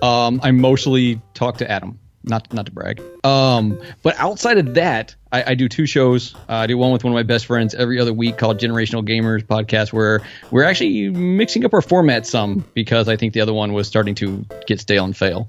[0.01, 3.01] Um, I mostly talk to Adam, not not to brag.
[3.23, 6.33] Um, but outside of that, I, I do two shows.
[6.35, 9.07] Uh, I do one with one of my best friends every other week called Generational
[9.07, 10.21] Gamers Podcast, where
[10.51, 14.15] we're actually mixing up our format some because I think the other one was starting
[14.15, 15.47] to get stale and fail.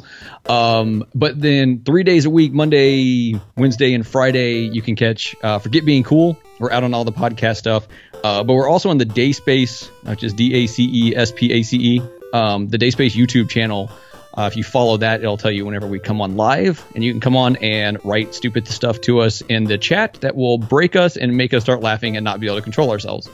[0.48, 5.58] Um, but then three days a week, Monday, Wednesday, and Friday, you can catch uh,
[5.58, 6.38] Forget Being Cool.
[6.58, 7.86] We're out on all the podcast stuff,
[8.24, 11.52] uh, but we're also on the Dacespace, which is D A C E S P
[11.52, 13.90] A C E, um, the Dacespace YouTube channel.
[14.36, 17.10] Uh, if you follow that, it'll tell you whenever we come on live, and you
[17.12, 20.94] can come on and write stupid stuff to us in the chat that will break
[20.94, 23.31] us and make us start laughing and not be able to control ourselves.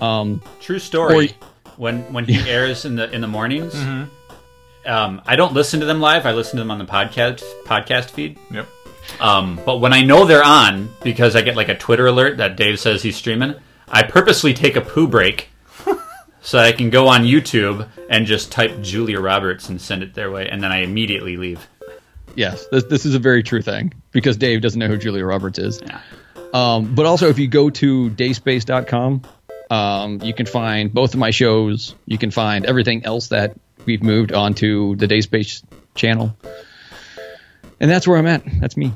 [0.00, 1.32] Um, True story.
[1.76, 3.74] when when he airs in the in the mornings,
[4.84, 6.26] um, I don't listen to them live.
[6.26, 8.38] I listen to them on the podcast podcast feed.
[8.50, 8.68] Yep.
[9.20, 12.56] Um, but when I know they're on, because I get like a Twitter alert that
[12.56, 13.54] Dave says he's streaming,
[13.88, 15.48] I purposely take a poo break
[16.46, 20.30] so I can go on YouTube and just type Julia Roberts and send it their
[20.30, 21.66] way, and then I immediately leave.
[22.36, 25.58] yes, this, this is a very true thing because Dave doesn't know who Julia Roberts
[25.58, 25.82] is.
[25.84, 26.00] Yeah.
[26.54, 29.22] Um, but also, if you go to dacespace.com,
[29.70, 31.96] um, you can find both of my shows.
[32.06, 35.64] You can find everything else that we've moved onto the Dacespace
[35.96, 36.36] channel.
[37.80, 38.44] And that's where I'm at.
[38.60, 38.92] That's me.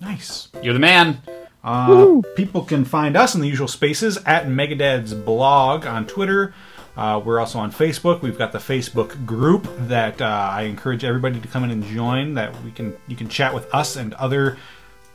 [0.00, 0.48] Nice.
[0.62, 1.20] You're the man.
[1.64, 6.54] Uh, people can find us in the usual spaces at Megadad's blog on Twitter.
[6.96, 8.20] Uh, we're also on Facebook.
[8.20, 12.34] We've got the Facebook group that uh, I encourage everybody to come in and join.
[12.34, 14.58] That we can you can chat with us and other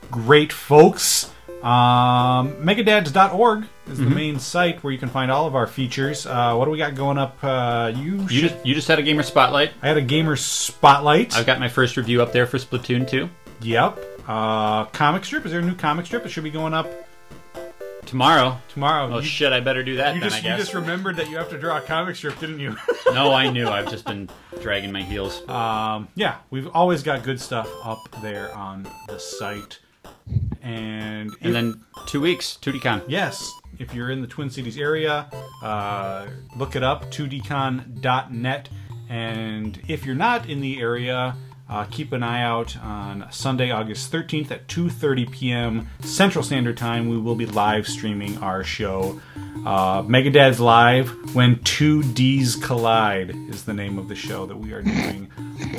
[0.09, 1.31] great folks.
[1.61, 6.25] Um, Megadads.org is the main site where you can find all of our features.
[6.25, 7.37] Uh, what do we got going up?
[7.43, 9.71] Uh, you, You just you just had a gamer spotlight.
[9.81, 11.35] I had a gamer spotlight.
[11.35, 13.29] I've got my first review up there for Splatoon 2
[13.61, 13.99] Yep.
[14.27, 15.45] Uh, comic strip.
[15.45, 16.25] Is there a new comic strip?
[16.25, 16.87] It should be going up
[18.05, 18.57] tomorrow.
[18.69, 19.09] tomorrow.
[19.13, 19.53] Oh You- shit!
[19.53, 20.29] I better do that You then.
[20.29, 20.59] just, I you guess.
[20.59, 22.75] just remembered that you have to draw a comic strip, didn't you?
[23.13, 23.67] no, I knew.
[23.69, 24.29] I've just been
[24.61, 25.47] dragging my heels.
[25.49, 29.79] um, yeah, we've always got good stuff up there on the site.
[30.61, 33.03] And, if- And then two weeks, 2DCon.
[33.07, 33.49] yes,
[33.79, 35.29] if you're in the Twin Cities area,
[35.63, 38.69] uh, look it up, 2dcon.net.
[39.09, 41.33] And if you're not in the area,
[41.69, 45.87] Uh, keep an eye out on Sunday, August 13th at 2:30 p.m.
[46.01, 47.09] Central Standard Time.
[47.09, 49.19] We will be live streaming our show.
[49.65, 54.71] Uh, Megadad's live when two D's collide is the name of the show that we
[54.71, 55.29] are doing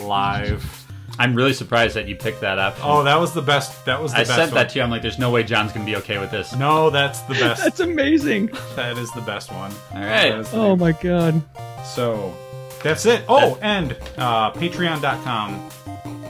[0.04, 0.84] live.
[1.20, 2.76] I'm really surprised that you picked that up.
[2.82, 3.84] Oh, that was the best.
[3.86, 4.34] That was the I best.
[4.36, 4.54] sent one.
[4.60, 4.82] that to you.
[4.84, 6.54] I'm like, there's no way John's gonna be okay with this.
[6.54, 7.64] No, that's the best.
[7.64, 8.50] That's amazing.
[8.76, 9.72] that is the best one.
[9.92, 10.28] All right.
[10.30, 11.42] That is the Oh my god.
[11.84, 12.34] So
[12.82, 13.24] that's it.
[13.28, 15.70] Oh, and uh, patreon.com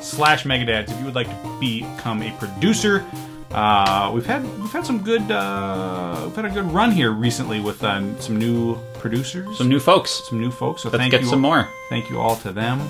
[0.01, 3.05] slash megadads if you would like to become a producer.
[3.51, 7.61] Uh, we've had we've had some good uh, we've had a good run here recently
[7.61, 10.29] with uh, some new producers, Some new folks.
[10.29, 10.83] some new folks.
[10.83, 11.67] So Let's thank get you, some more.
[11.89, 12.81] Thank you all to them.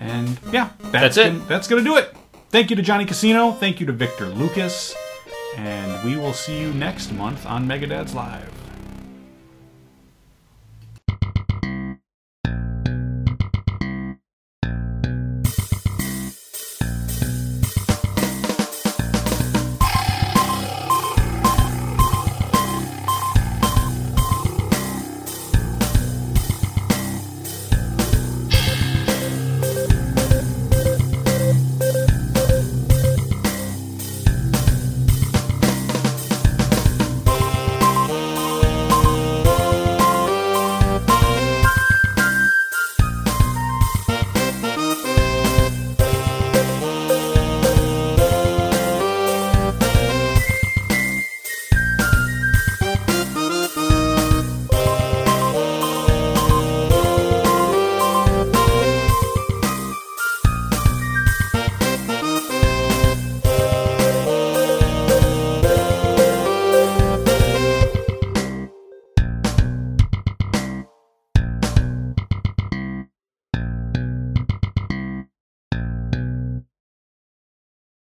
[0.00, 1.32] And yeah, That's it.
[1.32, 2.12] Gonna, that's gonna do it.
[2.50, 3.52] Thank you to Johnny Casino.
[3.52, 4.94] Thank you to Victor Lucas.
[5.56, 8.50] And we will see you next month on Megadads Live.